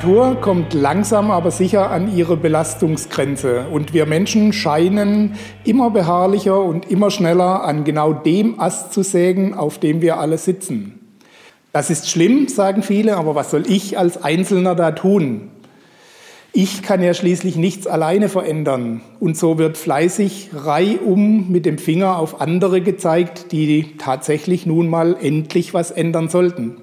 Natur 0.00 0.40
kommt 0.40 0.72
langsam 0.72 1.30
aber 1.30 1.50
sicher 1.50 1.90
an 1.90 2.16
ihre 2.16 2.38
Belastungsgrenze 2.38 3.66
und 3.70 3.92
wir 3.92 4.06
Menschen 4.06 4.54
scheinen 4.54 5.34
immer 5.64 5.90
beharrlicher 5.90 6.58
und 6.58 6.90
immer 6.90 7.10
schneller 7.10 7.64
an 7.64 7.84
genau 7.84 8.14
dem 8.14 8.58
Ast 8.58 8.94
zu 8.94 9.02
sägen, 9.02 9.52
auf 9.52 9.78
dem 9.78 10.00
wir 10.00 10.18
alle 10.18 10.38
sitzen. 10.38 10.98
Das 11.74 11.90
ist 11.90 12.08
schlimm, 12.08 12.48
sagen 12.48 12.82
viele, 12.82 13.18
aber 13.18 13.34
was 13.34 13.50
soll 13.50 13.64
ich 13.68 13.98
als 13.98 14.24
Einzelner 14.24 14.74
da 14.74 14.92
tun? 14.92 15.50
Ich 16.54 16.82
kann 16.82 17.02
ja 17.02 17.12
schließlich 17.12 17.56
nichts 17.56 17.86
alleine 17.86 18.30
verändern. 18.30 19.02
Und 19.20 19.36
so 19.36 19.58
wird 19.58 19.76
fleißig 19.76 20.48
reihum 20.54 21.50
mit 21.50 21.66
dem 21.66 21.76
Finger 21.76 22.16
auf 22.16 22.40
andere 22.40 22.80
gezeigt, 22.80 23.52
die 23.52 23.98
tatsächlich 23.98 24.64
nun 24.64 24.88
mal 24.88 25.14
endlich 25.20 25.74
was 25.74 25.90
ändern 25.90 26.30
sollten. 26.30 26.78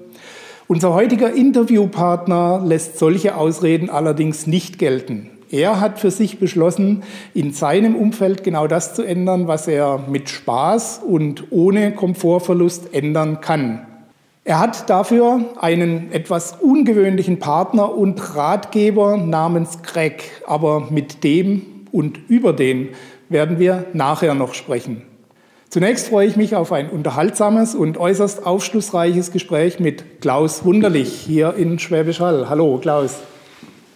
Unser 0.70 0.92
heutiger 0.92 1.32
Interviewpartner 1.32 2.60
lässt 2.62 2.98
solche 2.98 3.36
Ausreden 3.36 3.88
allerdings 3.88 4.46
nicht 4.46 4.78
gelten. 4.78 5.30
Er 5.50 5.80
hat 5.80 5.98
für 5.98 6.10
sich 6.10 6.38
beschlossen, 6.38 7.04
in 7.32 7.54
seinem 7.54 7.96
Umfeld 7.96 8.44
genau 8.44 8.66
das 8.66 8.92
zu 8.92 9.02
ändern, 9.02 9.48
was 9.48 9.66
er 9.66 10.04
mit 10.10 10.28
Spaß 10.28 11.00
und 11.08 11.44
ohne 11.48 11.92
Komfortverlust 11.92 12.92
ändern 12.92 13.40
kann. 13.40 13.86
Er 14.44 14.58
hat 14.58 14.90
dafür 14.90 15.40
einen 15.58 16.12
etwas 16.12 16.58
ungewöhnlichen 16.60 17.38
Partner 17.38 17.96
und 17.96 18.36
Ratgeber 18.36 19.16
namens 19.16 19.82
Greg, 19.82 20.42
aber 20.46 20.88
mit 20.90 21.24
dem 21.24 21.62
und 21.92 22.20
über 22.28 22.52
den 22.52 22.90
werden 23.30 23.58
wir 23.58 23.86
nachher 23.94 24.34
noch 24.34 24.52
sprechen. 24.52 25.07
Zunächst 25.70 26.08
freue 26.08 26.26
ich 26.26 26.36
mich 26.36 26.56
auf 26.56 26.72
ein 26.72 26.88
unterhaltsames 26.88 27.74
und 27.74 27.98
äußerst 27.98 28.46
aufschlussreiches 28.46 29.32
Gespräch 29.32 29.78
mit 29.78 30.22
Klaus 30.22 30.64
Wunderlich 30.64 31.12
hier 31.12 31.54
in 31.54 31.78
Schwäbisch 31.78 32.20
Hall. 32.20 32.48
Hallo, 32.48 32.78
Klaus. 32.78 33.16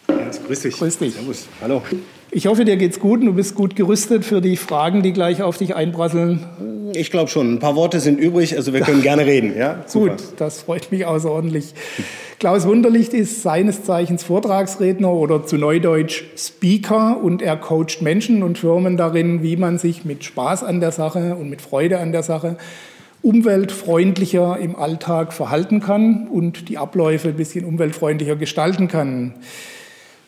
Ja, 0.06 0.16
grüß 0.46 0.60
dich. 0.60 0.76
Grüß 0.76 0.98
dich. 0.98 1.14
Servus. 1.14 1.46
Hallo. 1.62 1.80
Ich 2.34 2.46
hoffe, 2.46 2.64
dir 2.64 2.78
geht's 2.78 2.98
gut 2.98 3.20
und 3.20 3.26
du 3.26 3.34
bist 3.34 3.54
gut 3.54 3.76
gerüstet 3.76 4.24
für 4.24 4.40
die 4.40 4.56
Fragen, 4.56 5.02
die 5.02 5.12
gleich 5.12 5.42
auf 5.42 5.58
dich 5.58 5.76
einprasseln. 5.76 6.42
Ich 6.94 7.10
glaube 7.10 7.28
schon. 7.28 7.56
Ein 7.56 7.58
paar 7.58 7.76
Worte 7.76 8.00
sind 8.00 8.18
übrig, 8.18 8.56
also 8.56 8.72
wir 8.72 8.80
können 8.80 9.02
gerne 9.02 9.26
reden. 9.26 9.52
Ja? 9.54 9.82
Super. 9.86 10.16
Gut, 10.16 10.22
das 10.38 10.62
freut 10.62 10.90
mich 10.90 11.04
außerordentlich. 11.04 11.74
Klaus 12.38 12.66
Wunderlicht 12.66 13.12
ist 13.12 13.42
seines 13.42 13.84
Zeichens 13.84 14.22
Vortragsredner 14.24 15.12
oder 15.12 15.44
zu 15.44 15.58
Neudeutsch 15.58 16.24
Speaker 16.34 17.22
und 17.22 17.42
er 17.42 17.58
coacht 17.58 18.00
Menschen 18.00 18.42
und 18.42 18.56
Firmen 18.56 18.96
darin, 18.96 19.42
wie 19.42 19.58
man 19.58 19.76
sich 19.76 20.06
mit 20.06 20.24
Spaß 20.24 20.64
an 20.64 20.80
der 20.80 20.92
Sache 20.92 21.36
und 21.36 21.50
mit 21.50 21.60
Freude 21.60 21.98
an 21.98 22.12
der 22.12 22.22
Sache 22.22 22.56
umweltfreundlicher 23.20 24.58
im 24.58 24.74
Alltag 24.74 25.34
verhalten 25.34 25.80
kann 25.80 26.28
und 26.28 26.70
die 26.70 26.78
Abläufe 26.78 27.28
ein 27.28 27.36
bisschen 27.36 27.66
umweltfreundlicher 27.66 28.36
gestalten 28.36 28.88
kann. 28.88 29.34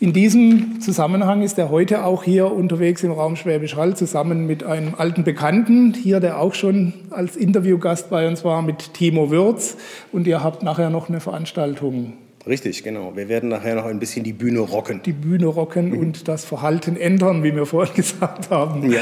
In 0.00 0.12
diesem 0.12 0.81
Zusammenhang 0.81 1.42
ist 1.42 1.56
er 1.56 1.70
heute 1.70 2.05
auch 2.05 2.25
hier 2.25 2.50
unterwegs 2.50 3.05
im 3.05 3.12
Raum 3.12 3.37
Schwäbisch 3.37 3.77
Hall 3.77 3.97
zusammen 3.97 4.47
mit 4.47 4.64
einem 4.64 4.95
alten 4.97 5.23
Bekannten, 5.23 5.95
hier 5.95 6.19
der 6.19 6.41
auch 6.41 6.55
schon 6.55 6.92
als 7.11 7.37
Interviewgast 7.37 8.11
bei 8.11 8.27
uns 8.27 8.45
war, 8.45 8.61
mit 8.62 8.92
Timo 8.95 9.31
Würz. 9.31 9.77
Und 10.11 10.27
ihr 10.27 10.42
habt 10.42 10.62
nachher 10.62 10.91
noch 10.91 11.09
eine 11.09 11.20
Veranstaltung. 11.20 12.15
Richtig, 12.47 12.83
genau. 12.83 13.12
Wir 13.15 13.28
werden 13.28 13.48
nachher 13.48 13.77
noch 13.77 13.87
ein 13.87 14.00
bisschen 14.00 14.25
die 14.25 14.33
Bühne 14.33 14.60
rocken. 14.60 15.00
Die 15.05 15.12
Bühne 15.12 15.47
rocken 15.47 15.91
mhm. 15.91 15.99
und 15.99 16.28
das 16.28 16.44
Verhalten 16.44 16.97
ändern, 16.97 17.43
wie 17.44 17.55
wir 17.55 17.65
vorhin 17.65 17.94
gesagt 17.97 18.50
haben. 18.50 18.91
Ja. 18.91 19.00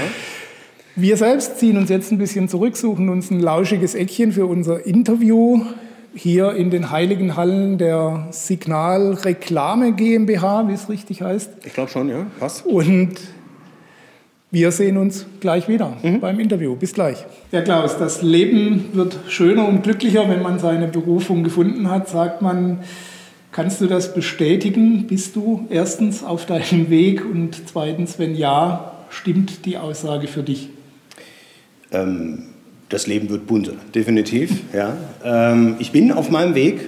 Wir 0.94 1.16
selbst 1.16 1.58
ziehen 1.58 1.78
uns 1.78 1.88
jetzt 1.88 2.12
ein 2.12 2.18
bisschen 2.18 2.50
zurück, 2.50 2.76
suchen 2.76 3.08
uns 3.08 3.30
ein 3.30 3.40
lauschiges 3.40 3.94
Eckchen 3.94 4.30
für 4.30 4.44
unser 4.44 4.84
Interview 4.84 5.64
hier 6.14 6.54
in 6.54 6.70
den 6.70 6.90
heiligen 6.90 7.36
Hallen 7.36 7.78
der 7.78 8.28
Signal 8.30 9.14
Reklame 9.14 9.92
GmbH, 9.92 10.68
wie 10.68 10.72
es 10.72 10.88
richtig 10.88 11.22
heißt. 11.22 11.50
Ich 11.64 11.74
glaube 11.74 11.90
schon, 11.90 12.08
ja, 12.08 12.26
passt. 12.38 12.66
Und 12.66 13.14
wir 14.50 14.70
sehen 14.70 14.98
uns 14.98 15.26
gleich 15.40 15.68
wieder 15.68 15.96
mhm. 16.02 16.20
beim 16.20 16.38
Interview. 16.38 16.76
Bis 16.76 16.92
gleich. 16.92 17.24
Ja, 17.52 17.62
Klaus, 17.62 17.98
das 17.98 18.22
Leben 18.22 18.90
wird 18.92 19.18
schöner 19.28 19.66
und 19.66 19.82
glücklicher, 19.82 20.28
wenn 20.28 20.42
man 20.42 20.58
seine 20.58 20.88
Berufung 20.88 21.44
gefunden 21.44 21.90
hat, 21.90 22.08
sagt 22.08 22.42
man. 22.42 22.80
Kannst 23.52 23.82
du 23.82 23.86
das 23.86 24.14
bestätigen? 24.14 25.06
Bist 25.06 25.36
du 25.36 25.66
erstens 25.68 26.24
auf 26.24 26.46
deinem 26.46 26.88
Weg 26.88 27.22
und 27.22 27.68
zweitens, 27.68 28.18
wenn 28.18 28.34
ja, 28.34 28.92
stimmt 29.10 29.66
die 29.66 29.76
Aussage 29.76 30.26
für 30.26 30.42
dich? 30.42 30.70
Ähm, 31.90 32.44
das 32.92 33.06
Leben 33.06 33.30
wird 33.30 33.46
bunter, 33.46 33.72
definitiv. 33.94 34.60
Ja. 34.72 34.96
Ähm, 35.24 35.76
ich 35.78 35.92
bin 35.92 36.12
auf 36.12 36.30
meinem 36.30 36.54
Weg, 36.54 36.80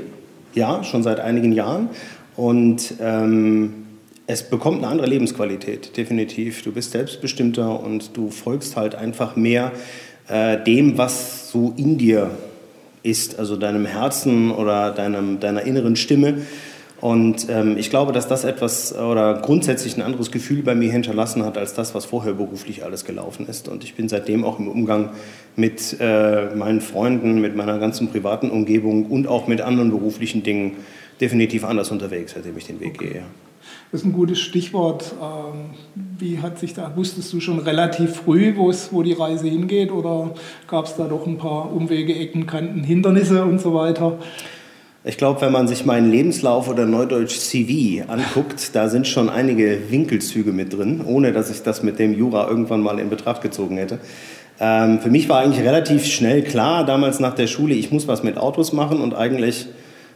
ja, 0.54 0.84
schon 0.84 1.02
seit 1.02 1.18
einigen 1.18 1.52
Jahren 1.52 1.88
und 2.36 2.94
ähm, 3.00 3.72
es 4.26 4.42
bekommt 4.42 4.78
eine 4.78 4.88
andere 4.88 5.06
Lebensqualität, 5.06 5.96
definitiv. 5.96 6.62
Du 6.62 6.72
bist 6.72 6.92
selbstbestimmter 6.92 7.80
und 7.80 8.16
du 8.16 8.30
folgst 8.30 8.76
halt 8.76 8.94
einfach 8.94 9.36
mehr 9.36 9.72
äh, 10.28 10.62
dem, 10.62 10.96
was 10.98 11.50
so 11.50 11.74
in 11.76 11.98
dir 11.98 12.30
ist, 13.02 13.38
also 13.38 13.56
deinem 13.56 13.84
Herzen 13.84 14.50
oder 14.50 14.90
deinem, 14.90 15.40
deiner 15.40 15.62
inneren 15.62 15.96
Stimme. 15.96 16.38
Und 17.04 17.50
ähm, 17.50 17.76
ich 17.76 17.90
glaube, 17.90 18.12
dass 18.12 18.28
das 18.28 18.44
etwas 18.44 18.96
oder 18.98 19.34
grundsätzlich 19.42 19.94
ein 19.94 20.00
anderes 20.00 20.30
Gefühl 20.30 20.62
bei 20.62 20.74
mir 20.74 20.90
hinterlassen 20.90 21.44
hat, 21.44 21.58
als 21.58 21.74
das, 21.74 21.94
was 21.94 22.06
vorher 22.06 22.32
beruflich 22.32 22.82
alles 22.82 23.04
gelaufen 23.04 23.46
ist. 23.46 23.68
Und 23.68 23.84
ich 23.84 23.94
bin 23.94 24.08
seitdem 24.08 24.42
auch 24.42 24.58
im 24.58 24.68
Umgang 24.68 25.10
mit 25.54 25.98
äh, 26.00 26.54
meinen 26.54 26.80
Freunden, 26.80 27.42
mit 27.42 27.56
meiner 27.56 27.78
ganzen 27.78 28.08
privaten 28.08 28.48
Umgebung 28.48 29.04
und 29.04 29.28
auch 29.28 29.48
mit 29.48 29.60
anderen 29.60 29.90
beruflichen 29.90 30.42
Dingen 30.42 30.78
definitiv 31.20 31.64
anders 31.64 31.90
unterwegs, 31.90 32.32
seitdem 32.32 32.56
ich 32.56 32.68
den 32.68 32.80
Weg 32.80 32.94
okay. 32.94 33.08
gehe. 33.08 33.22
Das 33.92 34.00
ist 34.00 34.06
ein 34.06 34.14
gutes 34.14 34.40
Stichwort. 34.40 35.14
Ähm, 35.20 35.74
wie 36.18 36.38
hat 36.38 36.58
sich 36.58 36.72
da, 36.72 36.96
wusstest 36.96 37.30
du 37.34 37.40
schon 37.40 37.58
relativ 37.58 38.16
früh, 38.16 38.54
wo 38.56 39.02
die 39.02 39.12
Reise 39.12 39.46
hingeht 39.46 39.92
oder 39.92 40.32
gab 40.68 40.86
es 40.86 40.96
da 40.96 41.06
doch 41.06 41.26
ein 41.26 41.36
paar 41.36 41.70
Umwege, 41.70 42.14
Ecken, 42.14 42.46
Kanten, 42.46 42.82
Hindernisse 42.82 43.44
und 43.44 43.60
so 43.60 43.74
weiter? 43.74 44.18
Ich 45.06 45.18
glaube, 45.18 45.42
wenn 45.42 45.52
man 45.52 45.68
sich 45.68 45.84
meinen 45.84 46.10
Lebenslauf 46.10 46.66
oder 46.66 46.86
Neudeutsch 46.86 47.36
CV 47.36 48.10
anguckt, 48.10 48.74
da 48.74 48.88
sind 48.88 49.06
schon 49.06 49.28
einige 49.28 49.90
Winkelzüge 49.90 50.50
mit 50.50 50.72
drin, 50.72 51.02
ohne 51.04 51.34
dass 51.34 51.50
ich 51.50 51.62
das 51.62 51.82
mit 51.82 51.98
dem 51.98 52.14
Jura 52.14 52.48
irgendwann 52.48 52.80
mal 52.80 52.98
in 52.98 53.10
Betracht 53.10 53.42
gezogen 53.42 53.76
hätte. 53.76 53.98
Ähm, 54.58 55.00
für 55.00 55.10
mich 55.10 55.28
war 55.28 55.40
eigentlich 55.40 55.62
relativ 55.62 56.06
schnell 56.06 56.40
klar, 56.40 56.86
damals 56.86 57.20
nach 57.20 57.34
der 57.34 57.48
Schule, 57.48 57.74
ich 57.74 57.92
muss 57.92 58.08
was 58.08 58.22
mit 58.22 58.38
Autos 58.38 58.72
machen 58.72 59.02
und 59.02 59.14
eigentlich 59.14 59.66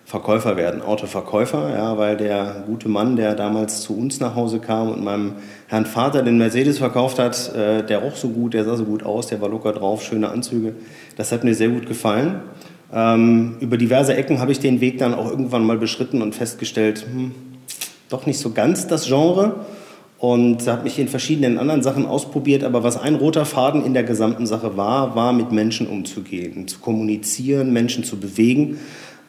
Verkäufer 0.07 0.57
werden, 0.57 0.81
Autoverkäufer, 0.81 1.69
ja, 1.77 1.99
weil 1.99 2.17
der 2.17 2.65
gute 2.67 2.89
Mann, 2.89 3.17
der 3.17 3.35
damals 3.35 3.83
zu 3.83 3.95
uns 3.95 4.21
nach 4.21 4.37
Hause 4.37 4.59
kam 4.59 4.91
und 4.91 5.05
meinem 5.05 5.33
Herrn 5.67 5.85
Vater 5.85 6.23
den 6.23 6.39
Mercedes 6.39 6.79
verkauft 6.79 7.19
hat, 7.19 7.55
äh, 7.55 7.85
der 7.85 7.99
roch 7.99 8.17
so 8.17 8.31
gut, 8.31 8.55
der 8.55 8.65
sah 8.65 8.75
so 8.75 8.87
gut 8.87 9.03
aus, 9.03 9.27
der 9.27 9.43
war 9.43 9.51
locker 9.51 9.75
drauf, 9.75 10.03
schöne 10.03 10.31
Anzüge. 10.31 10.73
Das 11.19 11.31
hat 11.31 11.45
mir 11.45 11.55
sehr 11.55 11.69
gut 11.69 11.85
gefallen. 11.85 12.41
Ähm, 12.93 13.57
über 13.61 13.77
diverse 13.77 14.15
Ecken 14.15 14.41
habe 14.41 14.53
ich 14.53 14.61
den 14.61 14.81
Weg 14.81 14.99
dann 14.99 15.15
auch 15.15 15.31
irgendwann 15.31 15.65
mal 15.65 15.79
beschritten 15.79 16.23
und 16.23 16.35
festgestellt, 16.35 17.07
hm, 17.11 17.33
doch 18.09 18.27
nicht 18.27 18.39
so 18.39 18.51
ganz 18.51 18.87
das 18.87 19.07
Genre. 19.07 19.67
Und 20.19 20.67
habe 20.67 20.83
mich 20.83 20.99
in 20.99 21.07
verschiedenen 21.07 21.59
anderen 21.59 21.85
Sachen 21.85 22.05
ausprobiert, 22.05 22.65
aber 22.65 22.83
was 22.83 22.97
ein 22.97 23.15
roter 23.15 23.45
Faden 23.45 23.85
in 23.85 23.95
der 23.95 24.03
gesamten 24.03 24.47
Sache 24.47 24.77
war, 24.77 25.15
war 25.15 25.33
mit 25.33 25.53
Menschen 25.53 25.87
umzugehen, 25.87 26.67
zu 26.67 26.81
kommunizieren, 26.81 27.73
Menschen 27.73 28.03
zu 28.03 28.19
bewegen 28.19 28.79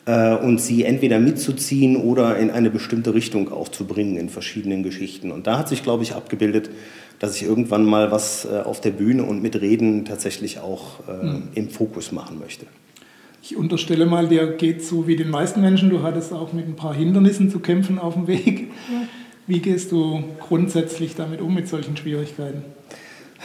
äh, 0.06 0.33
und 0.33 0.59
sie 0.59 0.85
entweder 0.85 1.19
mitzuziehen 1.19 1.95
oder 1.95 2.38
in 2.38 2.50
eine 2.50 2.71
bestimmte 2.71 3.13
Richtung 3.13 3.51
auch 3.51 3.67
zu 3.67 3.85
bringen 3.85 4.17
in 4.17 4.29
verschiedenen 4.29 4.81
Geschichten. 4.81 5.31
Und 5.31 5.45
da 5.45 5.59
hat 5.59 5.69
sich, 5.69 5.83
glaube 5.83 6.01
ich, 6.01 6.15
abgebildet, 6.15 6.71
dass 7.19 7.35
ich 7.35 7.44
irgendwann 7.44 7.85
mal 7.85 8.11
was 8.11 8.45
äh, 8.45 8.61
auf 8.61 8.81
der 8.81 8.91
Bühne 8.91 9.23
und 9.23 9.44
mit 9.44 9.61
Reden 9.61 10.06
tatsächlich 10.06 10.59
auch 10.59 11.01
äh, 11.07 11.23
mhm. 11.23 11.44
im 11.53 11.69
Fokus 11.69 12.11
machen 12.11 12.39
möchte. 12.39 12.65
Ich 13.41 13.56
unterstelle 13.56 14.06
mal, 14.06 14.27
dir 14.27 14.47
geht 14.47 14.83
so 14.83 15.07
wie 15.07 15.15
den 15.15 15.30
meisten 15.30 15.62
Menschen. 15.62 15.89
Du 15.89 16.03
hattest 16.03 16.33
auch 16.33 16.51
mit 16.51 16.68
ein 16.68 16.75
paar 16.75 16.94
Hindernissen 16.94 17.50
zu 17.50 17.59
kämpfen 17.59 17.97
auf 17.97 18.13
dem 18.13 18.27
Weg. 18.27 18.71
Wie 19.47 19.59
gehst 19.59 19.91
du 19.91 20.24
grundsätzlich 20.39 21.15
damit 21.15 21.41
um, 21.41 21.56
mit 21.56 21.68
solchen 21.68 21.95
Schwierigkeiten? 21.95 22.63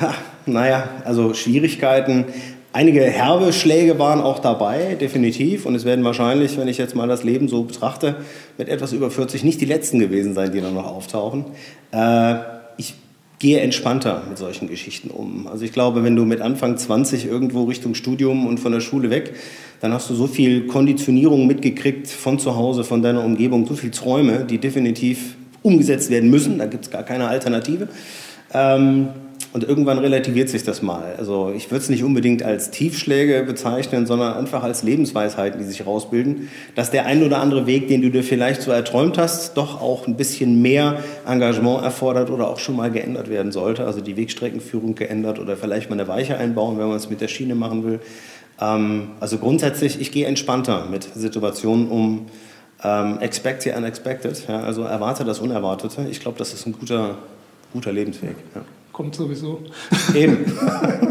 Ha, 0.01 0.13
naja, 0.47 0.89
also 1.05 1.33
Schwierigkeiten. 1.33 2.27
Einige 2.73 3.03
herbe 3.03 3.53
Schläge 3.53 4.01
waren 4.01 4.21
auch 4.21 4.41
dabei, 4.41 4.97
definitiv. 5.01 5.65
Und 5.65 5.77
es 5.77 5.85
werden 5.85 6.05
wahrscheinlich, 6.05 6.59
wenn 6.59 6.67
ich 6.67 6.77
jetzt 6.77 6.97
mal 6.97 7.07
das 7.07 7.23
Leben 7.23 7.47
so 7.47 7.63
betrachte, 7.63 8.17
mit 8.59 8.69
etwas 8.69 8.93
über 8.93 9.13
40 9.13 9.45
nicht 9.45 9.61
die 9.61 9.65
letzten 9.65 10.01
gewesen 10.01 10.35
sein, 10.35 10.51
die 10.51 10.61
dann 10.61 10.75
noch 10.75 10.87
auftauchen. 10.87 11.45
Äh, 11.93 12.35
gehe 13.39 13.61
entspannter 13.61 14.23
mit 14.29 14.39
solchen 14.39 14.69
Geschichten 14.69 15.11
um. 15.11 15.47
Also 15.47 15.65
ich 15.65 15.73
glaube, 15.73 16.05
wenn 16.05 16.17
du 16.17 16.25
mit 16.25 16.41
Anfang 16.41 16.77
20 16.77 17.27
irgendwo 17.27 17.65
Richtung 17.65 17.95
Studium 17.95 18.47
und 18.47 18.59
von 18.59 18.73
der 18.73 18.81
Schule 18.81 19.11
weg, 19.11 19.35
dann 19.81 19.93
hast 19.93 20.09
du 20.09 20.15
so 20.15 20.27
viel 20.27 20.67
Konditionierung 20.67 21.47
mitgekriegt 21.47 22.09
von 22.09 22.39
zu 22.39 22.57
Hause, 22.57 22.85
von 22.85 23.03
deiner 23.03 23.25
Umgebung, 23.25 23.67
so 23.67 23.75
viele 23.75 23.93
Träume, 23.93 24.45
die 24.49 24.59
definitiv 24.59 25.37
umgesetzt 25.63 26.11
werden 26.11 26.31
müssen. 26.31 26.59
Da 26.59 26.67
gibt 26.67 26.85
es 26.85 26.91
gar 26.91 27.03
keine 27.03 27.29
Alternative. 27.29 27.89
Ähm, 28.53 29.09
und 29.55 29.63
irgendwann 29.63 30.01
relativiert 30.01 30.49
sich 30.49 30.65
das 30.65 30.83
mal. 30.83 31.15
Also 31.17 31.53
ich 31.55 31.71
würde 31.71 31.85
es 31.85 31.89
nicht 31.89 32.03
unbedingt 32.03 32.43
als 32.43 32.73
Tiefschläge 32.73 33.45
bezeichnen, 33.45 34.05
sondern 34.05 34.35
einfach 34.35 34.65
als 34.65 34.83
Lebensweisheiten, 34.83 35.61
die 35.61 35.65
sich 35.65 35.87
rausbilden, 35.87 36.51
dass 36.75 36.91
der 36.91 37.07
ein 37.07 37.23
oder 37.23 37.39
andere 37.39 37.65
Weg, 37.65 37.87
den 37.87 38.03
du 38.03 38.11
dir 38.11 38.25
vielleicht 38.25 38.63
so 38.63 38.73
erträumt 38.73 39.17
hast, 39.17 39.57
doch 39.57 39.81
auch 39.81 40.09
ein 40.09 40.17
bisschen 40.17 40.61
mehr 40.61 40.99
Engagement 41.25 41.85
erfordert 41.85 42.31
oder 42.31 42.49
auch 42.49 42.59
schon 42.59 42.75
mal 42.75 42.91
geändert 42.91 43.31
werden 43.31 43.53
sollte. 43.53 43.87
Also 43.87 44.01
die 44.01 44.17
Wegstreckenführung 44.17 44.97
geändert 44.97 45.39
oder 45.39 45.57
vielleicht 45.57 45.89
mal 45.89 45.95
eine 46.01 46.09
Weiche 46.09 46.37
einbauen, 46.37 46.77
wenn 46.77 46.89
man 46.89 46.97
es 46.97 47.09
mit 47.09 47.21
der 47.21 47.29
Schiene 47.29 47.55
machen 47.55 47.85
will. 47.85 48.01
Ähm, 48.61 49.11
also 49.21 49.39
grundsätzlich, 49.39 50.01
ich 50.01 50.11
gehe 50.11 50.27
entspannter 50.27 50.87
mit 50.91 51.05
Situationen 51.15 51.89
um. 51.89 52.27
Ähm, 52.83 53.19
expect 53.21 53.63
the 53.63 53.71
unexpected, 53.71 54.49
ja, 54.49 54.61
also 54.61 54.83
erwarte 54.83 55.25
das 55.25 55.39
Unerwartete. 55.39 56.09
Ich 56.11 56.19
glaube, 56.19 56.39
das 56.39 56.53
ist 56.53 56.67
ein 56.67 56.73
guter, 56.73 57.19
guter 57.73 57.93
Lebensweg. 57.93 58.35
Ja 58.53 58.63
kommt 58.95 59.15
sowieso. 59.15 59.61
Eben. 60.15 60.47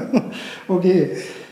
okay. 0.68 1.12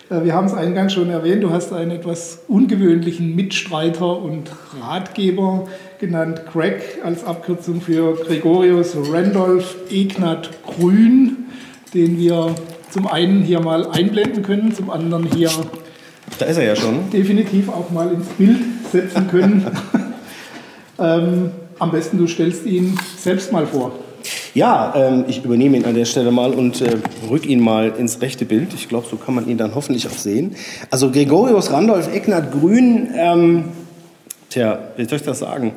Äh, 0.09 0.23
wir 0.23 0.33
haben 0.33 0.47
es 0.47 0.53
eingangs 0.53 0.93
schon 0.93 1.11
erwähnt, 1.11 1.43
du 1.43 1.51
hast 1.51 1.71
einen 1.73 1.91
etwas 1.91 2.39
ungewöhnlichen 2.47 3.35
Mitstreiter 3.35 4.17
und 4.17 4.49
Ratgeber 4.81 5.67
genannt, 5.99 6.43
Greg 6.51 6.99
als 7.03 7.23
Abkürzung 7.23 7.81
für 7.81 8.15
Gregorius 8.15 8.95
Randolph 9.11 9.75
Ignat 9.91 10.49
Grün, 10.65 11.45
den 11.93 12.17
wir 12.17 12.55
zum 12.89 13.05
einen 13.05 13.43
hier 13.43 13.59
mal 13.59 13.87
einblenden 13.91 14.41
können, 14.41 14.73
zum 14.73 14.89
anderen 14.89 15.25
hier 15.25 15.51
da 16.39 16.45
ist 16.45 16.57
er 16.57 16.63
ja 16.63 16.75
schon. 16.75 17.09
definitiv 17.11 17.69
auch 17.69 17.91
mal 17.91 18.11
ins 18.11 18.27
Bild 18.29 18.57
setzen 18.91 19.27
können. 19.27 19.65
ähm, 20.97 21.51
am 21.77 21.91
besten 21.91 22.17
du 22.17 22.25
stellst 22.25 22.65
ihn 22.65 22.97
selbst 23.17 23.51
mal 23.51 23.67
vor. 23.67 23.91
Ja, 24.53 24.93
ähm, 24.97 25.25
ich 25.29 25.45
übernehme 25.45 25.77
ihn 25.77 25.85
an 25.85 25.95
der 25.95 26.03
Stelle 26.03 26.31
mal 26.31 26.53
und 26.53 26.81
äh, 26.81 26.97
rück 27.29 27.45
ihn 27.45 27.61
mal 27.61 27.93
ins 27.97 28.21
rechte 28.21 28.43
Bild. 28.43 28.73
Ich 28.73 28.89
glaube, 28.89 29.07
so 29.09 29.15
kann 29.15 29.33
man 29.33 29.47
ihn 29.47 29.57
dann 29.57 29.75
hoffentlich 29.75 30.07
auch 30.07 30.17
sehen. 30.17 30.55
Also 30.89 31.09
Gregorius 31.09 31.71
Randolph 31.71 32.13
Ecknert 32.13 32.51
Grün, 32.51 33.09
ähm, 33.15 33.63
tja, 34.49 34.79
wie 34.97 35.05
soll 35.05 35.19
ich 35.19 35.23
das 35.23 35.39
sagen? 35.39 35.73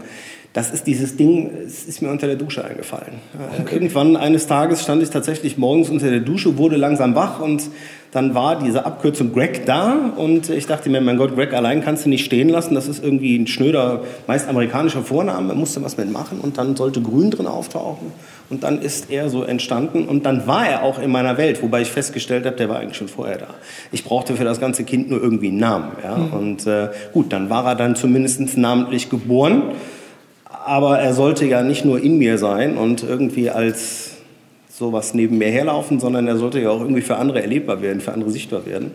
Das 0.55 0.71
ist 0.71 0.87
dieses 0.87 1.17
Ding, 1.17 1.51
es 1.67 1.85
ist 1.85 2.01
mir 2.01 2.11
unter 2.11 2.29
der 2.29 2.37
Dusche 2.37 2.65
eingefallen. 2.65 3.15
Äh, 3.35 3.61
okay. 3.61 3.75
Irgendwann 3.75 4.17
eines 4.17 4.47
Tages 4.47 4.83
stand 4.83 5.03
ich 5.03 5.11
tatsächlich 5.11 5.59
morgens 5.59 5.91
unter 5.91 6.09
der 6.09 6.21
Dusche, 6.21 6.57
wurde 6.57 6.77
langsam 6.77 7.17
wach 7.17 7.41
und 7.41 7.65
dann 8.13 8.37
war 8.37 8.61
diese 8.61 8.87
Abkürzung 8.87 9.33
Greg 9.33 9.67
da 9.67 10.13
und 10.17 10.49
ich 10.49 10.69
dachte 10.69 10.89
mir, 10.89 11.01
mein 11.01 11.17
Gott, 11.17 11.35
Greg 11.35 11.53
allein 11.53 11.83
kannst 11.83 12.05
du 12.05 12.09
nicht 12.09 12.25
stehen 12.25 12.49
lassen. 12.49 12.77
Das 12.77 12.87
ist 12.87 13.03
irgendwie 13.03 13.37
ein 13.37 13.49
schnöder, 13.49 14.03
meist 14.29 14.49
amerikanischer 14.49 15.03
Vorname, 15.03 15.49
da 15.49 15.55
musste 15.57 15.83
was 15.83 15.97
mitmachen 15.97 16.39
und 16.39 16.57
dann 16.57 16.77
sollte 16.77 17.03
Grün 17.03 17.33
drin 17.33 17.49
auftauchen. 17.49 18.13
Und 18.49 18.63
dann 18.63 18.81
ist 18.81 19.11
er 19.11 19.31
so 19.31 19.43
entstanden 19.43 20.05
und 20.05 20.25
dann 20.25 20.47
war 20.47 20.69
er 20.69 20.85
auch 20.85 21.01
in 21.01 21.11
meiner 21.11 21.37
Welt, 21.37 21.61
wobei 21.65 21.83
ich 21.83 21.91
festgestellt 21.91 22.47
habe, 22.47 22.55
der 22.55 22.69
war 22.69 22.79
eigentlich 22.79 22.99
schon 22.99 23.09
vorher 23.09 23.39
da. 23.39 23.49
Ich 23.91 24.05
brauchte 24.05 24.37
für 24.37 24.45
das 24.45 24.61
ganze 24.61 24.85
Kind 24.85 25.11
nur 25.11 25.21
irgendwie 25.21 25.49
einen 25.49 25.59
Namen. 25.59 25.93
Ja? 26.05 26.17
Mhm. 26.17 26.33
Und 26.33 26.67
äh, 26.69 26.91
gut, 27.13 27.33
dann 27.33 27.51
war 27.51 27.67
er 27.67 27.75
dann 27.75 27.97
zumindest 27.97 28.57
namentlich 28.57 29.11
geboren, 29.11 29.73
aber 30.65 30.99
er 30.99 31.15
sollte 31.15 31.47
ja 31.47 31.63
nicht 31.63 31.85
nur 31.85 32.03
in 32.03 32.19
mir 32.19 32.39
sein 32.39 32.77
und 32.77 33.03
irgendwie 33.03 33.51
als 33.51 34.13
sowas 34.71 35.15
neben 35.15 35.39
mir 35.39 35.49
herlaufen, 35.49 36.01
sondern 36.01 36.27
er 36.27 36.37
sollte 36.37 36.61
ja 36.61 36.71
auch 36.71 36.81
irgendwie 36.81 37.03
für 37.03 37.17
andere 37.17 37.43
erlebbar 37.43 37.81
werden, 37.83 38.01
für 38.01 38.13
andere 38.13 38.31
sichtbar 38.31 38.67
werden. 38.67 38.91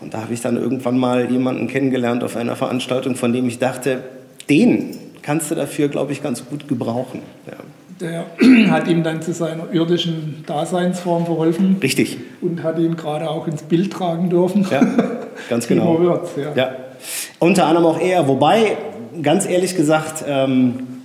Und 0.00 0.14
da 0.14 0.22
habe 0.22 0.32
ich 0.32 0.40
dann 0.40 0.56
irgendwann 0.56 0.96
mal 0.96 1.30
jemanden 1.30 1.68
kennengelernt 1.68 2.22
auf 2.24 2.36
einer 2.36 2.56
Veranstaltung, 2.56 3.16
von 3.16 3.32
dem 3.32 3.48
ich 3.48 3.58
dachte, 3.58 4.04
den 4.48 4.96
kannst 5.22 5.50
du 5.50 5.54
dafür, 5.54 5.88
glaube 5.88 6.12
ich, 6.12 6.22
ganz 6.22 6.44
gut 6.48 6.68
gebrauchen. 6.68 7.20
Ja 7.46 7.58
der 8.00 8.26
hat 8.70 8.88
ihm 8.88 9.02
dann 9.02 9.22
zu 9.22 9.32
seiner 9.32 9.72
irdischen 9.72 10.44
Daseinsform 10.46 11.26
verholfen. 11.26 11.76
Richtig. 11.82 12.18
Und 12.40 12.62
hat 12.62 12.78
ihn 12.78 12.96
gerade 12.96 13.28
auch 13.28 13.46
ins 13.46 13.62
Bild 13.62 13.92
tragen 13.92 14.30
dürfen. 14.30 14.66
Ja, 14.70 14.80
ganz 15.48 15.66
genau. 15.68 16.00
Wirtz, 16.00 16.30
ja. 16.36 16.52
ja. 16.54 16.70
Unter 17.38 17.66
anderem 17.66 17.86
auch 17.86 18.00
er. 18.00 18.26
Wobei, 18.26 18.76
ganz 19.22 19.46
ehrlich 19.46 19.76
gesagt, 19.76 20.24
ähm, 20.26 20.98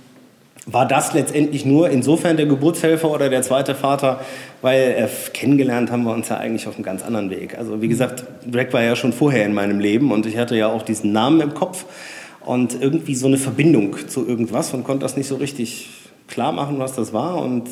war 0.66 0.88
das 0.88 1.12
letztendlich 1.12 1.66
nur 1.66 1.90
insofern 1.90 2.36
der 2.36 2.46
Geburtshelfer 2.46 3.10
oder 3.10 3.28
der 3.28 3.42
zweite 3.42 3.74
Vater, 3.74 4.20
weil 4.62 4.80
äh, 4.80 5.08
kennengelernt 5.32 5.90
haben 5.90 6.04
wir 6.04 6.12
uns 6.12 6.28
ja 6.30 6.38
eigentlich 6.38 6.66
auf 6.66 6.76
einem 6.76 6.84
ganz 6.84 7.02
anderen 7.02 7.30
Weg. 7.30 7.58
Also 7.58 7.82
wie 7.82 7.88
gesagt, 7.88 8.24
Greg 8.50 8.72
war 8.72 8.82
ja 8.82 8.96
schon 8.96 9.12
vorher 9.12 9.44
in 9.44 9.52
meinem 9.52 9.78
Leben 9.78 10.10
und 10.10 10.24
ich 10.26 10.38
hatte 10.38 10.56
ja 10.56 10.68
auch 10.68 10.82
diesen 10.82 11.12
Namen 11.12 11.40
im 11.40 11.54
Kopf 11.54 11.84
und 12.40 12.80
irgendwie 12.80 13.14
so 13.14 13.26
eine 13.26 13.36
Verbindung 13.36 13.96
zu 14.08 14.26
irgendwas 14.26 14.72
und 14.72 14.84
konnte 14.84 15.02
das 15.02 15.16
nicht 15.16 15.28
so 15.28 15.36
richtig 15.36 15.90
klar 16.28 16.52
machen, 16.52 16.78
was 16.78 16.94
das 16.94 17.12
war. 17.12 17.36
Und 17.42 17.68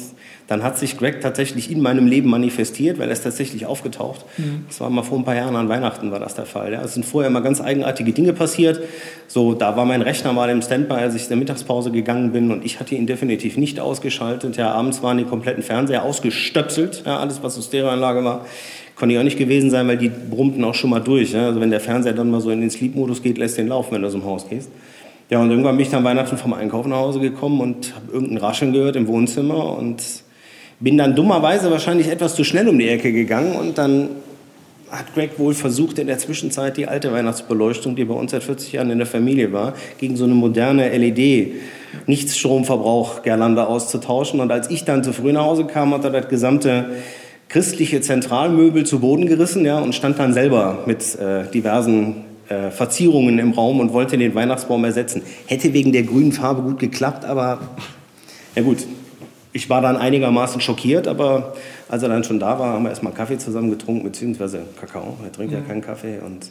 dann 0.48 0.62
hat 0.62 0.78
sich 0.78 0.98
Greg 0.98 1.20
tatsächlich 1.20 1.70
in 1.70 1.80
meinem 1.80 2.06
Leben 2.06 2.28
manifestiert, 2.28 2.98
weil 2.98 3.08
er 3.08 3.12
ist 3.12 3.22
tatsächlich 3.22 3.66
aufgetaucht. 3.66 4.24
Mhm. 4.36 4.64
Das 4.68 4.80
war 4.80 4.90
mal 4.90 5.02
vor 5.02 5.18
ein 5.18 5.24
paar 5.24 5.36
Jahren 5.36 5.56
an 5.56 5.68
Weihnachten 5.68 6.10
war 6.10 6.20
das 6.20 6.34
der 6.34 6.46
Fall. 6.46 6.72
Ja. 6.72 6.82
Es 6.82 6.94
sind 6.94 7.04
vorher 7.04 7.30
immer 7.30 7.40
ganz 7.40 7.60
eigenartige 7.60 8.12
Dinge 8.12 8.32
passiert. 8.32 8.80
So, 9.28 9.54
da 9.54 9.76
war 9.76 9.84
mein 9.84 10.02
Rechner 10.02 10.32
mal 10.32 10.50
im 10.50 10.60
Standby, 10.60 10.94
als 10.94 11.14
ich 11.14 11.22
in 11.22 11.28
der 11.28 11.36
Mittagspause 11.38 11.90
gegangen 11.90 12.32
bin 12.32 12.50
und 12.50 12.64
ich 12.64 12.80
hatte 12.80 12.94
ihn 12.94 13.06
definitiv 13.06 13.56
nicht 13.56 13.80
ausgeschaltet. 13.80 14.56
Ja, 14.56 14.72
abends 14.72 15.02
waren 15.02 15.18
die 15.18 15.24
kompletten 15.24 15.62
Fernseher 15.62 16.02
ausgestöpselt, 16.02 17.04
ja, 17.06 17.18
alles 17.18 17.42
was 17.42 17.54
so 17.54 17.62
Stereoanlage 17.62 18.24
war. 18.24 18.44
Konnte 18.94 19.14
ich 19.14 19.18
auch 19.18 19.24
nicht 19.24 19.38
gewesen 19.38 19.70
sein, 19.70 19.88
weil 19.88 19.96
die 19.96 20.10
brummten 20.10 20.62
auch 20.64 20.74
schon 20.74 20.90
mal 20.90 21.00
durch. 21.00 21.32
Ja. 21.32 21.46
Also 21.46 21.60
wenn 21.60 21.70
der 21.70 21.80
Fernseher 21.80 22.12
dann 22.12 22.30
mal 22.30 22.40
so 22.40 22.50
in 22.50 22.60
den 22.60 22.70
Sleep-Modus 22.70 23.22
geht, 23.22 23.38
lässt 23.38 23.56
den 23.56 23.68
laufen, 23.68 23.92
wenn 23.92 24.02
du 24.02 24.08
aus 24.08 24.12
dem 24.12 24.24
Haus 24.24 24.48
gehst. 24.48 24.70
Ja, 25.30 25.40
und 25.40 25.50
irgendwann 25.50 25.76
bin 25.76 25.86
ich 25.86 25.90
dann 25.90 26.04
Weihnachten 26.04 26.36
vom 26.36 26.52
Einkauf 26.52 26.86
nach 26.86 26.98
Hause 26.98 27.18
gekommen 27.18 27.62
und 27.62 27.94
habe 27.94 28.12
irgendein 28.12 28.36
Rascheln 28.36 28.74
gehört 28.74 28.96
im 28.96 29.06
Wohnzimmer 29.06 29.78
und 29.78 30.02
bin 30.82 30.98
dann 30.98 31.14
dummerweise 31.14 31.70
wahrscheinlich 31.70 32.08
etwas 32.08 32.34
zu 32.34 32.42
schnell 32.44 32.68
um 32.68 32.78
die 32.78 32.88
Ecke 32.88 33.12
gegangen 33.12 33.54
und 33.54 33.78
dann 33.78 34.08
hat 34.90 35.14
Greg 35.14 35.38
wohl 35.38 35.54
versucht, 35.54 35.98
in 35.98 36.06
der 36.06 36.18
Zwischenzeit 36.18 36.76
die 36.76 36.86
alte 36.86 37.12
Weihnachtsbeleuchtung, 37.12 37.96
die 37.96 38.04
bei 38.04 38.12
uns 38.12 38.32
seit 38.32 38.42
40 38.42 38.72
Jahren 38.72 38.90
in 38.90 38.98
der 38.98 39.06
Familie 39.06 39.50
war, 39.52 39.72
gegen 39.98 40.16
so 40.16 40.24
eine 40.24 40.34
moderne 40.34 40.90
LED, 40.90 41.54
Nichtstromverbrauch 42.06 43.22
Gerlande 43.22 43.66
auszutauschen. 43.66 44.40
Und 44.40 44.50
als 44.50 44.70
ich 44.70 44.84
dann 44.84 45.02
zu 45.02 45.14
früh 45.14 45.32
nach 45.32 45.44
Hause 45.44 45.64
kam, 45.64 45.94
hat 45.94 46.04
er 46.04 46.10
das 46.10 46.28
gesamte 46.28 46.90
christliche 47.48 48.02
Zentralmöbel 48.02 48.84
zu 48.84 49.00
Boden 49.00 49.26
gerissen 49.26 49.64
ja, 49.64 49.78
und 49.78 49.94
stand 49.94 50.18
dann 50.18 50.34
selber 50.34 50.80
mit 50.84 51.18
äh, 51.18 51.50
diversen 51.50 52.24
äh, 52.48 52.70
Verzierungen 52.70 53.38
im 53.38 53.52
Raum 53.52 53.80
und 53.80 53.94
wollte 53.94 54.18
den 54.18 54.34
Weihnachtsbaum 54.34 54.84
ersetzen. 54.84 55.22
Hätte 55.46 55.72
wegen 55.72 55.92
der 55.92 56.02
grünen 56.02 56.32
Farbe 56.32 56.60
gut 56.62 56.78
geklappt, 56.78 57.24
aber 57.24 57.60
ja 58.56 58.62
gut. 58.62 58.78
Ich 59.52 59.68
war 59.68 59.82
dann 59.82 59.96
einigermaßen 59.96 60.60
schockiert, 60.60 61.06
aber 61.06 61.54
als 61.88 62.02
er 62.02 62.08
dann 62.08 62.24
schon 62.24 62.40
da 62.40 62.58
war, 62.58 62.72
haben 62.72 62.84
wir 62.84 62.90
erstmal 62.90 63.12
Kaffee 63.12 63.36
zusammen 63.36 63.70
getrunken, 63.70 64.04
beziehungsweise 64.04 64.62
Kakao. 64.80 65.18
Er 65.22 65.32
trinkt 65.32 65.52
mhm. 65.52 65.58
ja 65.58 65.64
keinen 65.64 65.82
Kaffee. 65.82 66.20
Und 66.24 66.50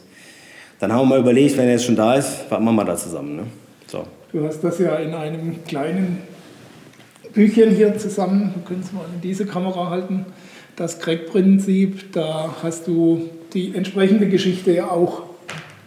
dann 0.78 0.92
haben 0.92 1.00
wir 1.00 1.16
mal 1.16 1.20
überlegt, 1.20 1.56
wenn 1.56 1.66
er 1.66 1.72
jetzt 1.72 1.84
schon 1.84 1.96
da 1.96 2.14
ist, 2.14 2.50
warten 2.50 2.64
wir 2.64 2.72
mal 2.72 2.84
da 2.84 2.96
zusammen. 2.96 3.36
Ne? 3.36 3.42
So. 3.88 4.04
Du 4.32 4.46
hast 4.46 4.62
das 4.62 4.78
ja 4.78 4.96
in 4.96 5.14
einem 5.14 5.64
kleinen 5.64 6.18
Büchchen 7.32 7.70
hier 7.74 7.96
zusammen, 7.98 8.52
du 8.54 8.60
könntest 8.60 8.92
mal 8.92 9.04
in 9.14 9.20
diese 9.20 9.46
Kamera 9.46 9.90
halten, 9.90 10.26
das 10.76 10.98
Craig-Prinzip, 10.98 12.12
da 12.12 12.54
hast 12.62 12.86
du 12.86 13.28
die 13.52 13.74
entsprechende 13.74 14.28
Geschichte 14.28 14.72
ja 14.72 14.90
auch 14.90 15.22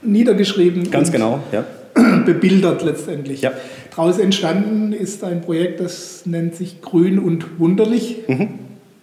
niedergeschrieben. 0.02 0.92
Ganz 0.92 1.12
genau, 1.12 1.40
ja. 1.52 1.64
Bebildert 2.26 2.84
letztendlich. 2.84 3.42
Ja. 3.42 3.52
Daraus 3.96 4.20
entstanden 4.20 4.92
ist 4.92 5.24
ein 5.24 5.42
Projekt, 5.42 5.80
das 5.80 6.26
nennt 6.26 6.56
sich 6.56 6.82
Grün 6.82 7.18
und 7.18 7.60
Wunderlich, 7.60 8.18
mhm. 8.28 8.50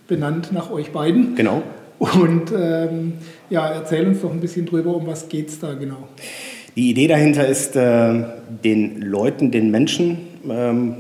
benannt 0.07 0.53
nach 0.53 0.71
euch 0.71 0.91
beiden. 0.91 1.35
Genau. 1.35 1.63
Und 1.99 2.53
ähm, 2.55 3.15
ja, 3.49 3.69
erzähl 3.69 4.07
uns 4.07 4.21
doch 4.21 4.33
ein 4.33 4.41
bisschen 4.41 4.67
drüber, 4.67 4.95
um 4.95 5.07
was 5.07 5.29
geht 5.29 5.49
es 5.49 5.61
da 5.61 5.73
genau. 5.75 6.09
Die 6.77 6.91
Idee 6.91 7.07
dahinter 7.07 7.47
ist, 7.47 7.75
äh, 7.77 8.25
den 8.65 9.01
Leuten, 9.01 9.51
den 9.51 9.71
Menschen, 9.71 10.19
ähm, 10.49 10.97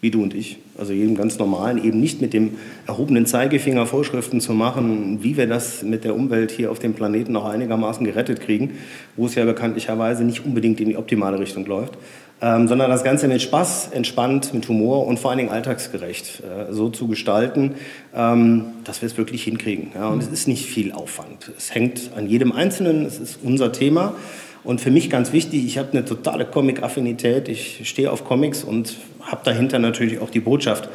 wie 0.00 0.10
du 0.10 0.22
und 0.22 0.32
ich, 0.32 0.58
also 0.78 0.94
jedem 0.94 1.14
ganz 1.14 1.38
normalen, 1.38 1.82
eben 1.82 2.00
nicht 2.00 2.22
mit 2.22 2.32
dem 2.32 2.52
erhobenen 2.86 3.26
Zeigefinger 3.26 3.86
Vorschriften 3.86 4.40
zu 4.40 4.54
machen, 4.54 5.18
wie 5.20 5.36
wir 5.36 5.46
das 5.46 5.82
mit 5.82 6.04
der 6.04 6.14
Umwelt 6.14 6.52
hier 6.52 6.70
auf 6.70 6.78
dem 6.78 6.94
Planeten 6.94 7.32
noch 7.32 7.44
einigermaßen 7.44 8.06
gerettet 8.06 8.40
kriegen, 8.40 8.78
wo 9.16 9.26
es 9.26 9.34
ja 9.34 9.44
bekanntlicherweise 9.44 10.24
nicht 10.24 10.44
unbedingt 10.44 10.80
in 10.80 10.88
die 10.88 10.96
optimale 10.96 11.38
Richtung 11.38 11.66
läuft, 11.66 11.98
ähm, 12.42 12.68
sondern 12.68 12.90
das 12.90 13.04
Ganze 13.04 13.28
mit 13.28 13.42
Spaß, 13.42 13.90
entspannt, 13.92 14.54
mit 14.54 14.68
Humor 14.68 15.06
und 15.06 15.18
vor 15.18 15.30
allen 15.30 15.38
Dingen 15.38 15.50
alltagsgerecht 15.50 16.40
äh, 16.40 16.72
so 16.72 16.88
zu 16.88 17.06
gestalten, 17.06 17.74
ähm, 18.14 18.64
dass 18.84 19.02
wir 19.02 19.06
es 19.06 19.18
wirklich 19.18 19.44
hinkriegen. 19.44 19.92
Ja, 19.94 20.08
und 20.08 20.22
es 20.22 20.28
ist 20.28 20.48
nicht 20.48 20.66
viel 20.66 20.92
Aufwand. 20.92 21.52
Es 21.56 21.74
hängt 21.74 22.10
an 22.16 22.26
jedem 22.26 22.52
Einzelnen, 22.52 23.04
es 23.04 23.18
ist 23.18 23.40
unser 23.42 23.72
Thema. 23.72 24.14
Und 24.62 24.80
für 24.80 24.90
mich 24.90 25.08
ganz 25.08 25.32
wichtig, 25.32 25.64
ich 25.64 25.78
habe 25.78 25.92
eine 25.92 26.04
totale 26.04 26.44
Comic-Affinität. 26.44 27.48
Ich 27.48 27.88
stehe 27.88 28.10
auf 28.10 28.24
Comics 28.24 28.62
und 28.62 28.94
habe 29.20 29.40
dahinter 29.44 29.78
natürlich 29.78 30.18
auch 30.20 30.30
die 30.30 30.40
Botschaft. 30.40 30.88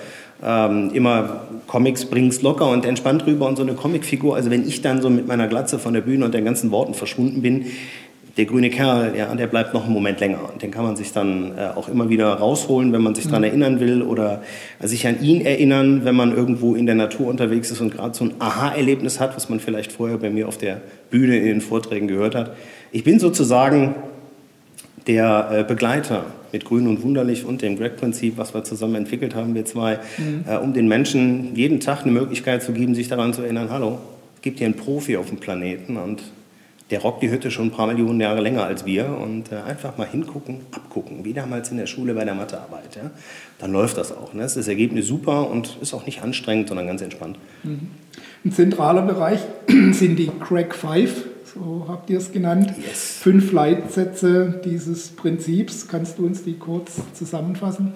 ähm, 0.44 0.92
immer 0.94 1.42
Comics 1.68 2.06
bringst 2.06 2.42
locker 2.42 2.70
und 2.70 2.86
entspannt 2.86 3.26
rüber 3.26 3.48
und 3.48 3.56
so 3.56 3.64
eine 3.64 3.74
Comicfigur. 3.74 4.36
Also 4.36 4.52
wenn 4.52 4.68
ich 4.68 4.82
dann 4.82 5.02
so 5.02 5.10
mit 5.10 5.28
meiner 5.28 5.48
Glatze 5.48 5.80
von 5.80 5.94
der 5.94 6.02
Bühne 6.02 6.26
und 6.26 6.34
den 6.34 6.46
ganzen 6.46 6.72
Worten 6.72 6.94
verschwunden 6.94 7.42
bin, 7.42 7.68
der 8.38 8.46
grüne 8.46 8.70
Kerl, 8.70 9.14
ja, 9.18 9.34
der 9.34 9.48
bleibt 9.48 9.74
noch 9.74 9.86
einen 9.86 9.94
Moment 9.94 10.20
länger. 10.20 10.50
Und 10.52 10.62
den 10.62 10.70
kann 10.70 10.84
man 10.84 10.98
sich 10.98 11.14
dann 11.14 11.58
äh, 11.58 11.70
auch 11.74 11.88
immer 11.88 12.10
wieder 12.10 12.34
rausholen, 12.34 12.92
wenn 12.92 13.02
man 13.02 13.16
sich 13.16 13.26
daran 13.26 13.42
mhm. 13.42 13.48
erinnern 13.48 13.80
will 13.80 14.02
oder 14.02 14.42
sich 14.82 15.08
an 15.08 15.22
ihn 15.22 15.42
erinnern, 15.46 16.04
wenn 16.04 16.16
man 16.16 16.36
irgendwo 16.36 16.76
in 16.76 16.86
der 16.86 16.96
Natur 16.96 17.28
unterwegs 17.28 17.72
ist 17.72 17.80
und 17.80 17.92
gerade 17.92 18.14
so 18.14 18.26
ein 18.26 18.34
Aha-Erlebnis 18.40 19.22
hat, 19.22 19.36
was 19.38 19.48
man 19.48 19.62
vielleicht 19.62 19.92
vorher 19.92 20.18
bei 20.18 20.30
mir 20.30 20.50
auf 20.50 20.58
der 20.58 20.82
Bühne 21.10 21.38
in 21.38 21.46
den 21.46 21.62
Vorträgen 21.62 22.08
gehört 22.08 22.36
hat. 22.36 22.56
Ich 22.92 23.06
bin 23.06 23.20
sozusagen 23.20 23.96
der 25.08 25.50
äh, 25.52 25.64
Begleiter 25.64 26.26
mit 26.52 26.66
Grün 26.66 26.88
und 26.88 27.04
Wunderlich 27.04 27.46
und 27.46 27.62
dem 27.62 27.78
Greg-Prinzip, 27.78 28.38
was 28.38 28.54
wir 28.54 28.64
zusammen 28.64 28.96
entwickelt 28.96 29.36
haben, 29.36 29.56
wir 29.56 29.66
zwei, 29.66 30.00
mhm. 30.18 30.46
äh, 30.48 30.58
um 30.58 30.74
den 30.74 30.88
Menschen 30.88 31.56
jeden 31.56 31.80
Tag 31.80 32.04
eine 32.04 32.12
Möglichkeit 32.12 32.64
zu 32.64 32.74
geben, 32.74 32.96
sich 32.96 33.08
daran 33.08 33.34
zu 33.34 33.44
erinnern, 33.44 33.70
hallo, 33.70 34.00
gibt 34.42 34.60
hier 34.60 34.66
einen 34.66 34.76
Profi 34.76 35.16
auf 35.16 35.30
dem 35.30 35.38
Planeten 35.38 35.98
und 35.98 36.22
der 36.92 37.02
rockt 37.02 37.24
die 37.24 37.32
Hütte 37.32 37.50
schon 37.50 37.68
ein 37.68 37.72
paar 37.72 37.88
Millionen 37.88 38.22
Jahre 38.22 38.42
länger 38.42 38.64
als 38.64 38.86
wir 38.86 39.18
und 39.18 39.52
äh, 39.52 39.56
einfach 39.56 39.98
mal 39.98 40.08
hingucken, 40.08 40.62
abgucken, 40.72 41.26
wie 41.26 41.34
damals 41.34 41.72
in 41.72 41.78
der 41.78 41.88
Schule 41.88 42.14
bei 42.14 42.26
der 42.26 42.36
Mathearbeit. 42.36 42.96
Ja? 42.96 43.10
Dann 43.58 43.72
läuft 43.72 43.98
das 43.98 44.12
auch. 44.12 44.34
Ne? 44.34 44.44
Das, 44.44 44.54
das 44.54 44.68
Ergebnis 44.68 45.08
super 45.08 45.50
und 45.50 45.78
ist 45.82 45.94
auch 45.94 46.06
nicht 46.06 46.22
anstrengend, 46.22 46.68
sondern 46.68 46.86
ganz 46.86 47.02
entspannt. 47.02 47.40
Mhm. 47.64 47.90
Ein 48.44 48.52
zentraler 48.52 49.02
Bereich 49.02 49.40
sind 49.92 50.18
die 50.18 50.30
Crack 50.40 50.76
5, 50.76 51.26
so 51.56 51.86
habt 51.88 52.10
ihr 52.12 52.20
es 52.20 52.32
genannt. 52.32 52.74
Yes. 52.86 53.18
Fünf 53.20 53.52
Leitsätze 53.52 54.62
dieses 54.64 55.10
Prinzips. 55.10 55.88
Kannst 55.88 56.20
du 56.20 56.26
uns 56.28 56.44
die 56.44 56.54
kurz 56.54 57.02
zusammenfassen? 57.14 57.96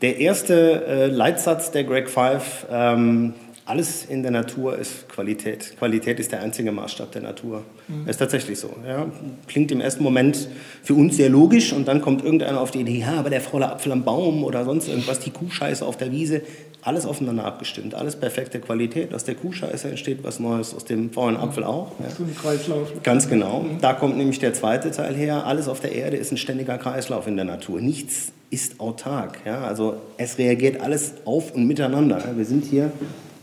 Der 0.00 0.18
erste 0.18 0.86
äh, 0.86 1.06
Leitsatz 1.08 1.72
der 1.72 1.84
Greg 1.84 2.08
5 2.08 2.66
ähm, 2.70 3.34
alles 3.68 4.06
in 4.06 4.22
der 4.22 4.32
Natur 4.32 4.78
ist 4.78 5.08
Qualität. 5.10 5.76
Qualität 5.78 6.18
ist 6.18 6.32
der 6.32 6.40
einzige 6.40 6.72
Maßstab 6.72 7.12
der 7.12 7.20
Natur. 7.20 7.64
Mhm. 7.86 8.08
Ist 8.08 8.16
tatsächlich 8.16 8.58
so. 8.58 8.70
Ja. 8.86 9.06
Klingt 9.46 9.70
im 9.70 9.82
ersten 9.82 10.02
Moment 10.02 10.48
für 10.82 10.94
uns 10.94 11.16
sehr 11.16 11.28
logisch 11.28 11.74
und 11.74 11.86
dann 11.86 12.00
kommt 12.00 12.24
irgendeiner 12.24 12.60
auf 12.60 12.70
die 12.70 12.80
Idee, 12.80 13.00
ja, 13.00 13.18
aber 13.18 13.28
der 13.28 13.42
faule 13.42 13.70
Apfel 13.70 13.92
am 13.92 14.04
Baum 14.04 14.42
oder 14.42 14.64
sonst 14.64 14.88
irgendwas, 14.88 15.20
die 15.20 15.30
Kuhscheiße 15.30 15.84
auf 15.84 15.98
der 15.98 16.10
Wiese, 16.12 16.40
alles 16.80 17.04
aufeinander 17.04 17.44
abgestimmt, 17.44 17.94
alles 17.94 18.16
perfekte 18.16 18.58
Qualität. 18.58 19.12
Aus 19.12 19.24
der 19.24 19.34
Kuhscheiße 19.34 19.88
entsteht 19.90 20.20
was 20.22 20.40
Neues, 20.40 20.74
aus 20.74 20.86
dem 20.86 21.10
faulen 21.10 21.36
Apfel 21.36 21.64
auch. 21.64 21.92
Ja. 22.00 22.08
So 22.08 22.22
ein 22.22 22.34
Kreislauf. 22.34 23.02
Ganz 23.02 23.28
genau. 23.28 23.60
Mhm. 23.60 23.80
Da 23.82 23.92
kommt 23.92 24.16
nämlich 24.16 24.38
der 24.38 24.54
zweite 24.54 24.90
Teil 24.90 25.14
her. 25.14 25.44
Alles 25.44 25.68
auf 25.68 25.80
der 25.80 25.92
Erde 25.92 26.16
ist 26.16 26.32
ein 26.32 26.38
ständiger 26.38 26.78
Kreislauf 26.78 27.26
in 27.26 27.36
der 27.36 27.44
Natur. 27.44 27.82
Nichts 27.82 28.32
ist 28.48 28.80
autark. 28.80 29.40
Ja. 29.44 29.64
Also 29.64 29.96
es 30.16 30.38
reagiert 30.38 30.80
alles 30.80 31.14
auf 31.26 31.54
und 31.54 31.66
miteinander. 31.66 32.22
Wir 32.34 32.46
sind 32.46 32.64
hier 32.64 32.92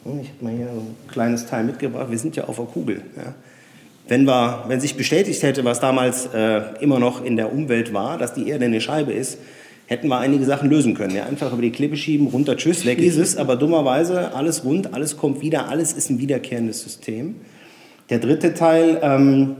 ich 0.06 0.30
habe 0.30 0.44
mal 0.44 0.54
hier 0.54 0.68
ein 0.68 0.96
kleines 1.08 1.48
Teil 1.48 1.64
mitgebracht. 1.64 2.12
Wir 2.12 2.20
sind 2.20 2.36
ja 2.36 2.46
auf 2.46 2.58
der 2.58 2.66
Kugel. 2.66 3.02
Ja. 3.18 3.34
Wenn, 4.08 4.26
wir, 4.26 4.66
wenn 4.68 4.80
sich 4.80 4.96
bestätigt 4.96 5.42
hätte, 5.42 5.66
was 5.66 5.80
damals 5.80 6.28
äh, 6.28 6.62
immer 6.80 7.00
noch 7.00 7.26
in 7.26 7.38
der 7.38 7.52
Umwelt 7.52 7.92
war, 7.92 8.20
dass 8.20 8.36
die 8.36 8.48
Erde 8.48 8.66
eine 8.66 8.80
Scheibe 8.82 9.14
ist, 9.14 9.40
hätten 9.88 10.08
wir 10.08 10.20
einige 10.20 10.46
Sachen 10.46 10.70
lösen 10.70 10.94
können. 10.94 11.16
Ja, 11.16 11.26
einfach 11.26 11.52
über 11.52 11.62
die 11.62 11.72
Klippe 11.72 11.98
schieben, 11.98 12.28
runter, 12.28 12.56
tschüss, 12.56 12.86
weg 12.86 13.00
ist 13.00 13.18
es. 13.18 13.36
Aber 13.36 13.56
dummerweise 13.56 14.34
alles 14.36 14.64
rund, 14.64 14.94
alles 14.94 15.18
kommt 15.18 15.42
wieder, 15.42 15.70
alles 15.70 15.94
ist 15.94 16.12
ein 16.12 16.20
wiederkehrendes 16.20 16.84
System. 16.84 17.36
Der 18.12 18.20
dritte 18.20 18.54
Teil 18.54 19.00
ähm, 19.02 19.56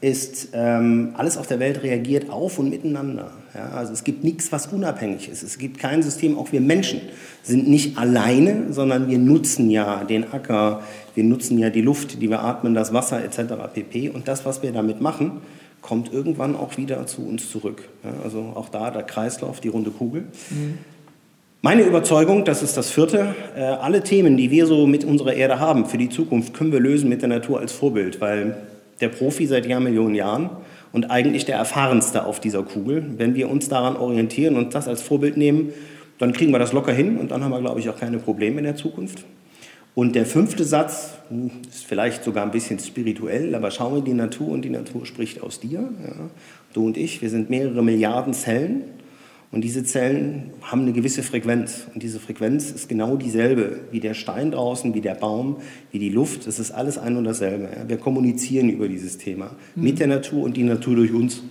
ist, 0.00 0.50
ähm, 0.52 1.14
alles 1.16 1.36
auf 1.36 1.48
der 1.48 1.58
Welt 1.58 1.82
reagiert 1.82 2.30
auf 2.30 2.60
und 2.60 2.70
miteinander. 2.70 3.32
Ja, 3.54 3.68
also 3.68 3.92
es 3.92 4.02
gibt 4.02 4.24
nichts, 4.24 4.50
was 4.50 4.66
unabhängig 4.66 5.28
ist. 5.28 5.44
Es 5.44 5.58
gibt 5.58 5.78
kein 5.78 6.02
System, 6.02 6.36
auch 6.36 6.50
wir 6.50 6.60
Menschen 6.60 7.00
sind 7.44 7.68
nicht 7.68 7.96
alleine, 7.98 8.72
sondern 8.72 9.08
wir 9.08 9.18
nutzen 9.18 9.70
ja 9.70 10.02
den 10.02 10.32
Acker, 10.32 10.82
wir 11.14 11.22
nutzen 11.22 11.58
ja 11.58 11.70
die 11.70 11.80
Luft, 11.80 12.20
die 12.20 12.30
wir 12.30 12.42
atmen, 12.42 12.74
das 12.74 12.92
Wasser 12.92 13.22
etc. 13.22 13.54
pp. 13.72 14.08
Und 14.08 14.26
das, 14.26 14.44
was 14.44 14.62
wir 14.62 14.72
damit 14.72 15.00
machen, 15.00 15.40
kommt 15.82 16.12
irgendwann 16.12 16.56
auch 16.56 16.76
wieder 16.78 17.06
zu 17.06 17.22
uns 17.22 17.48
zurück. 17.48 17.88
Ja, 18.02 18.10
also 18.24 18.52
auch 18.56 18.70
da 18.70 18.90
der 18.90 19.04
Kreislauf, 19.04 19.60
die 19.60 19.68
runde 19.68 19.90
Kugel. 19.90 20.22
Mhm. 20.50 20.78
Meine 21.62 21.82
Überzeugung, 21.82 22.44
das 22.44 22.62
ist 22.62 22.76
das 22.76 22.90
vierte, 22.90 23.34
äh, 23.56 23.60
alle 23.60 24.02
Themen, 24.02 24.36
die 24.36 24.50
wir 24.50 24.66
so 24.66 24.86
mit 24.86 25.04
unserer 25.04 25.32
Erde 25.32 25.60
haben 25.60 25.86
für 25.86 25.96
die 25.96 26.08
Zukunft, 26.08 26.54
können 26.54 26.72
wir 26.72 26.80
lösen 26.80 27.08
mit 27.08 27.22
der 27.22 27.28
Natur 27.28 27.60
als 27.60 27.72
Vorbild, 27.72 28.20
weil 28.20 28.56
der 29.00 29.08
Profi 29.08 29.46
seit 29.46 29.64
Jahrmillionen 29.64 30.14
Jahren 30.14 30.50
und 30.94 31.10
eigentlich 31.10 31.44
der 31.44 31.56
erfahrenste 31.56 32.24
auf 32.24 32.38
dieser 32.38 32.62
Kugel. 32.62 33.04
Wenn 33.18 33.34
wir 33.34 33.50
uns 33.50 33.68
daran 33.68 33.96
orientieren 33.96 34.56
und 34.56 34.76
das 34.76 34.86
als 34.86 35.02
Vorbild 35.02 35.36
nehmen, 35.36 35.72
dann 36.18 36.32
kriegen 36.32 36.52
wir 36.52 36.60
das 36.60 36.72
locker 36.72 36.92
hin 36.92 37.18
und 37.18 37.32
dann 37.32 37.42
haben 37.42 37.50
wir, 37.50 37.58
glaube 37.58 37.80
ich, 37.80 37.88
auch 37.88 37.98
keine 37.98 38.18
Probleme 38.18 38.58
in 38.58 38.64
der 38.64 38.76
Zukunft. 38.76 39.24
Und 39.96 40.14
der 40.14 40.24
fünfte 40.24 40.62
Satz 40.62 41.14
hm, 41.30 41.50
ist 41.68 41.84
vielleicht 41.84 42.22
sogar 42.22 42.44
ein 42.44 42.52
bisschen 42.52 42.78
spirituell, 42.78 43.56
aber 43.56 43.72
schau 43.72 43.96
in 43.96 44.04
die 44.04 44.14
Natur 44.14 44.48
und 44.48 44.64
die 44.64 44.70
Natur 44.70 45.04
spricht 45.04 45.42
aus 45.42 45.58
dir. 45.58 45.80
Ja. 45.80 46.30
Du 46.72 46.86
und 46.86 46.96
ich, 46.96 47.20
wir 47.20 47.28
sind 47.28 47.50
mehrere 47.50 47.82
Milliarden 47.82 48.32
Zellen 48.32 48.84
und 49.54 49.62
diese 49.62 49.84
Zellen 49.84 50.50
haben 50.62 50.82
eine 50.82 50.92
gewisse 50.92 51.22
Frequenz. 51.22 51.86
Und 51.94 52.02
diese 52.02 52.18
Frequenz 52.18 52.72
ist 52.72 52.88
genau 52.88 53.16
dieselbe 53.16 53.82
wie 53.92 54.00
der 54.00 54.14
Stein 54.14 54.50
draußen, 54.50 54.94
wie 54.94 55.00
der 55.00 55.14
Baum, 55.14 55.58
wie 55.92 56.00
die 56.00 56.08
Luft. 56.08 56.48
Es 56.48 56.58
ist 56.58 56.72
alles 56.72 56.98
ein 56.98 57.16
und 57.16 57.22
dasselbe. 57.22 57.68
Wir 57.86 57.98
kommunizieren 57.98 58.68
über 58.68 58.88
dieses 58.88 59.16
Thema 59.16 59.52
mhm. 59.76 59.84
mit 59.84 60.00
der 60.00 60.08
Natur 60.08 60.42
und 60.42 60.56
die 60.56 60.64
Natur 60.64 60.96
durch 60.96 61.12
uns. 61.12 61.44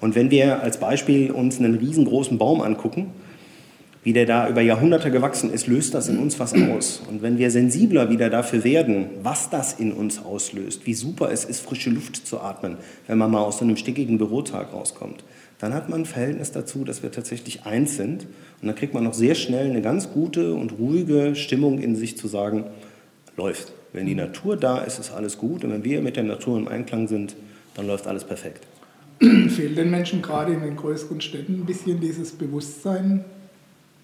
Und 0.00 0.14
wenn 0.14 0.30
wir 0.30 0.62
als 0.62 0.78
Beispiel 0.78 1.32
uns 1.32 1.58
einen 1.58 1.74
riesengroßen 1.74 2.38
Baum 2.38 2.60
angucken, 2.60 3.08
wie 4.04 4.12
der 4.12 4.26
da 4.26 4.48
über 4.48 4.60
Jahrhunderte 4.60 5.10
gewachsen 5.10 5.50
ist, 5.50 5.66
löst 5.66 5.94
das 5.94 6.08
in 6.08 6.18
uns 6.18 6.38
was 6.38 6.54
aus. 6.54 7.02
Und 7.08 7.22
wenn 7.22 7.38
wir 7.38 7.50
sensibler 7.50 8.10
wieder 8.10 8.30
dafür 8.30 8.62
werden, 8.62 9.06
was 9.22 9.48
das 9.50 9.72
in 9.72 9.92
uns 9.92 10.22
auslöst, 10.22 10.86
wie 10.86 10.94
super 10.94 11.32
es 11.32 11.44
ist, 11.44 11.60
frische 11.60 11.90
Luft 11.90 12.26
zu 12.26 12.40
atmen, 12.40 12.76
wenn 13.06 13.18
man 13.18 13.30
mal 13.30 13.42
aus 13.42 13.58
so 13.58 13.64
einem 13.64 13.76
stickigen 13.76 14.18
Bürotag 14.18 14.72
rauskommt, 14.74 15.24
dann 15.58 15.72
hat 15.72 15.88
man 15.88 16.02
ein 16.02 16.06
Verhältnis 16.06 16.52
dazu, 16.52 16.84
dass 16.84 17.02
wir 17.02 17.12
tatsächlich 17.12 17.64
eins 17.64 17.96
sind. 17.96 18.26
Und 18.60 18.68
dann 18.68 18.74
kriegt 18.74 18.94
man 18.94 19.04
noch 19.04 19.14
sehr 19.14 19.34
schnell 19.34 19.70
eine 19.70 19.82
ganz 19.82 20.10
gute 20.12 20.54
und 20.54 20.78
ruhige 20.78 21.34
Stimmung 21.36 21.78
in 21.78 21.96
sich 21.96 22.16
zu 22.16 22.28
sagen, 22.28 22.64
läuft. 23.36 23.72
Wenn 23.92 24.06
die 24.06 24.14
Natur 24.14 24.56
da 24.56 24.78
ist, 24.78 24.98
ist 24.98 25.12
alles 25.12 25.38
gut. 25.38 25.64
Und 25.64 25.70
wenn 25.70 25.84
wir 25.84 26.00
mit 26.02 26.16
der 26.16 26.24
Natur 26.24 26.58
im 26.58 26.66
Einklang 26.66 27.06
sind, 27.06 27.36
dann 27.74 27.86
läuft 27.86 28.06
alles 28.06 28.24
perfekt. 28.24 28.66
Fehlt 29.20 29.78
den 29.78 29.90
Menschen 29.90 30.22
gerade 30.22 30.52
in 30.52 30.60
den 30.60 30.76
größeren 30.76 31.20
Städten 31.20 31.60
ein 31.60 31.66
bisschen 31.66 32.00
dieses 32.00 32.32
Bewusstsein, 32.32 33.24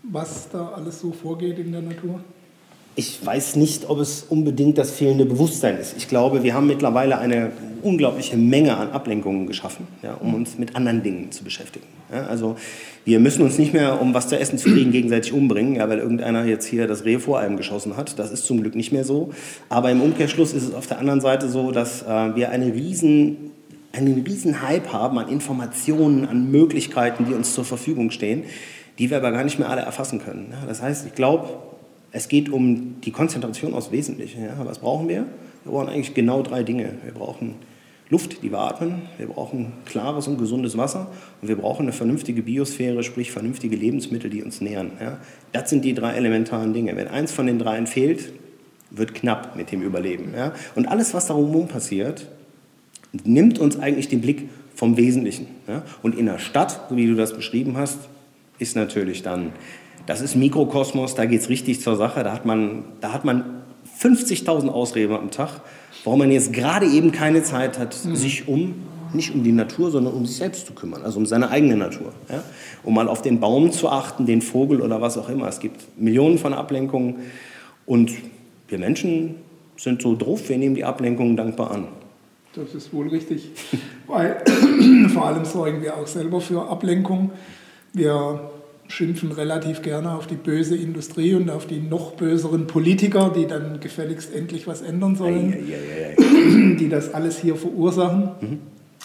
was 0.05 0.49
da 0.51 0.69
alles 0.69 1.01
so 1.01 1.13
vorgeht 1.13 1.59
in 1.59 1.73
der 1.73 1.83
Natur? 1.83 2.21
Ich 3.01 3.25
weiß 3.25 3.57
nicht, 3.57 3.89
ob 3.89 3.99
es 3.99 4.27
unbedingt 4.29 4.77
das 4.77 4.91
fehlende 4.91 5.25
Bewusstsein 5.25 5.79
ist. 5.79 5.95
Ich 5.97 6.07
glaube, 6.07 6.43
wir 6.43 6.53
haben 6.53 6.67
mittlerweile 6.67 7.17
eine 7.17 7.51
unglaubliche 7.81 8.37
Menge 8.37 8.77
an 8.77 8.91
Ablenkungen 8.91 9.47
geschaffen, 9.47 9.87
ja, 10.03 10.13
um 10.21 10.35
uns 10.35 10.59
mit 10.59 10.77
anderen 10.77 11.03
Dingen 11.03 11.33
zu 11.33 11.43
beschäftigen. 11.43 11.87
Ja, 12.13 12.27
also 12.27 12.57
wir 13.07 13.19
müssen 13.19 13.41
uns 13.41 13.57
nicht 13.57 13.73
mehr, 13.73 14.03
um 14.03 14.13
was 14.13 14.29
zu 14.29 14.39
essen 14.39 14.59
zu 14.59 14.71
kriegen, 14.71 14.93
gegenseitig 14.93 15.33
umbringen, 15.33 15.77
ja, 15.77 15.89
weil 15.89 15.99
irgendeiner 15.99 16.45
jetzt 16.45 16.67
hier 16.67 16.87
das 16.87 17.07
Reh 17.07 17.19
vor 17.19 17.39
einem 17.39 17.57
geschossen 17.57 17.97
hat. 17.97 18.19
Das 18.19 18.31
ist 18.31 18.45
zum 18.45 18.61
Glück 18.61 18.75
nicht 18.75 18.93
mehr 18.93 19.05
so. 19.05 19.31
Aber 19.71 19.91
im 19.91 20.03
Umkehrschluss 20.03 20.53
ist 20.53 20.65
es 20.65 20.75
auf 20.75 20.87
der 20.87 20.99
anderen 20.99 21.23
Seite 21.23 21.49
so, 21.49 21.71
dass 21.71 22.03
äh, 22.03 22.37
wir 22.37 22.51
eine 22.51 22.75
riesen, 22.75 23.51
einen 23.93 24.25
riesen 24.27 24.61
Hype 24.61 24.93
haben 24.93 25.19
an 25.19 25.31
Informationen, 25.31 26.27
an 26.27 26.51
Möglichkeiten, 26.51 27.25
die 27.25 27.33
uns 27.33 27.55
zur 27.55 27.65
Verfügung 27.65 28.11
stehen, 28.11 28.43
die 28.99 29.09
wir 29.09 29.17
aber 29.17 29.33
gar 29.33 29.45
nicht 29.45 29.59
mehr 29.59 29.71
alle 29.71 29.81
erfassen 29.81 30.21
können. 30.23 30.49
Ja, 30.51 30.67
das 30.69 30.83
heißt, 30.83 31.07
ich 31.07 31.15
glaube, 31.15 31.70
es 32.13 32.29
geht 32.29 32.49
um 32.49 33.01
die 33.03 33.13
Konzentration 33.13 33.75
aufs 33.75 33.93
Wesentliche. 33.93 34.41
Ja. 34.41 34.65
Was 34.65 34.79
brauchen 34.79 35.09
wir? 35.09 35.27
Wir 35.65 35.73
brauchen 35.73 35.89
eigentlich 35.89 36.15
genau 36.15 36.43
drei 36.43 36.63
Dinge. 36.63 36.95
Wir 37.05 37.13
brauchen 37.13 37.57
Luft, 38.11 38.43
die 38.43 38.51
wir 38.51 38.59
atmen, 38.59 39.03
wir 39.19 39.29
brauchen 39.29 39.73
klares 39.87 40.27
und 40.27 40.37
gesundes 40.37 40.77
Wasser 40.77 41.13
und 41.41 41.47
wir 41.47 41.55
brauchen 41.55 41.83
eine 41.83 41.93
vernünftige 41.93 42.43
Biosphäre, 42.43 43.05
sprich 43.05 43.31
vernünftige 43.31 43.77
Lebensmittel, 43.77 44.29
die 44.31 44.43
uns 44.43 44.61
nähern. 44.61 44.91
Ja. 45.01 45.19
Das 45.53 45.71
sind 45.71 45.85
die 45.85 45.95
drei 45.95 46.15
elementaren 46.15 46.75
Dinge. 46.75 46.97
Wenn 46.97 47.07
eins 47.07 47.31
von 47.31 47.47
den 47.47 47.61
dreien 47.61 47.87
fehlt, 47.87 48.33
wird 48.91 49.15
knapp 49.15 49.55
mit 49.55 49.71
dem 49.71 49.83
Überleben. 49.83 50.35
Ja. 50.37 50.55
Und 50.75 50.89
alles, 50.89 51.15
was 51.15 51.27
darum 51.27 51.69
passiert, 51.69 52.27
nimmt 53.23 53.61
uns 53.61 53.79
eigentlich 53.79 54.09
den 54.09 54.21
Blick 54.21 54.49
vom 54.75 54.97
Wesentlichen. 54.97 55.47
Ja. 55.69 55.85
Und 56.03 56.19
in 56.19 56.27
der 56.27 56.39
Stadt, 56.39 56.89
so 56.91 56.97
wie 56.97 57.07
du 57.07 57.15
das 57.15 57.33
beschrieben 57.33 57.77
hast, 57.77 58.01
ist 58.59 58.75
natürlich 58.75 59.23
dann 59.23 59.53
das 60.07 60.21
ist 60.21 60.35
Mikrokosmos, 60.35 61.15
da 61.15 61.27
geht 61.27 61.41
es 61.41 61.49
richtig 61.49 61.81
zur 61.81 61.97
Sache. 61.97 62.25
Da 62.25 62.33
hat 62.33 62.47
man, 62.47 62.85
da 63.01 63.13
hat 63.13 63.25
man 63.25 63.63
50.000 64.01 64.69
Ausreden 64.69 65.15
am 65.15 65.31
Tag, 65.31 65.61
warum 66.05 66.21
man 66.21 66.31
jetzt 66.31 66.53
gerade 66.53 66.87
eben 66.87 67.13
keine 67.13 67.43
Zeit 67.43 67.79
hat, 67.79 67.97
mhm. 68.05 68.17
sich 68.17 68.49
um, 68.49 68.75
nicht 69.13 69.35
um 69.35 69.43
die 69.43 69.53
Natur, 69.53 69.91
sondern 69.91 70.15
um 70.15 70.25
sich 70.25 70.37
selbst 70.37 70.67
zu 70.67 70.73
kümmern, 70.73 71.03
also 71.03 71.19
um 71.19 71.27
seine 71.27 71.51
eigene 71.51 71.77
Natur. 71.77 72.13
Ja? 72.29 72.43
Um 72.83 72.95
mal 72.95 73.09
auf 73.09 73.23
den 73.23 73.41
Baum 73.41 73.73
zu 73.73 73.89
achten, 73.89 74.27
den 74.27 74.41
Vogel 74.41 74.81
oder 74.81 75.01
was 75.01 75.19
auch 75.19 75.29
immer. 75.29 75.49
Es 75.49 75.61
gibt 75.61 75.99
Millionen 75.99 76.39
von 76.39 76.55
Ablenkungen 76.55 77.17
und 77.87 78.13
wir 78.69 78.79
Menschen 78.79 79.37
sind 79.77 80.03
so 80.03 80.17
drauf, 80.17 80.49
wir 80.49 80.59
nehmen 80.59 80.75
die 80.75 80.85
Ablenkungen 80.85 81.37
dankbar 81.37 81.71
an. 81.73 81.89
Das 82.55 82.75
ist 82.75 82.93
wohl 82.93 83.09
richtig, 83.09 83.51
weil 84.07 84.43
vor 85.13 85.27
allem 85.27 85.45
sorgen 85.45 85.83
wir 85.83 85.97
auch 85.97 86.07
selber 86.07 86.41
für 86.41 86.69
Ablenkung. 86.69 87.31
Wir 87.93 88.51
schimpfen 88.91 89.31
relativ 89.31 89.83
gerne 89.83 90.15
auf 90.15 90.27
die 90.27 90.35
böse 90.35 90.77
Industrie 90.77 91.35
und 91.35 91.49
auf 91.49 91.67
die 91.67 91.81
noch 91.81 92.13
böseren 92.13 92.67
Politiker, 92.67 93.33
die 93.35 93.47
dann 93.47 93.81
gefälligst 93.81 94.35
endlich 94.35 94.67
was 94.67 94.83
ändern 94.83 95.15
sollen, 95.15 95.55
die 96.79 96.89
das 96.89 97.15
alles 97.15 97.39
hier 97.39 97.57
verursachen. 97.57 98.31
Mhm. 98.41 98.59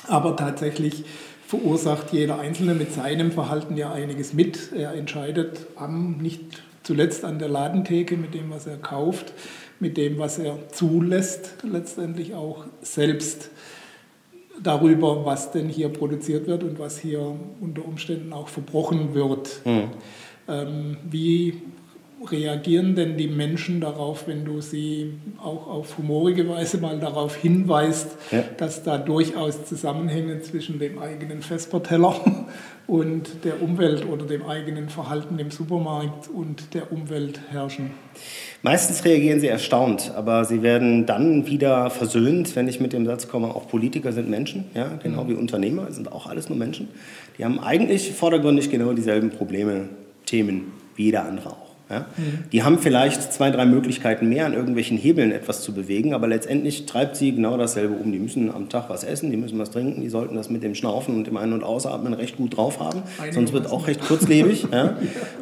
Aber 0.08 0.36
tatsächlich 0.36 1.06
verursacht 1.48 2.12
jeder 2.12 2.40
Einzelne 2.40 2.74
mit 2.74 2.94
seinem 2.94 3.32
Verhalten 3.32 3.78
ja 3.78 3.94
einiges 3.94 4.34
mit. 4.34 4.72
Er 4.76 4.94
entscheidet 4.94 5.68
am, 5.76 6.18
nicht 6.18 6.64
zuletzt 6.84 7.24
an 7.24 7.38
der 7.38 7.50
Ladentheke 7.50 8.18
mit 8.18 8.34
dem, 8.34 8.50
was 8.50 8.66
er 8.66 8.78
kauft, 8.78 9.34
mit 9.80 9.98
dem, 9.98 10.18
was 10.18 10.40
er 10.40 10.58
zulässt, 10.72 11.58
letztendlich 11.64 12.34
auch 12.34 12.66
selbst 12.82 13.52
darüber, 14.62 15.26
was 15.26 15.52
denn 15.52 15.70
hier 15.70 15.90
produziert 15.90 16.48
wird 16.48 16.64
und 16.64 16.80
was 16.80 16.98
hier 16.98 17.36
unter 17.62 17.86
Umständen 17.86 18.34
auch 18.34 18.48
verbrochen 18.48 19.14
wird. 19.14 19.62
Mhm. 19.66 19.90
Ähm, 20.48 20.98
wie 21.10 21.62
reagieren 22.32 22.96
denn 22.96 23.18
die 23.18 23.28
Menschen 23.28 23.82
darauf, 23.82 24.28
wenn 24.28 24.46
du 24.46 24.62
sie 24.62 25.14
auch 25.38 25.68
auf 25.68 25.98
humorige 25.98 26.48
Weise 26.50 26.78
mal 26.78 27.00
darauf 27.00 27.36
hinweist, 27.36 28.18
ja. 28.32 28.44
dass 28.58 28.84
da 28.84 28.98
durchaus 28.98 29.66
Zusammenhänge 29.66 30.42
zwischen 30.42 30.80
dem 30.80 31.00
eigenen 31.00 31.42
Vesperteller 31.42 32.16
und 32.88 33.44
der 33.44 33.62
Umwelt 33.62 34.08
oder 34.08 34.26
dem 34.26 34.46
eigenen 34.46 34.90
Verhalten 34.90 35.40
im 35.40 35.52
Supermarkt 35.52 36.28
und 36.28 36.74
der 36.74 36.92
Umwelt 36.92 37.40
herrschen? 37.50 37.92
Meistens 38.62 39.04
reagieren 39.06 39.40
sie 39.40 39.48
erstaunt, 39.48 40.12
aber 40.16 40.46
sie 40.46 40.62
werden 40.62 41.06
dann 41.06 41.48
wieder 41.48 41.90
versöhnt, 41.90 42.56
wenn 42.56 42.68
ich 42.68 42.80
mit 42.80 42.94
dem 42.94 43.06
Satz 43.06 43.28
komme, 43.28 43.48
auch 43.48 43.68
Politiker 43.68 44.12
sind 44.12 44.30
Menschen, 44.30 44.66
ja, 44.74 44.98
genau 45.02 45.24
mhm. 45.24 45.30
wie 45.30 45.34
Unternehmer, 45.34 45.92
sind 45.92 46.12
auch 46.12 46.28
alles 46.28 46.50
nur 46.50 46.58
Menschen. 46.58 46.90
Die 47.38 47.46
haben 47.46 47.60
eigentlich 47.60 48.12
vordergründig 48.14 48.70
genau 48.70 48.94
dieselben 48.94 49.30
Probleme, 49.30 49.90
Themen 50.26 50.72
wie 50.96 51.06
jeder 51.06 51.26
andere 51.26 51.52
auch. 51.52 51.65
Ja? 51.90 52.06
Mhm. 52.18 52.46
Die 52.52 52.64
haben 52.64 52.80
vielleicht 52.80 53.32
zwei, 53.34 53.52
drei 53.52 53.66
Möglichkeiten 53.66 54.28
mehr, 54.30 54.46
an 54.46 54.54
irgendwelchen 54.54 54.98
Hebeln 54.98 55.32
etwas 55.32 55.62
zu 55.62 55.74
bewegen, 55.74 56.14
aber 56.14 56.28
letztendlich 56.28 56.86
treibt 56.86 57.16
sie 57.16 57.34
genau 57.34 57.58
dasselbe 57.58 57.94
um. 57.94 58.12
Die 58.12 58.20
müssen 58.20 58.52
am 58.54 58.70
Tag 58.70 58.90
was 58.90 59.04
essen, 59.04 59.32
die 59.32 59.38
müssen 59.38 59.60
was 59.60 59.72
trinken, 59.72 60.02
die 60.02 60.10
sollten 60.10 60.36
das 60.36 60.50
mit 60.50 60.64
dem 60.64 60.76
Schnaufen 60.76 61.16
und 61.16 61.28
dem 61.28 61.38
Ein- 61.38 61.54
und 61.54 61.64
Ausatmen 61.64 62.14
recht 62.14 62.38
gut 62.38 62.58
drauf 62.58 62.80
haben, 62.80 63.04
Einige 63.20 63.36
sonst 63.36 63.54
wird 63.54 63.72
auch 63.72 63.88
recht 63.88 64.02
kurzlebig. 64.02 64.68
ja? 64.72 64.98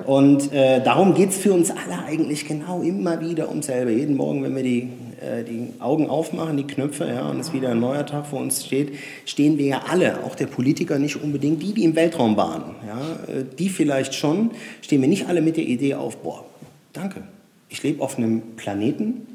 Und 0.06 0.52
äh, 0.54 0.84
darum 0.84 1.14
geht 1.14 1.30
es 1.30 1.38
für 1.38 1.54
uns 1.54 1.72
alle 1.72 2.04
eigentlich 2.06 2.48
genau 2.48 2.82
immer 2.82 3.22
wieder 3.22 3.50
ums 3.50 3.68
selbe. 3.68 3.92
Jeden 3.92 4.18
Morgen, 4.18 4.44
wenn 4.44 4.56
wir 4.56 4.64
die, 4.64 4.90
äh, 5.24 5.44
die 5.44 5.74
Augen 5.80 6.10
aufmachen, 6.10 6.58
die 6.58 6.68
Knöpfe, 6.68 7.08
ja, 7.08 7.30
und 7.30 7.40
es 7.40 7.54
wieder 7.54 7.70
ein 7.70 7.80
neuer 7.80 8.06
Tag 8.06 8.28
vor 8.28 8.40
uns 8.40 8.66
steht, 8.66 8.94
stehen 9.26 9.58
wir 9.58 9.66
ja 9.66 9.82
alle, 9.90 10.24
auch 10.24 10.36
der 10.36 10.48
Politiker 10.48 11.00
nicht 11.00 11.22
unbedingt, 11.22 11.62
die, 11.62 11.74
die 11.74 11.84
im 11.84 11.96
Weltraum 11.96 12.36
bahnen. 12.36 12.76
Ja? 12.86 13.34
Äh, 13.34 13.46
die 13.58 13.70
vielleicht 13.70 14.14
schon, 14.14 14.52
stehen 14.82 15.02
wir 15.02 15.08
nicht 15.08 15.28
alle 15.28 15.42
mit 15.42 15.58
der 15.58 15.66
Idee 15.66 15.96
auf, 15.96 16.18
boah, 16.18 16.46
Danke. 16.94 17.24
Ich 17.70 17.82
lebe 17.82 18.04
auf 18.04 18.18
einem 18.18 18.56
Planeten, 18.56 19.26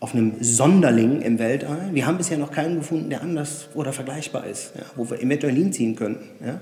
auf 0.00 0.14
einem 0.14 0.34
Sonderling 0.40 1.22
im 1.22 1.38
Weltall. 1.38 1.90
Wir 1.92 2.06
haben 2.06 2.18
bisher 2.18 2.36
noch 2.36 2.50
keinen 2.50 2.76
gefunden, 2.76 3.08
der 3.08 3.22
anders 3.22 3.68
oder 3.74 3.92
vergleichbar 3.92 4.46
ist, 4.46 4.72
ja, 4.74 4.82
wo 4.96 5.08
wir 5.08 5.20
eventuell 5.22 5.70
ziehen 5.70 5.94
könnten. 5.94 6.28
Ja. 6.44 6.60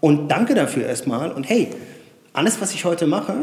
Und 0.00 0.28
danke 0.28 0.54
dafür 0.54 0.86
erstmal. 0.86 1.30
Und 1.30 1.48
hey, 1.48 1.68
alles, 2.32 2.60
was 2.60 2.74
ich 2.74 2.84
heute 2.84 3.06
mache, 3.06 3.34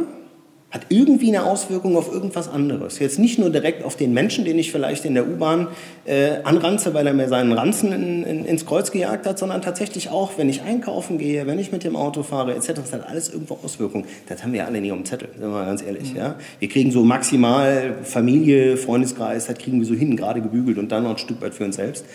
hat 0.71 0.85
irgendwie 0.87 1.27
eine 1.27 1.43
Auswirkung 1.43 1.97
auf 1.97 2.11
irgendwas 2.11 2.47
anderes. 2.47 2.99
Jetzt 2.99 3.19
nicht 3.19 3.37
nur 3.37 3.49
direkt 3.49 3.83
auf 3.83 3.97
den 3.97 4.13
Menschen, 4.13 4.45
den 4.45 4.57
ich 4.57 4.71
vielleicht 4.71 5.03
in 5.03 5.13
der 5.13 5.27
U-Bahn 5.27 5.67
äh, 6.05 6.37
anranze, 6.43 6.93
weil 6.93 7.05
er 7.05 7.13
mir 7.13 7.27
seinen 7.27 7.51
Ranzen 7.51 7.91
in, 7.91 8.23
in, 8.23 8.45
ins 8.45 8.65
Kreuz 8.65 8.91
gejagt 8.91 9.27
hat, 9.27 9.37
sondern 9.37 9.61
tatsächlich 9.61 10.09
auch, 10.09 10.31
wenn 10.37 10.47
ich 10.47 10.61
einkaufen 10.61 11.17
gehe, 11.17 11.45
wenn 11.45 11.59
ich 11.59 11.73
mit 11.73 11.83
dem 11.83 11.97
Auto 11.97 12.23
fahre, 12.23 12.55
etc. 12.55 12.73
Das 12.75 12.93
hat 12.93 13.05
alles 13.05 13.29
irgendwo 13.29 13.59
Auswirkungen. 13.61 14.05
Das 14.29 14.43
haben 14.43 14.53
wir 14.53 14.65
alle 14.65 14.79
nicht 14.79 14.93
um 14.93 15.03
Zettel, 15.03 15.27
sind 15.33 15.41
wir 15.41 15.49
mal 15.49 15.65
ganz 15.65 15.83
ehrlich. 15.83 16.13
Mhm. 16.13 16.17
Ja? 16.17 16.35
Wir 16.59 16.69
kriegen 16.69 16.91
so 16.91 17.03
maximal 17.03 17.95
Familie, 18.03 18.77
Freundeskreis, 18.77 19.47
das 19.47 19.57
kriegen 19.57 19.79
wir 19.79 19.85
so 19.85 19.93
hin, 19.93 20.15
gerade 20.15 20.41
gebügelt 20.41 20.77
und 20.77 20.89
dann 20.91 21.03
noch 21.03 21.11
ein 21.11 21.17
Stück 21.17 21.41
weit 21.41 21.53
für 21.53 21.65
uns 21.65 21.75
selbst. 21.75 22.05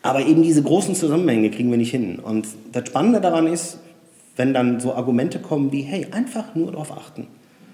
Aber 0.00 0.24
eben 0.24 0.42
diese 0.42 0.62
großen 0.62 0.94
Zusammenhänge 0.94 1.50
kriegen 1.50 1.70
wir 1.70 1.76
nicht 1.76 1.90
hin. 1.90 2.20
Und 2.20 2.46
das 2.72 2.88
Spannende 2.88 3.20
daran 3.20 3.46
ist, 3.46 3.78
wenn 4.36 4.54
dann 4.54 4.80
so 4.80 4.94
Argumente 4.94 5.40
kommen 5.40 5.72
wie, 5.72 5.82
hey, 5.82 6.06
einfach 6.12 6.54
nur 6.54 6.70
darauf 6.70 6.96
achten. 6.96 7.26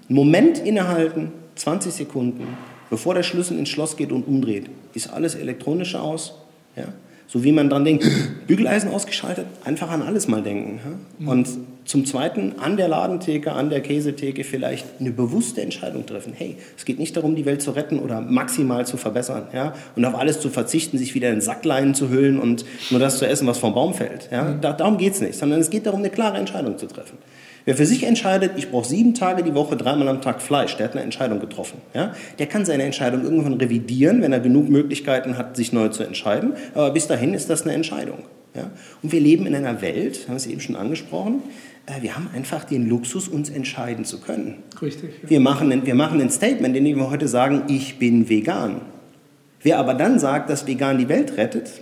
Einen 0.07 0.15
Moment 0.15 0.59
innehalten, 0.59 1.31
20 1.55 1.93
Sekunden, 1.93 2.47
bevor 2.89 3.13
der 3.13 3.23
Schlüssel 3.23 3.57
ins 3.57 3.69
Schloss 3.69 3.97
geht 3.97 4.11
und 4.11 4.27
umdreht. 4.27 4.69
Ist 4.93 5.11
alles 5.11 5.35
elektronisch 5.35 5.95
aus? 5.95 6.35
Ja? 6.75 6.85
So 7.27 7.43
wie 7.43 7.51
man 7.51 7.69
dran 7.69 7.85
denkt, 7.85 8.05
Bügeleisen 8.47 8.91
ausgeschaltet, 8.91 9.47
einfach 9.63 9.89
an 9.89 10.01
alles 10.01 10.27
mal 10.27 10.43
denken. 10.43 10.79
Ja? 10.83 10.91
Mhm. 11.19 11.27
Und 11.27 11.49
zum 11.85 12.05
Zweiten 12.05 12.53
an 12.59 12.77
der 12.77 12.87
Ladentheke, 12.87 13.51
an 13.51 13.69
der 13.69 13.81
Käsetheke 13.81 14.43
vielleicht 14.43 14.85
eine 14.99 15.11
bewusste 15.11 15.61
Entscheidung 15.61 16.05
treffen. 16.05 16.33
Hey, 16.35 16.57
es 16.77 16.85
geht 16.85 16.99
nicht 16.99 17.15
darum, 17.15 17.35
die 17.35 17.45
Welt 17.45 17.61
zu 17.61 17.71
retten 17.71 17.99
oder 17.99 18.21
maximal 18.21 18.85
zu 18.85 18.97
verbessern 18.97 19.47
ja? 19.53 19.73
und 19.95 20.03
auf 20.05 20.15
alles 20.15 20.39
zu 20.39 20.49
verzichten, 20.49 20.97
sich 20.97 21.13
wieder 21.15 21.31
in 21.31 21.41
Sackleinen 21.41 21.93
zu 21.93 22.09
hüllen 22.09 22.39
und 22.39 22.65
nur 22.89 22.99
das 22.99 23.19
zu 23.19 23.27
essen, 23.27 23.47
was 23.47 23.59
vom 23.59 23.73
Baum 23.73 23.93
fällt. 23.93 24.29
Ja? 24.31 24.43
Mhm. 24.43 24.61
Da, 24.61 24.73
darum 24.73 24.97
geht 24.97 25.13
es 25.13 25.21
nicht, 25.21 25.35
sondern 25.35 25.59
es 25.59 25.69
geht 25.69 25.85
darum, 25.85 25.99
eine 25.99 26.09
klare 26.09 26.37
Entscheidung 26.37 26.77
zu 26.77 26.87
treffen. 26.87 27.17
Wer 27.65 27.75
für 27.75 27.85
sich 27.85 28.03
entscheidet, 28.03 28.51
ich 28.57 28.69
brauche 28.69 28.87
sieben 28.87 29.15
Tage 29.15 29.41
die 29.41 29.55
Woche, 29.55 29.75
dreimal 29.75 30.07
am 30.07 30.21
Tag 30.21 30.41
Fleisch, 30.41 30.77
der 30.77 30.85
hat 30.85 30.93
eine 30.93 31.01
Entscheidung 31.01 31.39
getroffen. 31.39 31.81
Ja? 31.95 32.13
Der 32.37 32.45
kann 32.45 32.63
seine 32.63 32.83
Entscheidung 32.83 33.23
irgendwann 33.23 33.55
revidieren, 33.55 34.21
wenn 34.21 34.31
er 34.31 34.39
genug 34.39 34.69
Möglichkeiten 34.69 35.37
hat, 35.37 35.57
sich 35.57 35.73
neu 35.73 35.89
zu 35.89 36.03
entscheiden. 36.03 36.53
Aber 36.75 36.91
bis 36.91 37.07
dahin 37.07 37.33
ist 37.33 37.49
das 37.49 37.63
eine 37.63 37.73
Entscheidung. 37.73 38.19
Ja? 38.53 38.69
Und 39.01 39.11
wir 39.11 39.19
leben 39.19 39.47
in 39.47 39.55
einer 39.55 39.81
Welt, 39.81 40.27
haben 40.29 40.37
Sie 40.37 40.51
eben 40.51 40.61
schon 40.61 40.75
angesprochen, 40.75 41.41
äh, 41.87 42.01
wir 42.01 42.15
haben 42.15 42.29
einfach 42.35 42.65
den 42.65 42.87
Luxus, 42.87 43.27
uns 43.27 43.49
entscheiden 43.49 44.05
zu 44.05 44.19
können. 44.19 44.63
Richtig. 44.79 45.11
Ja. 45.23 45.29
Wir, 45.29 45.39
machen, 45.39 45.85
wir 45.85 45.95
machen 45.95 46.21
ein 46.21 46.29
Statement, 46.29 46.77
in 46.77 46.85
dem 46.85 46.97
wir 46.97 47.09
heute 47.09 47.27
sagen, 47.27 47.63
ich 47.67 47.97
bin 47.97 48.29
vegan. 48.29 48.81
Wer 49.63 49.79
aber 49.79 49.95
dann 49.95 50.19
sagt, 50.19 50.51
dass 50.51 50.67
vegan 50.67 50.99
die 50.99 51.09
Welt 51.09 51.37
rettet, 51.37 51.81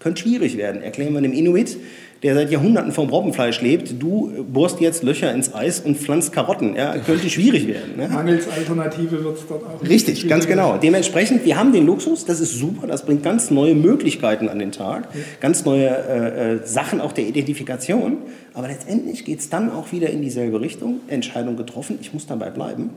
könnte 0.00 0.22
schwierig 0.22 0.56
werden. 0.56 0.82
Erklären 0.82 1.12
wir 1.14 1.20
dem 1.20 1.32
Inuit, 1.32 1.76
der 2.22 2.34
seit 2.34 2.50
Jahrhunderten 2.50 2.92
vom 2.92 3.08
Robbenfleisch 3.10 3.60
lebt, 3.60 4.02
du 4.02 4.44
bohrst 4.48 4.80
jetzt 4.80 5.04
Löcher 5.04 5.32
ins 5.32 5.54
Eis 5.54 5.80
und 5.80 5.96
pflanzt 5.96 6.32
Karotten. 6.32 6.74
Ja, 6.74 6.96
könnte 6.98 7.30
schwierig 7.30 7.68
werden. 7.68 7.96
Ne? 7.96 8.08
Mangels 8.08 8.48
Alternative 8.48 9.22
wird 9.22 9.38
es 9.38 9.46
dort 9.46 9.62
auch. 9.64 9.88
Richtig, 9.88 10.28
ganz 10.28 10.46
genau. 10.46 10.78
Dementsprechend, 10.78 11.44
wir 11.44 11.56
haben 11.56 11.72
den 11.72 11.86
Luxus, 11.86 12.24
das 12.24 12.40
ist 12.40 12.58
super, 12.58 12.86
das 12.88 13.04
bringt 13.04 13.22
ganz 13.22 13.50
neue 13.50 13.74
Möglichkeiten 13.74 14.48
an 14.48 14.58
den 14.58 14.72
Tag, 14.72 15.08
ja. 15.14 15.20
ganz 15.40 15.64
neue 15.64 15.86
äh, 15.86 16.54
äh, 16.54 16.66
Sachen 16.66 17.00
auch 17.00 17.12
der 17.12 17.26
Identifikation. 17.26 18.18
Aber 18.54 18.66
letztendlich 18.66 19.24
geht 19.24 19.38
es 19.38 19.48
dann 19.48 19.70
auch 19.70 19.92
wieder 19.92 20.10
in 20.10 20.20
dieselbe 20.20 20.60
Richtung. 20.60 21.00
Entscheidung 21.06 21.56
getroffen, 21.56 21.98
ich 22.00 22.12
muss 22.12 22.26
dabei 22.26 22.50
bleiben. 22.50 22.90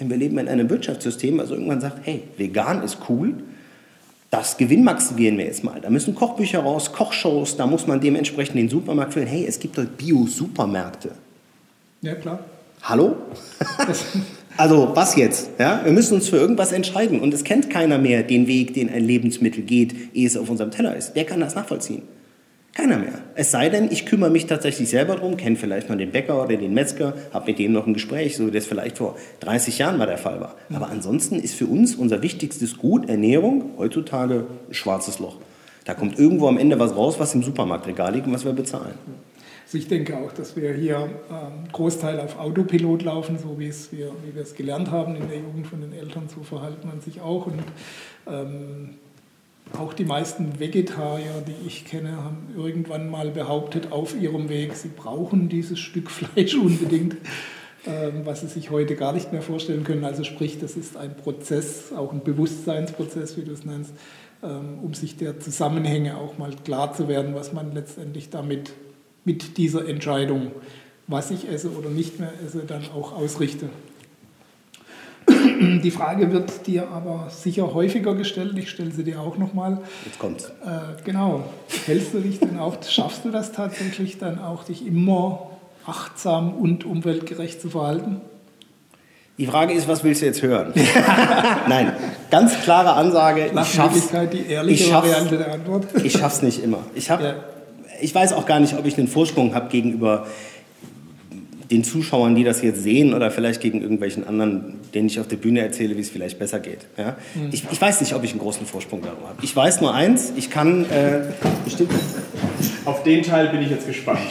Denn 0.00 0.08
wir 0.08 0.16
leben 0.16 0.38
in 0.38 0.48
einem 0.48 0.70
Wirtschaftssystem, 0.70 1.38
also 1.38 1.54
irgendwann 1.54 1.80
sagt, 1.80 2.00
hey, 2.04 2.22
vegan 2.36 2.82
ist 2.82 2.98
cool, 3.08 3.34
das 4.34 4.56
gewinnmaximieren 4.56 5.38
wir 5.38 5.44
jetzt 5.44 5.62
mal. 5.62 5.80
Da 5.80 5.90
müssen 5.90 6.14
Kochbücher 6.14 6.60
raus, 6.60 6.92
Kochshows, 6.92 7.56
da 7.56 7.66
muss 7.66 7.86
man 7.86 8.00
dementsprechend 8.00 8.56
den 8.56 8.68
Supermarkt 8.68 9.12
füllen. 9.12 9.28
Hey, 9.28 9.46
es 9.46 9.60
gibt 9.60 9.78
dort 9.78 9.96
Bio-Supermärkte. 9.96 11.12
Ja, 12.02 12.16
klar. 12.16 12.40
Hallo? 12.82 13.16
also, 14.56 14.90
was 14.94 15.14
jetzt? 15.14 15.50
Ja, 15.58 15.80
wir 15.84 15.92
müssen 15.92 16.14
uns 16.14 16.28
für 16.28 16.36
irgendwas 16.36 16.72
entscheiden. 16.72 17.20
Und 17.20 17.32
es 17.32 17.44
kennt 17.44 17.70
keiner 17.70 17.98
mehr 17.98 18.24
den 18.24 18.48
Weg, 18.48 18.74
den 18.74 18.90
ein 18.90 19.04
Lebensmittel 19.04 19.62
geht, 19.62 19.94
ehe 20.14 20.26
es 20.26 20.36
auf 20.36 20.50
unserem 20.50 20.72
Teller 20.72 20.96
ist. 20.96 21.12
Wer 21.14 21.24
kann 21.24 21.38
das 21.38 21.54
nachvollziehen? 21.54 22.02
Keiner 22.74 22.98
mehr. 22.98 23.20
Es 23.36 23.52
sei 23.52 23.68
denn, 23.68 23.90
ich 23.92 24.04
kümmere 24.04 24.30
mich 24.30 24.46
tatsächlich 24.46 24.90
selber 24.90 25.14
drum, 25.14 25.36
kenne 25.36 25.54
vielleicht 25.54 25.88
mal 25.88 25.96
den 25.96 26.10
Bäcker 26.10 26.42
oder 26.42 26.56
den 26.56 26.74
Metzger, 26.74 27.14
habe 27.32 27.46
mit 27.46 27.60
dem 27.60 27.72
noch 27.72 27.86
ein 27.86 27.94
Gespräch, 27.94 28.36
so 28.36 28.48
wie 28.48 28.50
das 28.50 28.66
vielleicht 28.66 28.98
vor 28.98 29.16
30 29.40 29.78
Jahren 29.78 29.96
mal 29.96 30.06
der 30.06 30.18
Fall 30.18 30.40
war. 30.40 30.56
Aber 30.72 30.88
ansonsten 30.88 31.36
ist 31.36 31.54
für 31.54 31.66
uns 31.66 31.94
unser 31.94 32.20
wichtigstes 32.20 32.76
Gut 32.78 33.08
Ernährung 33.08 33.74
heutzutage 33.78 34.46
ein 34.68 34.74
schwarzes 34.74 35.20
Loch. 35.20 35.36
Da 35.84 35.94
kommt 35.94 36.18
irgendwo 36.18 36.48
am 36.48 36.58
Ende 36.58 36.80
was 36.80 36.96
raus, 36.96 37.20
was 37.20 37.32
im 37.34 37.44
Supermarktregal 37.44 38.12
liegt 38.12 38.26
und 38.26 38.32
was 38.32 38.44
wir 38.44 38.52
bezahlen. 38.52 38.94
Also 39.66 39.78
ich 39.78 39.86
denke 39.86 40.16
auch, 40.16 40.32
dass 40.32 40.56
wir 40.56 40.72
hier 40.72 41.08
ähm, 41.30 41.70
Großteil 41.72 42.18
auf 42.18 42.38
Autopilot 42.38 43.02
laufen, 43.02 43.38
so 43.38 43.58
wie, 43.58 43.68
es 43.68 43.92
wir, 43.92 44.10
wie 44.24 44.34
wir 44.34 44.42
es 44.42 44.54
gelernt 44.54 44.90
haben 44.90 45.14
in 45.14 45.28
der 45.28 45.38
Jugend 45.38 45.66
von 45.66 45.80
den 45.80 45.92
Eltern, 45.92 46.28
so 46.34 46.42
verhalten 46.42 46.88
man 46.88 47.00
sich 47.00 47.20
auch. 47.20 47.46
Und 47.46 47.62
ähm, 48.26 48.94
auch 49.72 49.92
die 49.92 50.04
meisten 50.04 50.60
Vegetarier, 50.60 51.42
die 51.46 51.66
ich 51.66 51.84
kenne, 51.84 52.16
haben 52.16 52.48
irgendwann 52.56 53.08
mal 53.08 53.30
behauptet 53.30 53.92
auf 53.92 54.14
ihrem 54.20 54.48
Weg, 54.48 54.74
sie 54.74 54.88
brauchen 54.88 55.48
dieses 55.48 55.78
Stück 55.78 56.10
Fleisch 56.12 56.54
unbedingt, 56.54 57.16
ähm, 57.86 58.22
was 58.24 58.42
sie 58.42 58.48
sich 58.48 58.70
heute 58.70 58.94
gar 58.94 59.12
nicht 59.12 59.32
mehr 59.32 59.42
vorstellen 59.42 59.84
können. 59.84 60.04
Also 60.04 60.22
sprich, 60.24 60.58
das 60.58 60.76
ist 60.76 60.96
ein 60.96 61.16
Prozess, 61.16 61.92
auch 61.92 62.12
ein 62.12 62.22
Bewusstseinsprozess, 62.22 63.36
wie 63.36 63.42
du 63.42 63.52
es 63.52 63.64
nennst, 63.64 63.94
ähm, 64.42 64.78
um 64.82 64.94
sich 64.94 65.16
der 65.16 65.40
Zusammenhänge 65.40 66.18
auch 66.18 66.38
mal 66.38 66.52
klar 66.64 66.92
zu 66.92 67.08
werden, 67.08 67.34
was 67.34 67.52
man 67.52 67.72
letztendlich 67.74 68.30
damit 68.30 68.72
mit 69.24 69.56
dieser 69.56 69.88
Entscheidung, 69.88 70.52
was 71.06 71.30
ich 71.30 71.48
esse 71.48 71.70
oder 71.70 71.90
nicht 71.90 72.20
mehr 72.20 72.32
esse, 72.46 72.60
dann 72.60 72.82
auch 72.94 73.12
ausrichte. 73.12 73.68
Die 75.28 75.90
Frage 75.90 76.32
wird 76.32 76.66
dir 76.66 76.88
aber 76.90 77.28
sicher 77.30 77.72
häufiger 77.74 78.14
gestellt. 78.14 78.56
Ich 78.58 78.70
stelle 78.70 78.90
sie 78.90 79.04
dir 79.04 79.20
auch 79.20 79.38
nochmal. 79.38 79.78
Jetzt 80.04 80.18
kommt's. 80.18 80.46
Äh, 80.64 81.02
genau. 81.04 81.44
Hältst 81.86 82.14
du 82.14 82.20
dich 82.20 82.40
denn 82.40 82.58
auch, 82.58 82.76
schaffst 82.86 83.24
du 83.24 83.30
das 83.30 83.52
tatsächlich 83.52 84.18
dann 84.18 84.38
auch, 84.38 84.64
dich 84.64 84.86
immer 84.86 85.50
achtsam 85.86 86.54
und 86.54 86.84
umweltgerecht 86.84 87.60
zu 87.60 87.70
verhalten? 87.70 88.20
Die 89.36 89.46
Frage 89.46 89.72
ist, 89.72 89.88
was 89.88 90.04
willst 90.04 90.22
du 90.22 90.26
jetzt 90.26 90.42
hören? 90.42 90.72
Nein, 91.68 91.92
ganz 92.30 92.60
klare 92.62 92.92
Ansage. 92.92 93.50
Ich 93.52 93.74
schaff's, 93.74 94.10
die 94.32 94.46
ehrliche 94.46 94.84
ich 94.84 94.88
schaff's, 94.88 95.08
Variante 95.08 95.38
der 95.38 95.52
Antwort. 95.52 95.86
Ich 96.04 96.12
schaff's 96.12 96.42
nicht 96.42 96.62
immer. 96.62 96.78
Ich, 96.94 97.10
hab, 97.10 97.20
ja. 97.20 97.34
ich 98.00 98.14
weiß 98.14 98.32
auch 98.32 98.46
gar 98.46 98.60
nicht, 98.60 98.78
ob 98.78 98.86
ich 98.86 98.96
einen 98.96 99.08
Vorsprung 99.08 99.54
habe 99.54 99.70
gegenüber 99.70 100.26
den 101.70 101.84
Zuschauern, 101.84 102.34
die 102.34 102.44
das 102.44 102.62
jetzt 102.62 102.82
sehen 102.82 103.14
oder 103.14 103.30
vielleicht 103.30 103.60
gegen 103.60 103.80
irgendwelchen 103.80 104.26
anderen, 104.26 104.74
denen 104.94 105.06
ich 105.06 105.20
auf 105.20 105.28
der 105.28 105.36
Bühne 105.36 105.60
erzähle, 105.60 105.96
wie 105.96 106.00
es 106.00 106.10
vielleicht 106.10 106.38
besser 106.38 106.60
geht. 106.60 106.80
Ja? 106.96 107.16
Mhm. 107.34 107.48
Ich, 107.52 107.64
ich, 107.70 107.80
weiß 107.80 108.00
nicht, 108.00 108.14
ob 108.14 108.22
ich 108.24 108.30
einen 108.30 108.40
großen 108.40 108.66
Vorsprung 108.66 109.02
darüber 109.02 109.28
habe. 109.28 109.38
Ich 109.42 109.54
weiß 109.54 109.80
nur 109.80 109.94
eins, 109.94 110.32
ich 110.36 110.50
kann 110.50 110.84
äh, 110.84 111.22
bestimmt... 111.64 111.92
Auf 112.84 113.02
den 113.02 113.22
Teil 113.22 113.48
bin 113.48 113.62
ich 113.62 113.70
jetzt 113.70 113.86
gespannt. 113.86 114.20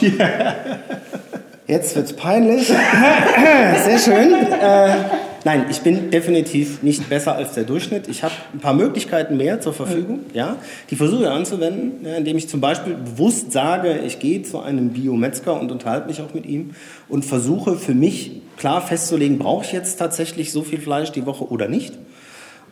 Jetzt 1.66 1.96
wird 1.96 2.06
es 2.06 2.12
peinlich. 2.14 2.66
Sehr 3.84 3.98
schön. 3.98 4.34
Äh, 4.34 4.96
nein, 5.44 5.66
ich 5.70 5.80
bin 5.80 6.10
definitiv 6.10 6.82
nicht 6.82 7.08
besser 7.08 7.36
als 7.36 7.52
der 7.52 7.64
Durchschnitt. 7.64 8.08
Ich 8.08 8.22
habe 8.22 8.34
ein 8.52 8.60
paar 8.60 8.74
Möglichkeiten 8.74 9.36
mehr 9.36 9.60
zur 9.60 9.72
Verfügung. 9.72 10.20
Ja, 10.32 10.56
die 10.90 10.96
versuche 10.96 11.24
ich 11.24 11.28
anzuwenden, 11.28 12.04
ja, 12.04 12.16
indem 12.16 12.36
ich 12.36 12.48
zum 12.48 12.60
Beispiel 12.60 12.94
bewusst 12.94 13.52
sage, 13.52 14.00
ich 14.04 14.18
gehe 14.18 14.42
zu 14.42 14.60
einem 14.60 14.90
Biometzger 14.90 15.58
und 15.58 15.70
unterhalte 15.70 16.08
mich 16.08 16.20
auch 16.20 16.34
mit 16.34 16.46
ihm 16.46 16.70
und 17.08 17.24
versuche 17.24 17.76
für 17.76 17.94
mich 17.94 18.42
klar 18.56 18.82
festzulegen, 18.82 19.38
brauche 19.38 19.64
ich 19.64 19.72
jetzt 19.72 19.96
tatsächlich 19.96 20.52
so 20.52 20.62
viel 20.62 20.80
Fleisch 20.80 21.12
die 21.12 21.26
Woche 21.26 21.44
oder 21.44 21.68
nicht. 21.68 21.94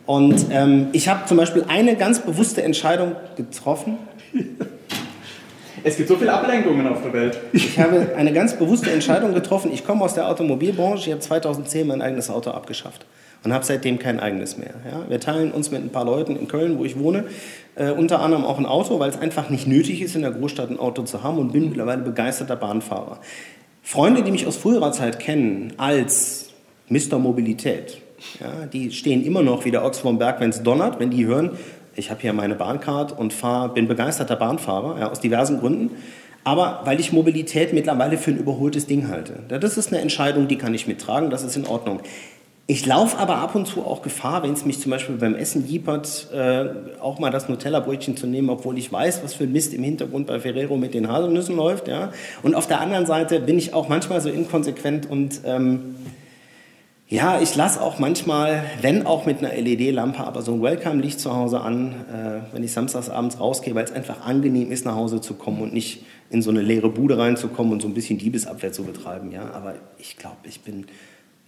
Und 0.05 0.47
ähm, 0.51 0.87
ich 0.91 1.07
habe 1.07 1.25
zum 1.27 1.37
Beispiel 1.37 1.65
eine 1.67 1.95
ganz 1.95 2.19
bewusste 2.19 2.63
Entscheidung 2.63 3.15
getroffen. 3.35 3.97
Es 5.85 5.97
gibt 5.97 6.07
so 6.07 6.15
viele 6.15 6.33
Ablenkungen 6.33 6.87
auf 6.87 7.01
der 7.01 7.11
Welt. 7.11 7.39
Ich 7.51 7.77
habe 7.77 8.13
eine 8.15 8.31
ganz 8.31 8.53
bewusste 8.53 8.91
Entscheidung 8.91 9.33
getroffen. 9.33 9.71
Ich 9.73 9.85
komme 9.85 10.03
aus 10.03 10.13
der 10.13 10.29
Automobilbranche. 10.29 11.07
Ich 11.07 11.11
habe 11.11 11.21
2010 11.21 11.87
mein 11.87 12.01
eigenes 12.01 12.29
Auto 12.29 12.51
abgeschafft 12.51 13.05
und 13.43 13.53
habe 13.53 13.65
seitdem 13.65 13.99
kein 13.99 14.19
eigenes 14.19 14.57
mehr. 14.57 14.73
Ja, 14.89 15.09
wir 15.09 15.19
teilen 15.19 15.51
uns 15.51 15.71
mit 15.71 15.83
ein 15.83 15.89
paar 15.89 16.05
Leuten 16.05 16.37
in 16.37 16.47
Köln, 16.47 16.79
wo 16.79 16.85
ich 16.85 16.97
wohne, 16.97 17.25
äh, 17.75 17.91
unter 17.91 18.21
anderem 18.21 18.45
auch 18.45 18.57
ein 18.57 18.65
Auto, 18.65 18.99
weil 18.99 19.09
es 19.09 19.19
einfach 19.19 19.49
nicht 19.49 19.67
nötig 19.67 20.01
ist, 20.01 20.15
in 20.15 20.21
der 20.21 20.31
Großstadt 20.31 20.69
ein 20.69 20.79
Auto 20.79 21.03
zu 21.03 21.21
haben 21.21 21.37
und 21.37 21.51
bin 21.51 21.67
mittlerweile 21.67 22.01
begeisterter 22.01 22.55
Bahnfahrer. 22.55 23.19
Freunde, 23.81 24.23
die 24.23 24.31
mich 24.31 24.47
aus 24.47 24.55
früherer 24.55 24.93
Zeit 24.93 25.19
kennen 25.19 25.73
als 25.77 26.51
Mr. 26.87 27.19
Mobilität, 27.19 27.97
ja, 28.39 28.65
die 28.71 28.91
stehen 28.91 29.25
immer 29.25 29.41
noch 29.41 29.65
wie 29.65 29.71
der 29.71 29.83
Ochs 29.83 29.99
vom 29.99 30.17
Berg, 30.17 30.39
wenn 30.39 30.51
es 30.51 30.63
donnert, 30.63 31.01
wenn 31.01 31.09
die 31.09 31.25
hören, 31.25 31.51
ich 31.95 32.09
habe 32.09 32.21
hier 32.21 32.33
meine 32.33 32.55
Bahncard 32.55 33.17
und 33.17 33.33
fahr, 33.33 33.73
bin 33.73 33.87
begeisterter 33.87 34.35
Bahnfahrer, 34.35 34.99
ja, 34.99 35.11
aus 35.11 35.19
diversen 35.19 35.59
Gründen. 35.59 35.91
Aber 36.43 36.81
weil 36.83 36.99
ich 36.99 37.13
Mobilität 37.13 37.73
mittlerweile 37.73 38.17
für 38.17 38.31
ein 38.31 38.37
überholtes 38.37 38.85
Ding 38.85 39.07
halte. 39.07 39.39
Das 39.47 39.77
ist 39.77 39.93
eine 39.93 40.01
Entscheidung, 40.01 40.47
die 40.47 40.57
kann 40.57 40.73
ich 40.73 40.87
mittragen, 40.87 41.29
das 41.29 41.43
ist 41.43 41.55
in 41.55 41.65
Ordnung. 41.65 42.01
Ich 42.65 42.85
laufe 42.85 43.17
aber 43.17 43.37
ab 43.37 43.55
und 43.55 43.65
zu 43.65 43.83
auch 43.83 44.01
Gefahr, 44.01 44.43
wenn 44.43 44.53
es 44.53 44.63
mich 44.63 44.79
zum 44.79 44.89
Beispiel 44.89 45.15
beim 45.17 45.35
Essen 45.35 45.67
jiepert, 45.67 46.29
äh, 46.33 46.65
auch 47.01 47.19
mal 47.19 47.29
das 47.29 47.49
Nutella-Brötchen 47.49 48.15
zu 48.15 48.25
nehmen, 48.25 48.49
obwohl 48.49 48.77
ich 48.77 48.89
weiß, 48.89 49.21
was 49.21 49.33
für 49.33 49.45
Mist 49.45 49.73
im 49.73 49.83
Hintergrund 49.83 50.27
bei 50.27 50.39
Ferrero 50.39 50.77
mit 50.77 50.93
den 50.93 51.09
Haselnüssen 51.09 51.57
läuft. 51.57 51.89
Ja? 51.89 52.13
Und 52.41 52.55
auf 52.55 52.67
der 52.67 52.79
anderen 52.79 53.05
Seite 53.05 53.41
bin 53.41 53.57
ich 53.57 53.73
auch 53.73 53.89
manchmal 53.89 54.21
so 54.21 54.29
inkonsequent 54.29 55.09
und 55.09 55.41
ähm, 55.45 55.95
ja, 57.13 57.39
ich 57.39 57.55
lasse 57.55 57.79
auch 57.79 57.99
manchmal, 57.99 58.63
wenn 58.81 59.05
auch 59.05 59.27
mit 59.27 59.37
einer 59.37 59.53
LED-Lampe, 59.53 60.23
aber 60.23 60.41
so 60.41 60.51
ein 60.53 60.63
Welcome-Licht 60.63 61.19
zu 61.19 61.31
Hause 61.35 61.61
an, 61.61 61.93
äh, 62.11 62.55
wenn 62.55 62.63
ich 62.63 62.73
samstags 62.73 63.07
abends 63.07 63.39
rausgehe, 63.39 63.75
weil 63.75 63.83
es 63.83 63.91
einfach 63.91 64.25
angenehm 64.25 64.71
ist, 64.71 64.83
nach 64.83 64.95
Hause 64.95 65.21
zu 65.21 65.35
kommen 65.35 65.61
und 65.61 65.73
nicht 65.73 66.03
in 66.31 66.41
so 66.41 66.49
eine 66.49 66.61
leere 66.61 66.89
Bude 66.89 67.19
reinzukommen 67.19 67.71
und 67.71 67.83
so 67.83 67.87
ein 67.87 67.93
bisschen 67.93 68.17
Diebesabwehr 68.17 68.71
zu 68.71 68.83
betreiben. 68.83 69.31
Ja, 69.31 69.51
aber 69.53 69.75
ich 69.99 70.17
glaube, 70.17 70.37
ich 70.45 70.61
bin 70.61 70.87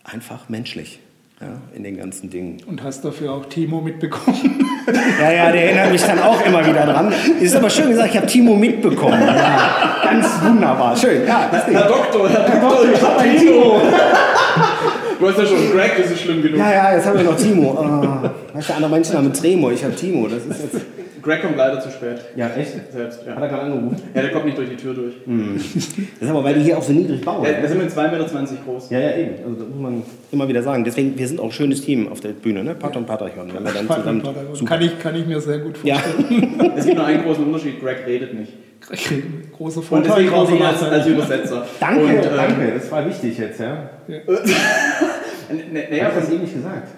einfach 0.04 0.50
menschlich. 0.50 1.00
Ja, 1.42 1.48
in 1.76 1.84
den 1.84 1.98
ganzen 1.98 2.30
Dingen. 2.30 2.62
Und 2.66 2.82
hast 2.82 3.04
dafür 3.04 3.34
auch 3.34 3.46
Timo 3.48 3.82
mitbekommen? 3.82 4.62
Ja, 5.20 5.32
ja, 5.32 5.52
der 5.52 5.64
erinnert 5.64 5.92
mich 5.92 6.04
dann 6.04 6.20
auch 6.20 6.46
immer 6.46 6.64
wieder 6.64 6.86
dran. 6.86 7.12
Ist 7.40 7.56
aber 7.56 7.72
schön 7.72 7.90
gesagt, 7.90 8.12
ich 8.12 8.18
habe 8.18 8.28
Timo 8.28 8.56
mitbekommen. 8.56 9.20
Ja, 9.20 10.00
ganz 10.04 10.28
wunderbar. 10.44 10.96
Schön. 10.96 11.26
Ja, 11.26 11.50
das 11.52 11.66
Herr 11.66 11.88
Doktor, 11.88 12.30
Herr 12.30 12.62
Doktor, 12.62 12.94
ich 12.94 13.02
habe 13.02 13.24
Timo. 13.36 13.82
Du 15.20 15.28
hast 15.28 15.38
ja 15.38 15.46
schon 15.46 15.72
Greg, 15.72 15.92
das 15.98 16.12
ist 16.12 16.22
schlimm 16.22 16.42
genug. 16.42 16.60
Ja, 16.60 16.72
ja, 16.72 16.96
jetzt 16.96 17.06
haben 17.06 17.18
wir 17.18 17.26
noch 17.26 17.38
Timo. 17.38 17.78
Oh, 17.78 18.56
weißt 18.56 18.70
du, 18.70 18.74
andere 18.74 18.92
Menschen 18.92 19.18
haben 19.18 19.34
Tremor, 19.34 19.72
ich 19.72 19.84
habe 19.84 19.96
Timo. 19.96 20.28
Das 20.28 20.46
ist 20.46 20.74
jetzt 20.74 20.86
Greg 21.26 21.42
kommt 21.42 21.58
leider 21.58 21.82
zu 21.82 21.90
spät. 21.90 22.20
Ja, 22.36 22.52
echt? 22.56 22.74
Selbst, 22.94 23.22
ja. 23.26 23.36
Hat 23.36 23.42
er 23.42 23.50
gerade 23.50 23.64
angerufen? 23.64 23.96
Ja, 24.14 24.22
der 24.22 24.32
kommt 24.32 24.46
nicht 24.46 24.60
durch 24.60 24.70
die 24.70 24.76
Tür 24.76 24.94
durch. 24.94 25.16
Hm. 25.26 25.56
Das 25.56 26.22
ist 26.22 26.30
aber, 26.30 26.44
weil 26.44 26.54
die 26.54 26.62
hier 26.62 26.78
auch 26.78 26.84
so 26.84 26.94
niedrig 26.94 27.26
bauen. 27.26 27.44
Ja, 27.44 27.60
wir 27.60 27.68
sind 27.68 27.80
mit 27.80 27.90
2,20 27.90 28.12
Meter 28.12 28.64
groß. 28.64 28.90
Ja, 28.92 29.00
ja, 29.00 29.18
eben. 29.18 29.32
Also 29.44 29.56
das 29.62 29.68
muss 29.68 29.80
man 29.80 30.04
immer 30.32 30.48
wieder 30.48 30.62
sagen. 30.62 30.84
Deswegen, 30.84 31.18
wir 31.18 31.28
sind 31.28 31.40
auch 31.40 31.46
ein 31.46 31.52
schönes 31.52 31.82
Team 31.82 32.12
auf 32.12 32.20
der 32.20 32.30
Bühne, 32.30 32.64
ne? 32.64 32.76
Pat 32.76 32.96
und 32.96 33.08
Paterchon. 33.08 33.52
Wenn 33.52 33.64
wir 33.64 33.72
dann 33.72 33.88
Pat 33.88 34.00
zusammen 34.00 34.22
kann, 34.66 34.82
ich, 34.84 35.00
kann 35.00 35.16
ich 35.16 35.26
mir 35.26 35.42
sehr 35.42 35.58
gut 35.58 35.80
vorstellen. 35.80 36.60
Ja. 36.60 36.74
es 36.78 36.86
gibt 36.86 36.98
nur 36.98 37.08
einen 37.08 37.24
großen 37.24 37.44
Unterschied, 37.44 37.82
Greg 37.82 38.06
redet 38.06 38.36
nicht. 38.36 38.54
Greg 38.82 39.24
großer 39.56 39.82
Vorteil. 39.82 40.12
Und 40.12 40.18
deswegen 40.18 40.32
brauche 40.32 40.56
ich 40.56 40.64
als, 40.64 40.84
als 40.84 41.08
Übersetzer. 41.08 41.68
danke, 41.80 42.02
und, 42.02 42.10
ähm, 42.10 42.22
danke. 42.36 42.72
Das 42.74 42.92
war 42.92 43.06
wichtig 43.06 43.38
jetzt, 43.38 43.60
ja. 43.60 43.90
ja. 44.08 44.20
naja, 45.90 46.12
was 46.16 46.30
eben 46.30 46.42
nicht 46.42 46.54
gesagt. 46.54 46.90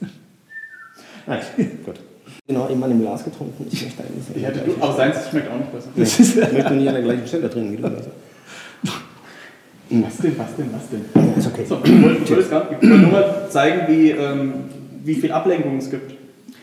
Nein, 1.26 1.40
gut. 1.84 1.96
Genau, 2.46 2.68
eben 2.68 2.82
an 2.82 2.90
dem 2.90 3.00
Glas 3.00 3.24
getrunken. 3.24 3.66
Ich 3.70 3.82
möchte 3.82 4.02
eigentlich 4.02 4.36
ich 4.36 4.44
hätte, 4.44 4.60
du, 4.60 4.74
aber 4.80 4.94
seins 4.94 5.16
schmeckt 5.28 5.50
auch 5.50 5.58
nicht 5.58 5.72
besser. 5.72 5.88
Nee, 5.94 6.04
ich 6.04 6.52
möchte 6.52 6.74
nicht 6.74 6.88
an 6.88 6.94
der 6.94 7.02
gleichen 7.02 7.26
Stelle 7.26 7.50
trinken 7.50 7.72
wie 7.72 7.76
du. 7.76 7.84
Also. 7.88 8.10
Was 9.88 10.16
denn, 10.16 10.38
was 10.38 10.56
denn, 10.56 10.70
was 10.72 10.88
denn? 10.90 11.34
Ist 11.36 11.46
okay. 11.46 11.64
So, 11.64 11.80
ich 11.84 12.02
wollte, 12.02 12.22
ich 12.22 12.50
wollte 12.50 12.86
nur 12.86 13.10
mal 13.10 13.46
zeigen, 13.50 13.82
wie, 13.88 14.10
ähm, 14.10 14.64
wie 15.04 15.14
viel 15.14 15.30
Ablenkung 15.30 15.78
es 15.78 15.90
gibt. 15.90 16.15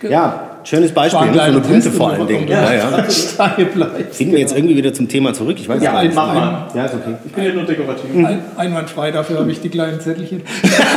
Ja, 0.09 0.57
schönes 0.63 0.91
Beispiel, 0.91 1.27
ne? 1.27 1.33
so 1.33 1.39
eine 1.39 1.59
Punkte 1.61 1.91
vor 1.91 2.11
allen 2.11 2.27
Dingen. 2.27 2.47
Ja, 2.47 2.73
ja. 2.73 3.03
Finden 4.11 4.33
wir 4.33 4.39
jetzt 4.39 4.55
irgendwie 4.55 4.75
wieder 4.75 4.93
zum 4.93 5.07
Thema 5.07 5.33
zurück? 5.33 5.57
Ich 5.59 5.67
weiß 5.67 5.81
ja, 5.81 6.01
nicht. 6.03 6.15
Mach 6.15 6.33
mal. 6.33 6.67
Ja, 6.73 6.85
ist 6.85 6.95
okay. 6.95 7.15
Ich 7.25 7.31
bin 7.31 7.43
ja 7.43 7.53
nur 7.53 7.63
dekorativ. 7.63 8.15
Ein, 8.15 8.41
einwandfrei, 8.55 9.11
dafür 9.11 9.39
habe 9.39 9.51
ich 9.51 9.61
die 9.61 9.69
kleinen 9.69 9.99
Zettelchen. 9.99 10.41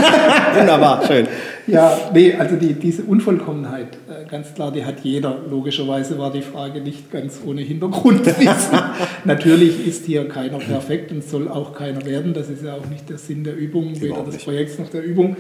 Wunderbar, 0.59 1.07
schön. 1.07 1.27
Ja, 1.67 1.97
nee, 2.13 2.35
also 2.35 2.57
die, 2.57 2.75
diese 2.75 3.03
Unvollkommenheit, 3.03 3.89
äh, 4.09 4.29
ganz 4.31 4.55
klar, 4.55 4.71
die 4.71 4.85
hat 4.85 5.01
jeder. 5.03 5.37
Logischerweise 5.51 6.19
war 6.19 6.31
die 6.31 6.43
Frage 6.43 6.81
nicht 6.81 7.11
ganz 7.11 7.41
ohne 7.45 7.63
Hintergrundwissen. 7.63 8.79
Natürlich 9.25 9.87
ist 9.87 10.07
hier 10.07 10.29
keiner 10.29 10.59
perfekt 10.59 11.11
und 11.11 11.25
soll 11.25 11.49
auch 11.49 11.75
keiner 11.75 12.05
werden. 12.05 12.35
Das 12.35 12.49
ist 12.49 12.65
ja 12.65 12.75
auch 12.75 12.89
nicht 12.89 13.09
der 13.09 13.19
Sinn 13.19 13.43
der 13.43 13.57
Übung, 13.57 14.01
weder 14.01 14.23
des 14.23 14.39
Projekts 14.45 14.79
noch 14.79 14.91
der 14.91 15.03
Übung. 15.03 15.37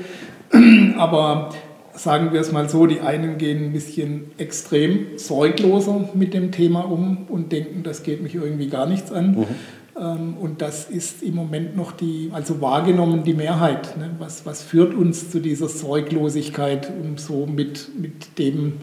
Aber 0.98 1.50
sagen 1.96 2.32
wir 2.32 2.40
es 2.40 2.52
mal 2.52 2.68
so, 2.68 2.87
die 2.87 3.00
einen 3.00 3.38
gehen 3.38 3.66
ein 3.66 3.72
bisschen 3.72 4.26
extrem 4.38 5.16
sorgloser 5.16 6.09
mit 6.14 6.35
dem 6.35 6.52
Thema 6.52 6.80
um 6.80 7.26
und 7.28 7.52
denken, 7.52 7.82
das 7.82 8.02
geht 8.02 8.22
mich 8.22 8.35
irgendwie 8.35 8.68
gar 8.68 8.87
nichts 8.87 9.12
an. 9.12 9.32
Mhm. 9.32 9.46
Ähm, 9.98 10.37
und 10.38 10.62
das 10.62 10.90
ist 10.90 11.22
im 11.22 11.35
Moment 11.35 11.76
noch 11.76 11.92
die, 11.92 12.30
also 12.32 12.61
wahrgenommen 12.61 13.24
die 13.24 13.35
Mehrheit. 13.35 13.96
Ne? 13.96 14.11
Was, 14.18 14.44
was 14.44 14.62
führt 14.62 14.94
uns 14.94 15.30
zu 15.30 15.40
dieser 15.40 15.68
Sorglosigkeit, 15.68 16.90
um 16.90 17.18
so 17.18 17.46
mit, 17.46 17.90
mit 17.98 18.38
dem 18.38 18.74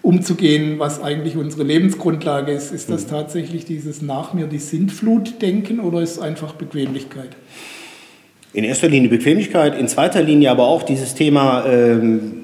umzugehen, 0.00 0.78
was 0.78 1.00
eigentlich 1.00 1.36
unsere 1.36 1.62
Lebensgrundlage 1.62 2.52
ist? 2.52 2.72
Ist 2.72 2.90
das 2.90 3.06
mhm. 3.06 3.10
tatsächlich 3.10 3.64
dieses 3.64 4.02
nach 4.02 4.34
mir 4.34 4.46
die 4.46 4.58
Sintflut-Denken 4.58 5.80
oder 5.80 6.00
ist 6.00 6.12
es 6.12 6.18
einfach 6.18 6.54
Bequemlichkeit? 6.54 7.30
In 8.54 8.64
erster 8.64 8.88
Linie 8.88 9.08
Bequemlichkeit, 9.08 9.78
in 9.78 9.88
zweiter 9.88 10.22
Linie 10.22 10.50
aber 10.50 10.66
auch 10.66 10.82
dieses 10.82 11.14
Thema, 11.14 11.64
ähm, 11.66 12.41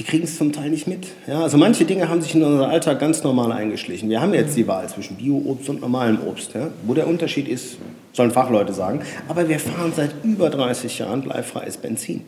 die 0.00 0.04
kriegen 0.04 0.24
es 0.24 0.38
zum 0.38 0.50
Teil 0.50 0.70
nicht 0.70 0.86
mit. 0.86 1.08
Ja, 1.26 1.42
also 1.42 1.58
manche 1.58 1.84
Dinge 1.84 2.08
haben 2.08 2.22
sich 2.22 2.34
in 2.34 2.42
unseren 2.42 2.70
Alltag 2.70 2.98
ganz 3.00 3.22
normal 3.22 3.52
eingeschlichen. 3.52 4.08
Wir 4.08 4.22
haben 4.22 4.32
jetzt 4.32 4.56
die 4.56 4.66
Wahl 4.66 4.88
zwischen 4.88 5.18
Bio-Obst 5.18 5.68
und 5.68 5.82
normalem 5.82 6.20
Obst. 6.26 6.54
Ja. 6.54 6.68
Wo 6.84 6.94
der 6.94 7.06
Unterschied 7.06 7.46
ist, 7.46 7.76
sollen 8.14 8.30
Fachleute 8.30 8.72
sagen. 8.72 9.02
Aber 9.28 9.46
wir 9.46 9.60
fahren 9.60 9.92
seit 9.94 10.12
über 10.24 10.48
30 10.48 11.00
Jahren 11.00 11.20
bleifreies 11.20 11.76
Benzin. 11.76 12.22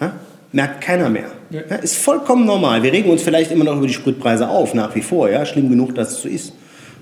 Ja. 0.00 0.14
Merkt 0.50 0.80
keiner 0.80 1.10
mehr. 1.10 1.30
Ja, 1.50 1.60
ist 1.76 1.98
vollkommen 1.98 2.46
normal. 2.46 2.82
Wir 2.82 2.90
regen 2.90 3.10
uns 3.10 3.20
vielleicht 3.20 3.52
immer 3.52 3.66
noch 3.66 3.76
über 3.76 3.86
die 3.86 3.92
Spritpreise 3.92 4.48
auf, 4.48 4.72
nach 4.72 4.94
wie 4.94 5.02
vor. 5.02 5.28
Ja, 5.28 5.44
schlimm 5.44 5.68
genug, 5.68 5.94
dass 5.94 6.12
es 6.12 6.22
so 6.22 6.28
ist. 6.28 6.54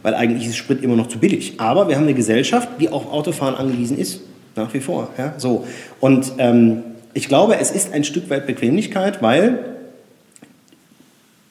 Weil 0.02 0.14
eigentlich 0.14 0.48
ist 0.48 0.56
Sprit 0.56 0.82
immer 0.82 0.96
noch 0.96 1.06
zu 1.06 1.20
billig. 1.20 1.60
Aber 1.60 1.86
wir 1.86 1.94
haben 1.94 2.02
eine 2.02 2.14
Gesellschaft, 2.14 2.68
die 2.80 2.88
auf 2.88 3.12
Autofahren 3.12 3.54
angewiesen 3.54 3.98
ist. 3.98 4.22
Nach 4.56 4.74
wie 4.74 4.80
vor. 4.80 5.10
Ja, 5.16 5.34
so. 5.36 5.64
Und 6.00 6.32
ähm, 6.38 6.82
ich 7.14 7.28
glaube, 7.28 7.56
es 7.60 7.70
ist 7.70 7.92
ein 7.92 8.02
Stück 8.02 8.28
weit 8.30 8.48
Bequemlichkeit, 8.48 9.22
weil 9.22 9.75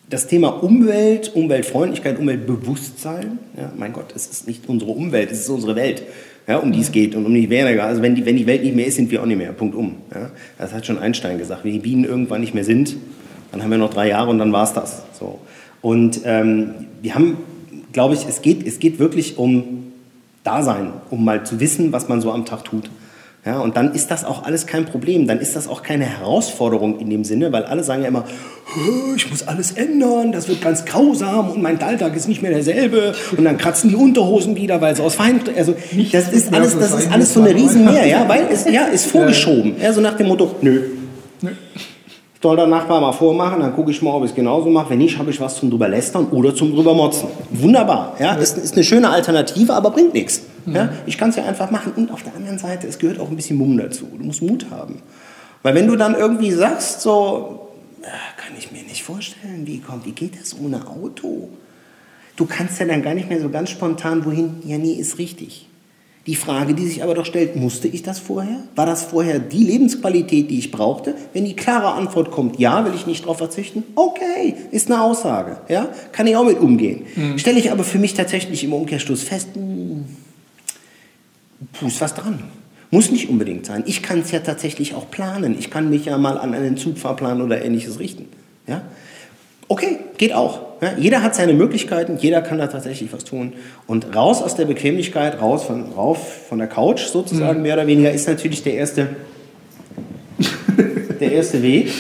das 0.10 0.28
Thema 0.28 0.50
Umwelt, 0.64 1.36
Umweltfreundlichkeit, 1.36 2.20
Umweltbewusstsein, 2.20 3.40
ja, 3.58 3.72
mein 3.76 3.94
Gott, 3.94 4.14
es 4.16 4.28
ist 4.28 4.48
nicht 4.48 4.68
unsere 4.70 4.92
Umwelt, 4.92 5.32
es 5.32 5.42
ist 5.42 5.50
unsere 5.50 5.76
Welt, 5.76 6.04
ja, 6.48 6.58
um 6.58 6.72
die 6.72 6.82
es 6.82 6.92
geht 6.92 7.16
und 7.16 7.26
um 7.26 7.34
die 7.34 7.50
weniger. 7.50 7.86
Also 7.86 8.02
wenn 8.02 8.14
die, 8.14 8.26
wenn 8.26 8.38
die 8.38 8.46
Welt 8.46 8.64
nicht 8.64 8.76
mehr 8.76 8.86
ist, 8.86 8.96
sind 8.96 9.10
wir 9.10 9.22
auch 9.22 9.26
nicht 9.26 9.38
mehr. 9.38 9.52
Punkt 9.52 9.76
um. 9.76 9.96
Ja. 10.14 10.30
Das 10.60 10.74
hat 10.74 10.86
schon 10.86 11.00
Einstein 11.00 11.40
gesagt. 11.40 11.64
Wenn 11.64 11.74
die 11.74 11.80
Bienen 11.80 12.06
irgendwann 12.06 12.42
nicht 12.42 12.54
mehr 12.54 12.64
sind, 12.64 12.96
dann 13.52 13.64
haben 13.64 13.72
wir 13.72 13.80
noch 13.80 13.94
drei 13.94 14.10
Jahre 14.10 14.30
und 14.30 14.38
dann 14.38 14.52
war 14.52 14.64
es 14.64 14.74
das. 14.74 15.04
So. 15.18 15.40
Und 15.82 16.22
ähm, 16.24 16.72
wir 17.02 17.16
haben, 17.16 17.38
glaube 17.94 18.14
ich, 18.14 18.28
es 18.28 18.44
geht, 18.44 18.66
es 18.66 18.78
geht 18.78 19.00
wirklich 19.00 19.38
um 19.38 19.92
da 20.44 20.62
sein, 20.62 20.94
um 21.10 21.26
mal 21.26 21.46
zu 21.46 21.60
wissen, 21.60 21.92
was 21.92 22.08
man 22.08 22.22
so 22.22 22.32
am 22.32 22.46
Tag 22.46 22.64
tut. 22.64 22.92
Ja, 23.46 23.60
und 23.60 23.78
dann 23.78 23.94
ist 23.94 24.10
das 24.10 24.26
auch 24.26 24.44
alles 24.44 24.66
kein 24.66 24.86
Problem. 24.86 25.28
Dann 25.28 25.40
ist 25.40 25.56
das 25.56 25.68
auch 25.68 25.84
keine 25.84 26.06
Herausforderung 26.06 27.00
in 27.00 27.12
dem 27.12 27.24
Sinne, 27.24 27.52
weil 27.52 27.64
alle 27.66 27.84
sagen 27.84 28.02
ja 28.02 28.08
immer, 28.08 28.24
ich 29.16 29.30
muss 29.30 29.48
alles 29.48 29.74
ändern, 29.74 30.32
das 30.32 30.48
wird 30.48 30.62
ganz 30.64 30.84
grausam 30.84 31.52
und 31.52 31.62
mein 31.62 31.80
Alltag 31.80 32.16
ist 32.16 32.28
nicht 32.28 32.42
mehr 32.42 32.50
derselbe. 32.50 33.14
Und 33.38 33.46
dann 33.46 33.60
kratzen 33.60 33.92
die 33.92 33.96
Unterhosen 33.96 34.56
wieder, 34.56 34.82
weil 34.82 34.96
sie 34.96 35.04
aus 35.04 35.14
Feind, 35.14 35.52
also 35.56 35.76
das 36.12 36.32
ist 36.32 36.52
alles, 36.52 36.80
das 36.80 36.94
ist 36.94 37.12
alles 37.12 37.34
so 37.34 37.42
eine 37.42 37.54
Riesenmehr, 37.54 38.08
ja, 38.08 38.28
weil 38.28 38.48
es 38.52 38.66
ja 38.66 38.86
ist 38.86 39.06
vorgeschoben, 39.06 39.76
ja, 39.80 39.94
so 39.94 40.02
nach 40.02 40.18
dem 40.18 40.28
Motto, 40.28 40.56
nö. 40.62 40.82
nö 41.42 41.52
soll 42.42 42.58
der 42.58 42.68
Nachbar 42.68 43.02
mal 43.02 43.12
vormachen, 43.12 43.60
dann 43.60 43.74
gucke 43.74 43.90
ich 43.90 44.04
mal, 44.04 44.12
ob 44.12 44.24
ich 44.24 44.30
es 44.30 44.36
genauso 44.36 44.70
mache. 44.70 44.92
Wenn 44.92 45.00
nicht, 45.00 45.18
habe 45.18 45.32
ich 45.32 45.42
was 45.42 45.56
zum 45.56 45.72
drüber 45.72 45.88
lästern 45.88 46.28
oder 46.30 46.54
zum 46.54 46.76
drüber 46.76 46.94
motzen. 46.94 47.28
Wunderbar, 47.50 48.16
ja, 48.20 48.36
ist, 48.36 48.56
ist 48.60 48.76
eine 48.76 48.84
schöne 48.84 49.10
Alternative, 49.10 49.74
aber 49.74 49.90
bringt 49.90 50.14
nichts. 50.14 50.44
Ja? 50.74 50.90
Ich 51.06 51.18
kann 51.18 51.30
es 51.30 51.36
ja 51.36 51.46
einfach 51.46 51.72
machen. 51.72 51.94
Und 51.96 52.12
auf 52.12 52.24
der 52.24 52.36
anderen 52.36 52.58
Seite, 52.58 52.88
es 52.88 53.00
gehört 53.00 53.20
auch 53.20 53.30
ein 53.30 53.36
bisschen 53.36 53.58
Mumm 53.58 53.78
dazu. 53.78 54.08
Du 54.18 54.24
musst 54.24 54.42
Mut 54.42 54.68
haben. 54.72 55.02
Weil 55.64 55.76
wenn 55.76 55.88
du 55.88 55.96
dann 55.96 56.16
irgendwie 56.16 56.52
sagst, 56.52 57.02
so, 57.02 57.70
kann 58.02 58.54
ich 58.58 58.72
mir 58.72 58.84
nicht 58.84 59.04
vorstellen, 59.04 59.66
wie, 59.66 59.80
kommt, 59.80 60.06
wie 60.06 60.12
geht 60.12 60.40
das 60.40 60.56
ohne 60.60 60.88
Auto? 60.88 61.50
Du 62.36 62.46
kannst 62.46 62.80
ja 62.80 62.86
dann 62.86 63.02
gar 63.02 63.14
nicht 63.14 63.30
mehr 63.30 63.42
so 63.42 63.50
ganz 63.50 63.70
spontan, 63.70 64.26
wohin, 64.26 64.58
ja, 64.66 64.78
nee, 64.78 64.94
ist 64.94 65.18
richtig. 65.18 65.68
Die 66.28 66.36
Frage, 66.36 66.74
die 66.74 66.88
sich 66.88 67.04
aber 67.04 67.14
doch 67.14 67.26
stellt, 67.26 67.56
musste 67.56 67.88
ich 67.88 68.02
das 68.02 68.18
vorher? 68.18 68.64
War 68.76 68.88
das 68.88 69.04
vorher 69.04 69.38
die 69.38 69.64
Lebensqualität, 69.64 70.50
die 70.50 70.58
ich 70.58 70.72
brauchte? 70.72 71.14
Wenn 71.34 71.46
die 71.46 71.56
klare 71.56 71.94
Antwort 71.94 72.32
kommt, 72.32 72.60
ja, 72.60 72.84
will 72.84 72.94
ich 72.96 73.06
nicht 73.06 73.24
darauf 73.24 73.38
verzichten, 73.38 73.84
okay, 73.96 74.56
ist 74.72 74.92
eine 74.92 75.02
Aussage, 75.02 75.58
ja, 75.70 75.90
kann 76.12 76.26
ich 76.26 76.36
auch 76.36 76.46
mit 76.46 76.60
umgehen. 76.60 77.04
Mhm. 77.16 77.38
Stelle 77.38 77.60
ich 77.60 77.72
aber 77.72 77.84
für 77.84 78.00
mich 78.00 78.16
tatsächlich 78.16 78.64
im 78.64 78.74
Umkehrschluss 78.74 79.22
fest, 79.22 79.50
mh, 79.56 80.06
ist 81.86 82.02
was 82.02 82.14
dran. 82.16 82.40
Muss 82.92 83.12
nicht 83.12 83.30
unbedingt 83.30 83.66
sein. 83.66 83.84
Ich 83.86 84.04
kann 84.04 84.20
es 84.20 84.32
ja 84.32 84.40
tatsächlich 84.40 84.94
auch 84.94 85.10
planen. 85.10 85.58
Ich 85.58 85.70
kann 85.70 85.90
mich 85.90 86.06
ja 86.06 86.18
mal 86.18 86.38
an 86.38 86.54
einen 86.54 86.78
Zugfahrplan 86.78 87.42
oder 87.42 87.64
ähnliches 87.64 88.00
richten. 88.00 88.28
Ja? 88.68 88.84
Okay, 89.68 89.98
geht 90.18 90.34
auch. 90.34 90.62
Ja, 90.82 90.94
jeder 90.98 91.24
hat 91.24 91.36
seine 91.36 91.54
Möglichkeiten, 91.54 92.18
jeder 92.20 92.42
kann 92.42 92.60
da 92.60 92.68
tatsächlich 92.68 93.12
was 93.12 93.24
tun. 93.24 93.54
Und 93.88 94.16
raus 94.16 94.44
aus 94.44 94.56
der 94.56 94.66
Bequemlichkeit, 94.66 95.42
raus 95.42 95.64
von, 95.64 95.94
rauf 95.94 96.48
von 96.48 96.60
der 96.60 96.68
Couch 96.68 97.02
sozusagen, 97.06 97.58
mhm. 97.58 97.64
mehr 97.64 97.74
oder 97.74 97.88
weniger, 97.88 98.12
ist 98.12 98.28
natürlich 98.28 98.62
der 98.62 98.76
erste, 98.76 99.08
der 101.20 101.32
erste 101.32 101.64
Weg. 101.64 101.92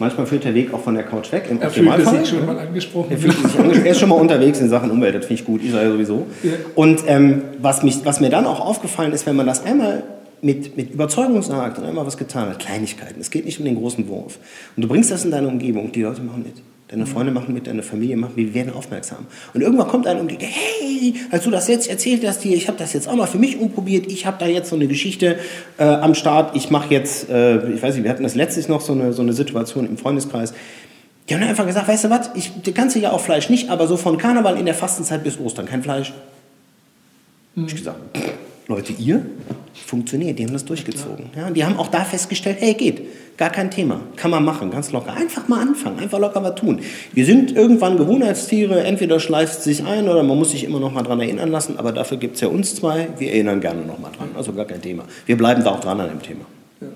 Manchmal 0.00 0.26
führt 0.26 0.44
der 0.44 0.54
Weg 0.54 0.72
auch 0.72 0.80
von 0.80 0.94
der 0.94 1.04
Couch 1.04 1.32
weg. 1.32 1.44
Im 1.50 1.60
er 1.60 1.70
fühlt 1.70 2.06
sich 2.06 2.28
schon 2.28 2.46
mal 2.46 2.58
angesprochen. 2.58 3.10
Er, 3.10 3.18
sich 3.18 3.30
angesprochen. 3.30 3.84
er 3.84 3.90
ist 3.90 3.98
schon 3.98 4.08
mal 4.08 4.16
unterwegs 4.16 4.60
in 4.60 4.68
Sachen 4.68 4.90
Umwelt, 4.90 5.14
das 5.14 5.26
finde 5.26 5.40
ich 5.40 5.46
gut, 5.46 5.62
ja 5.62 5.90
sowieso. 5.90 6.26
Ja. 6.42 6.52
Und 6.74 7.02
ähm, 7.06 7.42
was, 7.60 7.82
mich, 7.82 8.04
was 8.04 8.20
mir 8.20 8.30
dann 8.30 8.46
auch 8.46 8.60
aufgefallen 8.60 9.12
ist, 9.12 9.26
wenn 9.26 9.36
man 9.36 9.46
das 9.46 9.64
einmal 9.64 10.04
mit, 10.40 10.76
mit 10.76 10.92
Überzeugung 10.92 11.42
sagt 11.42 11.78
und 11.78 11.84
einmal 11.84 12.06
was 12.06 12.16
getan 12.16 12.48
hat, 12.48 12.58
Kleinigkeiten, 12.58 13.20
es 13.20 13.30
geht 13.30 13.44
nicht 13.44 13.58
um 13.58 13.64
den 13.64 13.76
großen 13.76 14.08
Wurf. 14.08 14.38
Und 14.76 14.82
du 14.82 14.88
bringst 14.88 15.10
das 15.10 15.24
in 15.24 15.30
deine 15.30 15.48
Umgebung, 15.48 15.92
die 15.92 16.02
Leute 16.02 16.22
machen 16.22 16.44
mit. 16.44 16.62
Deine 16.88 17.04
Freunde 17.04 17.32
machen 17.32 17.52
mit, 17.52 17.66
deine 17.66 17.82
Familie 17.82 18.16
macht 18.16 18.36
mit, 18.36 18.46
wir 18.46 18.54
werden 18.54 18.72
aufmerksam. 18.72 19.26
Und 19.52 19.60
irgendwann 19.60 19.88
kommt 19.88 20.06
einer 20.06 20.20
und 20.20 20.28
geht, 20.28 20.42
hey, 20.42 21.14
als 21.30 21.44
du 21.44 21.50
das 21.50 21.68
jetzt 21.68 21.88
erzählt 21.88 22.26
hast 22.26 22.42
dir, 22.44 22.56
ich 22.56 22.66
habe 22.66 22.78
das 22.78 22.94
jetzt 22.94 23.08
auch 23.08 23.14
mal 23.14 23.26
für 23.26 23.38
mich 23.38 23.58
umprobiert, 23.58 24.10
ich 24.10 24.24
habe 24.24 24.38
da 24.38 24.46
jetzt 24.46 24.70
so 24.70 24.76
eine 24.76 24.86
Geschichte 24.86 25.38
äh, 25.76 25.84
am 25.84 26.14
Start, 26.14 26.56
ich 26.56 26.70
mache 26.70 26.94
jetzt, 26.94 27.28
äh, 27.28 27.70
ich 27.72 27.82
weiß 27.82 27.94
nicht, 27.94 28.04
wir 28.04 28.10
hatten 28.10 28.22
das 28.22 28.34
letztlich 28.34 28.68
noch 28.68 28.80
so 28.80 28.94
eine, 28.94 29.12
so 29.12 29.20
eine 29.20 29.34
Situation 29.34 29.86
im 29.86 29.98
Freundeskreis, 29.98 30.54
die 31.28 31.34
haben 31.34 31.42
einfach 31.42 31.66
gesagt, 31.66 31.88
weißt 31.88 32.04
du 32.04 32.10
was, 32.10 32.30
ich, 32.34 32.52
das 32.62 32.72
ganze 32.72 33.00
Jahr 33.00 33.12
auf 33.12 33.24
Fleisch 33.24 33.50
nicht, 33.50 33.68
aber 33.68 33.86
so 33.86 33.98
von 33.98 34.16
Karneval 34.16 34.56
in 34.56 34.64
der 34.64 34.74
Fastenzeit 34.74 35.22
bis 35.24 35.38
Ostern 35.38 35.66
kein 35.66 35.82
Fleisch. 35.82 36.14
Mhm. 37.54 37.66
Ich 37.66 37.76
gesagt, 37.76 37.98
Leute, 38.68 38.92
ihr 38.92 39.24
funktioniert, 39.72 40.38
die 40.38 40.44
haben 40.44 40.52
das 40.52 40.66
durchgezogen. 40.66 41.30
Ja, 41.34 41.50
die 41.50 41.64
haben 41.64 41.78
auch 41.78 41.88
da 41.88 42.04
festgestellt, 42.04 42.58
hey, 42.60 42.74
geht, 42.74 43.00
gar 43.38 43.48
kein 43.48 43.70
Thema, 43.70 44.02
kann 44.16 44.30
man 44.30 44.44
machen, 44.44 44.70
ganz 44.70 44.92
locker. 44.92 45.14
Einfach 45.14 45.48
mal 45.48 45.62
anfangen, 45.62 45.98
einfach 45.98 46.18
locker 46.18 46.42
was 46.42 46.54
tun. 46.56 46.80
Wir 47.14 47.24
sind 47.24 47.56
irgendwann 47.56 47.96
Gewohnheitstiere, 47.96 48.84
entweder 48.84 49.20
schleift 49.20 49.60
es 49.60 49.64
sich 49.64 49.84
ein 49.86 50.06
oder 50.06 50.22
man 50.22 50.36
muss 50.36 50.50
sich 50.50 50.64
immer 50.64 50.80
noch 50.80 50.92
mal 50.92 51.02
dran 51.02 51.18
erinnern 51.18 51.50
lassen, 51.50 51.78
aber 51.78 51.92
dafür 51.92 52.18
gibt 52.18 52.34
es 52.34 52.42
ja 52.42 52.48
uns 52.48 52.74
zwei, 52.74 53.08
wir 53.16 53.32
erinnern 53.32 53.62
gerne 53.62 53.86
noch 53.86 53.98
mal 53.98 54.10
dran, 54.10 54.28
also 54.36 54.52
gar 54.52 54.66
kein 54.66 54.82
Thema. 54.82 55.04
Wir 55.24 55.38
bleiben 55.38 55.64
da 55.64 55.70
auch 55.70 55.80
dran 55.80 55.98
an 56.00 56.10
dem 56.10 56.20
Thema. 56.20 56.44
Ja. 56.82 56.88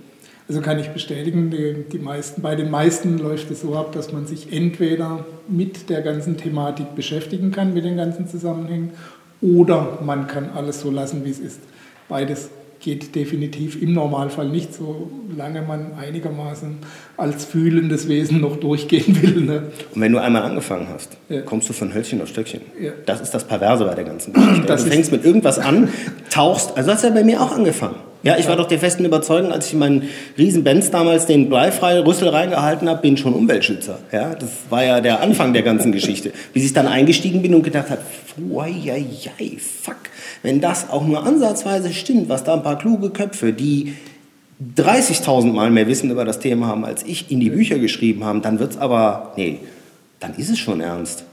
Also 0.49 0.61
kann 0.61 0.79
ich 0.79 0.89
bestätigen, 0.89 1.51
die, 1.51 1.85
die 1.91 1.99
meisten, 1.99 2.43
bei 2.43 2.55
den 2.55 2.71
meisten 2.71 3.17
läuft 3.17 3.51
es 3.51 3.63
so 3.63 3.77
ab, 3.77 3.93
dass 3.93 4.13
man 4.13 4.27
sich 4.27 4.53
entweder 4.53 5.25
mit 5.49 5.89
der 5.89 6.03
ganzen 6.03 6.37
Thematik 6.37 6.95
beschäftigen 6.95 7.51
kann, 7.51 7.73
mit 7.73 7.87
den 7.87 7.97
ganzen 7.97 8.29
Zusammenhängen, 8.29 8.91
oder 9.43 9.99
man 10.05 10.27
kann 10.27 10.51
alles 10.55 10.81
so 10.81 10.91
lassen, 10.91 11.25
wie 11.25 11.31
es 11.31 11.41
ist. 11.41 11.61
Beides 12.09 12.51
geht 12.83 13.15
definitiv 13.15 13.81
im 13.81 13.95
Normalfall 13.95 14.49
nicht, 14.49 14.71
solange 14.75 15.63
man 15.63 15.95
einigermaßen 15.95 16.79
als 17.17 17.45
fühlendes 17.45 18.09
Wesen 18.09 18.41
noch 18.41 18.57
durchgehen 18.57 19.23
will. 19.23 19.43
Ne? 19.43 19.71
Und 19.95 20.01
wenn 20.01 20.13
du 20.13 20.19
einmal 20.19 20.43
angefangen 20.43 20.89
hast, 20.93 21.17
ja. 21.29 21.43
kommst 21.43 21.69
du 21.69 21.73
von 21.73 21.95
Hölzchen 21.95 22.21
auf 22.21 22.29
Stöckchen. 22.29 22.63
Ja. 22.81 22.91
Das 23.07 23.21
ist 23.21 23.31
das 23.31 23.47
Perverse 23.47 23.85
bei 23.85 23.95
der 23.95 24.05
ganzen 24.05 24.33
Geschichte. 24.33 24.67
du 24.67 24.79
fängst 24.79 25.13
mit 25.13 25.25
irgendwas 25.25 25.59
an, 25.59 25.89
tauchst, 26.29 26.77
also 26.77 26.93
hast 26.93 27.05
ja 27.05 27.11
bei 27.11 27.23
mir 27.23 27.41
auch 27.41 27.53
angefangen. 27.53 27.97
Ja, 28.23 28.37
ich 28.39 28.47
war 28.47 28.57
doch 28.57 28.69
der 28.69 28.79
festen 28.79 29.05
Überzeugung, 29.05 29.51
als 29.51 29.67
ich 29.67 29.75
meinen 29.75 30.09
riesen 30.39 30.63
Benz 30.63 30.91
damals 30.91 31.27
den 31.27 31.49
bleifreien 31.49 32.05
Rüssel 32.05 32.29
reingehalten 32.29 32.89
habe, 32.89 33.03
bin 33.03 33.17
schon 33.17 33.35
Umweltschützer. 33.35 33.99
Ja, 34.13 34.35
das 34.35 34.51
war 34.71 34.85
ja 34.85 35.01
der 35.01 35.21
Anfang 35.21 35.53
der 35.53 35.63
ganzen 35.63 35.91
Geschichte. 35.91 36.33
Bis 36.53 36.65
ich 36.65 36.73
dann 36.73 36.87
eingestiegen 36.87 37.43
bin 37.43 37.55
und 37.55 37.63
gedacht 37.63 37.91
habe, 37.91 38.03
fuck, 39.59 39.97
wenn 40.43 40.61
das 40.61 40.91
auch 40.91 41.05
nur 41.05 41.27
ansatzweise 41.27 41.93
stimmt, 41.93 42.29
was 42.29 42.45
da 42.45 42.55
ein 42.55 42.63
paar 42.63 42.79
kluge 42.79 43.11
Köpfe, 43.11 43.53
die 43.53 43.95
30.000 44.77 45.53
Mal 45.53 45.71
mehr 45.71 45.89
Wissen 45.89 46.11
über 46.11 46.25
das 46.25 46.39
Thema 46.39 46.69
haben, 46.69 46.85
als 46.85 47.03
ich 47.03 47.31
in 47.33 47.41
die 47.41 47.51
Bücher 47.51 47.81
geschrieben 47.81 48.25
haben, 48.25 48.43
dann 48.43 48.61
wird 48.61 48.73
es 48.73 48.79
aber, 48.79 49.33
nee, 49.37 49.59
dann 50.21 50.35
ist 50.37 50.51
es 50.51 50.61
schon 50.61 50.81
ernst. 50.81 51.25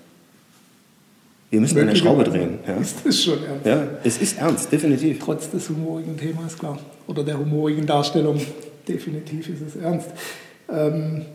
Wir 1.49 1.59
müssen 1.59 1.79
eine 1.79 1.95
Schraube 1.95 2.23
drehen. 2.23 2.59
Ja. 2.67 2.75
Ist 2.75 2.97
das 3.03 3.23
schon 3.23 3.43
ernst? 3.43 3.65
Ja, 3.65 3.87
es 4.03 4.21
ist 4.21 4.37
ernst, 4.37 4.71
definitiv. 4.71 5.19
Trotz 5.19 5.49
des 5.49 5.69
humorigen 5.69 6.15
Themas, 6.15 6.57
klar. 6.57 6.77
Oder 7.07 7.23
der 7.23 7.39
humorigen 7.39 7.87
Darstellung, 7.87 8.39
definitiv 8.87 9.49
ist 9.49 9.61
es 9.61 9.75
ernst. 9.75 10.09
Ähm, 10.71 11.25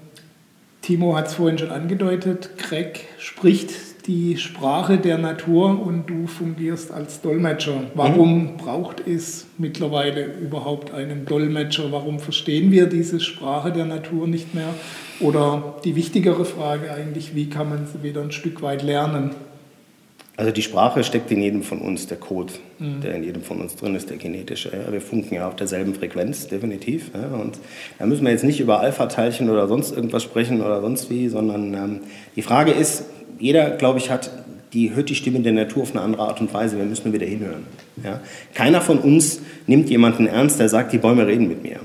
Timo 0.83 1.16
hat 1.16 1.29
es 1.29 1.35
vorhin 1.35 1.59
schon 1.59 1.70
angedeutet, 1.70 2.50
Greg 2.59 3.07
spricht 3.18 3.70
die 4.07 4.37
Sprache 4.37 4.98
der 4.98 5.16
Natur 5.16 5.81
und 5.81 6.11
du 6.11 6.27
fungierst 6.27 6.92
als 6.92 7.22
Dolmetscher. 7.22 7.85
Warum 7.94 8.53
mhm. 8.53 8.57
braucht 8.59 9.07
es 9.07 9.46
mittlerweile 9.57 10.27
überhaupt 10.27 10.92
einen 10.92 11.24
Dolmetscher? 11.24 11.90
Warum 11.90 12.20
verstehen 12.20 12.70
wir 12.70 12.87
diese 12.87 13.18
Sprache 13.18 13.72
der 13.72 13.87
Natur 13.87 14.29
nicht 14.29 14.55
mehr? 14.55 14.74
Oder 15.20 15.77
die 15.85 15.96
wichtigere 15.96 16.44
Frage 16.44 16.92
eigentlich, 16.92 17.35
wie 17.35 17.48
kann 17.48 17.70
man 17.70 17.87
sie 17.87 18.03
wieder 18.03 18.20
ein 18.20 18.33
Stück 18.33 18.61
weit 18.61 18.83
lernen? 18.83 19.31
Also 20.37 20.51
die 20.51 20.62
Sprache 20.62 21.05
steckt 21.05 21.31
in 21.31 21.40
jedem 21.40 21.62
von 21.62 21.79
uns, 21.79 22.09
der 22.09 22.16
Code, 22.16 22.53
mhm. 22.81 23.01
der 23.03 23.14
in 23.14 23.23
jedem 23.23 23.42
von 23.42 23.61
uns 23.61 23.77
drin 23.77 23.94
ist, 23.94 24.11
der 24.11 24.16
genetische. 24.16 24.70
Ja. 24.70 24.92
Wir 24.92 25.01
funken 25.01 25.37
ja 25.37 25.47
auf 25.47 25.55
derselben 25.55 25.94
Frequenz, 25.94 26.49
definitiv. 26.49 27.11
Ja. 27.14 27.37
Und 27.37 27.59
da 27.99 28.07
müssen 28.07 28.25
wir 28.25 28.33
jetzt 28.33 28.42
nicht 28.42 28.59
über 28.59 28.81
Alpha-Teilchen 28.81 29.49
oder 29.49 29.68
sonst 29.68 29.94
irgendwas 29.94 30.25
sprechen 30.25 30.61
oder 30.61 30.81
sonst 30.81 31.09
wie, 31.09 31.29
sondern 31.29 31.75
ähm, 31.75 32.01
die 32.35 32.42
Frage 32.42 32.73
ist, 32.73 33.05
jeder, 33.38 33.70
glaube 33.70 33.99
ich, 34.01 34.11
hat 34.11 34.31
die 34.73 34.94
hört 34.94 35.09
die 35.09 35.14
Stimme 35.14 35.38
der 35.40 35.53
Natur 35.53 35.85
auf 35.85 35.92
eine 35.92 36.01
andere 36.01 36.23
Art 36.23 36.40
und 36.40 36.53
Weise. 36.53 36.77
Wir 36.77 36.85
müssen 36.85 37.05
nur 37.05 37.14
wieder 37.14 37.27
hinhören. 37.27 37.64
Ja. 38.03 38.20
Keiner 38.55 38.81
von 38.81 38.99
uns 38.99 39.40
nimmt 39.68 39.88
jemanden 39.88 40.27
ernst, 40.27 40.59
der 40.59 40.68
sagt, 40.68 40.92
die 40.92 40.99
Bäume 40.99 41.27
reden 41.27 41.47
mit 41.47 41.62
mir. 41.62 41.79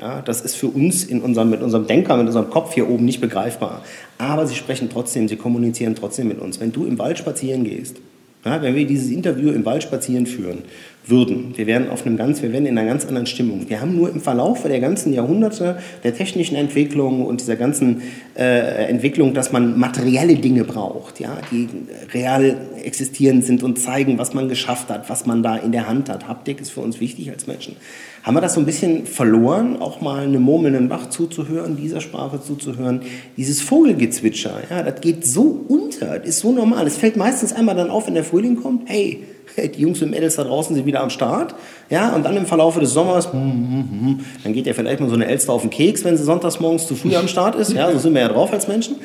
Ja, 0.00 0.22
das 0.22 0.40
ist 0.40 0.56
für 0.56 0.66
uns 0.66 1.04
in 1.04 1.20
unserem, 1.22 1.50
mit 1.50 1.62
unserem 1.62 1.86
Denker, 1.86 2.16
mit 2.16 2.26
unserem 2.26 2.50
Kopf 2.50 2.74
hier 2.74 2.88
oben 2.88 3.04
nicht 3.04 3.20
begreifbar. 3.20 3.82
Aber 4.18 4.46
sie 4.46 4.56
sprechen 4.56 4.90
trotzdem, 4.90 5.28
sie 5.28 5.36
kommunizieren 5.36 5.94
trotzdem 5.94 6.28
mit 6.28 6.40
uns. 6.40 6.58
Wenn 6.58 6.72
du 6.72 6.84
im 6.84 6.98
Wald 6.98 7.18
spazieren 7.18 7.64
gehst, 7.64 7.98
ja, 8.44 8.60
wenn 8.60 8.74
wir 8.74 8.86
dieses 8.86 9.10
Interview 9.10 9.50
im 9.52 9.64
Wald 9.64 9.82
spazieren 9.82 10.26
führen 10.26 10.64
würden, 11.06 11.52
wir 11.56 11.66
wären 11.66 11.90
auf 11.90 12.06
einem 12.06 12.16
ganz, 12.16 12.42
wir 12.42 12.52
wären 12.52 12.66
in 12.66 12.78
einer 12.78 12.88
ganz 12.88 13.04
anderen 13.04 13.26
Stimmung. 13.26 13.68
Wir 13.68 13.80
haben 13.80 13.94
nur 13.94 14.10
im 14.10 14.20
Verlauf 14.20 14.62
der 14.62 14.80
ganzen 14.80 15.12
Jahrhunderte 15.12 15.78
der 16.02 16.14
technischen 16.14 16.56
Entwicklung 16.56 17.26
und 17.26 17.40
dieser 17.40 17.56
ganzen 17.56 18.02
äh, 18.36 18.86
Entwicklung, 18.86 19.34
dass 19.34 19.52
man 19.52 19.78
materielle 19.78 20.36
Dinge 20.36 20.64
braucht, 20.64 21.20
ja, 21.20 21.38
die 21.50 21.68
real 22.14 22.56
existierend 22.82 23.44
sind 23.44 23.62
und 23.62 23.78
zeigen, 23.78 24.18
was 24.18 24.32
man 24.32 24.48
geschafft 24.48 24.88
hat, 24.88 25.10
was 25.10 25.26
man 25.26 25.42
da 25.42 25.56
in 25.56 25.72
der 25.72 25.88
Hand 25.88 26.08
hat. 26.08 26.26
Haptik 26.26 26.60
ist 26.60 26.70
für 26.70 26.80
uns 26.80 27.00
wichtig 27.00 27.30
als 27.30 27.46
Menschen. 27.46 27.76
Haben 28.22 28.36
wir 28.36 28.40
das 28.40 28.54
so 28.54 28.60
ein 28.60 28.66
bisschen 28.66 29.04
verloren, 29.04 29.82
auch 29.82 30.00
mal 30.00 30.24
einem 30.24 30.40
murmelnden 30.40 30.88
Bach 30.88 31.10
zuzuhören, 31.10 31.76
dieser 31.76 32.00
Sprache 32.00 32.40
zuzuhören? 32.40 33.02
Dieses 33.36 33.60
Vogelgezwitscher, 33.60 34.62
ja, 34.70 34.82
das 34.82 35.02
geht 35.02 35.26
so 35.26 35.66
unter, 35.68 36.18
das 36.18 36.28
ist 36.28 36.38
so 36.38 36.50
normal. 36.50 36.86
Es 36.86 36.96
fällt 36.96 37.18
meistens 37.18 37.52
einmal 37.52 37.76
dann 37.76 37.90
auf, 37.90 38.06
wenn 38.06 38.14
der 38.14 38.24
Frühling 38.24 38.56
kommt, 38.56 38.88
hey, 38.88 39.24
die 39.56 39.80
Jungs 39.80 40.02
und 40.02 40.10
Mädels 40.10 40.36
da 40.36 40.44
draußen 40.44 40.74
sind 40.74 40.86
wieder 40.86 41.00
am 41.00 41.10
Start. 41.10 41.54
Ja, 41.90 42.14
und 42.14 42.24
dann 42.24 42.36
im 42.36 42.46
Verlauf 42.46 42.78
des 42.78 42.90
Sommers, 42.90 43.32
hm, 43.32 43.40
hm, 43.40 43.88
hm, 43.90 44.24
dann 44.42 44.52
geht 44.52 44.66
ja 44.66 44.72
vielleicht 44.72 45.00
mal 45.00 45.08
so 45.08 45.14
eine 45.14 45.26
Elster 45.26 45.52
auf 45.52 45.62
den 45.62 45.70
Keks, 45.70 46.04
wenn 46.04 46.16
sie 46.16 46.24
sonntags 46.24 46.60
morgens 46.60 46.86
zu 46.86 46.94
früh 46.94 47.14
am 47.14 47.28
Start 47.28 47.54
ist. 47.54 47.72
Ja, 47.72 47.90
so 47.92 47.98
sind 47.98 48.14
wir 48.14 48.22
ja 48.22 48.28
drauf 48.28 48.52
als 48.52 48.68
Menschen. 48.68 48.96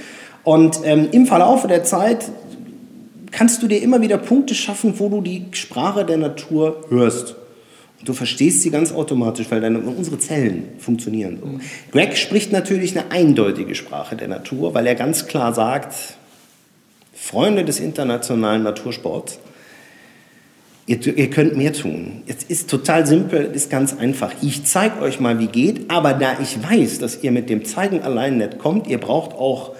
Und 0.43 0.79
ähm, 0.83 1.09
im 1.12 1.25
Verlauf 1.25 1.67
der 1.67 1.83
Zeit 1.83 2.31
kannst 3.31 3.62
du 3.62 3.67
dir 3.67 3.81
immer 3.81 4.01
wieder 4.01 4.17
Punkte 4.17 4.55
schaffen, 4.55 4.95
wo 4.97 5.09
du 5.09 5.21
die 5.21 5.45
Sprache 5.51 6.05
der 6.05 6.17
Natur 6.17 6.85
hörst. 6.89 7.35
Und 7.99 8.07
du 8.07 8.13
verstehst 8.13 8.62
sie 8.62 8.69
ganz 8.69 8.93
automatisch, 8.93 9.47
weil 9.49 9.62
deine, 9.62 9.79
unsere 9.79 10.17
Zellen 10.19 10.69
funktionieren 10.79 11.39
so. 11.41 11.59
Greg 11.91 12.17
spricht 12.17 12.51
natürlich 12.51 12.97
eine 12.97 13.12
eindeutige 13.12 13.75
Sprache 13.75 14.15
der 14.15 14.29
Natur, 14.29 14.73
weil 14.73 14.88
er 14.88 14.95
ganz 14.95 15.27
klar 15.27 15.53
sagt, 15.53 15.93
Freunde 17.13 17.65
des 17.65 17.79
internationalen 17.79 18.63
Natursports, 18.63 19.39
ihr, 20.89 21.17
ihr 21.17 21.30
könnt 21.30 21.56
mehr 21.56 21.71
tun. 21.71 22.23
Es 22.28 22.43
ist 22.43 22.69
total 22.69 23.06
simpel, 23.06 23.49
es 23.52 23.63
ist 23.63 23.69
ganz 23.69 23.95
einfach. 23.97 24.32
Ich 24.41 24.65
zeige 24.65 25.02
euch 25.02 25.19
mal, 25.19 25.39
wie 25.39 25.47
geht, 25.47 25.89
aber 25.91 26.13
da 26.13 26.38
ich 26.41 26.58
weiß, 26.62 26.99
dass 26.99 27.23
ihr 27.23 27.32
mit 27.32 27.49
dem 27.49 27.63
Zeigen 27.63 28.02
allein 28.02 28.38
nicht 28.38 28.58
kommt, 28.58 28.88
ihr 28.88 28.97
braucht 28.97 29.34
auch 29.34 29.71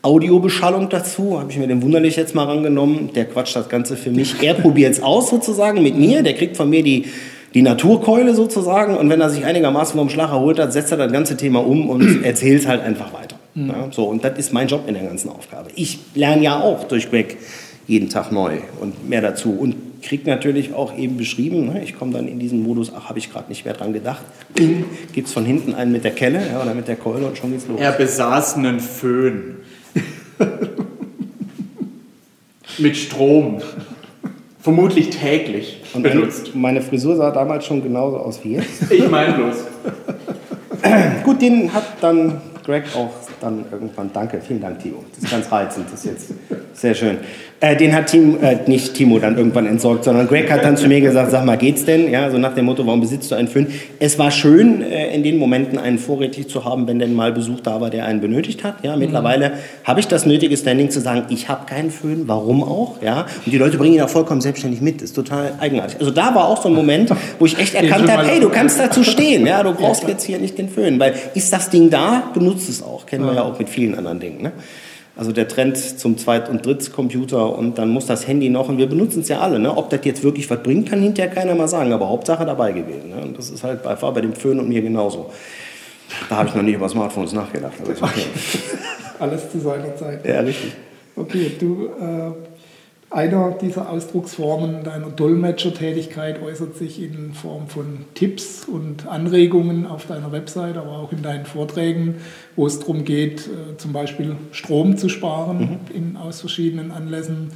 Audiobeschallung 0.00 0.88
dazu, 0.88 1.38
habe 1.38 1.50
ich 1.50 1.58
mir 1.58 1.66
den 1.66 1.82
Wunderlich 1.82 2.16
jetzt 2.16 2.34
mal 2.34 2.44
rangenommen. 2.44 3.10
Der 3.14 3.26
quatscht 3.26 3.56
das 3.56 3.68
Ganze 3.68 3.96
für 3.96 4.10
mich. 4.10 4.36
Er 4.40 4.54
probiert 4.54 4.92
es 4.92 5.02
aus 5.02 5.30
sozusagen 5.30 5.82
mit 5.82 5.96
mir. 5.96 6.22
Der 6.22 6.34
kriegt 6.34 6.56
von 6.56 6.70
mir 6.70 6.84
die, 6.84 7.06
die 7.54 7.62
Naturkeule 7.62 8.34
sozusagen. 8.34 8.96
Und 8.96 9.10
wenn 9.10 9.20
er 9.20 9.30
sich 9.30 9.44
einigermaßen 9.44 9.98
vom 9.98 10.08
Schlag 10.08 10.30
erholt 10.30 10.60
hat, 10.60 10.72
setzt 10.72 10.92
er 10.92 10.98
das 10.98 11.10
ganze 11.10 11.36
Thema 11.36 11.66
um 11.66 11.90
und 11.90 12.22
erzählt 12.24 12.68
halt 12.68 12.82
einfach 12.82 13.12
weiter. 13.12 13.36
Mhm. 13.54 13.68
Ja, 13.68 13.88
so, 13.90 14.04
und 14.04 14.22
das 14.22 14.38
ist 14.38 14.52
mein 14.52 14.68
Job 14.68 14.84
in 14.86 14.94
der 14.94 15.02
ganzen 15.02 15.28
Aufgabe. 15.28 15.70
Ich 15.74 15.98
lerne 16.14 16.42
ja 16.42 16.60
auch 16.60 16.84
durchweg 16.84 17.36
jeden 17.88 18.08
Tag 18.08 18.30
neu 18.30 18.58
und 18.80 19.08
mehr 19.08 19.22
dazu. 19.22 19.50
Und 19.50 19.74
kriege 20.06 20.30
natürlich 20.30 20.72
auch 20.72 20.96
eben 20.96 21.16
beschrieben, 21.16 21.66
ne, 21.66 21.82
ich 21.82 21.98
komme 21.98 22.12
dann 22.12 22.28
in 22.28 22.38
diesen 22.38 22.62
Modus, 22.62 22.92
ach, 22.96 23.08
habe 23.08 23.18
ich 23.18 23.30
gerade 23.30 23.48
nicht 23.48 23.64
mehr 23.64 23.74
dran 23.74 23.92
gedacht. 23.92 24.22
Gibt 25.12 25.26
es 25.26 25.32
von 25.32 25.44
hinten 25.44 25.74
einen 25.74 25.92
mit 25.92 26.04
der 26.04 26.12
Kelle 26.12 26.40
ja, 26.50 26.62
oder 26.62 26.74
mit 26.74 26.86
der 26.88 26.96
Keule 26.96 27.26
und 27.26 27.36
schon 27.36 27.50
geht's 27.50 27.66
los. 27.66 27.80
Er 27.80 27.92
besaß 27.92 28.56
einen 28.56 28.80
Föhn. 28.80 29.56
Mit 32.78 32.96
Strom. 32.96 33.60
Vermutlich 34.60 35.10
täglich 35.10 35.82
Und 35.94 36.02
benutzt. 36.02 36.54
Meine 36.54 36.82
Frisur 36.82 37.16
sah 37.16 37.30
damals 37.30 37.64
schon 37.64 37.82
genauso 37.82 38.18
aus 38.18 38.40
wie 38.44 38.54
jetzt. 38.54 38.90
Ich 38.90 39.08
meine 39.08 39.32
bloß. 39.34 39.56
Gut, 41.24 41.40
den 41.40 41.72
hat 41.72 41.84
dann 42.00 42.40
Greg 42.64 42.84
auch 42.94 43.10
dann 43.40 43.64
irgendwann, 43.70 44.10
danke, 44.12 44.40
vielen 44.40 44.60
Dank, 44.60 44.78
Timo. 44.80 45.04
Das 45.14 45.24
ist 45.24 45.30
ganz 45.30 45.50
reizend, 45.52 45.86
das 45.92 46.04
ist 46.04 46.10
jetzt 46.10 46.32
sehr 46.72 46.94
schön. 46.94 47.18
Äh, 47.60 47.74
den 47.74 47.94
hat 47.94 48.08
Timo, 48.08 48.36
äh, 48.42 48.58
nicht 48.66 48.94
Timo 48.94 49.18
dann 49.18 49.38
irgendwann 49.38 49.66
entsorgt, 49.66 50.04
sondern 50.04 50.28
Greg 50.28 50.50
hat 50.50 50.62
dann 50.62 50.76
zu 50.76 50.88
mir 50.88 51.00
gesagt, 51.00 51.30
sag 51.30 51.44
mal, 51.44 51.56
geht's 51.56 51.86
denn? 51.86 52.10
Ja, 52.10 52.30
so 52.30 52.36
nach 52.36 52.54
dem 52.54 52.66
Motto, 52.66 52.86
warum 52.86 53.00
besitzt 53.00 53.30
du 53.30 53.34
einen 53.34 53.48
Föhn? 53.48 53.68
Es 53.98 54.18
war 54.18 54.30
schön, 54.30 54.82
äh, 54.82 55.14
in 55.14 55.22
den 55.22 55.38
Momenten 55.38 55.78
einen 55.78 55.98
vorrätig 55.98 56.48
zu 56.48 56.66
haben, 56.66 56.86
wenn 56.86 56.98
denn 56.98 57.14
mal 57.14 57.32
Besuch 57.32 57.60
da 57.60 57.80
war, 57.80 57.88
der 57.88 58.04
einen 58.04 58.20
benötigt 58.20 58.62
hat. 58.62 58.84
Ja, 58.84 58.96
mittlerweile 58.96 59.48
mhm. 59.48 59.52
habe 59.84 60.00
ich 60.00 60.08
das 60.08 60.26
nötige 60.26 60.56
Standing 60.56 60.90
zu 60.90 61.00
sagen, 61.00 61.24
ich 61.30 61.48
habe 61.48 61.64
keinen 61.66 61.90
Föhn, 61.90 62.24
warum 62.26 62.62
auch? 62.62 63.00
Ja, 63.00 63.26
und 63.44 63.52
die 63.52 63.58
Leute 63.58 63.78
bringen 63.78 63.94
ihn 63.94 64.02
auch 64.02 64.10
vollkommen 64.10 64.42
selbstständig 64.42 64.82
mit, 64.82 64.96
das 64.96 65.10
ist 65.10 65.14
total 65.14 65.54
eigenartig. 65.58 65.98
Also 65.98 66.10
da 66.10 66.34
war 66.34 66.48
auch 66.48 66.62
so 66.62 66.68
ein 66.68 66.74
Moment, 66.74 67.10
wo 67.38 67.46
ich 67.46 67.58
echt 67.58 67.74
erkannt 67.82 68.10
habe, 68.10 68.26
hey, 68.26 68.38
du 68.38 68.50
kannst 68.50 68.78
dazu 68.78 69.02
stehen, 69.02 69.46
ja, 69.46 69.62
du 69.62 69.72
brauchst 69.72 70.06
jetzt 70.06 70.24
hier 70.24 70.38
nicht 70.38 70.58
den 70.58 70.68
Föhn, 70.68 71.00
weil 71.00 71.14
ist 71.34 71.52
das 71.52 71.70
Ding 71.70 71.88
da, 71.88 72.30
benutzt 72.34 72.68
es 72.68 72.82
auch. 72.82 73.06
Kennen 73.06 73.25
wir 73.26 73.34
ja 73.34 73.42
auch 73.42 73.58
mit 73.58 73.68
vielen 73.68 73.94
anderen 73.94 74.20
Dingen. 74.20 74.42
Ne? 74.42 74.52
Also 75.16 75.32
der 75.32 75.48
Trend 75.48 75.78
zum 75.78 76.18
Zweit- 76.18 76.50
und 76.50 76.66
Drittcomputer 76.66 77.56
und 77.56 77.78
dann 77.78 77.88
muss 77.88 78.04
das 78.06 78.28
Handy 78.28 78.50
noch, 78.50 78.68
und 78.68 78.76
wir 78.76 78.86
benutzen 78.86 79.20
es 79.20 79.28
ja 79.28 79.40
alle, 79.40 79.58
ne? 79.58 79.74
ob 79.74 79.88
das 79.88 80.00
jetzt 80.04 80.22
wirklich 80.22 80.48
was 80.50 80.62
bringt, 80.62 80.90
kann 80.90 81.00
hinterher 81.00 81.32
keiner 81.32 81.54
mal 81.54 81.68
sagen, 81.68 81.92
aber 81.92 82.08
Hauptsache 82.08 82.44
dabei 82.44 82.72
gewesen. 82.72 83.10
Ne? 83.10 83.22
Und 83.22 83.38
das 83.38 83.48
ist 83.48 83.64
halt 83.64 83.84
war 83.84 84.12
bei 84.12 84.20
dem 84.20 84.34
Föhn 84.34 84.58
und 84.60 84.68
mir 84.68 84.82
genauso. 84.82 85.30
Da 86.28 86.36
habe 86.36 86.48
ich 86.48 86.54
noch 86.54 86.62
nicht 86.62 86.74
über 86.74 86.88
Smartphones 86.88 87.32
nachgedacht. 87.32 87.74
Okay. 87.82 87.94
Alles 89.18 89.50
zu 89.50 89.58
seiner 89.58 89.96
Zeit. 89.96 90.24
Ja, 90.26 90.40
richtig. 90.40 90.72
Okay, 91.16 91.52
du 91.58 91.86
äh, 91.98 92.32
einer 93.10 93.52
dieser 93.52 93.88
Ausdrucksformen 93.88 94.82
deiner 94.82 95.10
Dolmetschertätigkeit 95.10 96.42
äußert 96.42 96.76
sich 96.76 97.00
in 97.00 97.34
Form 97.34 97.68
von 97.68 98.04
Tipps 98.14 98.64
und 98.64 99.06
Anregungen 99.06 99.86
auf 99.86 100.06
deiner 100.06 100.32
Website, 100.32 100.76
aber 100.76 100.98
auch 100.98 101.12
in 101.12 101.22
deinen 101.22 101.46
Vorträgen, 101.46 102.16
wo 102.56 102.66
es 102.66 102.80
darum 102.80 103.04
geht, 103.04 103.46
äh, 103.46 103.76
zum 103.76 103.92
Beispiel 103.92 104.36
Strom 104.50 104.96
zu 104.96 105.08
sparen 105.08 105.58
mhm. 105.58 105.78
in, 105.94 106.16
aus 106.16 106.40
verschiedenen 106.40 106.90
Anlässen. 106.90 107.52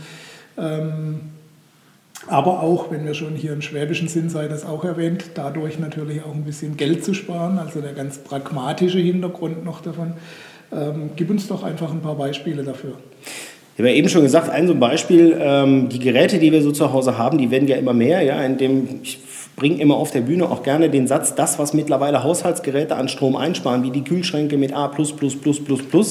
Ähm, 0.56 1.20
aber 2.28 2.62
auch, 2.62 2.90
wenn 2.90 3.04
wir 3.04 3.14
schon 3.14 3.34
hier 3.34 3.52
im 3.52 3.62
schwäbischen 3.62 4.06
Sinn, 4.06 4.30
sei 4.30 4.46
das 4.46 4.64
auch 4.64 4.84
erwähnt, 4.84 5.32
dadurch 5.34 5.78
natürlich 5.78 6.22
auch 6.22 6.34
ein 6.34 6.44
bisschen 6.44 6.76
Geld 6.76 7.04
zu 7.04 7.12
sparen, 7.12 7.58
also 7.58 7.80
der 7.80 7.92
ganz 7.92 8.18
pragmatische 8.18 8.98
Hintergrund 8.98 9.64
noch 9.64 9.80
davon. 9.80 10.12
Ähm, 10.70 11.10
gib 11.16 11.30
uns 11.30 11.48
doch 11.48 11.64
einfach 11.64 11.90
ein 11.90 12.02
paar 12.02 12.14
Beispiele 12.14 12.62
dafür. 12.62 12.92
Ich 13.74 13.78
habe 13.78 13.90
ja 13.90 13.94
eben 13.94 14.08
schon 14.08 14.22
gesagt, 14.22 14.50
ein 14.50 14.66
so 14.66 14.74
Beispiel, 14.74 15.36
ähm, 15.40 15.88
die 15.88 15.98
Geräte, 15.98 16.38
die 16.38 16.52
wir 16.52 16.62
so 16.62 16.72
zu 16.72 16.92
Hause 16.92 17.16
haben, 17.16 17.38
die 17.38 17.50
werden 17.50 17.68
ja 17.68 17.76
immer 17.76 17.94
mehr. 17.94 18.22
Ja, 18.22 18.42
indem 18.42 19.00
ich 19.02 19.20
bringe 19.60 19.78
immer 19.80 19.96
auf 19.96 20.10
der 20.10 20.22
Bühne 20.22 20.50
auch 20.50 20.62
gerne 20.62 20.88
den 20.88 21.06
Satz, 21.06 21.34
das, 21.34 21.58
was 21.58 21.74
mittlerweile 21.74 22.24
Haushaltsgeräte 22.24 22.96
an 22.96 23.08
Strom 23.08 23.36
einsparen, 23.36 23.82
wie 23.82 23.90
die 23.90 24.02
Kühlschränke 24.02 24.56
mit 24.56 24.72
A+++++, 24.72 25.04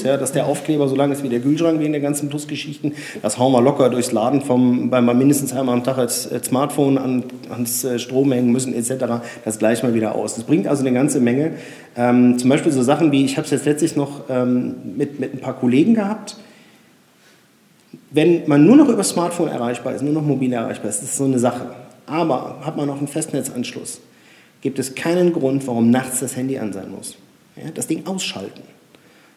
ja, 0.04 0.18
dass 0.18 0.32
der 0.32 0.46
Aufkleber 0.46 0.88
so 0.88 0.96
lang 0.96 1.12
ist 1.12 1.24
wie 1.24 1.30
der 1.30 1.40
Kühlschrank 1.40 1.80
wegen 1.80 1.92
der 1.92 2.02
ganzen 2.02 2.30
Plusgeschichten, 2.30 2.94
das 3.24 3.40
hauen 3.40 3.52
wir 3.52 3.62
locker 3.62 3.90
durchs 3.90 4.12
Laden, 4.12 4.42
vom, 4.42 4.92
weil 4.92 5.02
wir 5.02 5.16
mindestens 5.16 5.52
einmal 5.52 5.76
am 5.76 5.84
Tag 5.84 5.98
als, 5.98 6.32
als 6.32 6.48
Smartphone 6.48 7.00
an, 7.00 7.24
ans 7.50 7.84
äh, 7.84 7.98
Strom 7.98 8.32
hängen 8.32 8.52
müssen 8.52 8.74
etc., 8.74 9.06
das 9.44 9.58
gleich 9.58 9.82
mal 9.82 9.96
wieder 9.96 10.14
aus. 10.14 10.36
Das 10.36 10.44
bringt 10.44 10.68
also 10.68 10.86
eine 10.86 10.94
ganze 10.94 11.20
Menge. 11.20 11.54
Ähm, 11.98 12.38
zum 12.38 12.52
Beispiel 12.52 12.72
so 12.72 12.84
Sachen 12.84 13.12
wie, 13.12 13.26
ich 13.26 13.38
habe 13.38 13.46
es 13.46 13.52
jetzt 13.52 13.66
letztlich 13.66 13.96
noch 13.96 14.30
ähm, 14.30 14.76
mit, 14.96 15.20
mit 15.20 15.34
ein 15.34 15.40
paar 15.40 15.56
Kollegen 15.56 15.96
gehabt, 15.96 16.36
wenn 18.12 18.48
man 18.48 18.66
nur 18.66 18.76
noch 18.76 18.90
über 18.90 19.04
Smartphone 19.04 19.50
erreichbar 19.50 19.94
ist, 19.94 20.02
nur 20.02 20.14
noch 20.14 20.24
mobil 20.24 20.52
erreichbar 20.52 20.90
ist, 20.90 21.02
das 21.02 21.10
ist 21.10 21.18
so 21.18 21.26
eine 21.26 21.40
Sache. 21.40 21.68
Aber 22.06 22.58
hat 22.64 22.76
man 22.76 22.88
noch 22.88 22.98
einen 22.98 23.08
Festnetzanschluss, 23.08 24.02
gibt 24.62 24.80
es 24.80 24.96
keinen 24.96 25.32
Grund, 25.34 25.68
warum 25.68 25.92
nachts 25.92 26.20
das 26.20 26.36
Handy 26.36 26.58
an 26.58 26.74
sein 26.74 26.92
muss. 26.92 27.16
Ja, 27.56 27.70
das 27.74 27.88
Ding 27.88 28.08
ausschalten. 28.08 28.62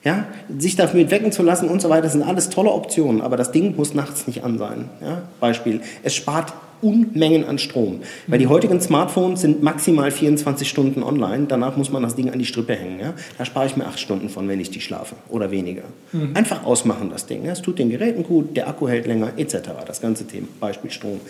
Ja, 0.04 0.26
sich 0.58 0.74
damit 0.74 1.10
wecken 1.10 1.30
zu 1.30 1.42
lassen 1.42 1.68
und 1.68 1.80
so 1.80 1.88
weiter, 1.88 2.08
sind 2.08 2.22
alles 2.22 2.50
tolle 2.50 2.72
Optionen, 2.72 3.20
aber 3.20 3.36
das 3.36 3.52
Ding 3.52 3.76
muss 3.76 3.94
nachts 3.94 4.26
nicht 4.26 4.42
an 4.42 4.58
sein. 4.58 4.88
Ja, 5.00 5.22
Beispiel, 5.38 5.80
es 6.02 6.14
spart 6.14 6.52
Unmengen 6.82 7.44
an 7.44 7.58
Strom. 7.58 8.00
Weil 8.26 8.38
die 8.38 8.48
heutigen 8.48 8.80
Smartphones 8.80 9.40
sind 9.40 9.62
maximal 9.62 10.10
24 10.10 10.68
Stunden 10.68 11.02
online. 11.02 11.46
Danach 11.48 11.76
muss 11.76 11.90
man 11.90 12.02
das 12.02 12.16
Ding 12.16 12.30
an 12.30 12.38
die 12.38 12.44
Strippe 12.44 12.74
hängen. 12.74 13.00
Ja? 13.00 13.14
Da 13.38 13.44
spare 13.44 13.66
ich 13.66 13.76
mir 13.76 13.86
acht 13.86 14.00
Stunden 14.00 14.28
von, 14.28 14.48
wenn 14.48 14.60
ich 14.60 14.70
die 14.70 14.80
schlafe 14.80 15.14
oder 15.28 15.50
weniger. 15.50 15.84
Mhm. 16.12 16.32
Einfach 16.34 16.64
ausmachen 16.64 17.10
das 17.10 17.26
Ding. 17.26 17.46
Es 17.46 17.62
tut 17.62 17.78
den 17.78 17.88
Geräten 17.88 18.24
gut, 18.24 18.56
der 18.56 18.68
Akku 18.68 18.88
hält 18.88 19.06
länger 19.06 19.32
etc. 19.36 19.70
Das 19.86 20.00
ganze 20.00 20.26
Thema, 20.26 20.48
Beispiel 20.60 20.90
Strom. 20.90 21.20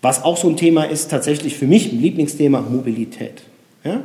Was 0.00 0.22
auch 0.22 0.36
so 0.36 0.48
ein 0.48 0.56
Thema 0.56 0.84
ist, 0.84 1.10
tatsächlich 1.10 1.56
für 1.56 1.66
mich 1.66 1.92
ein 1.92 2.00
Lieblingsthema, 2.00 2.60
Mobilität. 2.60 3.42
Ja? 3.82 4.00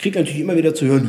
Kriege 0.00 0.18
natürlich 0.18 0.40
immer 0.40 0.56
wieder 0.56 0.74
zu 0.74 0.86
hören, 0.86 1.08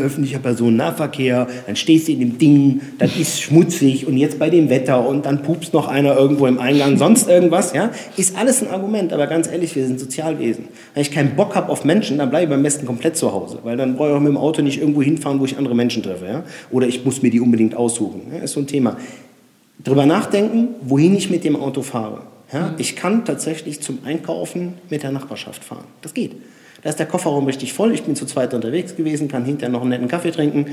öffentlicher 0.00 0.38
Personennahverkehr, 0.38 1.46
dann 1.66 1.76
stehst 1.76 2.08
du 2.08 2.12
in 2.12 2.20
dem 2.20 2.38
Ding, 2.38 2.80
das 2.98 3.16
ist 3.16 3.42
schmutzig 3.42 4.06
und 4.06 4.16
jetzt 4.16 4.38
bei 4.38 4.48
dem 4.48 4.70
Wetter 4.70 5.06
und 5.06 5.26
dann 5.26 5.42
pupst 5.42 5.74
noch 5.74 5.88
einer 5.88 6.16
irgendwo 6.16 6.46
im 6.46 6.58
Eingang, 6.58 6.96
sonst 6.96 7.28
irgendwas, 7.28 7.74
ja, 7.74 7.90
ist 8.16 8.36
alles 8.36 8.62
ein 8.62 8.68
Argument, 8.68 9.12
aber 9.12 9.26
ganz 9.26 9.48
ehrlich, 9.48 9.76
wir 9.76 9.86
sind 9.86 10.00
Sozialwesen. 10.00 10.64
Wenn 10.94 11.02
ich 11.02 11.10
keinen 11.10 11.36
Bock 11.36 11.54
habe 11.54 11.70
auf 11.70 11.84
Menschen, 11.84 12.18
dann 12.18 12.30
bleibe 12.30 12.52
ich 12.52 12.56
am 12.56 12.62
besten 12.62 12.86
komplett 12.86 13.16
zu 13.16 13.32
Hause, 13.32 13.58
weil 13.62 13.76
dann 13.76 13.96
brauche 13.96 14.08
ich 14.08 14.14
auch 14.14 14.20
mit 14.20 14.30
dem 14.30 14.38
Auto 14.38 14.62
nicht 14.62 14.80
irgendwo 14.80 15.02
hinfahren, 15.02 15.38
wo 15.38 15.44
ich 15.44 15.58
andere 15.58 15.74
Menschen 15.74 16.02
treffe, 16.02 16.26
ja, 16.26 16.44
oder 16.70 16.86
ich 16.86 17.04
muss 17.04 17.22
mir 17.22 17.30
die 17.30 17.40
unbedingt 17.40 17.76
aussuchen, 17.76 18.22
ja? 18.32 18.38
ist 18.38 18.52
so 18.52 18.60
ein 18.60 18.66
Thema. 18.66 18.96
Drüber 19.82 20.06
nachdenken, 20.06 20.68
wohin 20.82 21.14
ich 21.14 21.28
mit 21.28 21.44
dem 21.44 21.56
Auto 21.56 21.82
fahre. 21.82 22.22
Ja? 22.52 22.74
Ich 22.78 22.96
kann 22.96 23.24
tatsächlich 23.24 23.82
zum 23.82 23.98
Einkaufen 24.04 24.74
mit 24.88 25.02
der 25.02 25.12
Nachbarschaft 25.12 25.62
fahren. 25.62 25.84
Das 26.00 26.14
geht. 26.14 26.32
Da 26.84 26.90
ist 26.90 26.98
der 26.98 27.06
Kofferraum 27.06 27.46
richtig 27.46 27.72
voll. 27.72 27.92
Ich 27.92 28.02
bin 28.02 28.14
zu 28.14 28.26
zweit 28.26 28.52
unterwegs 28.52 28.94
gewesen, 28.94 29.26
kann 29.26 29.46
hinterher 29.46 29.72
noch 29.72 29.80
einen 29.80 29.88
netten 29.88 30.06
Kaffee 30.06 30.30
trinken, 30.30 30.66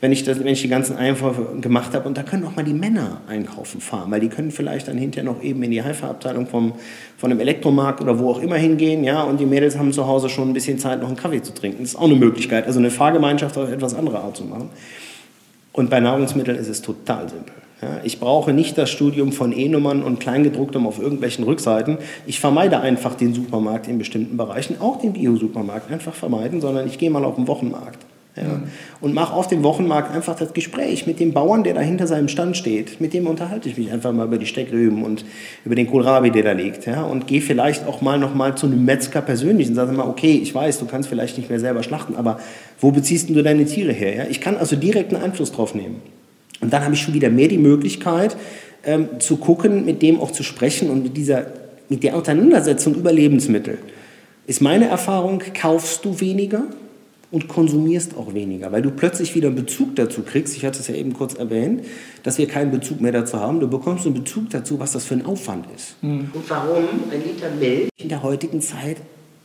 wenn 0.00 0.12
ich, 0.12 0.24
das, 0.24 0.38
wenn 0.38 0.46
ich 0.46 0.62
die 0.62 0.68
ganzen 0.68 0.96
Einkäufe 0.96 1.58
gemacht 1.60 1.92
habe. 1.92 2.08
Und 2.08 2.16
da 2.16 2.22
können 2.22 2.46
auch 2.46 2.56
mal 2.56 2.64
die 2.64 2.72
Männer 2.72 3.20
einkaufen 3.28 3.82
fahren, 3.82 4.10
weil 4.10 4.20
die 4.20 4.30
können 4.30 4.50
vielleicht 4.50 4.88
dann 4.88 4.96
hinterher 4.96 5.30
noch 5.30 5.42
eben 5.42 5.62
in 5.62 5.70
die 5.70 5.82
Haifa-Abteilung 5.82 6.46
vom, 6.46 6.72
von 7.18 7.30
einem 7.30 7.40
Elektromarkt 7.40 8.00
oder 8.00 8.18
wo 8.18 8.30
auch 8.30 8.40
immer 8.40 8.56
hingehen. 8.56 9.04
Ja, 9.04 9.22
und 9.24 9.40
die 9.40 9.44
Mädels 9.44 9.76
haben 9.76 9.92
zu 9.92 10.06
Hause 10.06 10.30
schon 10.30 10.48
ein 10.48 10.54
bisschen 10.54 10.78
Zeit, 10.78 11.02
noch 11.02 11.08
einen 11.08 11.18
Kaffee 11.18 11.42
zu 11.42 11.52
trinken. 11.52 11.82
Das 11.82 11.90
ist 11.90 11.96
auch 11.96 12.04
eine 12.04 12.14
Möglichkeit, 12.14 12.66
also 12.66 12.78
eine 12.78 12.90
Fahrgemeinschaft 12.90 13.58
auf 13.58 13.70
etwas 13.70 13.94
andere 13.94 14.20
Art 14.20 14.38
zu 14.38 14.44
machen. 14.44 14.70
Und 15.74 15.90
bei 15.90 16.00
Nahrungsmitteln 16.00 16.56
ist 16.56 16.68
es 16.68 16.80
total 16.80 17.28
simpel. 17.28 17.52
Ja, 17.80 18.00
ich 18.02 18.18
brauche 18.18 18.52
nicht 18.52 18.76
das 18.76 18.90
Studium 18.90 19.30
von 19.30 19.56
E-Nummern 19.56 20.02
und 20.02 20.18
Kleingedrucktem 20.18 20.84
auf 20.86 20.98
irgendwelchen 20.98 21.44
Rückseiten. 21.44 21.98
Ich 22.26 22.40
vermeide 22.40 22.80
einfach 22.80 23.14
den 23.14 23.34
Supermarkt 23.34 23.86
in 23.86 23.98
bestimmten 23.98 24.36
Bereichen, 24.36 24.80
auch 24.80 24.98
den 24.98 25.12
Bio-Supermarkt 25.12 25.90
einfach 25.92 26.14
vermeiden, 26.14 26.60
sondern 26.60 26.88
ich 26.88 26.98
gehe 26.98 27.10
mal 27.10 27.24
auf 27.24 27.36
den 27.36 27.46
Wochenmarkt. 27.46 28.04
Ja, 28.36 28.44
mhm. 28.44 28.64
Und 29.00 29.14
mache 29.14 29.32
auf 29.32 29.48
dem 29.48 29.62
Wochenmarkt 29.62 30.14
einfach 30.14 30.36
das 30.36 30.52
Gespräch 30.52 31.06
mit 31.06 31.20
dem 31.20 31.32
Bauern, 31.32 31.64
der 31.64 31.74
da 31.74 31.80
hinter 31.80 32.06
seinem 32.06 32.28
Stand 32.28 32.56
steht. 32.56 33.00
Mit 33.00 33.12
dem 33.14 33.26
unterhalte 33.26 33.68
ich 33.68 33.76
mich 33.76 33.90
einfach 33.92 34.12
mal 34.12 34.26
über 34.26 34.38
die 34.38 34.46
Steckrüben 34.46 35.02
und 35.02 35.24
über 35.64 35.74
den 35.74 35.86
Kohlrabi, 35.86 36.30
der 36.30 36.42
da 36.42 36.52
liegt. 36.52 36.86
Ja, 36.86 37.02
und 37.02 37.26
gehe 37.26 37.40
vielleicht 37.40 37.86
auch 37.86 38.00
mal 38.00 38.18
noch 38.18 38.34
mal 38.34 38.56
zu 38.56 38.66
einem 38.66 38.84
Metzger 38.84 39.22
persönlich 39.22 39.68
und 39.68 39.74
sage 39.74 39.92
mal, 39.92 40.08
okay, 40.08 40.38
ich 40.42 40.54
weiß, 40.54 40.78
du 40.78 40.86
kannst 40.86 41.08
vielleicht 41.08 41.36
nicht 41.36 41.48
mehr 41.48 41.60
selber 41.60 41.82
schlachten, 41.82 42.16
aber 42.16 42.38
wo 42.80 42.90
beziehst 42.90 43.30
du 43.30 43.42
deine 43.42 43.64
Tiere 43.64 43.92
her? 43.92 44.16
Ja? 44.16 44.24
Ich 44.28 44.40
kann 44.40 44.56
also 44.56 44.76
direkt 44.76 45.12
einen 45.12 45.22
Einfluss 45.22 45.52
drauf 45.52 45.74
nehmen. 45.74 46.02
Und 46.60 46.72
dann 46.72 46.84
habe 46.84 46.94
ich 46.94 47.00
schon 47.00 47.14
wieder 47.14 47.30
mehr 47.30 47.48
die 47.48 47.58
Möglichkeit 47.58 48.36
ähm, 48.84 49.20
zu 49.20 49.36
gucken, 49.36 49.84
mit 49.84 50.02
dem 50.02 50.20
auch 50.20 50.32
zu 50.32 50.42
sprechen 50.42 50.90
und 50.90 51.02
mit, 51.02 51.16
dieser, 51.16 51.46
mit 51.88 52.02
der 52.02 52.16
Auseinandersetzung 52.16 52.94
über 52.94 53.12
Lebensmittel. 53.12 53.78
Ist 54.46 54.60
meine 54.60 54.88
Erfahrung, 54.88 55.42
kaufst 55.54 56.04
du 56.04 56.20
weniger 56.20 56.64
und 57.30 57.48
konsumierst 57.48 58.16
auch 58.16 58.32
weniger, 58.32 58.72
weil 58.72 58.80
du 58.80 58.90
plötzlich 58.90 59.34
wieder 59.34 59.48
einen 59.48 59.56
Bezug 59.56 59.94
dazu 59.96 60.22
kriegst. 60.22 60.56
Ich 60.56 60.64
hatte 60.64 60.80
es 60.80 60.88
ja 60.88 60.94
eben 60.94 61.12
kurz 61.12 61.34
erwähnt, 61.34 61.84
dass 62.22 62.38
wir 62.38 62.48
keinen 62.48 62.70
Bezug 62.70 63.00
mehr 63.00 63.12
dazu 63.12 63.38
haben. 63.38 63.60
Du 63.60 63.68
bekommst 63.68 64.06
einen 64.06 64.14
Bezug 64.14 64.48
dazu, 64.50 64.80
was 64.80 64.92
das 64.92 65.04
für 65.04 65.14
ein 65.14 65.26
Aufwand 65.26 65.66
ist. 65.76 66.02
Mhm. 66.02 66.30
Und 66.32 66.48
warum 66.48 66.84
ein 67.10 67.22
Liter 67.22 67.50
Milch 67.50 67.90
in 67.98 68.08
der 68.08 68.22
heutigen 68.22 68.62
Zeit 68.62 68.96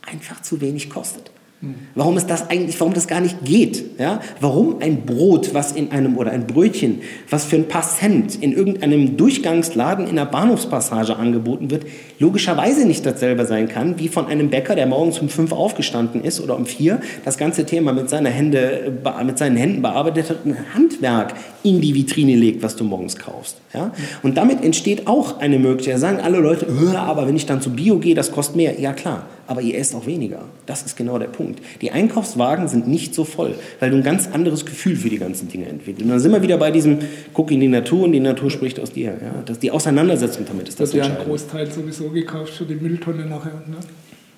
einfach 0.06 0.40
zu 0.40 0.60
wenig 0.60 0.88
kostet. 0.88 1.30
Warum 1.94 2.16
ist 2.16 2.28
das 2.28 2.50
eigentlich, 2.50 2.78
warum 2.80 2.92
das 2.92 3.06
gar 3.06 3.20
nicht 3.20 3.44
geht? 3.44 3.98
Ja? 3.98 4.20
Warum 4.40 4.80
ein 4.80 5.02
Brot, 5.02 5.54
was 5.54 5.72
in 5.72 5.92
einem, 5.92 6.18
oder 6.18 6.32
ein 6.32 6.46
Brötchen, 6.46 7.00
was 7.30 7.44
für 7.44 7.56
ein 7.56 7.68
paar 7.68 7.82
Cent 7.82 8.42
in 8.42 8.52
irgendeinem 8.52 9.16
Durchgangsladen 9.16 10.08
in 10.08 10.16
der 10.16 10.24
Bahnhofspassage 10.24 11.16
angeboten 11.16 11.70
wird, 11.70 11.86
logischerweise 12.18 12.86
nicht 12.86 13.06
dasselbe 13.06 13.46
sein 13.46 13.68
kann, 13.68 13.98
wie 13.98 14.08
von 14.08 14.26
einem 14.26 14.50
Bäcker, 14.50 14.74
der 14.74 14.86
morgens 14.86 15.18
um 15.20 15.28
fünf 15.28 15.52
aufgestanden 15.52 16.24
ist 16.24 16.40
oder 16.40 16.56
um 16.56 16.66
vier, 16.66 17.00
das 17.24 17.38
ganze 17.38 17.64
Thema 17.64 17.92
mit, 17.92 18.10
seiner 18.10 18.30
Hände, 18.30 18.92
mit 19.24 19.38
seinen 19.38 19.56
Händen 19.56 19.82
bearbeitet 19.82 20.38
ein 20.44 20.56
Handwerk 20.74 21.34
in 21.62 21.80
die 21.80 21.94
Vitrine 21.94 22.36
legt, 22.36 22.62
was 22.62 22.76
du 22.76 22.84
morgens 22.84 23.16
kaufst. 23.16 23.56
Ja? 23.72 23.92
Und 24.22 24.36
damit 24.36 24.62
entsteht 24.62 25.06
auch 25.06 25.38
eine 25.38 25.58
Möglichkeit. 25.58 25.98
Sagen 25.98 26.20
alle 26.20 26.38
Leute, 26.38 26.66
aber 26.96 27.26
wenn 27.26 27.36
ich 27.36 27.46
dann 27.46 27.60
zu 27.60 27.70
Bio 27.70 27.98
gehe, 27.98 28.14
das 28.14 28.32
kostet 28.32 28.56
mehr. 28.56 28.80
Ja 28.80 28.92
klar, 28.92 29.26
aber 29.46 29.60
ihr 29.60 29.78
esst 29.78 29.94
auch 29.94 30.06
weniger. 30.06 30.44
Das 30.66 30.82
ist 30.82 30.96
genau 30.96 31.18
der 31.18 31.26
Punkt. 31.26 31.60
Die 31.80 31.90
Einkaufswagen 31.90 32.68
sind 32.68 32.88
nicht 32.88 33.14
so 33.14 33.24
voll, 33.24 33.54
weil 33.80 33.90
du 33.90 33.96
ein 33.96 34.02
ganz 34.02 34.28
anderes 34.32 34.66
Gefühl 34.66 34.96
für 34.96 35.08
die 35.08 35.18
ganzen 35.18 35.48
Dinge 35.48 35.66
entwickelst. 35.66 36.02
Und 36.02 36.10
dann 36.10 36.20
sind 36.20 36.32
wir 36.32 36.42
wieder 36.42 36.58
bei 36.58 36.70
diesem, 36.70 36.98
guck 37.32 37.50
in 37.50 37.60
die 37.60 37.68
Natur 37.68 38.04
und 38.04 38.12
die 38.12 38.20
Natur 38.20 38.50
spricht 38.50 38.80
aus 38.80 38.92
dir. 38.92 39.16
Ja? 39.22 39.42
Das, 39.44 39.58
die 39.58 39.70
Auseinandersetzung 39.70 40.44
damit 40.46 40.68
ist 40.68 40.80
das 40.80 40.92
Wird 40.92 41.06
ja 41.06 41.16
ein 41.16 41.24
Großteil 41.24 41.70
sowieso 41.70 42.10
gekauft 42.10 42.54
für 42.54 42.64
die 42.64 42.74
Mülltonne 42.74 43.26
nachher. 43.26 43.62
Ne? 43.66 43.76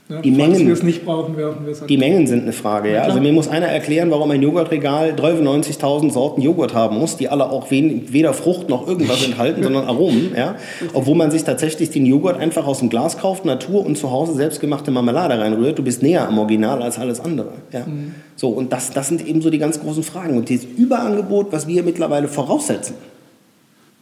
Ja, 0.09 0.20
die 0.20 0.30
Mengen, 0.30 0.64
wir 0.66 0.72
es 0.72 0.84
nicht 0.84 1.04
brauchen, 1.04 1.36
werfen 1.36 1.66
wir 1.66 1.72
es 1.72 1.80
halt 1.80 1.90
Die 1.90 1.96
Mengen 1.96 2.28
sind 2.28 2.44
eine 2.44 2.52
Frage, 2.52 2.92
ja. 2.92 3.02
Also 3.02 3.20
mir 3.20 3.32
muss 3.32 3.48
einer 3.48 3.66
erklären, 3.66 4.09
warum 4.12 4.30
ein 4.30 4.40
Joghurtregal 4.40 5.14
93.000 5.14 6.12
Sorten 6.12 6.42
Joghurt 6.42 6.74
haben 6.74 6.96
muss, 6.98 7.16
die 7.16 7.28
alle 7.28 7.50
auch 7.50 7.70
weder 7.70 8.32
Frucht 8.32 8.68
noch 8.68 8.86
irgendwas 8.86 9.24
enthalten, 9.24 9.64
sondern 9.64 9.86
Aromen, 9.86 10.30
ja. 10.36 10.54
Obwohl 10.94 11.16
man 11.16 11.32
sich 11.32 11.42
tatsächlich 11.42 11.90
den 11.90 12.07
Joghurt 12.07 12.38
einfach 12.38 12.68
aus 12.68 12.78
dem 12.78 12.88
Glas 12.88 13.18
kauft, 13.18 13.44
Natur 13.44 13.84
und 13.84 13.98
zu 13.98 14.12
Hause 14.12 14.34
selbstgemachte 14.34 14.92
Marmelade 14.92 15.40
reinrührt. 15.40 15.76
Du 15.76 15.82
bist 15.82 16.04
näher 16.04 16.28
am 16.28 16.38
Original 16.38 16.82
als 16.82 17.00
alles 17.00 17.18
andere, 17.18 17.54
ja. 17.72 17.80
Mhm. 17.80 18.14
So, 18.36 18.50
und 18.50 18.72
das, 18.72 18.92
das 18.92 19.09
sind 19.09 19.26
eben 19.26 19.42
so 19.42 19.50
die 19.50 19.59
ganz 19.59 19.80
großen 19.80 20.04
Fragen. 20.04 20.36
Und 20.36 20.48
dieses 20.48 20.66
Überangebot, 20.76 21.50
was 21.50 21.66
wir 21.66 21.82
mittlerweile 21.82 22.28
voraussetzen, 22.28 22.94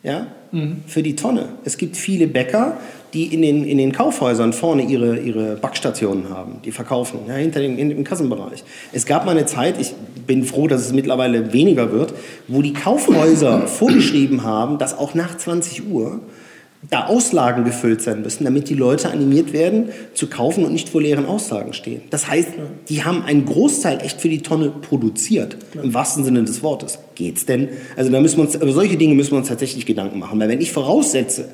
ja, 0.02 0.26
mhm. 0.54 0.76
für 0.86 1.02
die 1.02 1.16
Tonne. 1.16 1.50
Es 1.64 1.76
gibt 1.76 1.96
viele 1.96 2.26
Bäcker, 2.26 2.78
die 3.12 3.32
in 3.32 3.42
den, 3.42 3.64
in 3.64 3.78
den 3.78 3.92
Kaufhäusern 3.92 4.52
vorne 4.52 4.82
ihre, 4.82 5.18
ihre 5.18 5.56
Backstationen 5.56 6.30
haben, 6.30 6.60
die 6.64 6.72
verkaufen, 6.72 7.20
ja, 7.28 7.34
hinter 7.34 7.60
dem, 7.60 7.78
in, 7.78 7.90
im 7.90 8.04
Kassenbereich. 8.04 8.64
Es 8.92 9.06
gab 9.06 9.24
mal 9.24 9.32
eine 9.32 9.46
Zeit, 9.46 9.80
ich 9.80 9.94
bin 10.26 10.44
froh, 10.44 10.66
dass 10.66 10.80
es 10.80 10.92
mittlerweile 10.92 11.52
weniger 11.52 11.92
wird, 11.92 12.14
wo 12.48 12.62
die 12.62 12.72
Kaufhäuser 12.72 13.66
vorgeschrieben 13.66 14.42
haben, 14.42 14.78
dass 14.78 14.98
auch 14.98 15.14
nach 15.14 15.36
20 15.36 15.88
Uhr 15.88 16.20
da 16.90 17.06
Auslagen 17.06 17.64
gefüllt 17.64 18.02
sein 18.02 18.22
müssen, 18.22 18.44
damit 18.44 18.68
die 18.68 18.74
Leute 18.74 19.10
animiert 19.10 19.52
werden, 19.52 19.88
zu 20.12 20.28
kaufen 20.28 20.64
und 20.64 20.72
nicht 20.72 20.88
vor 20.88 21.00
leeren 21.00 21.26
Auslagen 21.26 21.72
stehen. 21.72 22.02
Das 22.10 22.28
heißt, 22.28 22.48
die 22.88 23.04
haben 23.04 23.22
einen 23.22 23.44
Großteil 23.44 24.00
echt 24.02 24.20
für 24.20 24.28
die 24.28 24.42
Tonne 24.42 24.70
produziert, 24.70 25.56
im 25.80 25.94
wahrsten 25.94 26.24
Sinne 26.24 26.44
des 26.44 26.62
Wortes. 26.62 26.98
Geht's 27.14 27.46
denn? 27.46 27.68
Also 27.96 28.10
da 28.10 28.20
müssen 28.20 28.36
wir 28.38 28.44
uns, 28.44 28.54
über 28.54 28.72
solche 28.72 28.96
Dinge 28.96 29.14
müssen 29.14 29.32
wir 29.32 29.38
uns 29.38 29.48
tatsächlich 29.48 29.86
Gedanken 29.86 30.18
machen, 30.18 30.38
weil 30.38 30.48
wenn 30.48 30.60
ich 30.60 30.72
voraussetze, 30.72 31.48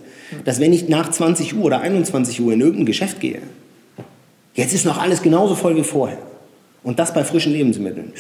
dass 0.45 0.61
wenn 0.61 0.72
ich 0.72 0.89
nach 0.89 1.11
20 1.11 1.57
Uhr 1.57 1.64
oder 1.64 1.81
21 1.81 2.41
Uhr 2.41 2.53
in 2.53 2.61
irgendein 2.61 2.87
Geschäft 2.87 3.20
gehe, 3.20 3.41
jetzt 4.55 4.74
ist 4.74 4.85
noch 4.85 5.01
alles 5.01 5.22
genauso 5.22 5.55
voll 5.55 5.76
wie 5.76 5.85
vorher. 5.85 6.18
Und 6.83 6.99
das 6.99 7.12
bei 7.12 7.24
frischen 7.24 7.53
Lebensmitteln, 7.53 8.12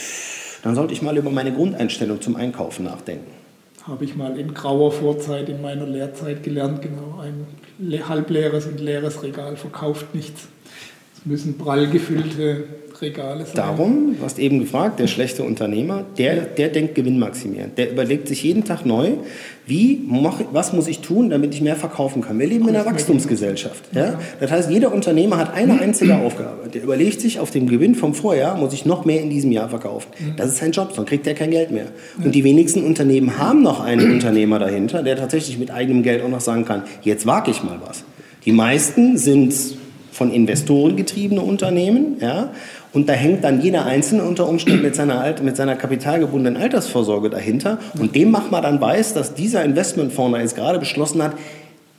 dann 0.62 0.74
sollte 0.74 0.92
ich 0.92 1.02
mal 1.02 1.16
über 1.16 1.30
meine 1.30 1.52
Grundeinstellung 1.52 2.20
zum 2.20 2.36
Einkaufen 2.36 2.84
nachdenken 2.84 3.39
habe 3.90 4.04
ich 4.04 4.16
mal 4.16 4.38
in 4.38 4.54
grauer 4.54 4.92
Vorzeit 4.92 5.48
in 5.48 5.60
meiner 5.60 5.86
Lehrzeit 5.86 6.42
gelernt, 6.42 6.80
genau, 6.80 7.20
ein 7.20 8.08
halbleeres 8.08 8.66
und 8.66 8.80
leeres 8.80 9.22
Regal 9.22 9.56
verkauft 9.56 10.14
nichts. 10.14 10.48
Es 11.16 11.26
müssen 11.26 11.58
prall 11.58 11.88
gefüllte 11.88 12.64
Regale 13.02 13.46
sein. 13.46 13.54
Darum, 13.54 14.16
du 14.18 14.24
hast 14.24 14.38
eben 14.38 14.60
gefragt, 14.60 14.98
der 15.00 15.06
schlechte 15.06 15.42
Unternehmer, 15.42 16.04
der, 16.18 16.42
der 16.42 16.68
denkt 16.68 16.94
gewinnmaximierend. 16.94 17.78
Der 17.78 17.90
überlegt 17.90 18.28
sich 18.28 18.42
jeden 18.42 18.64
Tag 18.64 18.84
neu, 18.84 19.12
wie, 19.66 20.00
was 20.52 20.72
muss 20.72 20.88
ich 20.88 21.00
tun, 21.00 21.30
damit 21.30 21.54
ich 21.54 21.60
mehr 21.60 21.76
verkaufen 21.76 22.22
kann. 22.22 22.38
Wir 22.38 22.46
leben 22.46 22.68
in 22.68 22.76
einer 22.76 22.86
Wachstumsgesellschaft. 22.86 23.84
Ja? 23.94 24.18
Das 24.40 24.50
heißt, 24.50 24.70
jeder 24.70 24.92
Unternehmer 24.92 25.38
hat 25.38 25.54
eine 25.54 25.80
einzige 25.80 26.16
Aufgabe. 26.16 26.68
Der 26.68 26.82
überlegt 26.82 27.20
sich, 27.20 27.38
auf 27.40 27.50
dem 27.50 27.68
Gewinn 27.68 27.94
vom 27.94 28.14
Vorjahr 28.14 28.56
muss 28.56 28.72
ich 28.72 28.84
noch 28.84 29.04
mehr 29.04 29.20
in 29.20 29.30
diesem 29.30 29.52
Jahr 29.52 29.68
verkaufen. 29.68 30.08
Das 30.36 30.48
ist 30.48 30.58
sein 30.58 30.72
Job, 30.72 30.92
sonst 30.94 31.08
kriegt 31.08 31.26
er 31.26 31.34
kein 31.34 31.50
Geld 31.50 31.70
mehr. 31.70 31.86
Und 32.22 32.34
die 32.34 32.44
wenigsten 32.44 32.84
Unternehmen 32.84 33.38
haben 33.38 33.62
noch 33.62 33.80
einen 33.80 34.12
Unternehmer 34.14 34.58
dahinter, 34.58 35.02
der 35.02 35.16
tatsächlich 35.16 35.58
mit 35.58 35.70
eigenem 35.70 36.02
Geld 36.02 36.22
auch 36.22 36.28
noch 36.28 36.40
sagen 36.40 36.64
kann, 36.64 36.82
jetzt 37.02 37.26
wage 37.26 37.50
ich 37.50 37.62
mal 37.62 37.78
was. 37.84 38.04
Die 38.44 38.52
meisten 38.52 39.18
sind 39.18 39.54
von 40.20 40.32
Investoren 40.32 40.96
getriebene 40.96 41.40
Unternehmen, 41.40 42.16
ja, 42.20 42.52
und 42.92 43.08
da 43.08 43.12
hängt 43.12 43.44
dann 43.44 43.60
jeder 43.60 43.86
Einzelne 43.86 44.24
unter 44.24 44.48
Umständen 44.48 44.82
mit 44.82 44.96
seiner, 44.96 45.20
Alt 45.20 45.42
mit 45.42 45.56
seiner 45.56 45.76
kapitalgebundenen 45.76 46.60
Altersvorsorge 46.60 47.30
dahinter. 47.30 47.78
Und 47.98 48.16
dem 48.16 48.32
macht 48.32 48.50
man 48.50 48.62
dann 48.62 48.80
weiß, 48.80 49.14
dass 49.14 49.34
dieser 49.34 49.64
Investmentfonds 49.64 50.38
jetzt 50.38 50.56
gerade 50.56 50.80
beschlossen 50.80 51.22
hat, 51.22 51.34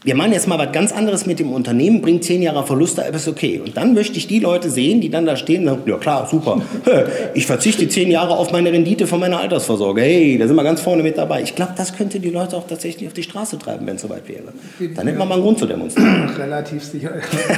wir 0.03 0.15
machen 0.15 0.33
jetzt 0.33 0.47
mal 0.47 0.57
was 0.57 0.71
ganz 0.71 0.91
anderes 0.91 1.27
mit 1.27 1.37
dem 1.37 1.53
Unternehmen, 1.53 2.01
bringt 2.01 2.23
zehn 2.23 2.41
Jahre 2.41 2.65
Verluste, 2.65 3.05
aber 3.05 3.17
ist 3.17 3.27
okay. 3.27 3.61
Und 3.63 3.77
dann 3.77 3.93
möchte 3.93 4.17
ich 4.17 4.25
die 4.25 4.39
Leute 4.39 4.71
sehen, 4.71 4.99
die 4.99 5.09
dann 5.09 5.27
da 5.27 5.35
stehen 5.35 5.61
und 5.61 5.67
sagen, 5.67 5.81
ja 5.85 5.97
klar, 5.97 6.27
super, 6.27 6.59
ich 7.35 7.45
verzichte 7.45 7.87
zehn 7.87 8.09
Jahre 8.09 8.35
auf 8.35 8.51
meine 8.51 8.71
Rendite 8.71 9.05
von 9.05 9.19
meiner 9.19 9.39
Altersvorsorge. 9.39 10.01
Hey, 10.01 10.39
da 10.39 10.47
sind 10.47 10.55
wir 10.55 10.63
ganz 10.63 10.81
vorne 10.81 11.03
mit 11.03 11.19
dabei. 11.19 11.43
Ich 11.43 11.55
glaube, 11.55 11.73
das 11.77 11.95
könnte 11.95 12.19
die 12.19 12.31
Leute 12.31 12.57
auch 12.57 12.65
tatsächlich 12.65 13.07
auf 13.07 13.13
die 13.13 13.21
Straße 13.21 13.59
treiben, 13.59 13.85
wenn 13.85 13.97
es 13.97 14.01
soweit 14.01 14.27
wäre. 14.27 14.53
Dann 14.95 15.05
hätte 15.05 15.19
man 15.19 15.27
mal 15.27 15.35
einen 15.35 15.43
Grund 15.43 15.59
zu 15.59 15.67
demonstrieren. 15.67 16.29
Relativ 16.37 16.83
sicher. 16.83 17.11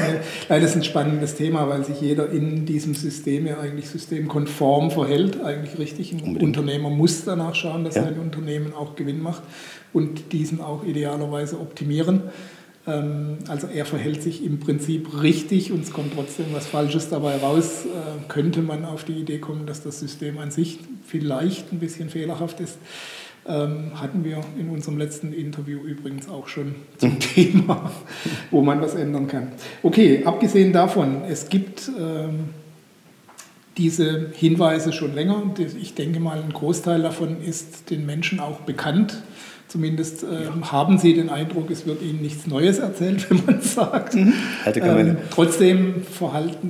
Weil 0.50 0.60
das 0.60 0.72
ist 0.72 0.76
ein 0.76 0.84
spannendes 0.84 1.36
Thema, 1.36 1.70
weil 1.70 1.86
sich 1.86 2.02
jeder 2.02 2.30
in 2.30 2.66
diesem 2.66 2.94
System 2.94 3.48
ja 3.48 3.60
eigentlich 3.60 3.88
systemkonform 3.90 4.92
verhält, 4.92 5.42
eigentlich 5.42 5.80
richtig. 5.80 6.12
Ein 6.12 6.20
Unbedingt. 6.20 6.58
Unternehmer 6.58 6.90
muss 6.90 7.24
danach 7.24 7.56
schauen, 7.56 7.86
dass 7.86 7.96
ja. 7.96 8.04
sein 8.04 8.20
Unternehmen 8.20 8.74
auch 8.74 8.96
Gewinn 8.96 9.22
macht 9.22 9.44
und 9.94 10.34
diesen 10.34 10.60
auch 10.60 10.84
idealerweise 10.84 11.60
optimieren. 11.60 12.24
Ähm, 12.86 13.38
also 13.48 13.68
er 13.68 13.86
verhält 13.86 14.22
sich 14.22 14.44
im 14.44 14.60
Prinzip 14.60 15.22
richtig 15.22 15.72
und 15.72 15.84
es 15.84 15.94
kommt 15.94 16.14
trotzdem 16.14 16.48
was 16.52 16.68
Falsches 16.68 17.10
dabei 17.10 17.38
raus. 17.38 17.86
Äh, 17.86 18.28
könnte 18.28 18.62
man 18.62 18.86
auf 18.86 19.04
die 19.04 19.14
Idee 19.14 19.40
kommen, 19.40 19.66
dass 19.66 19.84
das 19.84 20.00
System 20.00 20.38
an 20.38 20.52
sich 20.52 20.80
vielleicht 21.06 21.72
ein 21.72 21.80
bisschen 21.80 22.10
fehlerhaft 22.10 22.60
ist. 22.60 22.78
Ähm, 23.46 24.00
hatten 24.00 24.24
wir 24.24 24.42
in 24.58 24.70
unserem 24.70 24.98
letzten 24.98 25.34
Interview 25.34 25.80
übrigens 25.80 26.30
auch 26.30 26.48
schon 26.48 26.76
zum 26.98 27.20
Thema, 27.36 27.92
wo 28.52 28.62
man 28.62 28.82
was 28.82 28.96
ändern 28.96 29.28
kann. 29.28 29.52
Okay, 29.82 30.24
abgesehen 30.24 30.72
davon, 30.72 31.24
es 31.28 31.50
gibt 31.50 31.92
ähm, 32.00 32.50
diese 33.78 34.32
Hinweise 34.34 34.94
schon 34.94 35.14
länger. 35.14 35.42
Ich 35.82 35.94
denke 35.94 36.22
mal, 36.22 36.42
ein 36.42 36.54
Großteil 36.54 37.02
davon 37.02 37.42
ist 37.42 37.90
den 37.90 38.06
Menschen 38.06 38.40
auch 38.40 38.62
bekannt. 38.62 39.22
Zumindest 39.74 40.22
äh, 40.22 40.44
ja. 40.44 40.72
haben 40.72 41.00
Sie 41.00 41.16
den 41.16 41.32
Eindruck, 41.32 41.72
es 41.72 41.88
wird 41.88 42.04
Ihnen 42.04 42.22
nichts 42.22 42.46
Neues 42.46 42.78
erzählt, 42.78 43.28
wenn 43.32 43.44
man 43.44 43.60
sagt. 43.60 44.14
Mhm. 44.14 44.32
Ähm, 44.68 45.18
trotzdem 45.32 46.04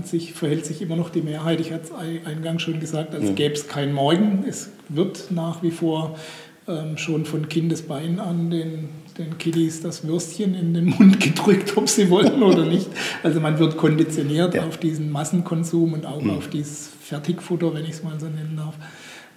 sich, 0.06 0.32
verhält 0.32 0.66
sich 0.66 0.82
immer 0.82 0.96
noch 0.96 1.10
die 1.10 1.22
Mehrheit, 1.22 1.60
ich 1.60 1.74
hatte 1.74 1.84
es 1.84 2.26
eingangs 2.26 2.62
schon 2.62 2.80
gesagt, 2.80 3.14
als 3.14 3.26
mhm. 3.26 3.36
gäbe 3.36 3.56
es 3.56 3.68
kein 3.68 3.92
Morgen. 3.92 4.46
Es 4.48 4.70
wird 4.88 5.32
nach 5.32 5.62
wie 5.64 5.72
vor 5.72 6.18
ähm, 6.66 6.98
schon 6.98 7.26
von 7.26 7.50
Kindesbein 7.50 8.22
an 8.22 8.50
den, 8.50 8.88
den 9.18 9.38
Kiddies 9.38 9.82
das 9.82 10.08
Würstchen 10.08 10.56
in 10.56 10.74
den 10.74 10.86
Mund 10.86 11.20
gedrückt, 11.20 11.76
ob 11.76 11.90
sie 11.90 12.10
wollen 12.10 12.42
oder 12.42 12.64
nicht. 12.64 12.88
Also 13.22 13.42
man 13.42 13.60
wird 13.60 13.76
konditioniert 13.76 14.54
ja. 14.54 14.66
auf 14.66 14.78
diesen 14.78 15.12
Massenkonsum 15.12 15.92
und 15.92 16.06
auch 16.06 16.22
mhm. 16.22 16.38
auf 16.38 16.48
dieses 16.48 16.90
Fertigfutter, 17.02 17.74
wenn 17.74 17.84
ich 17.84 17.92
es 17.92 18.04
mal 18.04 18.18
so 18.18 18.28
nennen 18.28 18.54
darf. 18.56 18.76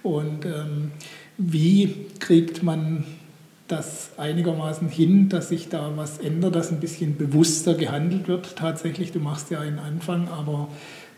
Und 0.03 0.45
ähm, 0.45 0.91
wie 1.37 2.05
kriegt 2.19 2.63
man 2.63 3.03
das 3.67 4.11
einigermaßen 4.17 4.89
hin, 4.89 5.29
dass 5.29 5.49
sich 5.49 5.69
da 5.69 5.91
was 5.95 6.19
ändert, 6.19 6.55
dass 6.55 6.71
ein 6.71 6.79
bisschen 6.79 7.17
bewusster 7.17 7.73
gehandelt 7.73 8.27
wird 8.27 8.55
tatsächlich. 8.55 9.11
Du 9.11 9.19
machst 9.19 9.51
ja 9.51 9.59
einen 9.59 9.79
Anfang, 9.79 10.27
aber 10.29 10.69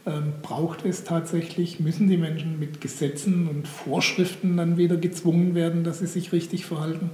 ähm, 0.06 0.34
braucht 0.42 0.86
es 0.86 1.04
tatsächlich, 1.04 1.80
müssen 1.80 2.08
die 2.08 2.18
Menschen 2.18 2.60
mit 2.60 2.82
Gesetzen 2.82 3.48
und 3.48 3.68
Vorschriften 3.68 4.58
dann 4.58 4.78
wieder 4.78 4.98
gezwungen 4.98 5.56
werden, 5.56 5.84
dass 5.84 6.00
sie 6.00 6.08
sich 6.08 6.32
richtig 6.32 6.66
verhalten? 6.66 7.12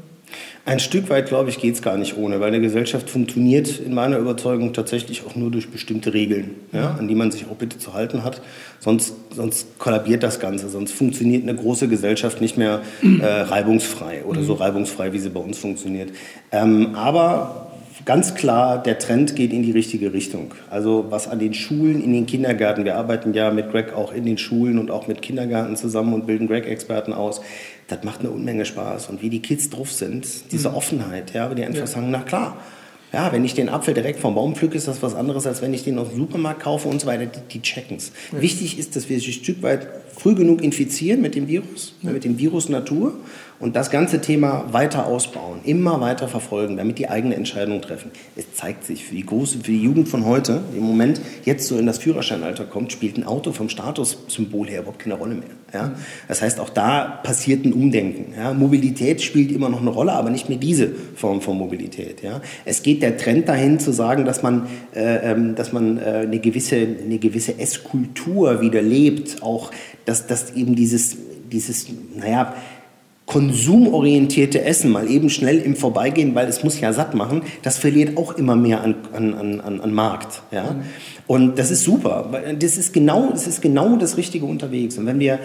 Ein 0.67 0.79
Stück 0.79 1.09
weit, 1.09 1.27
glaube 1.27 1.51
ich, 1.51 1.59
geht 1.59 1.75
es 1.75 1.83
gar 1.83 1.95
nicht 1.95 2.17
ohne, 2.17 2.39
weil 2.39 2.47
eine 2.47 2.59
Gesellschaft 2.59 3.09
funktioniert 3.09 3.79
in 3.79 3.93
meiner 3.93 4.17
Überzeugung 4.17 4.73
tatsächlich 4.73 5.23
auch 5.25 5.36
nur 5.36 5.51
durch 5.51 5.69
bestimmte 5.69 6.13
Regeln, 6.13 6.55
ja, 6.71 6.95
an 6.97 7.07
die 7.07 7.13
man 7.13 7.31
sich 7.31 7.45
auch 7.45 7.55
bitte 7.55 7.77
zu 7.77 7.93
halten 7.93 8.23
hat. 8.23 8.41
Sonst, 8.79 9.13
sonst 9.29 9.77
kollabiert 9.77 10.23
das 10.23 10.39
Ganze, 10.39 10.69
sonst 10.69 10.91
funktioniert 10.93 11.43
eine 11.43 11.55
große 11.55 11.88
Gesellschaft 11.88 12.41
nicht 12.41 12.57
mehr 12.57 12.81
äh, 13.03 13.25
reibungsfrei 13.25 14.23
oder 14.25 14.41
so 14.41 14.53
reibungsfrei, 14.53 15.13
wie 15.13 15.19
sie 15.19 15.29
bei 15.29 15.39
uns 15.39 15.59
funktioniert. 15.59 16.09
Ähm, 16.51 16.95
aber 16.95 17.65
ganz 18.05 18.36
klar, 18.36 18.81
der 18.81 18.99
Trend 18.99 19.36
geht 19.36 19.53
in 19.53 19.63
die 19.63 19.71
richtige 19.71 20.13
Richtung. 20.13 20.53
Also 20.69 21.05
was 21.09 21.27
an 21.27 21.39
den 21.39 21.53
Schulen, 21.53 22.03
in 22.03 22.13
den 22.13 22.25
Kindergärten, 22.25 22.86
wir 22.86 22.97
arbeiten 22.97 23.33
ja 23.33 23.51
mit 23.51 23.71
Greg 23.71 23.93
auch 23.93 24.13
in 24.13 24.25
den 24.25 24.38
Schulen 24.38 24.77
und 24.79 24.91
auch 24.91 25.07
mit 25.07 25.21
Kindergärten 25.21 25.75
zusammen 25.75 26.13
und 26.13 26.27
bilden 26.27 26.47
Greg-Experten 26.47 27.13
aus 27.13 27.41
das 27.88 28.03
macht 28.03 28.21
eine 28.21 28.31
Unmenge 28.31 28.65
Spaß. 28.65 29.09
Und 29.09 29.21
wie 29.21 29.29
die 29.29 29.41
Kids 29.41 29.69
drauf 29.69 29.91
sind, 29.91 30.51
diese 30.51 30.69
mhm. 30.69 30.75
Offenheit, 30.75 31.33
ja, 31.33 31.53
die 31.53 31.63
einfach 31.63 31.81
ja. 31.81 31.88
sagen, 31.88 32.09
na 32.11 32.21
klar, 32.21 32.57
ja, 33.13 33.31
wenn 33.31 33.45
ich 33.45 33.53
den 33.53 33.69
Apfel 33.69 33.93
direkt 33.93 34.19
vom 34.19 34.36
Baum 34.36 34.55
pflücke, 34.55 34.75
ist 34.75 34.88
das 34.88 35.01
was 35.01 35.15
anderes, 35.15 35.47
als 35.47 35.61
wenn 35.61 35.73
ich 35.73 35.83
den 35.83 35.97
aus 35.99 36.09
dem 36.09 36.17
Supermarkt 36.17 36.61
kaufe 36.61 36.89
und 36.89 36.99
so 36.99 37.07
weiter. 37.07 37.25
Die, 37.27 37.39
die 37.53 37.61
checken 37.61 37.97
es. 37.97 38.11
Ja. 38.33 38.41
Wichtig 38.41 38.77
ist, 38.77 38.95
dass 38.95 39.07
wir 39.07 39.17
sich 39.17 39.29
ein 39.29 39.43
Stück 39.43 39.63
weit 39.63 39.88
früh 40.13 40.36
genug 40.36 40.61
infizieren 40.61 41.21
mit 41.21 41.36
dem 41.36 41.47
Virus, 41.47 41.93
ja. 42.01 42.11
mit 42.11 42.25
dem 42.25 42.38
Virus 42.38 42.67
Natur 42.67 43.13
und 43.60 43.76
das 43.76 43.89
ganze 43.89 44.22
Thema 44.22 44.66
weiter 44.72 45.08
ausbauen, 45.08 45.60
immer 45.64 46.01
weiter 46.01 46.28
verfolgen, 46.28 46.78
damit 46.78 46.99
die 46.99 47.10
eigene 47.10 47.36
Entscheidung 47.36 47.82
treffen. 47.82 48.12
Es 48.36 48.53
zeigt 48.53 48.84
sich, 48.84 49.06
für 49.06 49.16
die, 49.16 49.26
große, 49.26 49.60
für 49.60 49.72
die 49.72 49.82
Jugend 49.82 50.10
von 50.10 50.26
heute, 50.26 50.62
im 50.76 50.84
Moment 50.84 51.22
jetzt 51.45 51.68
so 51.68 51.78
in 51.78 51.86
das 51.86 51.99
Führerscheinalter 51.99 52.66
kommt, 52.66 52.91
spielt 52.91 53.18
ein 53.18 53.24
Auto 53.24 53.51
vom 53.51 53.70
Statussymbol 53.70 54.68
her 54.68 54.82
überhaupt 54.82 54.99
keine 54.99 55.16
Rolle 55.16 55.36
mehr. 55.36 55.49
Ja? 55.74 55.91
Das 56.28 56.41
heißt, 56.41 56.60
auch 56.60 56.70
da 56.70 57.20
passiert 57.24 57.66
ein 57.66 57.74
Umdenken. 57.74 58.34
Ja? 58.38 58.53
Mobilität 58.53 59.22
spielt 59.22 59.51
immer 59.51 59.70
noch 59.70 59.82
eine 59.82 59.89
Rolle, 59.89 60.14
aber 60.14 60.30
nicht 60.30 60.49
mehr 60.49 60.58
diese 60.58 60.89
Form 61.16 61.41
von 61.41 61.58
Mobilität. 61.58 62.24
Ja? 62.24 62.41
Es 62.66 62.84
geht 62.84 63.01
der 63.01 63.18
Trend 63.18 63.47
dahin 63.47 63.80
zu 63.80 63.91
sagen, 63.91 64.26
dass 64.26 64.43
man, 64.43 64.68
äh, 64.93 65.32
ähm, 65.32 65.56
dass 65.56 65.72
man 65.72 65.97
äh, 65.97 66.24
eine 66.24 66.39
gewisse, 66.39 66.76
eine 66.76 67.20
gewisse 67.20 67.58
Esskultur 67.58 68.62
wieder 68.62 68.82
lebt, 68.82 69.41
auch 69.41 69.72
dass, 70.06 70.28
dass 70.28 70.53
eben 70.56 70.76
dieses, 70.76 71.18
dieses, 71.51 71.88
naja, 72.16 72.53
konsumorientierte 73.26 74.63
Essen, 74.63 74.91
mal 74.91 75.09
eben 75.09 75.30
schnell 75.30 75.57
im 75.59 75.76
Vorbeigehen, 75.76 76.36
weil 76.36 76.47
es 76.47 76.63
muss 76.63 76.80
ja 76.80 76.93
satt 76.93 77.15
machen, 77.15 77.41
das 77.63 77.78
verliert 77.78 78.17
auch 78.17 78.38
immer 78.38 78.55
mehr 78.55 78.82
an, 78.82 78.95
an, 79.13 79.34
an, 79.34 79.82
an 79.82 79.93
Markt. 79.93 80.43
Ja? 80.51 80.73
Mhm. 80.73 80.84
Und 81.28 81.59
das 81.59 81.71
ist 81.71 81.84
super. 81.84 82.30
Das 82.59 82.78
ist, 82.78 82.93
genau, 82.93 83.30
das 83.32 83.47
ist 83.47 83.61
genau 83.61 83.95
das 83.95 84.17
Richtige 84.17 84.45
unterwegs. 84.45 84.97
Und 84.97 85.07
wenn 85.07 85.19
wir, 85.19 85.39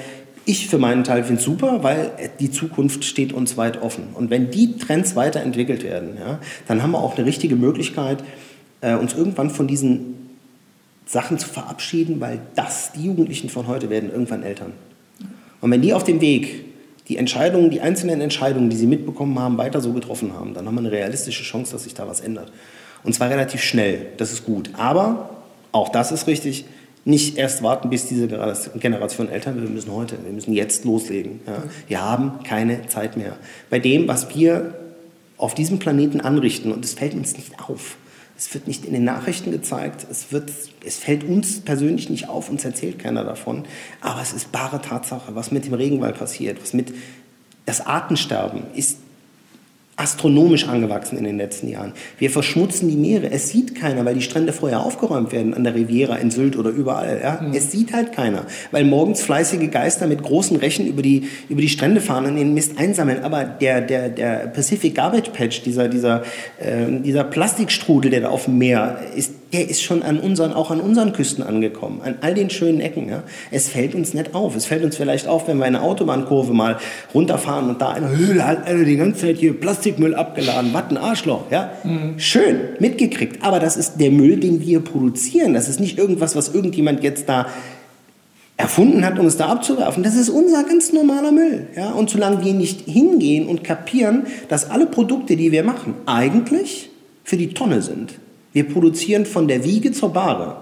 ich 0.44 0.68
für 0.68 0.76
meinen 0.76 1.04
Teil 1.04 1.24
finde 1.24 1.40
es 1.40 1.44
super, 1.46 1.82
weil 1.82 2.10
die 2.38 2.50
Zukunft 2.50 3.04
steht 3.04 3.32
uns 3.32 3.56
weit 3.56 3.80
offen. 3.80 4.08
Und 4.14 4.28
wenn 4.28 4.50
die 4.50 4.76
Trends 4.76 5.16
weiterentwickelt 5.16 5.82
werden, 5.82 6.18
ja, 6.18 6.38
dann 6.68 6.82
haben 6.82 6.90
wir 6.90 6.98
auch 6.98 7.16
eine 7.16 7.24
richtige 7.24 7.56
Möglichkeit, 7.56 8.22
äh, 8.82 8.94
uns 8.94 9.14
irgendwann 9.14 9.48
von 9.48 9.66
diesen 9.66 10.16
Sachen 11.06 11.38
zu 11.38 11.48
verabschieden, 11.48 12.20
weil 12.20 12.40
das, 12.54 12.92
die 12.92 13.04
Jugendlichen 13.06 13.48
von 13.48 13.66
heute 13.66 13.88
werden 13.88 14.10
irgendwann 14.10 14.42
Eltern. 14.42 14.72
Und 15.62 15.70
wenn 15.70 15.82
die 15.82 15.94
auf 15.94 16.04
dem 16.04 16.20
Weg 16.20 16.69
die 17.10 17.16
Entscheidungen, 17.16 17.70
die 17.70 17.80
einzelnen 17.80 18.20
Entscheidungen, 18.20 18.70
die 18.70 18.76
sie 18.76 18.86
mitbekommen 18.86 19.36
haben, 19.36 19.58
weiter 19.58 19.80
so 19.80 19.92
getroffen 19.92 20.32
haben, 20.32 20.54
dann 20.54 20.64
haben 20.66 20.76
wir 20.76 20.80
eine 20.80 20.92
realistische 20.92 21.42
Chance, 21.42 21.72
dass 21.72 21.82
sich 21.82 21.92
da 21.92 22.06
was 22.06 22.20
ändert. 22.20 22.52
Und 23.02 23.14
zwar 23.14 23.28
relativ 23.30 23.62
schnell, 23.62 24.06
das 24.16 24.32
ist 24.32 24.44
gut. 24.44 24.70
Aber, 24.74 25.30
auch 25.72 25.88
das 25.88 26.12
ist 26.12 26.28
richtig, 26.28 26.66
nicht 27.04 27.36
erst 27.36 27.64
warten, 27.64 27.90
bis 27.90 28.06
diese 28.06 28.28
Generation 28.28 29.28
wird. 29.28 29.44
Wir 29.44 29.52
müssen 29.70 29.92
heute, 29.92 30.18
wir 30.24 30.32
müssen 30.32 30.52
jetzt 30.52 30.84
loslegen. 30.84 31.40
Ja. 31.48 31.64
Wir 31.88 32.00
haben 32.00 32.44
keine 32.44 32.86
Zeit 32.86 33.16
mehr. 33.16 33.36
Bei 33.70 33.80
dem, 33.80 34.06
was 34.06 34.32
wir 34.36 34.74
auf 35.36 35.54
diesem 35.54 35.80
Planeten 35.80 36.20
anrichten, 36.20 36.70
und 36.70 36.84
es 36.84 36.94
fällt 36.94 37.14
uns 37.14 37.36
nicht 37.36 37.58
auf, 37.58 37.96
es 38.40 38.54
wird 38.54 38.66
nicht 38.66 38.86
in 38.86 38.94
den 38.94 39.04
Nachrichten 39.04 39.50
gezeigt, 39.50 40.06
es, 40.10 40.32
wird, 40.32 40.50
es 40.82 40.96
fällt 40.96 41.24
uns 41.24 41.60
persönlich 41.60 42.08
nicht 42.08 42.30
auf, 42.30 42.48
uns 42.48 42.64
erzählt 42.64 42.98
keiner 42.98 43.22
davon, 43.22 43.64
aber 44.00 44.22
es 44.22 44.32
ist 44.32 44.50
bare 44.50 44.80
Tatsache, 44.80 45.34
was 45.34 45.50
mit 45.50 45.66
dem 45.66 45.74
Regenwald 45.74 46.18
passiert, 46.18 46.60
was 46.62 46.72
mit 46.72 46.94
das 47.66 47.82
Artensterben 47.86 48.62
ist 48.74 48.96
astronomisch 50.00 50.66
angewachsen 50.66 51.18
in 51.18 51.24
den 51.24 51.36
letzten 51.36 51.68
Jahren. 51.68 51.92
Wir 52.18 52.30
verschmutzen 52.30 52.88
die 52.88 52.96
Meere. 52.96 53.30
Es 53.30 53.50
sieht 53.50 53.74
keiner, 53.74 54.04
weil 54.06 54.14
die 54.14 54.22
Strände 54.22 54.54
vorher 54.54 54.80
aufgeräumt 54.80 55.30
werden 55.30 55.52
an 55.52 55.62
der 55.62 55.74
Riviera, 55.74 56.16
in 56.16 56.30
Sylt 56.30 56.56
oder 56.56 56.70
überall. 56.70 57.20
Ja? 57.22 57.40
Mhm. 57.42 57.54
Es 57.54 57.70
sieht 57.70 57.92
halt 57.92 58.12
keiner, 58.12 58.46
weil 58.70 58.84
morgens 58.84 59.20
fleißige 59.22 59.70
Geister 59.70 60.06
mit 60.06 60.22
großen 60.22 60.56
Rechen 60.56 60.86
über 60.86 61.02
die, 61.02 61.28
über 61.50 61.60
die 61.60 61.68
Strände 61.68 62.00
fahren 62.00 62.24
und 62.24 62.36
den 62.36 62.54
Mist 62.54 62.78
einsammeln. 62.78 63.22
Aber 63.22 63.44
der, 63.44 63.82
der, 63.82 64.08
der 64.08 64.46
Pacific 64.46 64.94
Garbage 64.94 65.30
Patch, 65.30 65.62
dieser, 65.62 65.88
dieser, 65.88 66.22
äh, 66.58 66.86
dieser 67.04 67.24
Plastikstrudel, 67.24 68.10
der 68.10 68.22
da 68.22 68.28
auf 68.30 68.46
dem 68.46 68.56
Meer 68.56 69.00
ist, 69.14 69.34
der 69.52 69.68
ist 69.68 69.82
schon 69.82 70.02
an 70.02 70.20
unseren, 70.20 70.52
auch 70.52 70.70
an 70.70 70.80
unseren 70.80 71.12
Küsten 71.12 71.42
angekommen, 71.42 72.00
an 72.04 72.16
all 72.20 72.34
den 72.34 72.50
schönen 72.50 72.80
Ecken. 72.80 73.08
Ja. 73.08 73.24
Es 73.50 73.68
fällt 73.68 73.94
uns 73.94 74.14
nicht 74.14 74.34
auf. 74.34 74.54
Es 74.54 74.66
fällt 74.66 74.84
uns 74.84 74.96
vielleicht 74.96 75.26
auf, 75.26 75.48
wenn 75.48 75.58
wir 75.58 75.64
eine 75.64 75.82
Autobahnkurve 75.82 76.52
mal 76.52 76.78
runterfahren 77.12 77.68
und 77.68 77.80
da 77.80 77.90
eine 77.90 78.16
Höhle 78.16 78.46
hat 78.46 78.66
alle 78.66 78.84
die 78.84 78.96
ganze 78.96 79.26
Zeit 79.26 79.38
hier 79.38 79.58
Plastikmüll 79.58 80.14
abgeladen. 80.14 80.70
Was 80.72 80.90
ein 80.90 80.96
Arschloch. 80.96 81.50
Ja. 81.50 81.72
Mhm. 81.82 82.18
Schön, 82.18 82.60
mitgekriegt. 82.78 83.42
Aber 83.42 83.58
das 83.58 83.76
ist 83.76 83.96
der 83.96 84.10
Müll, 84.10 84.36
den 84.36 84.60
wir 84.60 84.80
produzieren. 84.80 85.52
Das 85.54 85.68
ist 85.68 85.80
nicht 85.80 85.98
irgendwas, 85.98 86.36
was 86.36 86.54
irgendjemand 86.54 87.02
jetzt 87.02 87.28
da 87.28 87.46
erfunden 88.56 89.04
hat, 89.04 89.18
um 89.18 89.26
es 89.26 89.36
da 89.36 89.46
abzuwerfen. 89.46 90.02
Das 90.02 90.14
ist 90.14 90.28
unser 90.28 90.62
ganz 90.64 90.92
normaler 90.92 91.32
Müll. 91.32 91.66
Ja? 91.74 91.90
Und 91.90 92.10
solange 92.10 92.44
wir 92.44 92.52
nicht 92.52 92.82
hingehen 92.82 93.48
und 93.48 93.64
kapieren, 93.64 94.26
dass 94.48 94.70
alle 94.70 94.86
Produkte, 94.86 95.36
die 95.36 95.50
wir 95.50 95.64
machen, 95.64 95.94
eigentlich 96.06 96.90
für 97.24 97.36
die 97.36 97.54
Tonne 97.54 97.82
sind, 97.82 98.14
wir 98.52 98.68
produzieren 98.68 99.26
von 99.26 99.48
der 99.48 99.64
Wiege 99.64 99.92
zur 99.92 100.12
Bahre 100.12 100.56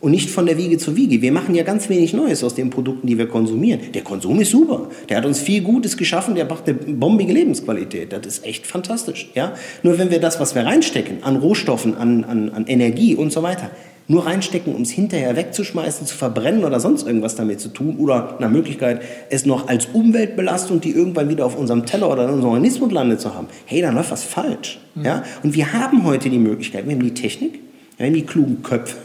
und 0.00 0.10
nicht 0.10 0.30
von 0.30 0.46
der 0.46 0.58
Wiege 0.58 0.78
zur 0.78 0.96
Wiege. 0.96 1.22
Wir 1.22 1.30
machen 1.30 1.54
ja 1.54 1.62
ganz 1.62 1.88
wenig 1.88 2.12
Neues 2.12 2.42
aus 2.42 2.56
den 2.56 2.70
Produkten, 2.70 3.06
die 3.06 3.16
wir 3.16 3.28
konsumieren. 3.28 3.80
Der 3.94 4.02
Konsum 4.02 4.40
ist 4.40 4.50
super. 4.50 4.88
Der 5.08 5.16
hat 5.16 5.24
uns 5.24 5.38
viel 5.38 5.62
Gutes 5.62 5.96
geschaffen, 5.96 6.34
der 6.34 6.44
macht 6.44 6.68
eine 6.68 6.74
bombige 6.74 7.32
Lebensqualität. 7.32 8.12
Das 8.12 8.26
ist 8.26 8.44
echt 8.44 8.66
fantastisch. 8.66 9.30
Ja? 9.34 9.54
Nur 9.84 9.98
wenn 9.98 10.10
wir 10.10 10.18
das, 10.18 10.40
was 10.40 10.56
wir 10.56 10.64
reinstecken, 10.66 11.22
an 11.22 11.36
Rohstoffen, 11.36 11.96
an, 11.96 12.24
an, 12.24 12.50
an 12.50 12.66
Energie 12.66 13.14
und 13.14 13.32
so 13.32 13.44
weiter, 13.44 13.70
nur 14.08 14.26
reinstecken, 14.26 14.74
um 14.74 14.82
es 14.82 14.90
hinterher 14.90 15.36
wegzuschmeißen, 15.36 16.06
zu 16.06 16.16
verbrennen 16.16 16.64
oder 16.64 16.80
sonst 16.80 17.06
irgendwas 17.06 17.36
damit 17.36 17.60
zu 17.60 17.68
tun 17.68 17.96
oder 17.98 18.36
nach 18.40 18.50
Möglichkeit 18.50 19.02
es 19.30 19.46
noch 19.46 19.68
als 19.68 19.86
Umweltbelastung, 19.92 20.80
die 20.80 20.90
irgendwann 20.90 21.28
wieder 21.28 21.46
auf 21.46 21.56
unserem 21.56 21.86
Teller 21.86 22.10
oder 22.10 22.24
in 22.24 22.30
unserem 22.30 22.54
Organismus 22.54 22.92
landet 22.92 23.20
zu 23.20 23.34
haben, 23.34 23.46
hey, 23.66 23.80
dann 23.80 23.94
läuft 23.94 24.10
was 24.10 24.24
falsch. 24.24 24.80
Mhm. 24.94 25.04
Ja? 25.04 25.22
Und 25.42 25.54
wir 25.54 25.72
haben 25.72 26.04
heute 26.04 26.30
die 26.30 26.38
Möglichkeit, 26.38 26.86
wir 26.86 26.94
haben 26.94 27.02
die 27.02 27.14
Technik, 27.14 27.60
wir 27.96 28.06
haben 28.06 28.14
die 28.14 28.26
klugen 28.26 28.62
Köpfe, 28.62 28.96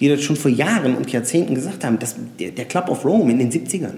die 0.00 0.08
das 0.08 0.22
schon 0.22 0.36
vor 0.36 0.50
Jahren 0.50 0.96
und 0.96 1.10
Jahrzehnten 1.10 1.54
gesagt 1.54 1.84
haben, 1.84 1.98
dass 1.98 2.16
der, 2.38 2.50
der 2.50 2.64
Club 2.66 2.88
of 2.88 3.04
Rome 3.04 3.30
in 3.32 3.38
den 3.38 3.50
70ern, 3.50 3.94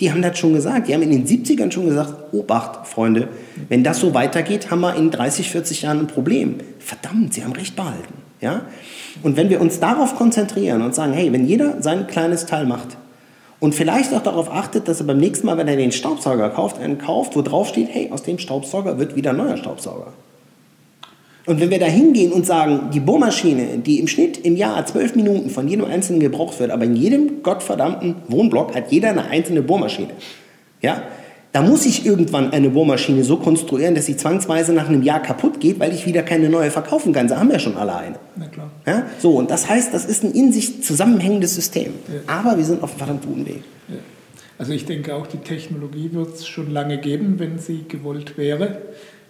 die 0.00 0.10
haben 0.10 0.22
das 0.22 0.38
schon 0.38 0.54
gesagt. 0.54 0.88
Die 0.88 0.94
haben 0.94 1.02
in 1.02 1.10
den 1.10 1.26
70ern 1.26 1.70
schon 1.70 1.86
gesagt, 1.86 2.32
Obacht, 2.32 2.86
Freunde, 2.86 3.28
wenn 3.68 3.84
das 3.84 4.00
so 4.00 4.12
weitergeht, 4.12 4.70
haben 4.70 4.80
wir 4.80 4.96
in 4.96 5.10
30, 5.10 5.50
40 5.50 5.82
Jahren 5.82 6.00
ein 6.00 6.06
Problem. 6.08 6.56
Verdammt, 6.80 7.34
sie 7.34 7.44
haben 7.44 7.52
recht 7.52 7.76
behalten. 7.76 8.14
Ja? 8.40 8.62
Und 9.22 9.36
wenn 9.36 9.50
wir 9.50 9.60
uns 9.60 9.80
darauf 9.80 10.16
konzentrieren 10.16 10.82
und 10.82 10.94
sagen, 10.94 11.12
hey, 11.12 11.32
wenn 11.32 11.46
jeder 11.46 11.80
sein 11.80 12.06
kleines 12.06 12.46
Teil 12.46 12.66
macht 12.66 12.96
und 13.60 13.74
vielleicht 13.74 14.12
auch 14.12 14.22
darauf 14.22 14.50
achtet, 14.50 14.88
dass 14.88 15.00
er 15.00 15.06
beim 15.06 15.18
nächsten 15.18 15.46
Mal, 15.46 15.56
wenn 15.56 15.68
er 15.68 15.76
den 15.76 15.92
Staubsauger 15.92 16.50
kauft, 16.50 16.80
einen 16.80 16.98
kauft, 16.98 17.36
wo 17.36 17.42
drauf 17.42 17.68
steht, 17.68 17.88
hey, 17.90 18.10
aus 18.10 18.22
dem 18.22 18.38
Staubsauger 18.38 18.98
wird 18.98 19.16
wieder 19.16 19.30
ein 19.30 19.36
neuer 19.36 19.56
Staubsauger. 19.56 20.12
Und 21.46 21.60
wenn 21.60 21.70
wir 21.70 21.78
da 21.78 21.86
hingehen 21.86 22.32
und 22.32 22.46
sagen, 22.46 22.90
die 22.92 23.00
Bohrmaschine, 23.00 23.78
die 23.78 24.00
im 24.00 24.08
Schnitt 24.08 24.38
im 24.38 24.56
Jahr 24.56 24.84
zwölf 24.86 25.14
Minuten 25.14 25.50
von 25.50 25.68
jedem 25.68 25.84
Einzelnen 25.84 26.20
gebraucht 26.20 26.58
wird, 26.58 26.70
aber 26.70 26.84
in 26.84 26.96
jedem 26.96 27.42
gottverdammten 27.42 28.16
Wohnblock 28.28 28.74
hat 28.74 28.90
jeder 28.90 29.10
eine 29.10 29.26
einzelne 29.26 29.60
Bohrmaschine. 29.60 30.12
Ja? 30.80 31.02
Da 31.54 31.62
muss 31.62 31.86
ich 31.86 32.04
irgendwann 32.04 32.52
eine 32.52 32.68
Bohrmaschine 32.68 33.22
so 33.22 33.36
konstruieren, 33.36 33.94
dass 33.94 34.06
sie 34.06 34.16
zwangsweise 34.16 34.72
nach 34.72 34.88
einem 34.88 35.04
Jahr 35.04 35.22
kaputt 35.22 35.60
geht, 35.60 35.78
weil 35.78 35.94
ich 35.94 36.04
wieder 36.04 36.24
keine 36.24 36.48
neue 36.48 36.72
verkaufen 36.72 37.12
kann. 37.12 37.28
Sie 37.28 37.38
haben 37.38 37.48
ja 37.48 37.60
schon 37.60 37.76
alle 37.76 37.94
eine. 37.94 38.16
Na 38.34 38.48
klar. 38.48 38.72
Ja? 38.84 39.06
So, 39.20 39.36
und 39.36 39.52
das 39.52 39.68
heißt, 39.68 39.94
das 39.94 40.04
ist 40.04 40.24
ein 40.24 40.32
in 40.32 40.52
sich 40.52 40.82
zusammenhängendes 40.82 41.54
System. 41.54 41.92
Ja. 42.08 42.22
Aber 42.26 42.58
wir 42.58 42.64
sind 42.64 42.82
auf 42.82 42.90
einem 42.90 42.98
verdammt 42.98 43.24
guten 43.24 43.46
Weg. 43.46 43.62
Ja. 43.86 43.94
Also 44.58 44.72
ich 44.72 44.84
denke 44.84 45.14
auch, 45.14 45.28
die 45.28 45.38
Technologie 45.38 46.10
wird 46.12 46.34
es 46.34 46.48
schon 46.48 46.72
lange 46.72 46.98
geben, 46.98 47.38
wenn 47.38 47.60
sie 47.60 47.84
gewollt 47.86 48.36
wäre. 48.36 48.82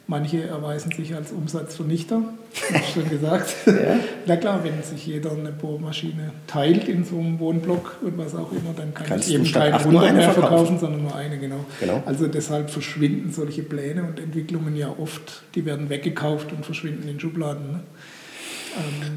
Manche 0.06 0.42
erweisen 0.42 0.92
sich 0.92 1.14
als 1.14 1.32
Umsatzvernichter, 1.32 2.16
habe 2.68 2.78
ich 2.78 2.92
schon 2.92 3.08
gesagt. 3.08 3.54
ja. 3.66 3.72
Na 4.26 4.36
klar, 4.36 4.62
wenn 4.62 4.82
sich 4.82 5.06
jeder 5.06 5.32
eine 5.32 5.50
Bohrmaschine 5.50 6.32
teilt 6.46 6.88
in 6.88 7.04
so 7.04 7.18
einem 7.18 7.38
Wohnblock 7.38 7.96
und 8.02 8.18
was 8.18 8.34
auch 8.34 8.52
immer, 8.52 8.74
dann 8.76 8.92
kann 8.92 9.06
Kannst 9.06 9.28
ich 9.28 9.34
eben 9.34 9.50
keine 9.50 9.78
100 9.78 10.02
mehr 10.12 10.30
verkaufen, 10.30 10.40
verkaufen, 10.42 10.78
sondern 10.78 11.02
nur 11.02 11.14
eine, 11.14 11.38
genau. 11.38 11.64
genau. 11.80 12.02
Also 12.04 12.26
deshalb 12.26 12.68
verschwinden 12.68 13.32
solche 13.32 13.62
Pläne 13.62 14.04
und 14.04 14.20
Entwicklungen 14.20 14.76
ja 14.76 14.94
oft, 14.98 15.42
die 15.54 15.64
werden 15.64 15.88
weggekauft 15.88 16.52
und 16.52 16.66
verschwinden 16.66 17.08
in 17.08 17.18
Schubladen. 17.18 17.72
Ne? 17.72 17.80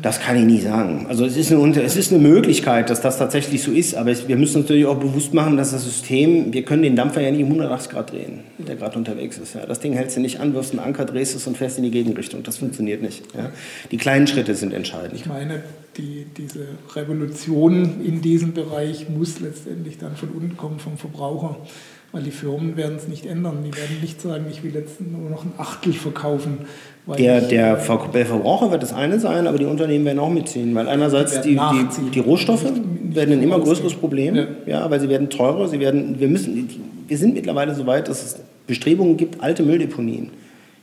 Das 0.01 0.19
kann 0.19 0.37
ich 0.37 0.45
nie 0.45 0.61
sagen. 0.61 1.05
Also 1.09 1.25
es 1.25 1.35
ist, 1.35 1.51
eine, 1.51 1.81
es 1.81 1.95
ist 1.95 2.13
eine 2.13 2.21
Möglichkeit, 2.21 2.89
dass 2.89 3.01
das 3.01 3.17
tatsächlich 3.17 3.63
so 3.63 3.71
ist, 3.71 3.95
aber 3.95 4.11
wir 4.27 4.37
müssen 4.37 4.61
natürlich 4.61 4.85
auch 4.85 4.97
bewusst 4.97 5.33
machen, 5.33 5.57
dass 5.57 5.71
das 5.71 5.83
System, 5.83 6.53
wir 6.53 6.63
können 6.63 6.83
den 6.83 6.95
Dampfer 6.95 7.21
ja 7.21 7.31
nicht 7.31 7.41
um 7.41 7.47
180 7.47 7.91
Grad 7.91 8.11
drehen, 8.11 8.41
der 8.57 8.75
gerade 8.75 8.97
unterwegs 8.97 9.37
ist. 9.37 9.55
Ja. 9.55 9.65
Das 9.65 9.79
Ding 9.79 9.93
hältst 9.93 10.15
du 10.15 10.21
nicht 10.21 10.39
an, 10.39 10.53
wirfst 10.53 10.71
einen 10.71 10.79
Anker, 10.79 11.05
drehst 11.05 11.35
es 11.35 11.47
und 11.47 11.57
fährst 11.57 11.77
in 11.77 11.83
die 11.83 11.91
Gegenrichtung. 11.91 12.43
Das 12.43 12.57
funktioniert 12.57 13.01
nicht. 13.01 13.23
Ja. 13.35 13.51
Die 13.91 13.97
kleinen 13.97 14.27
Schritte 14.27 14.55
sind 14.55 14.73
entscheidend. 14.73 15.13
Ich 15.15 15.25
meine, 15.25 15.63
die, 15.97 16.27
diese 16.37 16.67
Revolution 16.95 18.01
in 18.05 18.21
diesem 18.21 18.53
Bereich 18.53 19.09
muss 19.09 19.39
letztendlich 19.39 19.97
dann 19.97 20.15
von 20.15 20.29
unten 20.29 20.55
kommen, 20.55 20.79
vom 20.79 20.97
Verbraucher. 20.97 21.57
Weil 22.11 22.23
die 22.23 22.31
Firmen 22.31 22.77
werden 22.77 22.95
es 22.95 23.07
nicht 23.07 23.25
ändern. 23.25 23.57
Die 23.65 23.75
werden 23.75 23.99
nicht 24.01 24.21
sagen, 24.21 24.45
ich 24.49 24.63
will 24.63 24.73
jetzt 24.73 25.01
nur 25.01 25.29
noch 25.29 25.43
ein 25.43 25.51
Achtel 25.57 25.93
verkaufen. 25.93 26.59
Der, 27.17 27.41
der, 27.41 27.77
der 27.77 28.25
Verbraucher 28.25 28.71
wird 28.71 28.83
das 28.83 28.93
eine 28.93 29.19
sein, 29.19 29.47
aber 29.47 29.57
die 29.57 29.65
Unternehmen 29.65 30.05
werden 30.05 30.19
auch 30.19 30.29
mitziehen. 30.29 30.73
Weil 30.75 30.87
einerseits 30.87 31.41
die, 31.41 31.55
die, 31.55 32.09
die, 32.13 32.19
Rohstoffe 32.19 32.65
werden 32.65 33.33
ein 33.33 33.43
immer 33.43 33.59
größeres 33.59 33.93
Problem, 33.95 34.35
ja. 34.35 34.45
ja. 34.65 34.89
weil 34.89 34.99
sie 34.99 35.09
werden 35.09 35.29
teurer. 35.29 35.67
Sie 35.67 35.79
werden, 35.79 36.19
wir, 36.19 36.27
müssen, 36.27 36.69
wir 37.07 37.17
sind 37.17 37.33
mittlerweile 37.33 37.75
so 37.75 37.85
weit, 37.85 38.07
dass 38.07 38.23
es 38.23 38.39
Bestrebungen 38.67 39.15
gibt, 39.17 39.41
alte 39.41 39.63
Mülldeponien 39.63 40.29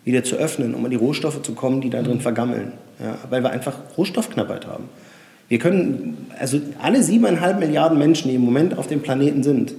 wieder 0.04 0.24
zu 0.24 0.36
öffnen, 0.36 0.74
um 0.74 0.84
an 0.84 0.90
die 0.90 0.96
Rohstoffe 0.96 1.42
zu 1.42 1.52
kommen, 1.52 1.80
die 1.80 1.90
da 1.90 2.02
drin 2.02 2.16
mhm. 2.16 2.20
vergammeln. 2.20 2.72
Ja, 3.02 3.18
weil 3.30 3.42
wir 3.42 3.50
einfach 3.50 3.78
Rohstoffknappheit 3.96 4.66
haben. 4.66 4.84
Wir 5.48 5.58
können, 5.58 6.28
also 6.38 6.60
alle 6.80 7.02
siebeneinhalb 7.02 7.58
Milliarden 7.58 7.98
Menschen, 7.98 8.28
die 8.28 8.36
im 8.36 8.42
Moment 8.42 8.78
auf 8.78 8.86
dem 8.86 9.00
Planeten 9.00 9.42
sind, 9.42 9.74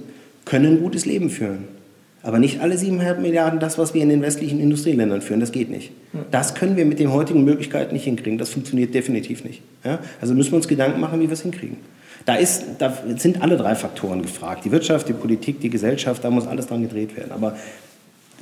können 0.46 0.76
ein 0.76 0.80
gutes 0.80 1.04
Leben 1.04 1.28
führen. 1.28 1.64
Aber 2.22 2.38
nicht 2.38 2.60
alle 2.60 2.74
7,5 2.74 3.18
Milliarden 3.18 3.60
das, 3.60 3.78
was 3.78 3.94
wir 3.94 4.02
in 4.02 4.08
den 4.08 4.22
westlichen 4.22 4.58
Industrieländern 4.58 5.20
führen. 5.20 5.38
Das 5.38 5.52
geht 5.52 5.70
nicht. 5.70 5.92
Das 6.30 6.54
können 6.54 6.76
wir 6.76 6.84
mit 6.84 6.98
den 6.98 7.12
heutigen 7.12 7.44
Möglichkeiten 7.44 7.92
nicht 7.92 8.04
hinkriegen. 8.04 8.38
Das 8.38 8.48
funktioniert 8.48 8.94
definitiv 8.94 9.44
nicht. 9.44 9.62
Ja? 9.84 10.00
Also 10.20 10.34
müssen 10.34 10.50
wir 10.52 10.56
uns 10.56 10.66
Gedanken 10.66 10.98
machen, 11.00 11.20
wie 11.20 11.26
wir 11.26 11.34
es 11.34 11.42
hinkriegen. 11.42 11.76
Da, 12.24 12.34
ist, 12.34 12.64
da 12.78 12.92
sind 13.16 13.42
alle 13.42 13.56
drei 13.56 13.76
Faktoren 13.76 14.22
gefragt. 14.22 14.64
Die 14.64 14.72
Wirtschaft, 14.72 15.08
die 15.08 15.12
Politik, 15.12 15.60
die 15.60 15.70
Gesellschaft, 15.70 16.24
da 16.24 16.30
muss 16.30 16.48
alles 16.48 16.66
dran 16.66 16.82
gedreht 16.82 17.16
werden. 17.16 17.30
Aber 17.30 17.56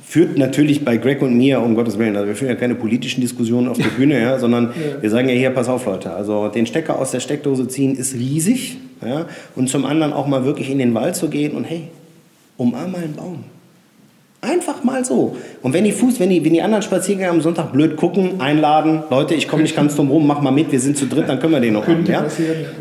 führt 0.03 0.37
natürlich 0.37 0.83
bei 0.85 0.97
Greg 0.97 1.21
und 1.21 1.35
mir, 1.35 1.61
um 1.61 1.75
Gottes 1.75 1.99
Willen, 1.99 2.15
also 2.15 2.27
wir 2.27 2.35
führen 2.35 2.49
ja 2.49 2.55
keine 2.55 2.75
politischen 2.75 3.21
Diskussionen 3.21 3.67
auf 3.67 3.77
der 3.77 3.89
Bühne, 3.97 4.19
ja, 4.19 4.39
sondern 4.39 4.65
ja. 4.69 5.01
wir 5.01 5.09
sagen 5.09 5.29
ja 5.29 5.35
hier, 5.35 5.49
pass 5.49 5.67
auf 5.67 5.85
Leute, 5.85 6.11
also 6.13 6.47
den 6.47 6.65
Stecker 6.65 6.97
aus 6.97 7.11
der 7.11 7.19
Steckdose 7.19 7.67
ziehen 7.67 7.95
ist 7.95 8.13
riesig 8.13 8.77
ja, 9.05 9.25
und 9.55 9.67
zum 9.67 9.85
anderen 9.85 10.13
auch 10.13 10.27
mal 10.27 10.45
wirklich 10.45 10.69
in 10.69 10.77
den 10.77 10.93
Wald 10.93 11.15
zu 11.15 11.27
gehen 11.29 11.53
und 11.53 11.65
hey, 11.65 11.89
umarm 12.57 12.91
mal 12.91 13.03
einen 13.03 13.15
Baum. 13.15 13.43
Einfach 14.45 14.83
mal 14.83 15.03
so. 15.03 15.35
Und 15.63 15.73
wenn 15.73 15.85
die 15.85 15.91
Fuß, 15.91 16.19
wenn 16.19 16.29
die, 16.29 16.45
wenn 16.45 16.53
die 16.53 16.61
anderen 16.61 16.83
Spaziergänger 16.83 17.31
am 17.31 17.41
Sonntag 17.41 17.71
blöd 17.71 17.95
gucken, 17.95 18.39
einladen, 18.39 19.01
Leute, 19.09 19.33
ich 19.33 19.47
komme 19.47 19.63
nicht 19.63 19.75
ganz 19.75 19.95
drum 19.95 20.11
rum, 20.11 20.27
mach 20.27 20.39
mal 20.39 20.51
mit, 20.51 20.71
wir 20.71 20.79
sind 20.79 20.97
zu 20.97 21.07
dritt, 21.07 21.27
dann 21.27 21.39
können 21.39 21.53
wir 21.53 21.59
den 21.59 21.73
noch 21.73 21.87
haben. 21.87 22.05
Ja? 22.05 22.25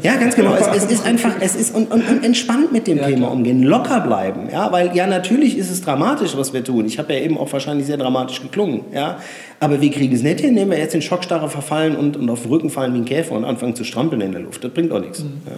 ja, 0.03 0.17
ganz 0.17 0.37
genau. 0.37 0.55
Es, 0.55 0.67
es, 0.85 0.85
ist 0.91 1.07
einfach, 1.07 1.37
es 1.41 1.57
ist 1.57 1.75
und, 1.75 1.91
und, 1.91 2.07
und 2.07 2.23
entspannt 2.23 2.71
mit 2.71 2.87
dem 2.87 2.99
ja, 2.99 3.07
Thema 3.07 3.19
klar. 3.19 3.33
umgehen, 3.33 3.63
locker 3.63 4.01
bleiben. 4.01 4.49
Ja, 4.53 4.71
weil 4.73 4.95
ja 4.95 5.07
natürlich 5.07 5.57
ist 5.57 5.71
es 5.71 5.81
dramatisch, 5.81 6.37
was 6.37 6.53
wir 6.53 6.63
tun. 6.63 6.85
Ich 6.85 6.99
habe 6.99 7.15
ja 7.15 7.21
eben 7.21 7.39
auch 7.39 7.51
wahrscheinlich 7.51 7.87
sehr 7.87 7.97
dramatisch 7.97 8.43
geklungen. 8.43 8.83
Ja, 8.93 9.19
aber 9.59 9.81
wir 9.81 9.91
kriegen 9.91 10.15
es 10.15 10.23
nicht 10.23 10.41
hin, 10.41 10.51
indem 10.51 10.71
wir 10.71 10.79
jetzt 10.79 10.95
in 10.95 11.01
Schockstarre 11.01 11.49
verfallen 11.49 11.97
und, 11.97 12.19
und 12.19 12.29
auf 12.29 12.43
den 12.43 12.51
Rücken 12.51 12.69
fallen 12.69 12.93
wie 12.93 12.99
ein 12.99 13.05
Käfer 13.07 13.35
und 13.37 13.45
anfangen 13.45 13.75
zu 13.75 13.85
strampeln 13.85 14.21
in 14.21 14.33
der 14.33 14.43
Luft. 14.43 14.63
Das 14.63 14.71
bringt 14.73 14.93
auch 14.93 15.01
nichts. 15.01 15.21
Mhm. 15.21 15.41
Ja. 15.47 15.53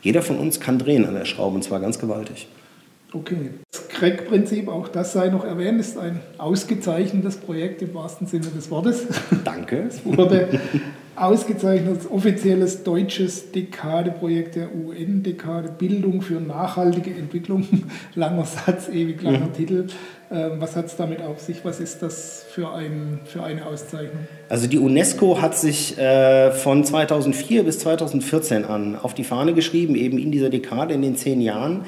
Jeder 0.00 0.22
von 0.22 0.38
uns 0.38 0.58
kann 0.58 0.80
drehen 0.80 1.06
an 1.06 1.14
der 1.14 1.24
Schraube 1.24 1.54
und 1.54 1.62
zwar 1.62 1.78
ganz 1.78 2.00
gewaltig. 2.00 2.48
Okay. 3.14 3.50
Das 3.70 3.88
Crack-Prinzip, 3.88 4.68
auch 4.68 4.88
das 4.88 5.12
sei 5.12 5.28
noch 5.28 5.44
erwähnt, 5.44 5.78
ist 5.80 5.98
ein 5.98 6.20
ausgezeichnetes 6.38 7.36
Projekt 7.36 7.82
im 7.82 7.94
wahrsten 7.94 8.26
Sinne 8.26 8.46
des 8.46 8.70
Wortes. 8.70 9.06
Danke. 9.44 9.84
Es 9.88 10.04
wurde 10.04 10.48
ausgezeichnet 11.14 11.96
als 11.96 12.10
offizielles 12.10 12.84
deutsches 12.84 13.52
Dekadeprojekt 13.52 14.56
der 14.56 14.74
UN-Dekade 14.74 15.68
Bildung 15.68 16.22
für 16.22 16.40
nachhaltige 16.40 17.10
Entwicklung. 17.10 17.66
Langer 18.14 18.46
Satz, 18.46 18.88
ewig 18.88 19.20
langer 19.22 19.46
mhm. 19.46 19.52
Titel. 19.52 19.86
Ähm, 20.30 20.52
was 20.58 20.74
hat 20.74 20.86
es 20.86 20.96
damit 20.96 21.20
auf 21.20 21.38
sich? 21.40 21.62
Was 21.64 21.78
ist 21.78 22.00
das 22.00 22.46
für, 22.50 22.72
ein, 22.72 23.20
für 23.26 23.42
eine 23.42 23.66
Auszeichnung? 23.66 24.26
Also 24.48 24.66
die 24.66 24.78
UNESCO 24.78 25.42
hat 25.42 25.56
sich 25.56 25.98
äh, 25.98 26.50
von 26.52 26.82
2004 26.82 27.64
bis 27.64 27.80
2014 27.80 28.64
an 28.64 28.96
auf 28.96 29.12
die 29.12 29.24
Fahne 29.24 29.52
geschrieben, 29.52 29.94
eben 29.94 30.16
in 30.16 30.32
dieser 30.32 30.48
Dekade, 30.48 30.94
in 30.94 31.02
den 31.02 31.16
zehn 31.16 31.42
Jahren, 31.42 31.84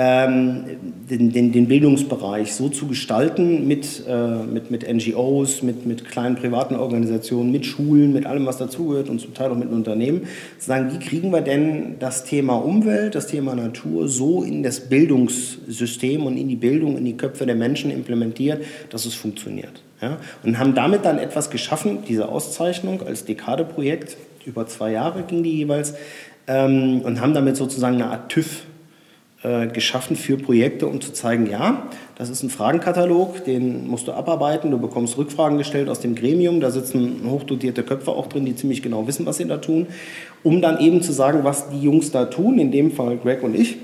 ähm, 0.00 0.62
den, 1.10 1.32
den, 1.32 1.50
den, 1.50 1.66
Bildungsbereich 1.66 2.54
so 2.54 2.68
zu 2.68 2.86
gestalten 2.86 3.66
mit, 3.66 4.04
äh, 4.06 4.44
mit, 4.44 4.70
mit 4.70 4.86
NGOs, 4.88 5.62
mit, 5.64 5.86
mit 5.86 6.04
kleinen 6.04 6.36
privaten 6.36 6.76
Organisationen, 6.76 7.50
mit 7.50 7.66
Schulen, 7.66 8.12
mit 8.12 8.24
allem, 8.24 8.46
was 8.46 8.58
dazugehört 8.58 9.08
und 9.08 9.20
zum 9.20 9.34
Teil 9.34 9.50
auch 9.50 9.56
mit 9.56 9.72
Unternehmen, 9.72 10.28
zu 10.60 10.66
sagen, 10.68 10.92
wie 10.92 11.04
kriegen 11.04 11.32
wir 11.32 11.40
denn 11.40 11.96
das 11.98 12.24
Thema 12.24 12.54
Umwelt, 12.54 13.16
das 13.16 13.26
Thema 13.26 13.56
Natur 13.56 14.08
so 14.08 14.44
in 14.44 14.62
das 14.62 14.88
Bildungssystem 14.88 16.24
und 16.24 16.36
in 16.36 16.46
die 16.46 16.56
Bildung, 16.56 16.96
in 16.96 17.04
die 17.04 17.16
Köpfe 17.16 17.44
der 17.44 17.56
Menschen 17.56 17.90
implementiert, 17.90 18.62
dass 18.90 19.04
es 19.04 19.14
funktioniert. 19.14 19.82
Ja? 20.00 20.18
Und 20.44 20.60
haben 20.60 20.76
damit 20.76 21.04
dann 21.04 21.18
etwas 21.18 21.50
geschaffen, 21.50 22.04
diese 22.06 22.28
Auszeichnung 22.28 23.02
als 23.02 23.24
Dekadeprojekt, 23.24 24.16
über 24.46 24.64
zwei 24.68 24.92
Jahre 24.92 25.24
ging 25.24 25.42
die 25.42 25.56
jeweils, 25.56 25.94
ähm, 26.46 27.00
und 27.00 27.20
haben 27.20 27.34
damit 27.34 27.56
sozusagen 27.56 27.96
eine 27.96 28.06
Art 28.06 28.28
TÜV 28.28 28.62
geschaffen 29.40 30.16
für 30.16 30.36
Projekte, 30.36 30.88
um 30.88 31.00
zu 31.00 31.12
zeigen, 31.12 31.48
ja, 31.48 31.88
das 32.16 32.28
ist 32.28 32.42
ein 32.42 32.50
Fragenkatalog, 32.50 33.44
den 33.44 33.86
musst 33.86 34.08
du 34.08 34.12
abarbeiten, 34.12 34.72
du 34.72 34.78
bekommst 34.78 35.16
Rückfragen 35.16 35.58
gestellt 35.58 35.88
aus 35.88 36.00
dem 36.00 36.16
Gremium, 36.16 36.58
da 36.60 36.72
sitzen 36.72 37.20
hochdotierte 37.24 37.84
Köpfe 37.84 38.10
auch 38.10 38.26
drin, 38.26 38.44
die 38.44 38.56
ziemlich 38.56 38.82
genau 38.82 39.06
wissen, 39.06 39.26
was 39.26 39.36
sie 39.36 39.44
da 39.44 39.58
tun, 39.58 39.86
um 40.42 40.60
dann 40.60 40.80
eben 40.80 41.02
zu 41.02 41.12
sagen, 41.12 41.44
was 41.44 41.70
die 41.70 41.80
Jungs 41.80 42.10
da 42.10 42.24
tun, 42.24 42.58
in 42.58 42.72
dem 42.72 42.90
Fall 42.90 43.16
Greg 43.16 43.44
und 43.44 43.54
ich. 43.54 43.76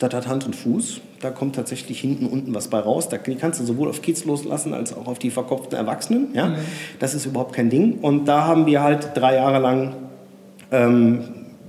Das 0.00 0.12
hat 0.12 0.26
Hand 0.26 0.44
und 0.44 0.56
Fuß, 0.56 1.00
da 1.20 1.30
kommt 1.30 1.54
tatsächlich 1.54 2.00
hinten 2.00 2.26
unten 2.26 2.52
was 2.54 2.68
bei 2.68 2.78
raus. 2.80 3.08
Da 3.08 3.16
kannst 3.16 3.60
du 3.60 3.64
sowohl 3.64 3.88
auf 3.88 4.02
Kids 4.02 4.24
loslassen 4.24 4.74
als 4.74 4.94
auch 4.94 5.06
auf 5.06 5.18
die 5.18 5.30
verkopften 5.30 5.78
Erwachsenen. 5.78 6.34
Ja? 6.34 6.48
Mhm. 6.48 6.56
Das 6.98 7.14
ist 7.14 7.24
überhaupt 7.24 7.54
kein 7.54 7.70
Ding. 7.70 8.00
Und 8.02 8.26
da 8.26 8.44
haben 8.44 8.66
wir 8.66 8.82
halt 8.82 9.12
drei 9.14 9.36
Jahre 9.36 9.58
lang 9.58 9.94
ähm, 10.70 11.20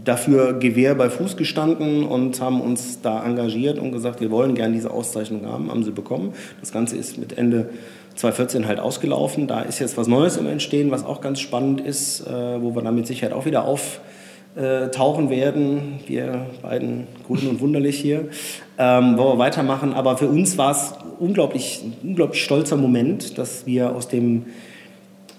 dafür 0.05 0.53
Gewehr 0.53 0.95
bei 0.95 1.09
Fuß 1.09 1.35
gestanden 1.35 2.05
und 2.05 2.39
haben 2.39 2.61
uns 2.61 3.01
da 3.01 3.25
engagiert 3.25 3.79
und 3.79 3.91
gesagt, 3.91 4.21
wir 4.21 4.31
wollen 4.31 4.55
gerne 4.55 4.73
diese 4.73 4.91
Auszeichnung 4.91 5.45
haben, 5.45 5.69
haben 5.69 5.83
sie 5.83 5.91
bekommen. 5.91 6.33
Das 6.61 6.71
Ganze 6.71 6.95
ist 6.95 7.17
mit 7.17 7.37
Ende 7.37 7.69
2014 8.15 8.67
halt 8.67 8.79
ausgelaufen. 8.79 9.47
Da 9.47 9.61
ist 9.61 9.79
jetzt 9.79 9.97
was 9.97 10.07
Neues 10.07 10.37
im 10.37 10.47
Entstehen, 10.47 10.91
was 10.91 11.03
auch 11.03 11.21
ganz 11.21 11.39
spannend 11.39 11.81
ist, 11.81 12.21
äh, 12.21 12.61
wo 12.61 12.75
wir 12.75 12.81
dann 12.81 12.95
mit 12.95 13.07
Sicherheit 13.07 13.33
auch 13.33 13.45
wieder 13.45 13.65
auftauchen 13.65 15.29
werden. 15.29 15.99
Wir 16.07 16.45
beiden 16.61 17.07
grün 17.25 17.49
und 17.49 17.59
wunderlich 17.59 17.99
hier, 17.99 18.29
ähm, 18.77 19.17
wo 19.17 19.33
wir 19.33 19.37
weitermachen. 19.39 19.93
Aber 19.93 20.17
für 20.17 20.27
uns 20.27 20.57
war 20.57 20.71
es 20.71 20.93
unglaublich, 21.19 21.81
ein 21.83 22.09
unglaublich 22.09 22.43
stolzer 22.43 22.77
Moment, 22.77 23.37
dass 23.37 23.65
wir 23.65 23.95
aus 23.95 24.07
dem 24.07 24.45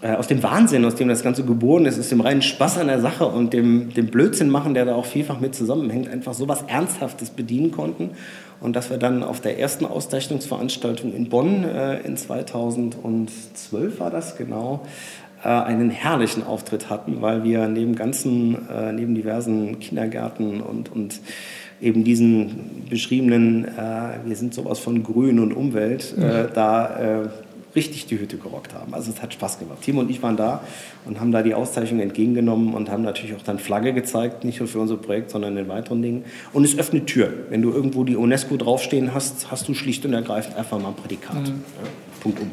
äh, 0.02 0.12
aus 0.12 0.26
dem 0.26 0.42
Wahnsinn, 0.42 0.84
aus 0.84 0.94
dem 0.94 1.08
das 1.08 1.22
Ganze 1.22 1.44
geboren 1.44 1.86
ist, 1.86 1.98
aus 1.98 2.10
dem 2.10 2.20
reinen 2.20 2.42
Spaß 2.42 2.78
an 2.78 2.88
der 2.88 3.00
Sache 3.00 3.26
und 3.26 3.52
dem, 3.52 3.94
dem 3.94 4.08
Blödsinn 4.08 4.50
machen, 4.50 4.74
der 4.74 4.84
da 4.84 4.94
auch 4.94 5.06
vielfach 5.06 5.40
mit 5.40 5.54
zusammenhängt, 5.54 6.08
einfach 6.08 6.34
so 6.34 6.48
was 6.48 6.62
Ernsthaftes 6.62 7.30
bedienen 7.30 7.70
konnten. 7.70 8.10
Und 8.60 8.76
dass 8.76 8.90
wir 8.90 8.98
dann 8.98 9.22
auf 9.22 9.40
der 9.40 9.58
ersten 9.58 9.84
Auszeichnungsveranstaltung 9.86 11.14
in 11.14 11.28
Bonn 11.28 11.64
äh, 11.64 12.00
in 12.00 12.16
2012 12.16 14.00
war 14.00 14.10
das 14.10 14.36
genau, 14.36 14.82
äh, 15.42 15.48
einen 15.48 15.90
herrlichen 15.90 16.42
Auftritt 16.42 16.90
hatten, 16.90 17.22
weil 17.22 17.44
wir 17.44 17.68
neben 17.68 17.94
ganzen, 17.94 18.68
äh, 18.68 18.92
neben 18.92 19.14
diversen 19.14 19.78
Kindergärten 19.78 20.60
und, 20.60 20.92
und 20.92 21.20
eben 21.80 22.04
diesen 22.04 22.86
beschriebenen, 22.88 23.64
äh, 23.64 24.18
wir 24.24 24.36
sind 24.36 24.54
sowas 24.54 24.78
von 24.78 25.02
Grün 25.02 25.38
und 25.38 25.52
Umwelt, 25.52 26.16
äh, 26.18 26.48
da 26.52 27.28
richtig 27.76 28.06
die 28.06 28.18
Hütte 28.18 28.38
gerockt 28.38 28.74
haben. 28.74 28.94
Also 28.94 29.10
es 29.10 29.22
hat 29.22 29.32
Spaß 29.32 29.58
gemacht. 29.58 29.82
Timo 29.82 30.00
und 30.00 30.10
ich 30.10 30.22
waren 30.22 30.36
da 30.36 30.62
und 31.04 31.20
haben 31.20 31.30
da 31.30 31.42
die 31.42 31.54
Auszeichnung 31.54 32.00
entgegengenommen 32.00 32.74
und 32.74 32.90
haben 32.90 33.02
natürlich 33.02 33.36
auch 33.36 33.42
dann 33.42 33.58
Flagge 33.58 33.92
gezeigt, 33.92 34.44
nicht 34.44 34.58
nur 34.58 34.68
für 34.68 34.80
unser 34.80 34.96
Projekt, 34.96 35.30
sondern 35.30 35.52
in 35.52 35.64
den 35.64 35.68
weiteren 35.68 36.02
Dingen. 36.02 36.24
Und 36.52 36.64
es 36.64 36.76
öffnet 36.78 37.06
Türen. 37.06 37.34
Wenn 37.50 37.62
du 37.62 37.70
irgendwo 37.70 38.04
die 38.04 38.16
UNESCO 38.16 38.56
draufstehen 38.56 39.14
hast, 39.14 39.50
hast 39.50 39.68
du 39.68 39.74
schlicht 39.74 40.04
und 40.04 40.14
ergreifend 40.14 40.56
einfach 40.56 40.80
mal 40.80 40.88
ein 40.88 40.94
Prädikat. 40.94 41.36
Mhm. 41.36 41.46
Ja, 41.46 41.88
Punkt 42.20 42.40
um. 42.40 42.50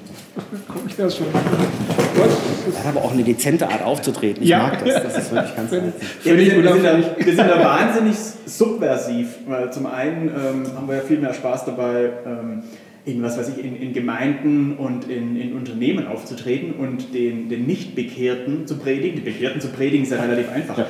Guck 0.67 0.83
ich 0.87 0.95
das 0.95 1.17
schon. 1.17 1.27
Er 1.33 2.79
hat 2.79 2.95
aber 2.95 3.05
auch 3.05 3.11
eine 3.11 3.23
dezente 3.23 3.67
Art 3.67 3.81
aufzutreten. 3.83 4.43
Ich 4.43 4.49
ja. 4.49 4.59
mag 4.59 4.83
das. 4.83 5.03
Das 5.03 5.17
ist 5.17 5.31
wirklich 5.31 5.55
ganz 5.55 5.71
ja, 5.71 5.81
wir, 6.23 6.37
wir, 6.37 6.73
sind 6.73 6.83
da, 6.83 6.99
wir 7.17 7.35
sind 7.35 7.37
da 7.37 7.59
wahnsinnig 7.63 8.15
subversiv, 8.45 9.27
weil 9.47 9.71
zum 9.71 9.85
einen 9.85 10.27
ähm, 10.27 10.75
haben 10.75 10.87
wir 10.87 10.97
ja 10.97 11.01
viel 11.01 11.19
mehr 11.19 11.33
Spaß 11.33 11.65
dabei, 11.65 12.11
ähm, 12.25 12.63
in, 13.05 13.21
was 13.21 13.37
weiß 13.37 13.49
ich, 13.49 13.63
in, 13.63 13.75
in 13.75 13.93
Gemeinden 13.93 14.77
und 14.77 15.09
in, 15.09 15.35
in, 15.35 15.53
Unternehmen 15.53 16.07
aufzutreten 16.07 16.73
und 16.73 17.13
den, 17.13 17.49
den 17.49 17.65
Nicht-Bekehrten 17.65 18.65
zu 18.65 18.77
predigen. 18.77 19.17
Die 19.17 19.29
Bekehrten 19.29 19.59
zu 19.59 19.67
predigen 19.69 20.03
ist 20.03 20.11
ja 20.11 20.21
relativ 20.21 20.49
einfach. 20.49 20.77
Ja. 20.77 20.85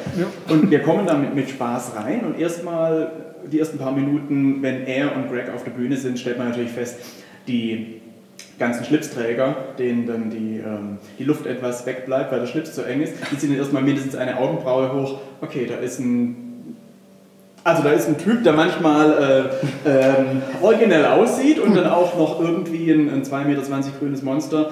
Und 0.47 0.70
wir 0.70 0.80
kommen 0.80 1.07
damit 1.07 1.34
mit 1.34 1.49
Spaß 1.49 1.95
rein 1.95 2.24
und 2.26 2.39
erstmal 2.39 3.11
die 3.51 3.59
ersten 3.59 3.78
paar 3.78 3.91
Minuten, 3.91 4.61
wenn 4.61 4.86
er 4.86 5.16
und 5.16 5.30
Greg 5.30 5.49
auf 5.49 5.64
der 5.64 5.72
Bühne 5.72 5.97
sind, 5.97 6.20
stellt 6.20 6.38
man 6.38 6.49
natürlich 6.49 6.72
fest, 6.72 6.99
die 7.47 8.01
ganzen 8.59 8.86
Schlipsträger, 8.86 9.55
denen 9.80 10.05
dann 10.05 10.30
die, 10.30 10.59
ähm, 10.59 10.97
die 11.18 11.24
Luft 11.24 11.45
etwas 11.45 11.86
wegbleibt, 11.86 12.32
weil 12.32 12.39
der 12.39 12.47
Schlips 12.47 12.74
zu 12.74 12.84
eng 12.84 13.01
ist. 13.01 13.14
Die 13.32 13.38
ziehen 13.38 13.49
dann 13.49 13.57
erstmal 13.57 13.82
mindestens 13.82 14.16
eine 14.16 14.38
Augenbraue 14.38 14.93
hoch. 14.93 15.20
Okay, 15.41 15.66
da 15.68 15.76
ist 15.78 15.99
ein 15.99 16.43
also 17.64 17.84
da 17.84 17.91
ist 17.91 18.07
ein 18.07 18.18
Typ, 18.18 18.43
der 18.43 18.53
manchmal 18.53 19.51
äh, 19.86 19.89
ähm, 19.89 20.41
originell 20.61 21.05
aussieht 21.05 21.59
und 21.59 21.76
dann 21.76 21.88
auch 21.88 22.18
noch 22.18 22.41
irgendwie 22.41 22.91
ein, 22.91 23.09
ein 23.09 23.24
2,20 23.24 23.45
Meter 23.45 23.61
grünes 23.99 24.22
Monster 24.22 24.72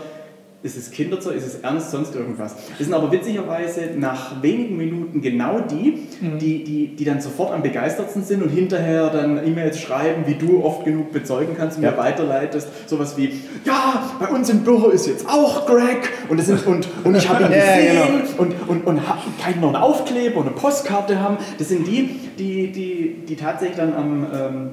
ist 0.63 0.77
es 0.77 0.91
Kinderzeug, 0.91 1.37
ist 1.37 1.47
es 1.47 1.55
ernst, 1.61 1.89
sonst 1.89 2.13
irgendwas. 2.13 2.55
Das 2.77 2.85
sind 2.85 2.93
aber 2.93 3.11
witzigerweise 3.11 3.89
nach 3.97 4.43
wenigen 4.43 4.77
Minuten 4.77 5.19
genau 5.19 5.59
die, 5.59 6.03
mhm. 6.21 6.37
die, 6.37 6.63
die, 6.63 6.95
die 6.95 7.03
dann 7.03 7.19
sofort 7.19 7.51
am 7.51 7.63
begeistertsten 7.63 8.23
sind 8.23 8.43
und 8.43 8.49
hinterher 8.49 9.09
dann 9.09 9.43
E-Mails 9.45 9.79
schreiben, 9.79 10.23
wie 10.27 10.35
du 10.35 10.63
oft 10.63 10.85
genug 10.85 11.11
bezeugen 11.11 11.55
kannst 11.57 11.77
und 11.77 11.83
ja. 11.83 11.91
mir 11.91 11.97
weiterleitest. 11.97 12.67
Sowas 12.87 13.17
wie, 13.17 13.41
ja, 13.65 14.11
bei 14.19 14.27
uns 14.27 14.49
im 14.49 14.59
Büro 14.59 14.89
ist 14.89 15.07
jetzt 15.07 15.27
auch 15.27 15.65
Greg 15.65 16.09
und, 16.29 16.39
das 16.39 16.45
sind, 16.45 16.65
und, 16.67 16.87
und 17.03 17.15
ich 17.15 17.27
habe 17.27 17.43
ihn 17.43 17.49
gesehen 17.53 17.95
ja, 17.95 18.05
genau. 18.05 18.23
und, 18.37 18.69
und, 18.69 18.85
und 18.85 19.01
kann 19.43 19.59
noch 19.59 19.73
einen 19.73 19.77
Aufkleber 19.77 20.41
und 20.41 20.47
eine 20.47 20.55
Postkarte 20.55 21.19
haben. 21.19 21.37
Das 21.57 21.69
sind 21.69 21.87
die, 21.87 22.19
die, 22.37 22.71
die, 22.71 23.25
die 23.27 23.35
tatsächlich 23.35 23.77
dann 23.77 23.93
am... 23.93 24.27
Ähm, 24.33 24.69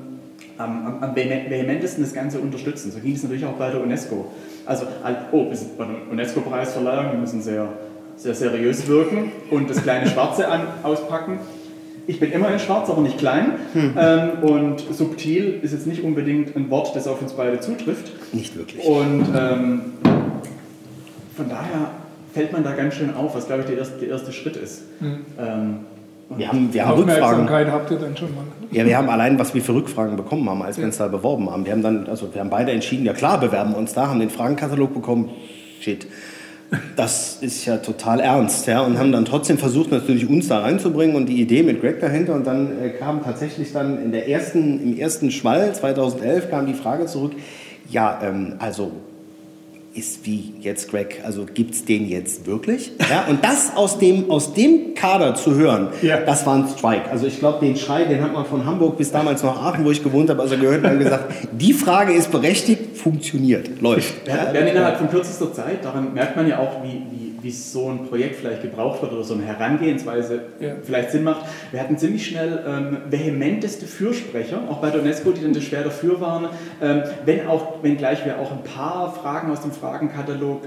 am, 0.58 1.02
am, 1.02 1.14
vehementesten 1.14 2.02
das 2.02 2.12
Ganze 2.12 2.40
unterstützen. 2.40 2.90
So 2.90 2.98
ging 2.98 3.14
es 3.14 3.22
natürlich 3.22 3.44
auch 3.44 3.52
bei 3.52 3.70
der 3.70 3.80
UNESCO. 3.80 4.26
Also, 4.68 4.86
oh, 5.32 5.48
wir 5.48 5.56
sind 5.56 5.78
beim 5.78 5.96
UNESCO-Preisverleihung, 6.10 7.12
wir 7.12 7.18
müssen 7.18 7.40
sehr, 7.40 7.68
sehr 8.16 8.34
seriös 8.34 8.86
wirken 8.86 9.32
und 9.50 9.70
das 9.70 9.82
kleine 9.82 10.06
Schwarze 10.06 10.46
an, 10.46 10.60
auspacken. 10.82 11.38
Ich 12.06 12.20
bin 12.20 12.32
immer 12.32 12.52
in 12.52 12.58
Schwarz, 12.58 12.90
aber 12.90 13.00
nicht 13.00 13.16
klein. 13.16 13.52
Hm. 13.72 13.94
Ähm, 13.98 14.30
und 14.42 14.80
subtil 14.80 15.58
ist 15.62 15.72
jetzt 15.72 15.86
nicht 15.86 16.02
unbedingt 16.02 16.54
ein 16.54 16.68
Wort, 16.68 16.94
das 16.94 17.08
auf 17.08 17.22
uns 17.22 17.32
beide 17.32 17.60
zutrifft. 17.60 18.12
Nicht 18.34 18.58
wirklich. 18.58 18.84
Und 18.84 19.26
ähm, 19.34 19.80
von 21.34 21.48
daher 21.48 21.92
fällt 22.34 22.52
man 22.52 22.62
da 22.62 22.72
ganz 22.72 22.92
schön 22.92 23.14
auf, 23.14 23.34
was, 23.34 23.46
glaube 23.46 23.62
ich, 23.62 23.68
der 23.68 23.78
erste, 23.78 23.98
der 24.00 24.10
erste 24.10 24.32
Schritt 24.32 24.56
ist. 24.56 24.82
Hm. 25.00 25.24
Ähm, 25.38 25.76
wir 26.36 26.48
haben, 26.48 26.72
wir 26.72 26.86
haben 26.86 27.02
Rückfragen. 27.02 27.72
habt 27.72 27.90
ihr 27.90 27.98
dann 27.98 28.16
schon 28.16 28.34
mal? 28.34 28.44
Ja, 28.70 28.84
wir 28.84 28.98
haben 28.98 29.08
allein, 29.08 29.38
was 29.38 29.54
wir 29.54 29.62
für 29.62 29.74
Rückfragen 29.74 30.16
bekommen 30.16 30.48
haben, 30.48 30.62
als 30.62 30.76
wir 30.76 30.84
uns 30.84 30.98
da 30.98 31.08
beworben 31.08 31.50
haben. 31.50 31.64
Wir 31.64 31.72
haben 31.72 31.82
dann, 31.82 32.06
also 32.06 32.32
wir 32.32 32.40
haben 32.40 32.50
beide 32.50 32.72
entschieden, 32.72 33.06
ja 33.06 33.14
klar, 33.14 33.40
bewerben 33.40 33.70
wir 33.72 33.78
uns 33.78 33.94
da, 33.94 34.08
haben 34.08 34.20
den 34.20 34.30
Fragenkatalog 34.30 34.92
bekommen. 34.92 35.30
Shit. 35.80 36.06
Das 36.96 37.38
ist 37.40 37.64
ja 37.64 37.78
total 37.78 38.20
ernst, 38.20 38.66
ja, 38.66 38.82
und 38.82 38.98
haben 38.98 39.10
dann 39.10 39.24
trotzdem 39.24 39.56
versucht, 39.56 39.90
natürlich 39.90 40.28
uns 40.28 40.48
da 40.48 40.60
reinzubringen 40.60 41.16
und 41.16 41.26
die 41.26 41.40
Idee 41.40 41.62
mit 41.62 41.80
Greg 41.80 41.98
dahinter. 41.98 42.34
Und 42.34 42.46
dann 42.46 42.78
äh, 42.78 42.90
kam 42.90 43.24
tatsächlich 43.24 43.72
dann 43.72 44.02
in 44.02 44.12
der 44.12 44.28
ersten, 44.28 44.82
im 44.82 44.98
ersten 44.98 45.30
Schwall 45.30 45.74
2011 45.74 46.50
kam 46.50 46.66
die 46.66 46.74
Frage 46.74 47.06
zurück, 47.06 47.32
ja, 47.88 48.20
ähm, 48.22 48.56
also 48.58 48.92
ist 49.98 50.24
wie 50.24 50.54
jetzt 50.60 50.90
Greg, 50.90 51.20
also 51.24 51.44
gibt 51.44 51.74
es 51.74 51.84
den 51.84 52.08
jetzt 52.08 52.46
wirklich? 52.46 52.92
Ja, 53.10 53.24
und 53.28 53.42
das 53.42 53.72
aus 53.74 53.98
dem, 53.98 54.30
aus 54.30 54.54
dem 54.54 54.94
Kader 54.94 55.34
zu 55.34 55.56
hören, 55.56 55.88
ja. 56.02 56.20
das 56.20 56.46
war 56.46 56.54
ein 56.54 56.68
Strike. 56.68 57.10
Also 57.10 57.26
ich 57.26 57.38
glaube, 57.38 57.64
den 57.66 57.76
Schrei, 57.76 58.04
den 58.04 58.22
hat 58.22 58.32
man 58.32 58.46
von 58.46 58.64
Hamburg 58.64 58.96
bis 58.96 59.10
damals 59.10 59.42
nach 59.42 59.60
Aachen, 59.60 59.84
wo 59.84 59.90
ich 59.90 60.02
gewohnt 60.02 60.30
habe, 60.30 60.40
also 60.40 60.56
gehört 60.56 60.84
und 60.84 60.98
gesagt, 60.98 61.34
die 61.52 61.72
Frage 61.72 62.12
ist 62.12 62.30
berechtigt, 62.30 62.96
funktioniert, 62.96 63.80
läuft. 63.80 64.26
Wir 64.26 64.34
werden 64.34 64.68
innerhalb 64.68 64.98
von 64.98 65.10
kürzester 65.10 65.52
Zeit, 65.52 65.84
daran 65.84 66.14
merkt 66.14 66.36
man 66.36 66.48
ja 66.48 66.58
auch, 66.58 66.82
wie, 66.84 67.02
wie 67.10 67.27
wie 67.40 67.50
so 67.50 67.88
ein 67.88 68.06
Projekt 68.06 68.36
vielleicht 68.36 68.62
gebraucht 68.62 69.02
wird 69.02 69.12
oder 69.12 69.24
so 69.24 69.34
eine 69.34 69.44
Herangehensweise 69.44 70.40
ja. 70.60 70.72
vielleicht 70.82 71.10
Sinn 71.10 71.24
macht. 71.24 71.46
Wir 71.70 71.80
hatten 71.80 71.96
ziemlich 71.98 72.26
schnell 72.26 72.64
ähm, 72.66 72.96
vehementeste 73.10 73.86
Fürsprecher, 73.86 74.62
auch 74.68 74.78
bei 74.78 74.90
der 74.90 75.02
UNESCO, 75.02 75.30
die 75.32 75.42
dann 75.42 75.54
schwer 75.60 75.84
dafür 75.84 76.20
waren, 76.20 76.48
ähm, 76.82 77.02
wenn 77.24 77.46
auch, 77.46 77.82
wenngleich 77.82 78.24
wir 78.24 78.38
auch 78.38 78.50
ein 78.52 78.64
paar 78.64 79.14
Fragen 79.14 79.50
aus 79.50 79.62
dem 79.62 79.72
Fragenkatalog 79.72 80.62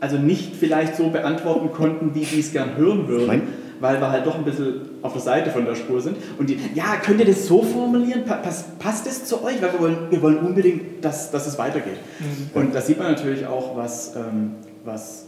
also 0.00 0.16
nicht 0.16 0.54
vielleicht 0.54 0.96
so 0.96 1.10
beantworten 1.10 1.72
konnten, 1.72 2.14
wie 2.14 2.24
die 2.24 2.40
es 2.40 2.52
gern 2.52 2.76
hören 2.76 3.08
würden. 3.08 3.26
Nein 3.26 3.42
weil 3.80 4.00
wir 4.00 4.10
halt 4.10 4.26
doch 4.26 4.34
ein 4.34 4.44
bisschen 4.44 4.80
auf 5.02 5.12
der 5.12 5.22
Seite 5.22 5.50
von 5.50 5.64
der 5.64 5.74
Spur 5.74 6.00
sind. 6.00 6.16
Und 6.38 6.50
die, 6.50 6.58
ja, 6.74 6.96
könnt 6.96 7.20
ihr 7.20 7.26
das 7.26 7.46
so 7.46 7.62
formulieren? 7.62 8.24
Passt, 8.24 8.78
passt 8.78 9.06
das 9.06 9.24
zu 9.24 9.42
euch? 9.44 9.62
Weil 9.62 9.72
wir 9.72 9.80
wollen, 9.80 9.96
wir 10.10 10.22
wollen 10.22 10.38
unbedingt, 10.38 11.04
dass, 11.04 11.30
dass 11.30 11.46
es 11.46 11.58
weitergeht. 11.58 11.98
Mhm. 12.18 12.60
Und 12.60 12.74
da 12.74 12.80
sieht 12.80 12.98
man 12.98 13.12
natürlich 13.12 13.46
auch, 13.46 13.76
was, 13.76 14.16
ähm, 14.16 14.56
was 14.84 15.27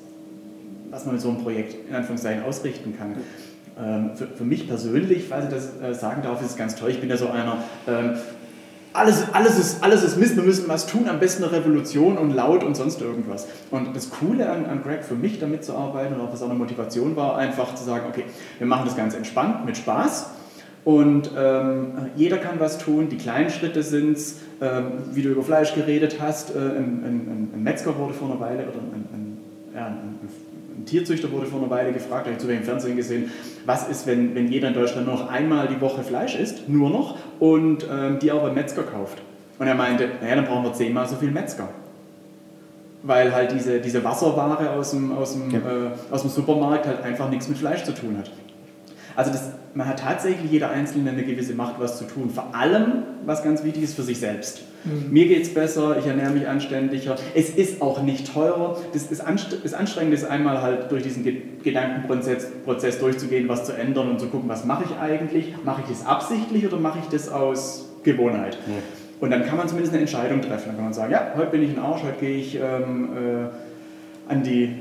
was 0.91 1.05
man 1.05 1.15
mit 1.15 1.23
so 1.23 1.29
einem 1.29 1.39
Projekt 1.39 1.77
in 1.89 1.95
Anführungszeichen 1.95 2.43
ausrichten 2.45 2.97
kann. 2.97 3.17
Ähm, 3.83 4.11
für, 4.15 4.27
für, 4.27 4.45
mich 4.45 4.69
persönlich, 4.69 5.25
falls 5.29 5.47
ich 5.47 5.51
das 5.51 5.81
äh, 5.81 5.95
sagen 5.95 6.23
darf, 6.23 6.41
ist 6.41 6.51
es 6.51 6.57
ganz 6.57 6.75
toll. 6.75 6.91
Ich 6.91 7.01
bin 7.01 7.09
ja 7.09 7.17
so 7.17 7.29
einer, 7.29 7.59
ähm, 7.87 8.15
alles, 8.93 9.25
alles, 9.33 9.59
ist, 9.59 9.85
alles 9.85 10.03
ist 10.03 10.17
Mist, 10.17 10.37
wir 10.37 10.43
müssen 10.43 10.69
was 10.69 10.87
tun, 10.87 11.09
am 11.09 11.21
besten 11.21 11.45
eine 11.45 11.53
Revolution 11.53 12.19
und 12.19 12.33
laut 12.33 12.65
und 12.65 12.77
sonst 12.77 13.01
irgendwas. 13.01 13.47
Und 13.71 13.95
das 13.95 14.11
Coole 14.11 14.51
an, 14.51 14.67
an 14.67 14.83
Greg 14.83 15.05
für 15.05 15.15
mich 15.15 15.39
damit 15.39 15.65
zu 15.65 15.75
arbeiten 15.75 16.15
und 16.15 16.21
auch 16.21 16.33
was 16.33 16.43
auch 16.43 16.51
eine 16.51 16.59
Motivation 16.59 17.15
war, 17.15 17.37
einfach 17.37 17.75
zu 17.77 17.85
sagen, 17.85 18.07
okay, 18.09 18.25
wir 18.59 18.67
machen 18.67 18.87
das 18.87 18.97
ganz 18.97 19.15
entspannt, 19.15 19.65
mit 19.65 19.77
Spaß. 19.77 20.31
Und 20.85 21.31
ähm, 21.39 21.93
jeder 22.17 22.39
kann 22.39 22.59
was 22.59 22.79
tun, 22.79 23.09
die 23.11 23.19
kleinen 23.19 23.51
Schritte 23.51 23.83
sind 23.83 24.17
es, 24.17 24.41
ähm, 24.61 24.93
wie 25.13 25.23
du 25.23 25.29
über 25.29 25.43
Fleisch 25.43 25.75
geredet 25.75 26.17
hast, 26.21 26.55
äh, 26.55 26.59
ein, 26.59 27.05
ein, 27.05 27.51
ein, 27.55 27.63
Metzger 27.63 27.97
wurde 27.99 28.15
vor 28.15 28.31
einer 28.31 28.41
Weile, 28.41 28.63
oder 28.63 28.79
ein, 28.79 29.05
ein, 29.13 29.39
ja, 29.75 29.87
ein 29.87 30.19
Tierzüchter 30.91 31.31
wurde 31.31 31.47
vor 31.47 31.61
einer 31.61 31.71
Weile 31.71 31.93
gefragt, 31.93 32.27
habe 32.27 32.33
ich 32.33 32.39
zu 32.39 32.51
im 32.51 32.65
Fernsehen 32.65 32.97
gesehen, 32.97 33.31
was 33.65 33.89
ist, 33.89 34.07
wenn, 34.07 34.35
wenn 34.35 34.51
jeder 34.51 34.69
in 34.69 34.75
Deutschland 34.75 35.07
nur 35.07 35.17
noch 35.17 35.31
einmal 35.31 35.69
die 35.69 35.81
Woche 35.81 36.03
Fleisch 36.03 36.35
isst, 36.35 36.69
nur 36.69 36.91
noch, 36.91 37.17
und 37.39 37.87
ähm, 37.91 38.19
die 38.19 38.31
aber 38.31 38.53
Metzger 38.53 38.83
kauft. 38.83 39.19
Und 39.59 39.67
er 39.67 39.75
meinte, 39.75 40.09
naja, 40.21 40.37
dann 40.37 40.47
brauchen 40.47 40.65
wir 40.65 40.73
zehnmal 40.73 41.07
so 41.07 41.17
viel 41.17 41.31
Metzger. 41.31 41.69
Weil 43.03 43.33
halt 43.35 43.53
diese, 43.53 43.81
diese 43.81 44.03
Wasserware 44.03 44.71
aus 44.73 44.91
dem, 44.91 45.13
aus, 45.13 45.35
dem, 45.35 45.51
ja. 45.51 45.59
äh, 45.59 45.91
aus 46.11 46.23
dem 46.23 46.31
Supermarkt 46.31 46.87
halt 46.87 47.03
einfach 47.03 47.31
nichts 47.31 47.49
mit 47.49 47.59
Fleisch 47.59 47.85
zu 47.85 47.95
tun 47.95 48.19
hat. 48.19 48.31
Also 49.17 49.31
das, 49.31 49.51
man 49.75 49.87
hat 49.87 50.01
tatsächlich 50.01 50.51
jeder 50.51 50.71
Einzelne 50.71 51.11
eine 51.11 51.25
gewisse 51.25 51.55
Macht, 51.55 51.75
was 51.79 51.99
zu 51.99 52.05
tun. 52.05 52.31
Vor 52.31 52.55
allem, 52.55 53.05
was 53.25 53.43
ganz 53.43 53.63
wichtig 53.63 53.85
ist, 53.85 53.95
für 53.95 54.03
sich 54.03 54.19
selbst. 54.19 54.63
Mhm. 54.85 55.13
Mir 55.13 55.27
geht 55.27 55.43
es 55.43 55.55
besser, 55.55 55.97
ich 55.99 56.07
ernähre 56.07 56.31
mich 56.31 56.49
anständiger. 56.49 57.17
Es 57.35 57.51
ist 57.51 57.83
auch 57.83 58.03
nicht 58.03 58.33
teurer. 58.33 58.79
Das, 58.93 59.03
ist 59.03 59.11
das 59.11 59.75
Anstrengende 59.75 60.17
ist 60.17 60.25
einmal 60.25 60.63
halt 60.63 60.91
durch 60.91 61.03
diesen 61.03 61.25
Gedankenprozess 61.63 62.49
Prozess 62.65 62.99
durchzugehen, 62.99 63.49
was 63.49 63.65
zu 63.65 63.73
ändern 63.73 64.11
und 64.11 64.21
zu 64.21 64.27
gucken, 64.29 64.49
was 64.49 64.65
mache 64.65 64.85
ich 64.85 64.97
eigentlich? 64.99 65.55
Mache 65.65 65.83
ich 65.83 65.97
das 65.97 66.07
absichtlich 66.07 66.67
oder 66.67 66.79
mache 66.79 66.99
ich 67.01 67.09
das 67.09 67.29
aus 67.29 67.89
Gewohnheit? 68.03 68.59
Mhm. 68.67 69.01
Und 69.21 69.31
dann 69.31 69.45
kann 69.45 69.59
man 69.59 69.69
zumindest 69.69 69.93
eine 69.93 70.01
Entscheidung 70.01 70.41
treffen. 70.41 70.69
Dann 70.69 70.77
kann 70.77 70.85
man 70.85 70.95
sagen, 70.95 71.13
ja, 71.13 71.33
heute 71.37 71.51
bin 71.51 71.63
ich 71.63 71.71
ein 71.71 71.79
Arsch, 71.79 72.03
heute 72.03 72.21
gehe 72.21 72.39
ich 72.39 72.57
ähm, 72.57 73.11
äh, 73.15 74.33
an, 74.33 74.43
die, 74.43 74.75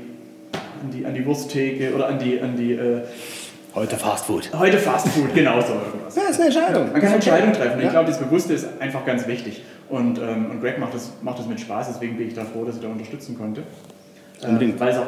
an, 0.82 0.90
die, 0.90 1.04
an 1.04 1.14
die 1.14 1.26
Wursttheke 1.26 1.94
oder 1.94 2.08
an 2.08 2.18
die, 2.18 2.40
an 2.40 2.56
die 2.56 2.72
äh, 2.72 3.02
Heute 3.72 3.96
Fast 3.96 4.24
Food. 4.24 4.50
Heute 4.58 4.78
Fast 4.78 5.08
Food, 5.08 5.32
genau 5.32 5.60
so 5.60 5.74
irgendwas. 5.74 6.16
Ja, 6.16 6.22
ist 6.28 6.40
eine 6.40 6.46
Entscheidung. 6.46 6.84
Man 6.90 6.94
kann 6.94 7.04
eine 7.04 7.14
Entscheidung 7.14 7.52
treffen. 7.52 7.78
Ja. 7.78 7.86
Ich 7.86 7.90
glaube, 7.92 8.08
das 8.08 8.18
Bewusste 8.18 8.54
ist 8.54 8.66
einfach 8.80 9.06
ganz 9.06 9.28
wichtig. 9.28 9.62
Und, 9.88 10.18
ähm, 10.18 10.50
und 10.50 10.60
Greg 10.60 10.78
macht 10.78 10.94
das, 10.94 11.12
macht 11.22 11.38
das 11.38 11.46
mit 11.46 11.60
Spaß, 11.60 11.88
deswegen 11.92 12.16
bin 12.16 12.28
ich 12.28 12.34
da 12.34 12.44
froh, 12.44 12.64
dass 12.64 12.76
ich 12.76 12.82
da 12.82 12.88
unterstützen 12.88 13.38
konnte. 13.38 13.62
Unbedingt. 14.42 14.72
Ähm, 14.72 14.80
weil 14.80 14.88
es 14.90 14.98
auch 14.98 15.06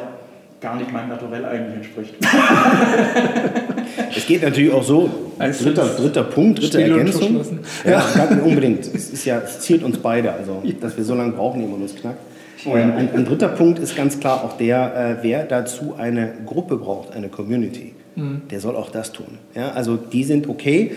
gar 0.61 0.77
nicht 0.77 0.93
meinem 0.93 1.09
Naturell 1.09 1.43
eigentlich 1.43 1.75
entspricht. 1.75 2.15
es 4.15 4.25
geht 4.25 4.43
natürlich 4.43 4.71
auch 4.71 4.83
so, 4.83 5.09
also 5.37 5.65
dritter, 5.65 5.85
dritter 5.97 6.23
Punkt, 6.23 6.61
dritte 6.61 6.81
Ergänzung. 6.81 7.43
Ja, 7.83 8.01
ja, 8.15 8.29
unbedingt. 8.43 8.85
Es, 8.85 9.09
ist 9.09 9.25
ja, 9.25 9.39
es 9.39 9.59
zielt 9.59 9.83
uns 9.83 9.97
beide, 9.97 10.31
also 10.31 10.63
dass 10.79 10.95
wir 10.95 11.03
so 11.03 11.15
lange 11.15 11.33
brauchen, 11.33 11.61
ehe 11.61 11.67
man 11.67 11.81
uns 11.81 11.95
knackt. 11.95 12.19
Oh 12.65 12.77
ja. 12.77 12.83
ein, 12.83 13.09
ein, 13.13 13.25
dritter 13.25 13.49
Punkt 13.49 13.79
ist 13.79 13.93
ganz 13.93 14.21
klar 14.21 14.41
auch 14.41 14.55
der, 14.55 15.17
äh, 15.19 15.23
wer 15.23 15.43
dazu 15.43 15.95
eine 15.97 16.31
Gruppe 16.45 16.77
braucht, 16.77 17.13
eine 17.13 17.27
Community 17.27 17.93
mhm. 18.15 18.43
der 18.49 18.59
soll 18.59 18.75
auch 18.75 18.89
das 18.89 19.11
tun. 19.11 19.37
Ja, 19.55 19.71
also 19.71 19.97
die 19.97 20.23
sind 20.23 20.49
okay. 20.49 20.91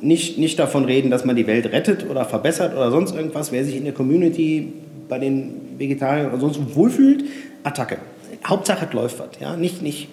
Nicht, 0.00 0.36
nicht 0.36 0.58
davon 0.58 0.84
reden, 0.84 1.10
dass 1.12 1.24
man 1.24 1.36
die 1.36 1.46
Welt 1.46 1.66
rettet 1.70 2.08
oder 2.10 2.24
verbessert 2.24 2.74
oder 2.74 2.90
sonst 2.90 3.14
irgendwas. 3.14 3.52
Wer 3.52 3.64
sich 3.64 3.76
in 3.76 3.84
der 3.84 3.92
Community 3.92 4.72
bei 5.08 5.18
den 5.18 5.78
Vegetariern 5.78 6.28
oder 6.28 6.40
sonst 6.40 6.74
wohlfühlt, 6.74 7.24
Attacke. 7.62 7.98
Hauptsache 8.44 8.86
es 8.86 8.92
läuft 8.92 9.18
was. 9.20 9.28
Ja? 9.40 9.56
Nicht, 9.56 9.82
nicht, 9.82 10.08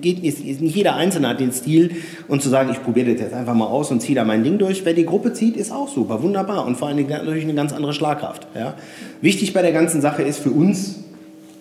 geht 0.00 0.22
nicht, 0.22 0.44
nicht 0.60 0.76
jeder 0.76 0.96
Einzelne 0.96 1.28
hat 1.28 1.40
den 1.40 1.52
Stil 1.52 1.96
und 2.28 2.42
zu 2.42 2.48
sagen, 2.48 2.70
ich 2.70 2.82
probiere 2.82 3.12
das 3.12 3.20
jetzt 3.20 3.34
einfach 3.34 3.54
mal 3.54 3.66
aus 3.66 3.90
und 3.90 4.00
ziehe 4.00 4.14
da 4.14 4.24
mein 4.24 4.44
Ding 4.44 4.58
durch. 4.58 4.84
Wer 4.84 4.94
die 4.94 5.06
Gruppe 5.06 5.32
zieht, 5.32 5.56
ist 5.56 5.72
auch 5.72 5.88
super, 5.88 6.22
wunderbar 6.22 6.66
und 6.66 6.76
vor 6.76 6.88
allen 6.88 6.96
Dingen 6.96 7.10
natürlich 7.10 7.44
eine 7.44 7.54
ganz 7.54 7.72
andere 7.72 7.92
Schlagkraft. 7.92 8.46
Ja? 8.54 8.74
Wichtig 9.20 9.52
bei 9.52 9.62
der 9.62 9.72
ganzen 9.72 10.00
Sache 10.00 10.22
ist 10.22 10.38
für 10.38 10.50
uns 10.50 11.00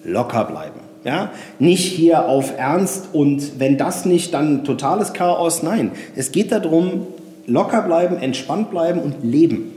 locker 0.04 0.46
bleiben. 0.46 0.77
Ja? 1.04 1.32
Nicht 1.60 1.86
hier 1.86 2.26
auf 2.26 2.58
Ernst 2.58 3.10
und 3.14 3.60
wenn 3.60 3.78
das 3.78 4.06
nicht, 4.06 4.34
dann 4.34 4.64
totales 4.64 5.14
Chaos. 5.14 5.64
Nein, 5.64 5.92
es 6.16 6.32
geht 6.32 6.52
darum, 6.52 7.08
locker 7.46 7.82
bleiben, 7.82 8.18
entspannt 8.18 8.72
bleiben 8.72 9.00
und 9.00 9.24
leben. 9.24 9.74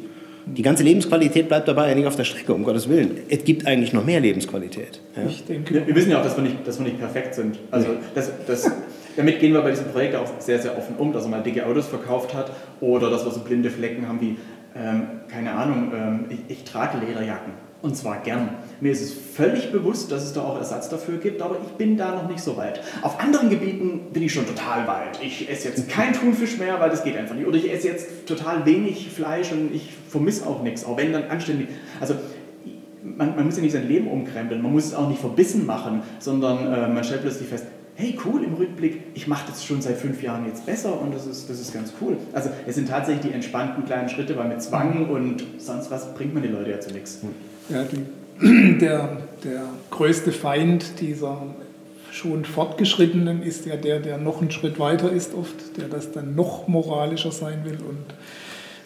Die 0.46 0.62
ganze 0.62 0.82
Lebensqualität 0.82 1.48
bleibt 1.48 1.68
dabei 1.68 1.88
ja 1.88 1.94
nicht 1.94 2.06
auf 2.06 2.16
der 2.16 2.24
Strecke, 2.24 2.52
um 2.52 2.64
Gottes 2.64 2.88
Willen. 2.88 3.18
Es 3.28 3.44
gibt 3.44 3.66
eigentlich 3.66 3.92
noch 3.92 4.04
mehr 4.04 4.20
Lebensqualität. 4.20 5.00
Ja? 5.16 5.22
Ich 5.28 5.44
denke. 5.44 5.74
Wir, 5.74 5.86
wir, 5.86 5.94
wissen 5.94 6.10
ja 6.10 6.18
auch, 6.18 6.24
dass 6.24 6.36
wir 6.36 6.42
nicht, 6.42 6.66
dass 6.66 6.78
wir 6.78 6.86
nicht 6.86 6.98
perfekt 6.98 7.34
sind. 7.34 7.58
Also 7.70 7.88
das, 8.14 8.32
das, 8.46 8.70
damit 9.16 9.38
gehen 9.38 9.52
wir 9.52 9.60
bei 9.62 9.70
diesem 9.70 9.86
Projekt 9.86 10.16
auch 10.16 10.26
sehr, 10.38 10.58
sehr 10.58 10.76
offen 10.76 10.96
um, 10.98 11.12
dass 11.12 11.24
er 11.24 11.30
mal 11.30 11.42
dicke 11.42 11.64
Autos 11.66 11.86
verkauft 11.86 12.34
hat 12.34 12.50
oder 12.80 13.10
dass 13.10 13.24
wir 13.24 13.30
so 13.30 13.40
blinde 13.40 13.70
Flecken 13.70 14.08
haben 14.08 14.20
wie, 14.20 14.36
ähm, 14.76 15.02
keine 15.28 15.52
Ahnung, 15.52 15.92
ähm, 15.94 16.24
ich, 16.30 16.58
ich 16.58 16.64
trage 16.64 16.98
Lederjacken 16.98 17.52
Und 17.82 17.96
zwar 17.96 18.20
gern. 18.22 18.48
Mir 18.80 18.92
ist 18.92 19.02
es 19.02 19.12
völlig 19.12 19.72
bewusst, 19.72 20.10
dass 20.10 20.24
es 20.24 20.32
da 20.32 20.42
auch 20.42 20.56
Ersatz 20.56 20.88
dafür 20.88 21.18
gibt, 21.18 21.42
aber 21.42 21.56
ich 21.62 21.72
bin 21.72 21.96
da 21.96 22.14
noch 22.14 22.28
nicht 22.28 22.40
so 22.40 22.56
weit. 22.56 22.80
Auf 23.02 23.20
anderen 23.20 23.50
Gebieten 23.50 24.08
bin 24.12 24.22
ich 24.22 24.32
schon 24.32 24.46
total 24.46 24.86
weit. 24.86 25.18
Ich 25.22 25.50
esse 25.50 25.68
jetzt 25.68 25.88
kein 25.88 26.12
Thunfisch 26.14 26.58
mehr, 26.58 26.80
weil 26.80 26.90
das 26.90 27.04
geht 27.04 27.16
einfach 27.16 27.34
nicht. 27.34 27.46
Oder 27.46 27.56
ich 27.56 27.70
esse 27.70 27.88
jetzt 27.88 28.26
total 28.26 28.64
wenig 28.64 29.10
Fleisch 29.10 29.52
und 29.52 29.74
ich 29.74 29.90
vermisse 30.08 30.46
auch 30.46 30.62
nichts. 30.62 30.84
Auch 30.84 30.96
wenn 30.96 31.12
dann 31.12 31.24
anständig. 31.24 31.68
Also 32.00 32.14
man, 33.02 33.36
man 33.36 33.46
muss 33.46 33.56
ja 33.56 33.62
nicht 33.62 33.72
sein 33.72 33.88
Leben 33.88 34.08
umkrempeln, 34.08 34.62
man 34.62 34.72
muss 34.72 34.86
es 34.86 34.94
auch 34.94 35.08
nicht 35.08 35.20
verbissen 35.20 35.66
machen, 35.66 36.02
sondern 36.18 36.72
äh, 36.72 36.88
man 36.88 37.04
stellt 37.04 37.22
plötzlich 37.22 37.48
fest, 37.48 37.66
hey 37.94 38.18
cool, 38.24 38.42
im 38.42 38.54
Rückblick, 38.54 39.02
ich 39.14 39.26
mache 39.26 39.44
das 39.48 39.64
schon 39.64 39.82
seit 39.82 39.96
fünf 39.96 40.22
Jahren 40.22 40.46
jetzt 40.46 40.64
besser 40.64 41.00
und 41.00 41.14
das 41.14 41.26
ist, 41.26 41.50
das 41.50 41.60
ist 41.60 41.74
ganz 41.74 41.92
cool. 42.00 42.16
Also 42.32 42.50
es 42.66 42.74
sind 42.74 42.88
tatsächlich 42.88 43.26
die 43.26 43.32
entspannten 43.32 43.84
kleinen 43.84 44.08
Schritte, 44.08 44.36
weil 44.36 44.48
mit 44.48 44.62
Zwang 44.62 45.08
und 45.10 45.44
sonst 45.58 45.90
was 45.90 46.14
bringt 46.14 46.32
man 46.32 46.42
die 46.42 46.48
Leute 46.48 46.70
ja 46.70 46.80
zu 46.80 46.92
nichts. 46.92 47.20
Ja, 47.68 47.84
die, 47.84 48.04
der, 48.80 49.18
der 49.44 49.62
größte 49.90 50.32
Feind 50.32 51.00
dieser 51.00 51.42
schon 52.10 52.44
Fortgeschrittenen 52.44 53.42
ist 53.42 53.66
ja 53.66 53.76
der, 53.76 54.00
der 54.00 54.18
noch 54.18 54.40
einen 54.40 54.50
Schritt 54.50 54.78
weiter 54.78 55.10
ist 55.12 55.34
oft, 55.34 55.76
der 55.76 55.88
das 55.88 56.12
dann 56.12 56.34
noch 56.34 56.66
moralischer 56.66 57.30
sein 57.30 57.64
will 57.64 57.78
und 57.88 58.14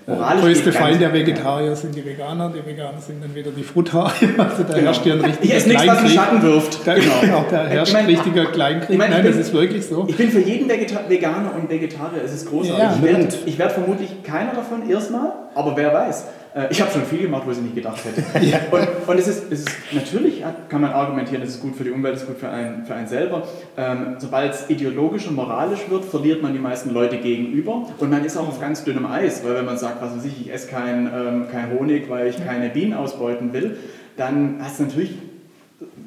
der 0.06 0.16
größte 0.38 0.70
Feind 0.70 1.00
der 1.00 1.14
Vegetarier 1.14 1.74
sind 1.74 1.94
die 1.94 2.04
Veganer, 2.04 2.52
die 2.54 2.68
Veganer 2.68 3.00
sind 3.00 3.22
dann 3.22 3.34
wieder 3.34 3.50
die 3.50 3.62
Fruttarier. 3.62 4.34
Also 4.38 4.62
da 4.62 4.74
genau. 4.74 4.86
herrscht 4.86 5.06
ja 5.06 5.14
ein 5.14 5.20
richtiger 5.20 5.44
Ich 5.44 5.54
esse 5.54 5.68
nichts, 5.68 6.14
Schatten 6.14 6.42
wirft. 6.42 6.86
Da, 6.86 6.94
genau. 6.94 7.20
genau, 7.22 7.44
da 7.50 7.64
herrscht 7.64 7.92
ich 7.92 7.94
mein, 7.94 8.06
richtiger 8.06 8.44
Kleinkrieg. 8.46 8.90
Ich 8.90 8.98
mein, 8.98 9.10
Nein, 9.10 9.22
bin, 9.22 9.32
das 9.32 9.40
ist 9.40 9.54
wirklich 9.54 9.86
so. 9.86 10.04
Ich 10.06 10.16
bin 10.16 10.30
für 10.30 10.40
jeden 10.40 10.68
Vegeta 10.68 11.00
Veganer 11.08 11.54
und 11.54 11.70
Vegetarier, 11.70 12.22
es 12.22 12.34
ist 12.34 12.50
großartig. 12.50 12.78
Ja, 12.78 12.94
ich 12.96 13.02
werde 13.02 13.58
werd 13.58 13.72
vermutlich 13.72 14.22
keiner 14.22 14.52
davon 14.52 14.88
erstmal, 14.88 15.32
aber 15.54 15.74
wer 15.74 15.94
weiß. 15.94 16.24
Äh, 16.54 16.68
ich 16.70 16.80
habe 16.80 16.90
schon 16.90 17.04
viel 17.04 17.22
gemacht, 17.22 17.42
wo 17.46 17.50
ich 17.50 17.58
nicht 17.58 17.74
gedacht 17.74 18.00
hätte. 18.04 18.22
ja. 18.46 18.60
Und, 18.70 19.08
und 19.08 19.18
es, 19.18 19.28
ist, 19.28 19.52
es 19.52 19.60
ist 19.60 19.68
natürlich, 19.92 20.42
kann 20.68 20.80
man 20.80 20.92
argumentieren, 20.92 21.42
es 21.42 21.50
ist 21.50 21.60
gut 21.60 21.76
für 21.76 21.84
die 21.84 21.90
Umwelt, 21.90 22.16
es 22.16 22.22
ist 22.22 22.28
gut 22.28 22.38
für 22.38 22.48
einen, 22.48 22.84
für 22.84 22.94
einen 22.94 23.08
selber. 23.08 23.46
Ähm, 23.76 24.16
Sobald 24.18 24.54
es 24.54 24.70
ideologisch 24.70 25.26
und 25.26 25.34
moralisch 25.34 25.88
wird, 25.88 26.04
verliert 26.04 26.42
man 26.42 26.52
die 26.52 26.58
meisten 26.58 26.90
Leute 26.90 27.18
gegenüber. 27.18 27.86
Und 27.98 28.10
man 28.10 28.24
ist 28.24 28.36
auch 28.36 28.48
auf 28.48 28.60
ganz 28.60 28.84
dünnem 28.84 29.06
Eis, 29.06 29.44
weil 29.44 29.54
wenn 29.54 29.64
man 29.64 29.78
sagt, 29.78 30.00
was 30.00 30.16
weiß 30.16 30.24
ich, 30.24 30.46
ich 30.46 30.52
esse 30.52 30.68
kein, 30.68 31.06
ähm, 31.06 31.46
kein 31.50 31.70
Honig, 31.78 32.08
weil 32.08 32.28
ich 32.28 32.44
keine 32.44 32.70
Bienen 32.70 32.94
ausbeuten 32.94 33.52
will, 33.52 33.76
dann 34.16 34.58
hast 34.60 34.78
du 34.78 34.84
natürlich 34.84 35.18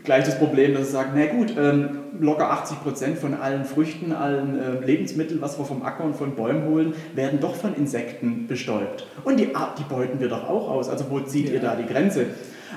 gleich 0.08 0.24
das 0.24 0.40
Problem, 0.40 0.74
dass 0.74 0.88
sie 0.88 0.94
sagen, 0.94 1.12
na 1.16 1.26
gut, 1.26 1.54
ähm, 1.58 2.00
locker 2.20 2.50
80 2.50 2.82
Prozent 2.82 3.18
von 3.20 3.34
allen 3.34 3.66
Früchten, 3.66 4.14
allen 4.14 4.58
äh, 4.58 4.86
Lebensmitteln, 4.86 5.42
was 5.42 5.60
wir 5.60 5.66
vom 5.66 5.84
Acker 5.84 6.06
und 6.06 6.16
von 6.16 6.34
Bäumen 6.34 6.64
holen, 6.64 6.94
werden 7.14 7.42
doch 7.42 7.56
von 7.56 7.76
Insekten 7.76 8.48
bestäubt. 8.48 9.06
Und 9.26 9.38
die, 9.38 9.48
die 9.48 9.84
beuten 9.90 10.20
wir 10.22 10.30
doch 10.30 10.48
auch 10.48 10.70
aus. 10.70 10.88
Also 10.88 11.06
wo 11.10 11.20
zieht 11.20 11.50
ja. 11.50 11.56
ihr 11.56 11.60
da 11.60 11.76
die 11.76 11.86
Grenze? 11.86 12.28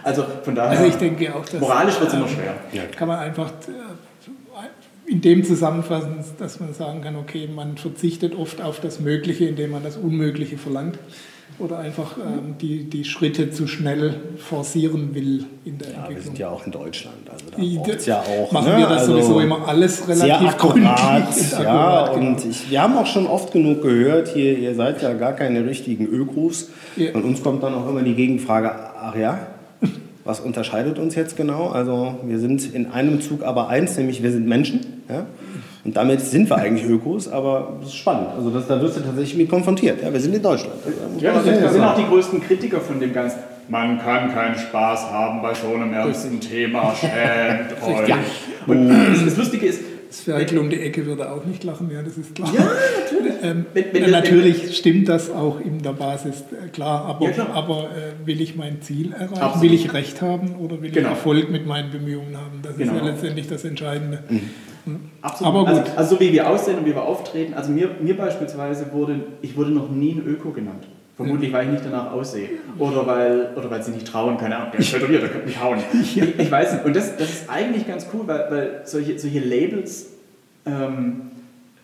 Also 0.02 0.24
von 0.42 0.56
daher, 0.56 0.78
also 0.78 0.90
ich 0.90 0.96
denke 0.96 1.32
auch, 1.34 1.44
dass, 1.44 1.60
moralisch 1.60 2.00
wird 2.00 2.08
es 2.08 2.14
immer 2.14 2.28
schwer. 2.28 2.54
Kann 2.96 3.06
man 3.06 3.20
einfach 3.20 3.48
äh, 3.48 5.10
in 5.10 5.20
dem 5.20 5.44
zusammenfassen, 5.44 6.16
dass 6.36 6.58
man 6.58 6.74
sagen 6.74 7.00
kann, 7.00 7.14
okay, 7.14 7.48
man 7.52 7.76
verzichtet 7.76 8.34
oft 8.36 8.60
auf 8.60 8.80
das 8.80 8.98
Mögliche, 8.98 9.44
indem 9.46 9.70
man 9.70 9.84
das 9.84 9.96
Unmögliche 9.96 10.58
verlangt 10.58 10.98
oder 11.58 11.78
einfach 11.78 12.16
ähm, 12.16 12.54
die, 12.60 12.84
die 12.84 13.04
Schritte 13.04 13.50
zu 13.50 13.66
schnell 13.66 14.14
forcieren 14.38 15.14
will 15.14 15.44
in 15.64 15.78
der 15.78 15.88
ja, 15.88 15.94
Entwicklung. 15.94 16.16
Wir 16.16 16.22
sind 16.22 16.38
ja 16.38 16.48
auch 16.48 16.64
in 16.64 16.72
Deutschland, 16.72 17.16
also 17.30 17.44
da 17.50 17.62
ja 18.06 18.20
auch. 18.20 18.52
Machen 18.52 18.72
ne? 18.72 18.78
wir 18.78 18.86
das 18.86 19.02
also 19.02 19.12
sowieso 19.12 19.40
immer 19.40 19.68
alles 19.68 20.08
relativ 20.08 20.26
sehr 20.26 20.40
akkurat. 20.40 21.28
ja, 21.62 22.10
und 22.10 22.44
ich, 22.44 22.70
wir 22.70 22.82
haben 22.82 22.96
auch 22.96 23.06
schon 23.06 23.26
oft 23.26 23.52
genug 23.52 23.82
gehört, 23.82 24.28
hier, 24.28 24.58
ihr 24.58 24.74
seid 24.74 25.02
ja 25.02 25.12
gar 25.12 25.32
keine 25.32 25.66
richtigen 25.66 26.06
Ökos. 26.06 26.70
Ja. 26.96 27.12
Und 27.14 27.24
uns 27.24 27.42
kommt 27.42 27.62
dann 27.62 27.74
auch 27.74 27.88
immer 27.88 28.02
die 28.02 28.14
Gegenfrage, 28.14 28.72
ach 28.72 29.16
ja, 29.16 29.46
was 30.24 30.40
unterscheidet 30.40 30.98
uns 30.98 31.14
jetzt 31.14 31.36
genau? 31.36 31.68
Also 31.68 32.20
wir 32.24 32.38
sind 32.38 32.74
in 32.74 32.90
einem 32.90 33.20
Zug 33.20 33.42
aber 33.42 33.68
eins, 33.68 33.96
nämlich 33.96 34.22
wir 34.22 34.30
sind 34.30 34.46
Menschen. 34.46 35.02
Ja? 35.08 35.26
Und 35.84 35.96
damit 35.96 36.20
sind 36.20 36.50
wir 36.50 36.56
eigentlich 36.56 36.86
Ökos, 36.86 37.28
aber 37.28 37.78
das 37.80 37.88
ist 37.88 37.96
spannend. 37.96 38.28
Also 38.36 38.50
das, 38.50 38.66
da 38.66 38.80
wirst 38.82 38.98
du 38.98 39.00
tatsächlich 39.00 39.36
mit 39.36 39.48
konfrontiert. 39.48 40.02
Ja, 40.02 40.12
wir 40.12 40.20
sind 40.20 40.34
in 40.34 40.42
Deutschland. 40.42 40.74
Ja, 41.18 41.34
das 41.34 41.44
sind, 41.44 41.62
das 41.62 41.72
sind 41.72 41.82
auch 41.82 41.96
die 41.96 42.04
größten 42.04 42.42
Kritiker 42.42 42.80
von 42.80 43.00
dem 43.00 43.12
Ganzen. 43.12 43.38
Man 43.68 43.98
kann 43.98 44.32
keinen 44.34 44.58
Spaß 44.58 45.10
haben 45.10 45.40
bei 45.40 45.54
so 45.54 45.72
einem 45.74 45.92
ernsten 45.94 46.40
Thema. 46.40 46.94
Schämt 47.00 47.82
euch. 47.82 48.08
Ja. 48.08 48.18
Und 48.66 48.88
das 49.24 49.36
Lustige 49.36 49.66
ist, 49.66 49.80
das 50.10 50.22
Ferkel 50.22 50.58
um 50.58 50.68
die 50.68 50.80
Ecke 50.80 51.06
würde 51.06 51.30
auch 51.30 51.44
nicht 51.44 51.62
lachen, 51.62 51.88
ja, 51.90 52.02
das 52.02 52.18
ist 52.18 52.34
klar. 52.34 52.52
Ja, 52.52 52.68
natürlich. 53.00 53.32
Ähm, 53.42 53.66
wenn, 53.72 53.84
wenn, 53.92 54.10
natürlich 54.10 54.64
wenn, 54.64 54.72
stimmt 54.72 55.08
das 55.08 55.30
auch 55.30 55.60
in 55.60 55.80
der 55.82 55.92
Basis, 55.92 56.42
äh, 56.50 56.68
klar, 56.68 57.04
aber, 57.04 57.26
ja, 57.26 57.30
klar. 57.30 57.50
aber 57.54 57.84
äh, 57.84 58.26
will 58.26 58.40
ich 58.40 58.56
mein 58.56 58.82
Ziel 58.82 59.12
erreichen? 59.12 59.34
Absolut. 59.34 59.62
Will 59.62 59.72
ich 59.72 59.92
Recht 59.94 60.20
haben 60.20 60.56
oder 60.56 60.82
will 60.82 60.90
genau. 60.90 61.10
ich 61.10 61.14
Erfolg 61.14 61.50
mit 61.50 61.64
meinen 61.64 61.92
Bemühungen 61.92 62.36
haben? 62.36 62.60
Das 62.60 62.76
genau. 62.76 62.94
ist 62.94 62.98
ja 62.98 63.06
letztendlich 63.06 63.46
das 63.46 63.64
Entscheidende. 63.64 64.24
Mhm. 64.28 64.50
Absolut. 65.22 65.54
Aber 65.54 65.64
gut. 65.66 65.78
Also, 65.80 65.96
also, 65.96 66.14
so 66.14 66.20
wie 66.20 66.32
wir 66.32 66.48
aussehen 66.48 66.78
und 66.78 66.86
wie 66.86 66.94
wir 66.94 67.02
auftreten, 67.02 67.54
also 67.54 67.70
mir, 67.70 67.90
mir 68.00 68.16
beispielsweise 68.16 68.92
wurde, 68.92 69.20
ich 69.42 69.56
wurde 69.56 69.70
noch 69.70 69.90
nie 69.90 70.12
ein 70.12 70.26
Öko 70.26 70.50
genannt. 70.50 70.86
Vermutlich, 71.16 71.52
weil 71.52 71.66
ich 71.66 71.72
nicht 71.72 71.84
danach 71.84 72.12
aussehe. 72.12 72.48
Oder 72.78 73.06
weil, 73.06 73.50
oder 73.54 73.70
weil 73.70 73.82
sie 73.82 73.90
nicht 73.90 74.06
trauen, 74.06 74.38
keine 74.38 74.56
Ahnung, 74.56 74.70
der 74.72 74.80
ist 74.80 74.90
tätowiert, 74.90 75.22
der 75.22 75.28
könnte 75.28 75.46
mich 75.46 75.60
hauen. 75.60 75.78
Ich, 75.92 76.16
ich, 76.16 76.50
weiß 76.50 76.72
nicht. 76.72 76.84
Und 76.86 76.96
das, 76.96 77.14
das 77.18 77.28
ist 77.28 77.50
eigentlich 77.50 77.86
ganz 77.86 78.06
cool, 78.14 78.22
weil, 78.26 78.50
weil 78.50 78.80
solche, 78.84 79.18
solche 79.18 79.40
Labels, 79.40 80.14
ähm, 80.64 81.30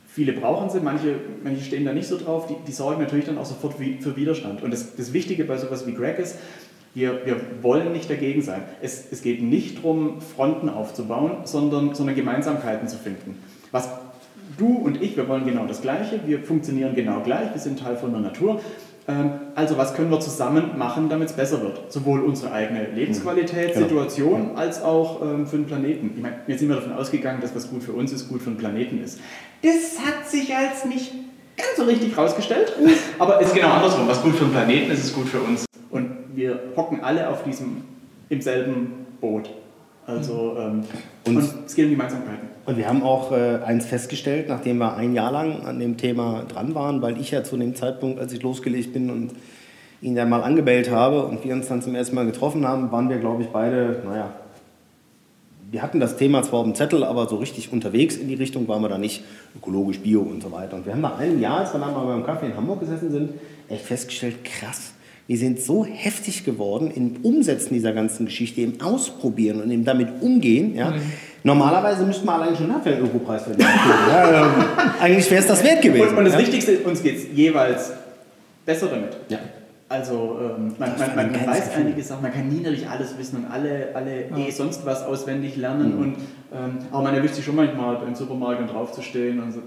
viele 0.08 0.32
brauchen 0.32 0.70
sie, 0.70 0.80
manche, 0.80 1.16
manche 1.44 1.62
stehen 1.62 1.84
da 1.84 1.92
nicht 1.92 2.08
so 2.08 2.16
drauf, 2.16 2.46
die, 2.46 2.54
die 2.66 2.72
sorgen 2.72 3.02
natürlich 3.02 3.26
dann 3.26 3.36
auch 3.36 3.44
sofort 3.44 3.74
für 3.74 4.16
Widerstand. 4.16 4.62
Und 4.62 4.72
das, 4.72 4.96
das 4.96 5.12
Wichtige 5.12 5.44
bei 5.44 5.58
sowas 5.58 5.86
wie 5.86 5.92
Greg 5.92 6.18
ist, 6.18 6.36
wir, 6.96 7.26
wir 7.26 7.36
wollen 7.60 7.92
nicht 7.92 8.08
dagegen 8.08 8.40
sein. 8.40 8.62
Es, 8.80 9.12
es 9.12 9.20
geht 9.20 9.42
nicht 9.42 9.78
darum, 9.78 10.22
Fronten 10.22 10.70
aufzubauen, 10.70 11.32
sondern, 11.44 11.94
sondern 11.94 12.16
Gemeinsamkeiten 12.16 12.88
zu 12.88 12.96
finden. 12.96 13.38
Was 13.70 13.90
du 14.56 14.68
und 14.68 15.02
ich, 15.02 15.14
wir 15.14 15.28
wollen 15.28 15.44
genau 15.44 15.66
das 15.66 15.82
Gleiche, 15.82 16.20
wir 16.24 16.40
funktionieren 16.40 16.94
genau 16.94 17.20
gleich, 17.20 17.52
wir 17.52 17.60
sind 17.60 17.78
Teil 17.78 17.98
von 17.98 18.12
der 18.12 18.22
Natur. 18.22 18.60
Ähm, 19.08 19.32
also 19.54 19.76
was 19.76 19.92
können 19.92 20.10
wir 20.10 20.20
zusammen 20.20 20.78
machen, 20.78 21.10
damit 21.10 21.28
es 21.28 21.34
besser 21.34 21.60
wird? 21.60 21.92
Sowohl 21.92 22.22
unsere 22.22 22.52
eigene 22.52 22.86
Lebensqualität, 22.86 23.74
genau. 23.74 23.88
Situation, 23.88 24.56
als 24.56 24.80
auch 24.82 25.20
ähm, 25.20 25.46
für 25.46 25.56
den 25.56 25.66
Planeten. 25.66 26.12
Ich 26.16 26.22
meine, 26.22 26.36
jetzt 26.46 26.60
sind 26.60 26.70
wir 26.70 26.76
davon 26.76 26.94
ausgegangen, 26.94 27.42
dass 27.42 27.54
was 27.54 27.68
gut 27.68 27.82
für 27.82 27.92
uns 27.92 28.10
ist, 28.10 28.30
gut 28.30 28.40
für 28.40 28.48
den 28.48 28.56
Planeten 28.56 29.04
ist. 29.04 29.20
Das 29.60 29.98
hat 30.02 30.30
sich 30.30 30.56
als 30.56 30.86
nicht 30.86 31.12
ganz 31.58 31.76
so 31.76 31.82
richtig 31.82 32.16
rausgestellt, 32.16 32.72
aber 33.18 33.38
es 33.42 33.48
ist 33.48 33.54
genau 33.54 33.68
andersrum. 33.68 34.08
Was 34.08 34.22
gut 34.22 34.34
für 34.34 34.44
den 34.46 34.52
Planeten 34.52 34.90
ist, 34.90 35.00
ist 35.04 35.14
gut 35.14 35.28
für 35.28 35.40
uns. 35.40 35.66
Wir 36.36 36.60
hocken 36.76 37.00
alle 37.02 37.28
auf 37.30 37.42
diesem, 37.44 37.82
im 38.28 38.40
selben 38.40 39.06
Boot. 39.20 39.50
Also 40.06 40.56
ähm, 40.58 40.84
und, 41.26 41.36
und, 41.38 41.66
es 41.66 41.74
geht 41.74 41.86
um 41.86 41.92
Gemeinsamkeiten. 41.92 42.48
Und 42.66 42.76
wir 42.76 42.86
haben 42.88 43.02
auch 43.02 43.32
äh, 43.32 43.58
eins 43.64 43.86
festgestellt, 43.86 44.48
nachdem 44.48 44.78
wir 44.78 44.96
ein 44.96 45.14
Jahr 45.14 45.32
lang 45.32 45.64
an 45.64 45.80
dem 45.80 45.96
Thema 45.96 46.44
dran 46.46 46.74
waren, 46.74 47.02
weil 47.02 47.18
ich 47.20 47.30
ja 47.30 47.42
zu 47.42 47.56
dem 47.56 47.74
Zeitpunkt, 47.74 48.20
als 48.20 48.32
ich 48.32 48.42
losgelegt 48.42 48.92
bin 48.92 49.10
und 49.10 49.32
ihn 50.02 50.14
dann 50.14 50.28
mal 50.28 50.42
angebellt 50.42 50.90
habe 50.90 51.24
und 51.24 51.42
wir 51.42 51.54
uns 51.54 51.68
dann 51.68 51.80
zum 51.80 51.94
ersten 51.94 52.14
Mal 52.14 52.26
getroffen 52.26 52.68
haben, 52.68 52.92
waren 52.92 53.08
wir, 53.08 53.18
glaube 53.18 53.42
ich, 53.42 53.48
beide, 53.48 54.02
naja, 54.04 54.30
wir 55.70 55.82
hatten 55.82 55.98
das 55.98 56.16
Thema 56.16 56.42
zwar 56.42 56.60
auf 56.60 56.66
dem 56.66 56.74
Zettel, 56.74 57.02
aber 57.02 57.28
so 57.28 57.36
richtig 57.36 57.72
unterwegs 57.72 58.16
in 58.16 58.28
die 58.28 58.34
Richtung 58.34 58.68
waren 58.68 58.82
wir 58.82 58.88
da 58.88 58.98
nicht, 58.98 59.24
ökologisch, 59.56 59.98
bio 60.00 60.20
und 60.20 60.42
so 60.42 60.52
weiter. 60.52 60.76
Und 60.76 60.86
wir 60.86 60.92
haben 60.92 61.00
nach 61.00 61.18
einem 61.18 61.40
Jahr, 61.40 61.60
als 61.60 61.72
wir 61.72 61.80
dann 61.80 61.92
mal 61.92 62.04
beim 62.04 62.24
Kaffee 62.24 62.46
in 62.46 62.56
Hamburg 62.56 62.80
gesessen 62.80 63.10
sind, 63.10 63.30
echt 63.68 63.84
festgestellt, 63.84 64.44
krass, 64.44 64.92
wir 65.26 65.38
sind 65.38 65.60
so 65.60 65.84
heftig 65.84 66.44
geworden 66.44 66.90
im 66.94 67.16
Umsetzen 67.24 67.74
dieser 67.74 67.92
ganzen 67.92 68.26
Geschichte, 68.26 68.60
im 68.60 68.80
Ausprobieren 68.80 69.60
und 69.60 69.70
im 69.70 69.84
damit 69.84 70.08
umgehen. 70.20 70.74
Ja. 70.74 70.90
Mhm. 70.90 71.02
Normalerweise 71.42 72.04
müssten 72.04 72.26
wir 72.26 72.34
allein 72.34 72.56
schon 72.56 72.68
nachher 72.68 72.96
einen 72.96 73.06
Ökopreis 73.06 73.42
verdienen. 73.42 73.68
ja, 74.08 74.46
ähm, 74.46 74.52
eigentlich 75.00 75.30
wäre 75.30 75.40
es 75.42 75.46
das 75.46 75.62
wert 75.64 75.82
gewesen. 75.82 76.08
Und, 76.08 76.18
und 76.18 76.24
das 76.24 76.34
ja. 76.34 76.40
Wichtigste 76.40 76.72
ist, 76.72 76.86
uns 76.86 77.02
geht 77.02 77.16
es 77.16 77.26
jeweils 77.34 77.92
besser 78.64 78.86
damit. 78.88 79.16
Ja. 79.28 79.38
Also 79.88 80.38
ähm, 80.40 80.74
man, 80.78 80.98
man, 80.98 81.14
man, 81.14 81.32
man 81.32 81.46
weiß 81.46 81.70
einige 81.76 82.02
Sachen, 82.02 82.22
man 82.22 82.32
kann 82.32 82.48
nie 82.48 82.60
natürlich 82.60 82.88
alles 82.88 83.16
wissen 83.16 83.36
und 83.36 83.46
alle, 83.46 83.90
alle 83.94 84.28
ja. 84.28 84.36
eh 84.36 84.50
sonst 84.50 84.84
was 84.84 85.04
auswendig 85.04 85.56
lernen. 85.56 85.94
Mhm. 85.94 86.02
Und, 86.02 86.16
ähm, 86.52 86.78
aber 86.90 87.04
man 87.04 87.14
erwischt 87.14 87.36
sich 87.36 87.44
schon 87.44 87.54
manchmal 87.54 87.98
im 88.06 88.14
Supermarkt 88.16 88.60
und 88.60 88.72
draufzustehen 88.72 89.40
und 89.40 89.52
so, 89.52 89.60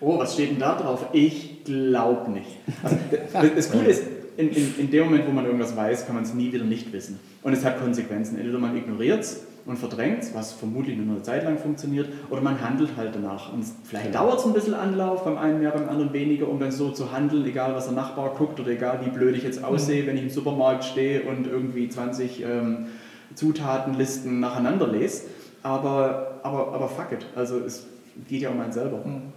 oh, 0.00 0.18
was 0.18 0.34
steht 0.34 0.52
denn 0.52 0.60
da 0.60 0.76
drauf? 0.76 1.06
Ich 1.12 1.64
glaube 1.64 2.30
nicht. 2.30 2.58
Also, 2.84 2.96
das, 3.10 3.54
das 3.56 3.72
Coole 3.72 3.86
ist, 3.86 4.02
in, 4.38 4.50
in, 4.50 4.74
in 4.78 4.90
dem 4.90 5.04
Moment, 5.06 5.26
wo 5.26 5.32
man 5.32 5.44
irgendwas 5.44 5.76
weiß, 5.76 6.06
kann 6.06 6.14
man 6.14 6.22
es 6.22 6.32
nie 6.32 6.52
wieder 6.52 6.64
nicht 6.64 6.92
wissen. 6.92 7.18
Und 7.42 7.52
es 7.52 7.64
hat 7.64 7.80
Konsequenzen. 7.80 8.38
Entweder 8.38 8.60
man 8.60 8.76
ignoriert 8.76 9.20
es 9.20 9.44
und 9.66 9.76
verdrängt 9.76 10.22
es, 10.22 10.32
was 10.32 10.52
vermutlich 10.52 10.96
nur 10.96 11.16
eine 11.16 11.22
Zeit 11.24 11.42
lang 11.42 11.58
funktioniert, 11.58 12.08
oder 12.30 12.40
man 12.40 12.60
handelt 12.60 12.96
halt 12.96 13.16
danach. 13.16 13.52
Und 13.52 13.64
vielleicht 13.82 14.06
ja. 14.06 14.12
dauert 14.12 14.38
es 14.38 14.46
ein 14.46 14.52
bisschen 14.52 14.74
Anlauf, 14.74 15.24
beim 15.24 15.36
einen 15.36 15.58
mehr, 15.58 15.72
beim 15.72 15.88
anderen 15.88 16.12
weniger, 16.12 16.48
um 16.48 16.60
dann 16.60 16.70
so 16.70 16.92
zu 16.92 17.10
handeln, 17.10 17.44
egal 17.46 17.74
was 17.74 17.86
der 17.86 17.94
Nachbar 17.94 18.32
guckt 18.38 18.60
oder 18.60 18.70
egal 18.70 19.00
wie 19.04 19.10
blöd 19.10 19.36
ich 19.36 19.42
jetzt 19.42 19.64
aussehe, 19.64 20.04
mhm. 20.04 20.06
wenn 20.06 20.16
ich 20.18 20.22
im 20.22 20.30
Supermarkt 20.30 20.84
stehe 20.84 21.22
und 21.22 21.48
irgendwie 21.48 21.88
20 21.88 22.44
ähm, 22.44 22.86
Zutatenlisten 23.34 24.38
nacheinander 24.38 24.86
lese. 24.86 25.24
Aber, 25.64 26.38
aber, 26.44 26.72
aber 26.74 26.88
fuck 26.88 27.10
it, 27.10 27.26
also 27.34 27.58
es 27.58 27.88
geht 28.28 28.42
ja 28.42 28.50
um 28.50 28.60
einen 28.60 28.72
selber. 28.72 29.04
Mhm. 29.04 29.27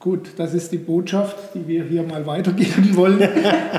Gut, 0.00 0.30
das 0.38 0.54
ist 0.54 0.72
die 0.72 0.78
Botschaft, 0.78 1.36
die 1.54 1.68
wir 1.68 1.84
hier 1.84 2.02
mal 2.02 2.24
weitergeben 2.26 2.88
wollen. 2.96 3.20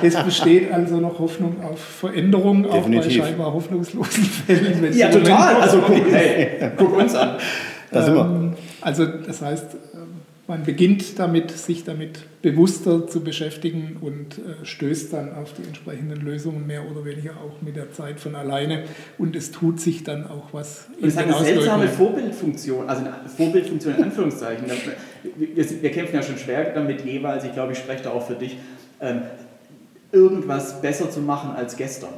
es 0.04 0.16
besteht 0.24 0.72
also 0.72 0.98
noch 0.98 1.18
Hoffnung 1.18 1.56
auf 1.64 1.80
Veränderung, 1.80 2.62
Definitiv. 2.64 3.10
auch 3.10 3.24
bei 3.24 3.28
scheinbar 3.28 3.54
hoffnungslosen 3.54 4.24
Fällen. 4.24 4.94
Ja, 4.96 5.10
total. 5.10 5.56
Also 5.56 5.78
so 5.78 5.84
guck, 5.88 6.06
hey, 6.12 6.72
guck 6.78 6.96
uns 6.96 7.16
an. 7.16 7.38
Da 7.90 8.04
sind 8.04 8.14
wir. 8.16 8.22
Ähm, 8.26 8.54
Also 8.82 9.06
das 9.08 9.42
heißt, 9.42 9.66
man 10.52 10.64
beginnt 10.66 11.18
damit, 11.18 11.49
sich 11.52 11.86
damit 11.86 12.20
bewusster 12.41 13.08
zu 13.08 13.22
beschäftigen 13.24 13.97
und 14.02 14.38
äh, 14.38 14.66
stößt 14.66 15.14
dann 15.14 15.34
auf 15.34 15.54
die 15.54 15.64
entsprechenden 15.64 16.20
Lösungen 16.22 16.68
mehr 16.68 16.84
oder 16.91 17.06
weniger 17.06 17.32
auch 17.38 17.62
mit 17.62 17.78
der 17.78 17.93
Zeit 17.93 18.20
von 18.20 18.36
alleine 18.36 18.84
und 19.18 19.36
es 19.36 19.52
tut 19.52 19.80
sich 19.80 20.04
dann 20.04 20.28
auch 20.28 20.54
was 20.54 20.88
Und 20.99 21.08
es 21.08 21.16
hat 21.16 21.24
eine 21.26 21.36
seltsame. 21.36 21.88
Vorbildfunktion, 21.88 22.89
also 22.89 23.02
eine 23.06 23.30
Vorbildfunktion 23.30 23.95
in 23.95 24.04
Anführungszeichen. 24.04 24.66
Wir, 25.38 25.64
sind- 25.64 25.82
wir 25.82 25.91
kämpfen 25.91 26.16
ja 26.16 26.22
schon 26.22 26.38
schwer 26.38 26.74
damit 26.74 27.06
jeweils, 27.06 27.45
ich 27.45 27.54
glaube, 27.54 27.72
ich 27.72 27.78
spreche 27.78 28.04
da 28.04 28.10
auch 28.12 28.28
für 28.28 28.36
dich, 28.36 28.58
ähm, 28.99 29.22
irgendwas 30.12 30.82
besser 30.82 31.10
zu 31.10 31.22
machen 31.22 31.52
als 31.56 31.78
gestern. 31.78 32.14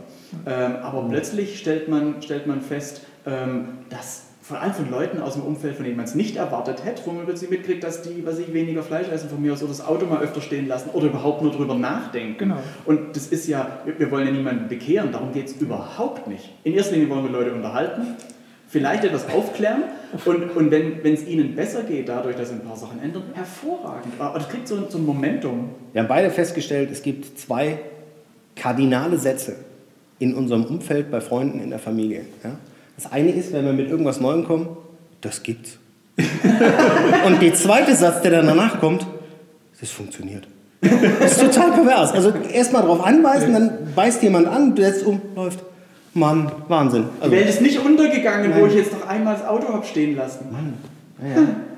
Ähm, 0.47 0.77
aber 0.81 1.07
plötzlich 1.07 1.59
stellt 1.59 1.87
man, 1.87 2.21
stellt 2.23 2.47
man 2.47 2.61
fest, 2.61 3.01
ähm, 3.27 3.67
dass 3.91 4.23
vor 4.43 4.59
allem 4.61 4.73
von 4.73 4.91
Leuten 4.91 5.21
aus 5.21 5.33
dem 5.35 5.43
Umfeld, 5.43 5.75
von 5.75 5.85
denen 5.85 5.95
man 5.95 6.05
es 6.05 6.15
nicht 6.15 6.35
erwartet 6.35 6.83
hätte, 6.83 7.01
wo 7.05 7.11
man 7.11 7.23
plötzlich 7.25 7.49
mitkriegt, 7.49 7.83
dass 7.83 8.01
die, 8.01 8.25
was 8.25 8.39
ich 8.39 8.53
weniger 8.53 8.83
Fleisch 8.83 9.07
essen 9.07 9.29
von 9.29 9.41
mir 9.41 9.53
aus 9.53 9.61
oder 9.63 9.69
das 9.71 9.85
Auto 9.85 10.05
mal 10.05 10.21
öfter 10.21 10.41
stehen 10.41 10.67
lassen 10.67 10.89
oder 10.91 11.07
überhaupt 11.07 11.41
nur 11.41 11.51
drüber 11.53 11.75
nachdenken. 11.75 12.37
Genau. 12.37 12.57
Und 12.85 13.15
das 13.15 13.27
ist 13.27 13.47
ja, 13.47 13.79
wir- 13.97 14.11
wollen 14.11 14.27
ja 14.27 14.33
niemanden 14.33 14.67
bekehren, 14.67 15.11
darum 15.13 15.31
geht 15.31 15.47
es 15.47 15.53
überhaupt 15.53 16.27
nicht. 16.27 16.49
In 16.65 16.73
erster 16.73 16.95
Linie 16.95 17.09
wollen 17.09 17.23
wir 17.23 17.31
Leute 17.31 17.53
unterhalten, 17.53 18.01
vielleicht 18.67 19.05
etwas 19.05 19.29
aufklären 19.29 19.83
und, 20.25 20.55
und 20.57 20.71
wenn 20.71 21.13
es 21.13 21.25
ihnen 21.25 21.55
besser 21.55 21.83
geht, 21.83 22.09
dadurch, 22.09 22.35
dass 22.35 22.49
sie 22.49 22.55
ein 22.55 22.61
paar 22.61 22.75
Sachen 22.75 23.01
ändern, 23.01 23.23
hervorragend. 23.33 24.13
Aber 24.19 24.39
das 24.39 24.49
kriegt 24.49 24.67
so, 24.67 24.75
ein- 24.75 24.85
so 24.89 24.97
ein 24.97 25.05
Momentum. 25.05 25.69
Wir 25.93 26.01
haben 26.01 26.09
beide 26.09 26.29
festgestellt, 26.29 26.89
es 26.91 27.01
gibt 27.01 27.39
zwei 27.39 27.79
kardinale 28.57 29.17
Sätze 29.17 29.55
in 30.19 30.35
unserem 30.35 30.65
Umfeld, 30.65 31.09
bei 31.11 31.21
Freunden, 31.21 31.59
in 31.61 31.69
der 31.69 31.79
Familie. 31.79 32.25
Ja? 32.43 32.51
Das 32.95 33.11
eine 33.11 33.31
ist, 33.31 33.53
wenn 33.53 33.65
wir 33.65 33.73
mit 33.73 33.89
irgendwas 33.89 34.19
Neuem 34.19 34.45
kommen, 34.45 34.77
das 35.21 35.43
gibt's. 35.43 35.79
Und 37.25 37.41
der 37.41 37.53
zweite 37.55 37.95
Satz, 37.95 38.21
der 38.21 38.31
dann 38.31 38.47
danach 38.47 38.79
kommt, 38.79 39.05
das 39.79 39.89
funktioniert. 39.89 40.47
Das 40.81 41.33
ist 41.33 41.41
total 41.41 41.71
pervers. 41.71 42.11
Also 42.11 42.33
erstmal 42.51 42.83
drauf 42.83 43.03
anweisen, 43.05 43.53
dann 43.53 43.93
beißt 43.95 44.21
jemand 44.21 44.47
an, 44.47 44.75
setzt 44.75 45.05
um, 45.05 45.21
läuft. 45.35 45.63
Mann, 46.13 46.51
Wahnsinn. 46.67 47.05
Die 47.17 47.21
Also, 47.23 47.35
Welt 47.35 47.49
ist 47.49 47.61
nicht 47.61 47.79
untergegangen, 47.79 48.53
wo 48.55 48.67
ich 48.67 48.75
jetzt 48.75 48.93
noch 48.93 49.07
einmal 49.07 49.33
das 49.33 49.45
Auto 49.45 49.69
habe 49.73 49.85
stehen 49.85 50.15
lassen. 50.15 50.45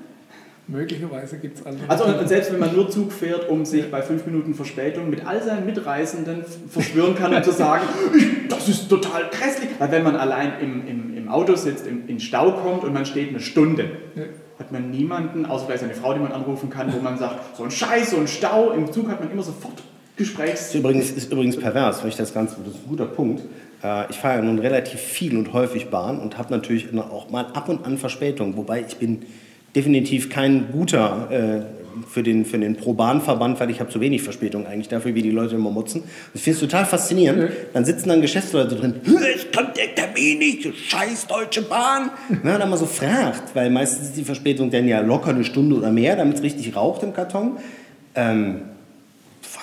Möglicherweise 0.67 1.37
gibt 1.37 1.59
es 1.59 1.65
andere. 1.65 1.87
Also 1.87 2.05
und, 2.05 2.27
selbst 2.27 2.51
wenn 2.51 2.59
man 2.59 2.73
nur 2.73 2.89
Zug 2.89 3.11
fährt, 3.11 3.47
um 3.49 3.65
sich 3.65 3.91
bei 3.91 4.01
fünf 4.01 4.25
Minuten 4.25 4.55
Verspätung 4.55 5.11
mit 5.11 5.25
all 5.25 5.41
seinen 5.43 5.65
Mitreisenden 5.67 6.43
verschwören 6.69 7.15
kann 7.15 7.35
und 7.35 7.45
zu 7.45 7.51
sagen, 7.51 7.83
das 8.49 8.67
ist 8.67 8.89
total 8.89 9.29
grässlich. 9.29 9.69
Weil 9.77 9.91
wenn 9.91 10.03
man 10.03 10.15
allein 10.15 10.53
im, 10.59 10.87
im, 10.87 11.04
im 11.25 11.31
Auto 11.31 11.55
sitzt, 11.55 11.87
im, 11.87 12.07
in 12.07 12.19
Stau 12.19 12.51
kommt 12.51 12.83
und 12.83 12.93
man 12.93 13.05
steht 13.05 13.29
eine 13.29 13.39
Stunde, 13.39 13.89
Ja. 14.15 14.23
hat 14.59 14.71
man 14.71 14.91
niemanden, 14.91 15.45
außer 15.45 15.65
vielleicht 15.65 15.83
eine 15.83 15.95
Frau, 15.95 16.13
die 16.13 16.19
man 16.19 16.31
anrufen 16.31 16.69
kann, 16.69 16.93
wo 16.93 17.01
man 17.01 17.17
sagt, 17.17 17.57
so 17.57 17.63
ein 17.63 17.71
Scheiß, 17.71 18.11
so 18.11 18.17
ein 18.17 18.27
Stau. 18.27 18.71
Im 18.71 18.91
Zug 18.91 19.09
hat 19.09 19.19
man 19.21 19.31
immer 19.31 19.41
sofort 19.43 19.81
Gesprächs... 20.15 20.67
ist 20.67 20.75
übrigens, 20.75 21.11
ist 21.11 21.31
übrigens 21.31 21.57
pervers, 21.57 22.01
wenn 22.03 22.09
ich 22.09 22.15
das 22.15 22.33
Ganze, 22.33 22.57
das 22.63 22.75
ist 22.75 22.83
ein 22.85 22.89
guter 22.89 23.05
Punkt. 23.07 23.41
Äh, 23.83 24.05
Ich 24.11 24.17
fahre 24.17 24.37
ja 24.37 24.41
nun 24.43 24.59
relativ 24.59 24.99
viel 24.99 25.35
und 25.35 25.51
häufig 25.51 25.89
Bahn 25.89 26.19
und 26.19 26.37
habe 26.37 26.53
natürlich 26.53 26.87
auch 26.97 27.29
mal 27.31 27.47
ab 27.53 27.67
und 27.69 27.85
an 27.85 27.97
Verspätung, 27.97 28.55
wobei 28.55 28.85
ich 28.87 28.97
bin 28.97 29.23
definitiv 29.75 30.29
kein 30.29 30.67
guter 30.71 31.27
äh, 31.31 31.74
für 32.07 32.23
den, 32.23 32.45
für 32.45 32.57
den 32.57 32.75
Pro-Bahn-Verband, 32.75 33.59
weil 33.59 33.69
ich 33.69 33.79
habe 33.79 33.89
zu 33.89 33.99
wenig 33.99 34.23
Verspätung 34.23 34.65
eigentlich 34.67 34.87
dafür, 34.87 35.15
wie 35.15 35.21
die 35.21 35.31
Leute 35.31 35.55
immer 35.55 35.71
motzen. 35.71 36.03
Das 36.33 36.41
finde 36.41 36.55
ich 36.55 36.61
total 36.61 36.85
faszinierend. 36.85 37.51
Dann 37.73 37.85
sitzen 37.85 38.09
dann 38.09 38.21
Geschäftsleute 38.21 38.75
drin, 38.75 38.95
ich 39.35 39.51
komme 39.51 39.73
der 39.75 39.95
Termin 39.95 40.39
nicht, 40.39 40.65
du 40.65 40.73
scheiß 40.73 41.27
Deutsche 41.27 41.61
Bahn. 41.61 42.11
Wenn 42.29 42.51
man 42.51 42.59
dann 42.59 42.69
mal 42.69 42.77
so 42.77 42.85
fragt, 42.85 43.55
weil 43.55 43.69
meistens 43.69 44.09
ist 44.09 44.17
die 44.17 44.23
Verspätung 44.23 44.69
dann 44.69 44.87
ja 44.87 45.01
locker 45.01 45.29
eine 45.29 45.43
Stunde 45.43 45.75
oder 45.75 45.91
mehr, 45.91 46.15
damit 46.15 46.37
es 46.37 46.43
richtig 46.43 46.75
raucht 46.75 47.03
im 47.03 47.13
Karton. 47.13 47.57
Ähm, 48.15 48.61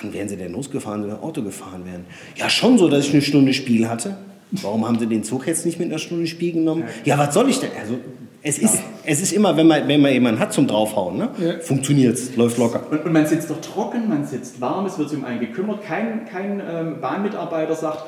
Wann 0.01 0.13
wären 0.13 0.27
Sie 0.27 0.35
denn 0.35 0.51
losgefahren, 0.51 1.03
wenn 1.03 1.11
Sie 1.11 1.21
Auto 1.21 1.41
gefahren 1.41 1.85
wären? 1.85 2.05
Ja, 2.35 2.49
schon 2.49 2.77
so, 2.77 2.89
dass 2.89 3.05
ich 3.05 3.13
eine 3.13 3.21
Stunde 3.21 3.53
Spiel 3.53 3.87
hatte. 3.87 4.17
Warum 4.61 4.87
haben 4.87 4.99
Sie 4.99 5.07
den 5.07 5.23
Zug 5.23 5.47
jetzt 5.47 5.65
nicht 5.65 5.79
mit 5.79 5.89
einer 5.89 5.99
Stunde 5.99 6.27
Spiel 6.27 6.53
genommen? 6.53 6.83
Ja, 7.05 7.17
was 7.17 7.33
soll 7.33 7.49
ich 7.49 7.59
denn? 7.59 7.71
Also, 7.79 7.97
es 8.45 8.59
ist, 8.59 8.83
es 9.05 9.21
ist 9.21 9.31
immer, 9.31 9.55
wenn 9.55 9.67
man, 9.67 9.87
wenn 9.87 10.01
man 10.01 10.11
jemanden 10.11 10.39
hat 10.39 10.51
zum 10.51 10.67
Draufhauen, 10.67 11.17
ne? 11.17 11.29
Ja. 11.39 11.59
funktioniert's, 11.59 12.35
läuft 12.35 12.57
locker. 12.57 12.81
Und, 12.91 13.05
und 13.05 13.13
man 13.13 13.25
sitzt 13.25 13.49
doch 13.49 13.61
trocken, 13.61 14.09
man 14.09 14.25
sitzt 14.25 14.59
warm, 14.59 14.85
es 14.85 14.97
wird 14.97 15.09
sich 15.09 15.17
um 15.17 15.23
einen 15.23 15.39
gekümmert. 15.39 15.83
Kein, 15.83 16.25
kein 16.25 16.59
ähm, 16.59 16.99
Bahnmitarbeiter 16.99 17.73
sagt, 17.73 18.03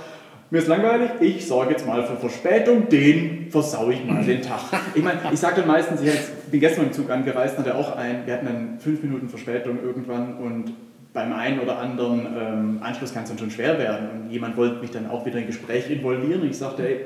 mir 0.51 0.59
ist 0.59 0.67
langweilig, 0.67 1.09
ich 1.21 1.47
sorge 1.47 1.71
jetzt 1.71 1.87
mal 1.87 2.03
für 2.03 2.17
Verspätung, 2.17 2.87
den 2.89 3.47
versau 3.49 3.89
ich 3.89 4.05
mal 4.05 4.23
den 4.23 4.41
Tag. 4.41 4.59
Ich 4.93 5.03
meine, 5.03 5.19
ich 5.31 5.39
sage 5.39 5.61
dann 5.61 5.67
meistens, 5.67 6.01
ich 6.01 6.11
bin 6.51 6.59
gestern 6.59 6.85
im 6.85 6.93
Zug 6.93 7.09
angereist, 7.09 7.57
hatte 7.57 7.75
auch 7.75 7.95
einen, 7.95 8.27
wir 8.27 8.33
hatten 8.33 8.45
dann 8.45 8.79
fünf 8.79 9.01
Minuten 9.01 9.27
Verspätung 9.27 9.79
irgendwann 9.83 10.37
und 10.37 10.73
beim 11.15 11.33
einen 11.33 11.59
oder 11.59 11.79
anderen 11.79 12.27
ähm, 12.37 12.79
Anschluss 12.83 13.13
kann 13.13 13.23
es 13.23 13.29
dann 13.29 13.39
schon 13.39 13.49
schwer 13.49 13.79
werden. 13.79 14.09
Und 14.11 14.29
jemand 14.29 14.57
wollte 14.57 14.81
mich 14.81 14.91
dann 14.91 15.09
auch 15.09 15.25
wieder 15.25 15.39
in 15.39 15.47
Gespräch 15.47 15.89
involvieren 15.89 16.41
und 16.41 16.49
ich 16.49 16.57
sagte, 16.57 16.87
ey, 16.87 17.05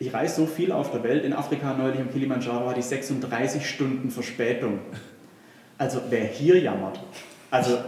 ich 0.00 0.12
reise 0.12 0.40
so 0.40 0.46
viel 0.46 0.72
auf 0.72 0.90
der 0.90 1.04
Welt. 1.04 1.24
In 1.24 1.34
Afrika 1.34 1.74
neulich 1.74 2.00
am 2.00 2.10
Kilimanjaro 2.10 2.68
hatte 2.68 2.80
ich 2.80 2.86
36 2.86 3.68
Stunden 3.68 4.10
Verspätung. 4.10 4.78
Also 5.76 6.00
wer 6.08 6.24
hier 6.24 6.58
jammert, 6.58 6.98
also 7.50 7.78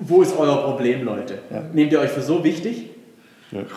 wo 0.00 0.22
ist 0.22 0.36
euer 0.36 0.64
Problem, 0.64 1.04
Leute? 1.04 1.38
Nehmt 1.72 1.92
ihr 1.92 2.00
euch 2.00 2.10
für 2.10 2.22
so 2.22 2.42
wichtig? 2.42 2.90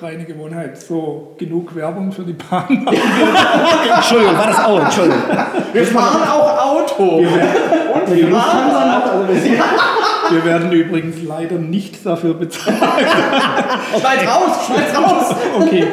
Reine 0.01 0.25
Gewohnheit. 0.25 0.77
So, 0.77 1.33
genug 1.37 1.73
Werbung 1.75 2.11
für 2.11 2.23
die 2.23 2.33
Bahn. 2.33 2.67
Entschuldigung, 3.95 4.37
war 4.37 4.47
das 4.47 4.59
auch? 4.65 4.83
Entschuldigung. 4.83 5.21
Wir 5.71 5.85
fahren 5.85 6.27
auch 6.27 6.65
Auto. 6.65 7.17
Und 7.17 8.15
wir 8.15 8.27
fahren 8.27 9.29
Wir 9.29 9.63
werden 10.45 10.71
übrigens 10.71 11.21
leider 11.21 11.57
nicht 11.57 12.05
dafür 12.05 12.33
bezahlt. 12.33 12.77
Schneid 13.99 14.27
raus, 14.27 14.65
schneid 14.65 14.97
raus. 14.97 15.35
Okay, 15.59 15.87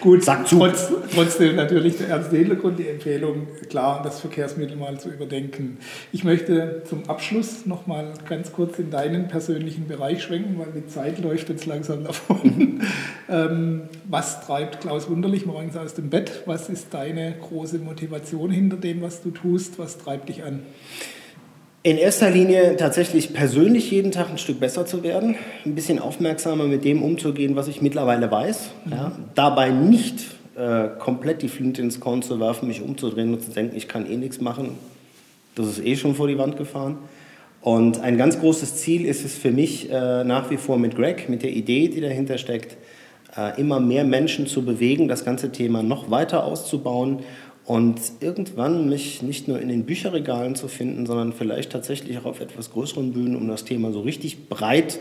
gut. 0.00 0.24
Sag 0.24 0.46
zu. 0.46 0.58
Trotz, 0.58 0.90
trotzdem 1.14 1.56
natürlich 1.56 1.98
der 1.98 2.08
ernste 2.08 2.36
Hintergrund, 2.36 2.78
die 2.78 2.88
Empfehlung, 2.88 3.46
klar, 3.68 4.02
das 4.02 4.20
Verkehrsmittel 4.20 4.76
mal 4.76 4.98
zu 4.98 5.08
überdenken. 5.08 5.78
Ich 6.12 6.24
möchte 6.24 6.82
zum 6.84 7.08
Abschluss 7.08 7.66
noch 7.66 7.86
mal 7.86 8.12
ganz 8.28 8.52
kurz 8.52 8.78
in 8.78 8.90
deinen 8.90 9.28
persönlichen 9.28 9.88
Bereich 9.88 10.22
schwenken, 10.22 10.58
weil 10.58 10.72
die 10.74 10.86
Zeit 10.86 11.18
läuft 11.18 11.48
jetzt 11.48 11.66
langsam 11.66 12.04
davon. 12.04 12.80
ähm, 13.28 13.82
was 14.04 14.44
treibt 14.46 14.80
Klaus 14.80 15.08
Wunderlich 15.08 15.46
morgens 15.46 15.76
aus 15.76 15.94
dem 15.94 16.10
Bett? 16.10 16.42
Was 16.46 16.68
ist 16.68 16.92
deine 16.92 17.34
große 17.40 17.78
Motivation 17.78 18.50
hinter 18.50 18.76
dem, 18.76 19.02
was 19.02 19.22
du 19.22 19.30
tust? 19.30 19.78
Was 19.78 19.98
treibt 19.98 20.28
dich 20.28 20.44
an? 20.44 20.60
In 21.84 21.98
erster 21.98 22.30
Linie 22.30 22.76
tatsächlich 22.76 23.32
persönlich 23.32 23.90
jeden 23.90 24.12
Tag 24.12 24.30
ein 24.30 24.38
Stück 24.38 24.60
besser 24.60 24.86
zu 24.86 25.02
werden, 25.02 25.34
ein 25.66 25.74
bisschen 25.74 25.98
aufmerksamer 25.98 26.64
mit 26.64 26.84
dem 26.84 27.02
umzugehen, 27.02 27.56
was 27.56 27.66
ich 27.66 27.82
mittlerweile 27.82 28.30
weiß. 28.30 28.70
Ja, 28.88 29.10
dabei 29.34 29.70
nicht 29.70 30.20
äh, 30.56 30.90
komplett 31.00 31.42
die 31.42 31.48
Flinte 31.48 31.82
ins 31.82 31.98
Korn 31.98 32.22
zu 32.22 32.38
werfen, 32.38 32.68
mich 32.68 32.82
umzudrehen 32.82 33.34
und 33.34 33.42
zu 33.42 33.50
denken, 33.50 33.74
ich 33.74 33.88
kann 33.88 34.08
eh 34.08 34.16
nichts 34.16 34.40
machen. 34.40 34.78
Das 35.56 35.66
ist 35.66 35.84
eh 35.84 35.96
schon 35.96 36.14
vor 36.14 36.28
die 36.28 36.38
Wand 36.38 36.56
gefahren. 36.56 36.98
Und 37.62 38.00
ein 38.00 38.16
ganz 38.16 38.38
großes 38.38 38.76
Ziel 38.76 39.04
ist 39.04 39.24
es 39.24 39.34
für 39.34 39.50
mich 39.50 39.90
äh, 39.90 40.22
nach 40.22 40.50
wie 40.50 40.58
vor 40.58 40.78
mit 40.78 40.94
Greg, 40.94 41.28
mit 41.28 41.42
der 41.42 41.50
Idee, 41.50 41.88
die 41.88 42.00
dahinter 42.00 42.38
steckt, 42.38 42.76
äh, 43.36 43.60
immer 43.60 43.80
mehr 43.80 44.04
Menschen 44.04 44.46
zu 44.46 44.64
bewegen, 44.64 45.08
das 45.08 45.24
ganze 45.24 45.50
Thema 45.50 45.82
noch 45.82 46.12
weiter 46.12 46.44
auszubauen 46.44 47.24
und 47.64 48.00
irgendwann 48.20 48.88
mich 48.88 49.22
nicht 49.22 49.46
nur 49.46 49.60
in 49.60 49.68
den 49.68 49.84
Bücherregalen 49.84 50.56
zu 50.56 50.68
finden, 50.68 51.06
sondern 51.06 51.32
vielleicht 51.32 51.70
tatsächlich 51.70 52.18
auch 52.18 52.24
auf 52.24 52.40
etwas 52.40 52.72
größeren 52.72 53.12
Bühnen, 53.12 53.36
um 53.36 53.46
das 53.48 53.64
Thema 53.64 53.92
so 53.92 54.00
richtig 54.00 54.48
breit 54.48 54.98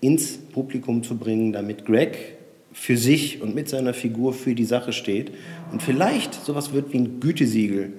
ins 0.00 0.36
Publikum 0.36 1.02
zu 1.02 1.16
bringen, 1.16 1.52
damit 1.52 1.84
Greg 1.86 2.36
für 2.72 2.96
sich 2.96 3.40
und 3.40 3.54
mit 3.54 3.68
seiner 3.68 3.94
Figur 3.94 4.32
für 4.32 4.54
die 4.54 4.64
Sache 4.64 4.92
steht. 4.92 5.32
Und 5.72 5.82
vielleicht 5.82 6.34
sowas 6.34 6.72
wird 6.72 6.92
wie 6.92 6.98
ein 6.98 7.20
Gütesiegel 7.20 7.92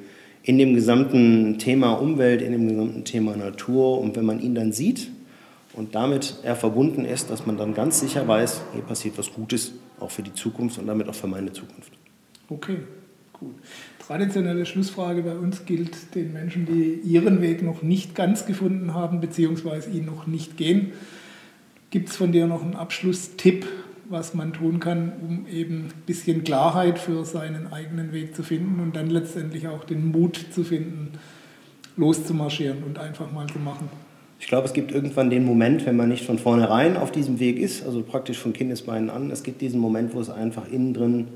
in 0.43 0.57
dem 0.57 0.75
gesamten 0.75 1.57
Thema 1.57 1.93
Umwelt, 1.93 2.41
in 2.41 2.51
dem 2.51 2.67
gesamten 2.67 3.03
Thema 3.03 3.35
Natur. 3.35 3.99
Und 3.99 4.15
wenn 4.15 4.25
man 4.25 4.39
ihn 4.39 4.53
dann 4.53 4.71
sieht 4.71 5.09
und 5.73 5.95
damit 5.95 6.35
er 6.43 6.55
verbunden 6.55 7.03
ist, 7.03 7.31
dass 7.31 7.45
man 7.45 7.57
dann 7.57 7.73
ganz 7.73 7.99
sicher 7.99 8.27
weiß, 8.27 8.61
hier 8.73 8.83
passiert 8.83 9.17
was 9.17 9.33
Gutes, 9.33 9.73
auch 9.99 10.11
für 10.11 10.23
die 10.23 10.33
Zukunft 10.33 10.77
und 10.77 10.87
damit 10.87 11.09
auch 11.09 11.15
für 11.15 11.27
meine 11.27 11.51
Zukunft. 11.51 11.91
Okay, 12.49 12.77
gut. 13.45 13.55
Traditionelle 14.05 14.65
Schlussfrage 14.65 15.23
bei 15.23 15.35
uns 15.35 15.65
gilt 15.65 16.13
den 16.15 16.33
Menschen, 16.33 16.65
die 16.65 16.99
ihren 17.07 17.41
Weg 17.41 17.63
noch 17.63 17.81
nicht 17.81 18.15
ganz 18.15 18.45
gefunden 18.45 18.93
haben, 18.93 19.21
beziehungsweise 19.21 19.89
ihn 19.89 20.05
noch 20.05 20.27
nicht 20.27 20.57
gehen. 20.57 20.91
Gibt 21.89 22.09
es 22.09 22.15
von 22.15 22.31
dir 22.31 22.47
noch 22.47 22.61
einen 22.61 22.75
Abschlusstipp, 22.75 23.65
was 24.09 24.33
man 24.33 24.53
tun 24.53 24.79
kann, 24.79 25.13
um 25.21 25.47
eben 25.47 25.85
ein 25.85 25.93
bisschen 26.05 26.43
Klarheit 26.43 26.99
für 26.99 27.25
seinen 27.25 27.71
eigenen 27.71 28.11
Weg 28.11 28.35
zu 28.35 28.43
finden 28.43 28.79
und 28.79 28.95
dann 28.95 29.09
letztendlich 29.09 29.67
auch 29.67 29.83
den 29.83 30.11
Mut 30.11 30.39
zu 30.51 30.63
finden, 30.63 31.13
loszumarschieren 31.97 32.83
und 32.83 32.99
einfach 32.99 33.31
mal 33.31 33.47
zu 33.47 33.59
machen? 33.59 33.89
Ich 34.39 34.47
glaube, 34.47 34.67
es 34.67 34.73
gibt 34.73 34.91
irgendwann 34.91 35.29
den 35.29 35.45
Moment, 35.45 35.85
wenn 35.85 35.95
man 35.95 36.09
nicht 36.09 36.25
von 36.25 36.37
vornherein 36.37 36.97
auf 36.97 37.11
diesem 37.11 37.39
Weg 37.39 37.57
ist, 37.57 37.85
also 37.85 38.03
praktisch 38.03 38.37
von 38.37 38.53
Kindesbeinen 38.53 39.09
an, 39.09 39.31
es 39.31 39.43
gibt 39.43 39.61
diesen 39.61 39.79
Moment, 39.79 40.13
wo 40.13 40.19
es 40.19 40.29
einfach 40.29 40.69
innen 40.69 40.93
drin 40.93 41.27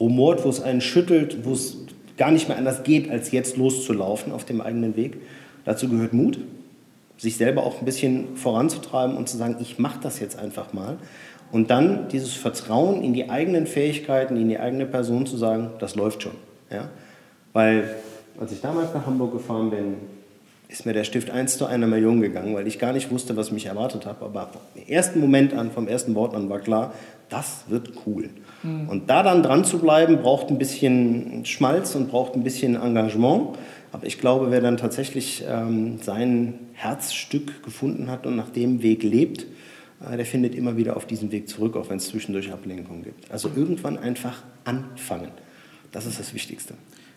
rumort, 0.00 0.44
wo 0.44 0.48
es 0.48 0.60
einen 0.60 0.80
schüttelt, 0.80 1.44
wo 1.44 1.52
es 1.52 1.76
gar 2.16 2.30
nicht 2.30 2.48
mehr 2.48 2.58
anders 2.58 2.82
geht, 2.82 3.10
als 3.10 3.30
jetzt 3.30 3.56
loszulaufen 3.56 4.32
auf 4.32 4.44
dem 4.44 4.60
eigenen 4.60 4.96
Weg. 4.96 5.18
Dazu 5.64 5.88
gehört 5.88 6.12
Mut, 6.12 6.38
sich 7.16 7.36
selber 7.36 7.64
auch 7.64 7.80
ein 7.80 7.84
bisschen 7.84 8.36
voranzutreiben 8.36 9.16
und 9.16 9.28
zu 9.28 9.36
sagen, 9.36 9.56
ich 9.60 9.78
mache 9.78 10.00
das 10.02 10.20
jetzt 10.20 10.38
einfach 10.38 10.72
mal. 10.72 10.98
Und 11.50 11.70
dann 11.70 12.08
dieses 12.08 12.34
Vertrauen 12.34 13.02
in 13.02 13.14
die 13.14 13.30
eigenen 13.30 13.66
Fähigkeiten, 13.66 14.36
in 14.36 14.48
die 14.48 14.58
eigene 14.58 14.86
Person 14.86 15.26
zu 15.26 15.36
sagen, 15.36 15.70
das 15.78 15.94
läuft 15.94 16.22
schon. 16.22 16.34
Ja? 16.70 16.90
Weil 17.52 17.94
als 18.38 18.52
ich 18.52 18.60
damals 18.60 18.92
nach 18.94 19.06
Hamburg 19.06 19.32
gefahren 19.32 19.70
bin, 19.70 19.94
ist 20.68 20.84
mir 20.84 20.92
der 20.92 21.04
Stift 21.04 21.30
1 21.30 21.56
zu 21.56 21.64
einer 21.64 21.86
Million 21.86 22.20
gegangen, 22.20 22.54
weil 22.54 22.66
ich 22.66 22.78
gar 22.78 22.92
nicht 22.92 23.10
wusste, 23.10 23.36
was 23.36 23.50
mich 23.50 23.66
erwartet 23.66 24.04
hat. 24.04 24.22
Aber 24.22 24.50
vom 24.52 24.82
ersten 24.86 25.18
Moment 25.18 25.54
an, 25.54 25.70
vom 25.70 25.88
ersten 25.88 26.14
Wort 26.14 26.34
an 26.34 26.50
war 26.50 26.60
klar, 26.60 26.92
das 27.30 27.64
wird 27.68 27.92
cool. 28.06 28.28
Mhm. 28.62 28.88
Und 28.88 29.10
da 29.10 29.22
dann 29.22 29.42
dran 29.42 29.64
zu 29.64 29.78
bleiben, 29.78 30.18
braucht 30.18 30.48
ein 30.48 30.58
bisschen 30.58 31.44
Schmalz 31.44 31.94
und 31.94 32.10
braucht 32.10 32.34
ein 32.34 32.44
bisschen 32.44 32.76
Engagement. 32.76 33.58
Aber 33.92 34.06
ich 34.06 34.20
glaube, 34.20 34.50
wer 34.50 34.60
dann 34.60 34.76
tatsächlich 34.76 35.44
ähm, 35.48 35.98
sein 36.02 36.54
Herzstück 36.74 37.62
gefunden 37.62 38.10
hat 38.10 38.26
und 38.26 38.36
nach 38.36 38.50
dem 38.50 38.82
Weg 38.82 39.02
lebt, 39.02 39.46
äh, 40.06 40.16
der 40.16 40.26
findet 40.26 40.54
immer 40.54 40.76
wieder 40.76 40.96
auf 40.96 41.06
diesen 41.06 41.32
Weg 41.32 41.48
zurück, 41.48 41.76
auch 41.76 41.88
wenn 41.88 41.96
es 41.96 42.08
zwischendurch 42.08 42.52
Ablenkungen 42.52 43.02
gibt. 43.02 43.30
Also 43.30 43.50
irgendwann 43.54 43.98
einfach 43.98 44.42
anfangen. 44.64 45.30
Das 45.90 46.04
ist 46.04 46.20
das 46.20 46.34
Wichtigste 46.34 46.74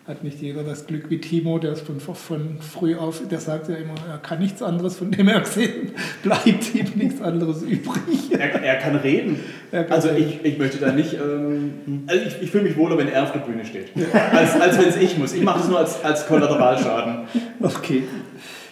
hat 0.08 0.24
nicht 0.24 0.42
jeder 0.42 0.64
das 0.64 0.88
Glück 0.88 1.10
wie 1.10 1.20
Timo, 1.20 1.60
der 1.60 1.74
ist 1.74 1.86
von, 1.86 2.00
von 2.00 2.58
früh 2.60 2.96
auf, 2.96 3.22
der 3.30 3.40
sagt 3.40 3.70
ja 3.70 3.76
immer, 3.76 3.94
er 4.10 4.18
kann 4.18 4.40
nichts 4.40 4.64
anderes, 4.64 4.96
von 4.96 5.12
dem 5.12 5.28
er 5.28 5.42
gesehen 5.42 5.92
bleibt 6.24 6.74
ihm 6.74 6.88
nichts 6.96 7.22
anderes 7.22 7.62
übrig. 7.62 8.32
Er, 8.32 8.64
er 8.64 8.76
kann 8.78 8.96
reden. 8.96 9.40
Er 9.72 9.84
kann 9.84 9.94
also 9.94 10.10
reden. 10.10 10.40
Ich, 10.44 10.54
ich 10.54 10.58
möchte 10.58 10.80
da 10.80 10.92
nicht, 10.92 11.14
ähm, 11.14 12.04
also 12.08 12.26
ich, 12.26 12.42
ich 12.42 12.52
fühle 12.52 12.64
mich 12.64 12.78
wohler, 12.78 12.98
wenn 12.98 13.10
er 13.10 13.24
auf 13.24 13.32
der 13.32 13.42
Bühne 13.42 13.64
steht, 13.64 13.90
als, 14.34 14.60
als 14.60 14.80
wenn 14.80 14.90
es 14.90 14.98
ich 14.98 15.18
muss. 15.18 15.34
Ich 15.34 15.44
mache 15.44 15.60
das 15.60 15.70
nur 15.70 15.78
als, 15.78 16.04
als 16.04 16.26
Kollateralschaden. 16.26 17.28
Okay. 17.62 18.04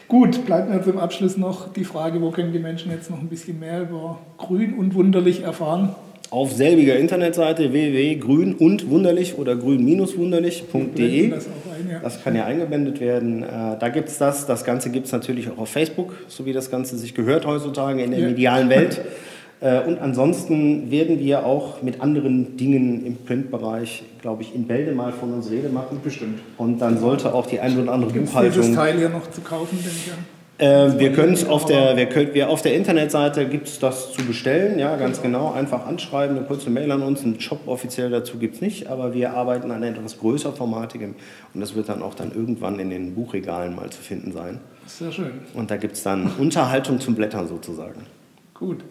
Gut, 0.08 0.44
bleibt 0.48 0.72
mir 0.72 0.82
zum 0.82 0.98
Abschluss 0.98 1.38
noch 1.38 1.72
die 1.72 1.84
Frage, 1.84 2.20
wo 2.20 2.32
können 2.32 2.52
die 2.52 2.58
Menschen 2.58 2.90
jetzt 2.92 3.12
noch 3.12 3.20
ein 3.20 3.30
bisschen 3.30 3.60
mehr 3.60 3.84
über 3.84 4.18
Grün 4.40 4.74
und 4.74 4.96
Wunderlich 4.96 5.44
erfahren? 5.44 5.96
Auf 6.32 6.54
selbiger 6.54 6.96
Internetseite 6.98 7.72
www.grün 7.74 8.54
und 8.56 8.90
wunderlich 8.90 9.38
oder 9.38 9.56
grün-wunderlich.de. 9.56 11.30
Das, 11.30 11.46
ja. 11.90 12.00
das, 12.00 12.24
kann 12.24 12.36
ja 12.36 12.46
eingeblendet 12.46 13.00
werden. 13.00 13.44
Äh, 13.44 13.48
da 13.80 13.90
gibt 13.90 14.10
es 14.10 14.18
das. 14.18 14.46
Das 14.46 14.64
Ganze 14.64 14.90
gibt 14.92 15.08
es 15.08 15.12
natürlich 15.12 15.50
auch 15.50 15.58
auf 15.58 15.70
Facebook, 15.70 16.16
so 16.28 16.46
wie 16.46 16.54
das 16.54 16.70
Ganze 16.70 16.98
sich 16.98 17.16
gehört 17.16 17.46
heutzutage 17.46 18.04
in 18.04 18.12
der 18.12 18.20
ja. 18.20 18.28
medialen 18.28 18.70
Welt. 18.70 19.02
Äh, 19.62 19.82
und 19.82 20.00
ansonsten 20.00 20.92
werden 20.92 21.20
wir 21.20 21.46
auch 21.46 21.82
mit 21.82 22.00
anderen 22.02 22.58
Dingen 22.58 23.06
im 23.06 23.18
Printbereich, 23.18 24.04
glaube 24.22 24.44
ich, 24.44 24.56
in 24.56 24.68
Bälde 24.68 24.94
mal 24.94 25.12
von 25.12 25.34
uns 25.34 25.50
Rede 25.50 25.70
machen. 25.70 26.00
Bestimmt. 26.04 26.40
Und 26.58 26.80
dann 26.80 27.00
sollte 27.00 27.34
auch 27.34 27.48
die 27.48 27.60
ein 27.60 27.78
oder 27.78 27.92
andere 27.92 28.12
Buchhaltung. 28.12 28.74
Teil 28.74 28.98
hier 28.98 29.10
noch 29.10 29.30
zu 29.32 29.42
kaufen, 29.42 29.78
denke 29.78 29.90
ich. 29.90 30.39
Äh, 30.60 31.00
wir 31.00 31.14
können 31.14 31.34
es 31.34 31.48
auf 31.48 31.66
der, 31.66 31.96
wir 31.96 32.08
können, 32.08 32.34
wir 32.34 32.50
auf 32.50 32.62
der 32.62 32.76
Internetseite 32.76 33.48
gibt 33.48 33.70
es 33.70 33.80
das 33.80 34.12
zu 34.12 34.26
bestellen, 34.26 34.78
ja, 34.78 34.98
ganz 34.98 35.22
genau. 35.22 35.54
Einfach 35.54 35.88
anschreiben, 35.88 36.36
eine 36.36 36.46
kurze 36.46 36.70
Mail 36.70 36.92
an 36.92 37.02
uns. 37.02 37.24
Einen 37.24 37.40
Shop 37.40 37.66
offiziell 37.66 38.10
dazu 38.10 38.38
gibt 38.38 38.56
es 38.56 38.62
nicht, 38.62 38.88
aber 38.88 39.14
wir 39.14 39.34
arbeiten 39.34 39.72
an 39.72 39.84
etwas 39.84 40.20
größer 40.20 40.52
formatigem 40.52 41.16
und 41.54 41.62
das 41.62 41.76
wird 41.76 41.88
dann 41.88 42.02
auch 42.02 42.14
dann 42.14 42.34
irgendwann 42.34 42.78
in 42.80 42.90
den 42.90 43.16
Buchregalen 43.16 43.74
mal 43.74 43.90
zu 43.90 44.02
finden 44.02 44.34
sein. 44.34 44.60
Sehr 44.86 45.14
schön. 45.14 45.32
Und 45.54 45.72
da 45.72 45.78
gibt 45.78 45.96
es 45.96 46.04
dann 46.04 46.30
Unterhaltung 46.38 47.00
zum 47.00 47.16
Blättern 47.16 47.48
sozusagen. 47.48 48.06
Gut. 48.54 48.84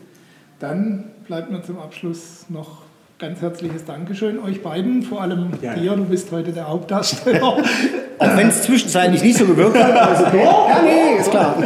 Dann 0.60 1.04
bleibt 1.26 1.50
mir 1.50 1.62
zum 1.62 1.78
Abschluss 1.78 2.46
noch 2.48 2.82
ganz 3.18 3.42
herzliches 3.42 3.84
Dankeschön 3.84 4.38
euch 4.38 4.62
beiden, 4.62 5.02
vor 5.02 5.20
allem 5.20 5.50
ja. 5.60 5.74
dir, 5.74 5.96
du 5.96 6.04
bist 6.04 6.32
heute 6.32 6.52
der 6.52 6.68
Hauptdarsteller. 6.68 7.58
Auch 8.18 8.36
wenn 8.36 8.48
es 8.48 8.62
zwischenzeitlich 8.62 9.22
nicht 9.22 9.38
so 9.38 9.46
gewirkt 9.46 9.76
hat, 9.76 9.92
aber 9.92 10.12
ist 10.12 10.22
okay. 10.26 10.44
Ja, 10.44 10.82
nee, 10.82 11.20
ist 11.20 11.30
klar. 11.30 11.56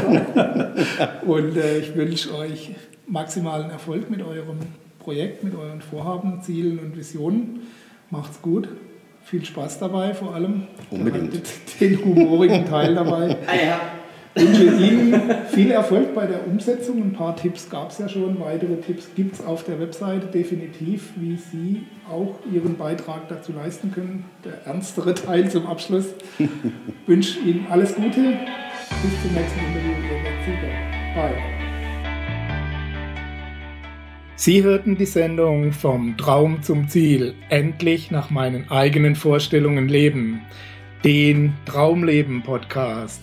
Und 1.26 1.57
äh, 1.57 1.78
ich 1.78 1.94
wünsche 1.94 2.34
euch 2.34 2.70
maximalen 3.07 3.70
Erfolg 3.70 4.11
mit 4.11 4.22
eurem 4.22 4.59
Projekt, 4.98 5.44
mit 5.44 5.55
euren 5.55 5.80
Vorhaben, 5.80 6.42
Zielen 6.42 6.78
und 6.78 6.96
Visionen. 6.96 7.61
Macht's 8.11 8.40
gut. 8.42 8.68
Viel 9.24 9.44
Spaß 9.44 9.78
dabei 9.78 10.14
vor 10.14 10.34
allem. 10.34 10.66
Unbedingt. 10.90 11.42
Den 11.80 12.05
humorigen 12.05 12.66
Teil 12.68 12.94
dabei. 12.94 13.36
Ah, 13.46 13.55
ja 13.55 13.80
wünsche 14.35 14.64
Ihnen 14.64 15.20
viel 15.49 15.70
Erfolg 15.70 16.14
bei 16.14 16.26
der 16.26 16.47
Umsetzung. 16.47 17.03
Ein 17.03 17.12
paar 17.12 17.37
Tipps 17.37 17.68
gab 17.68 17.91
es 17.91 17.99
ja 17.99 18.09
schon, 18.09 18.41
weitere 18.41 18.76
Tipps 18.76 19.09
gibt 19.14 19.35
es 19.35 19.45
auf 19.45 19.64
der 19.64 19.78
Webseite 19.80 20.26
definitiv, 20.26 21.11
wie 21.16 21.37
Sie 21.37 21.83
auch 22.11 22.39
Ihren 22.53 22.76
Beitrag 22.76 23.28
dazu 23.28 23.53
leisten 23.53 23.93
können. 23.93 24.24
Der 24.45 24.66
ernstere 24.66 25.14
Teil 25.26 25.51
zum 25.51 25.66
Abschluss. 25.66 26.07
Ich 27.03 27.09
wünsche 27.09 27.41
Ihnen 27.41 27.66
alles 27.68 27.95
Gute. 27.95 28.11
Bis 28.11 29.22
zum 29.22 29.35
nächsten 29.35 29.59
Interview. 29.59 29.93
Bye. 31.14 31.35
Sie 34.37 34.62
hörten 34.62 34.97
die 34.97 35.07
Sendung 35.07 35.72
Vom 35.72 36.16
Traum 36.16 36.62
zum 36.62 36.89
Ziel, 36.89 37.35
endlich 37.49 38.11
nach 38.11 38.30
meinen 38.30 38.70
eigenen 38.70 39.14
Vorstellungen 39.14 39.89
leben, 39.89 40.41
den 41.05 41.53
Traumleben 41.64 42.43
Podcast. 42.43 43.22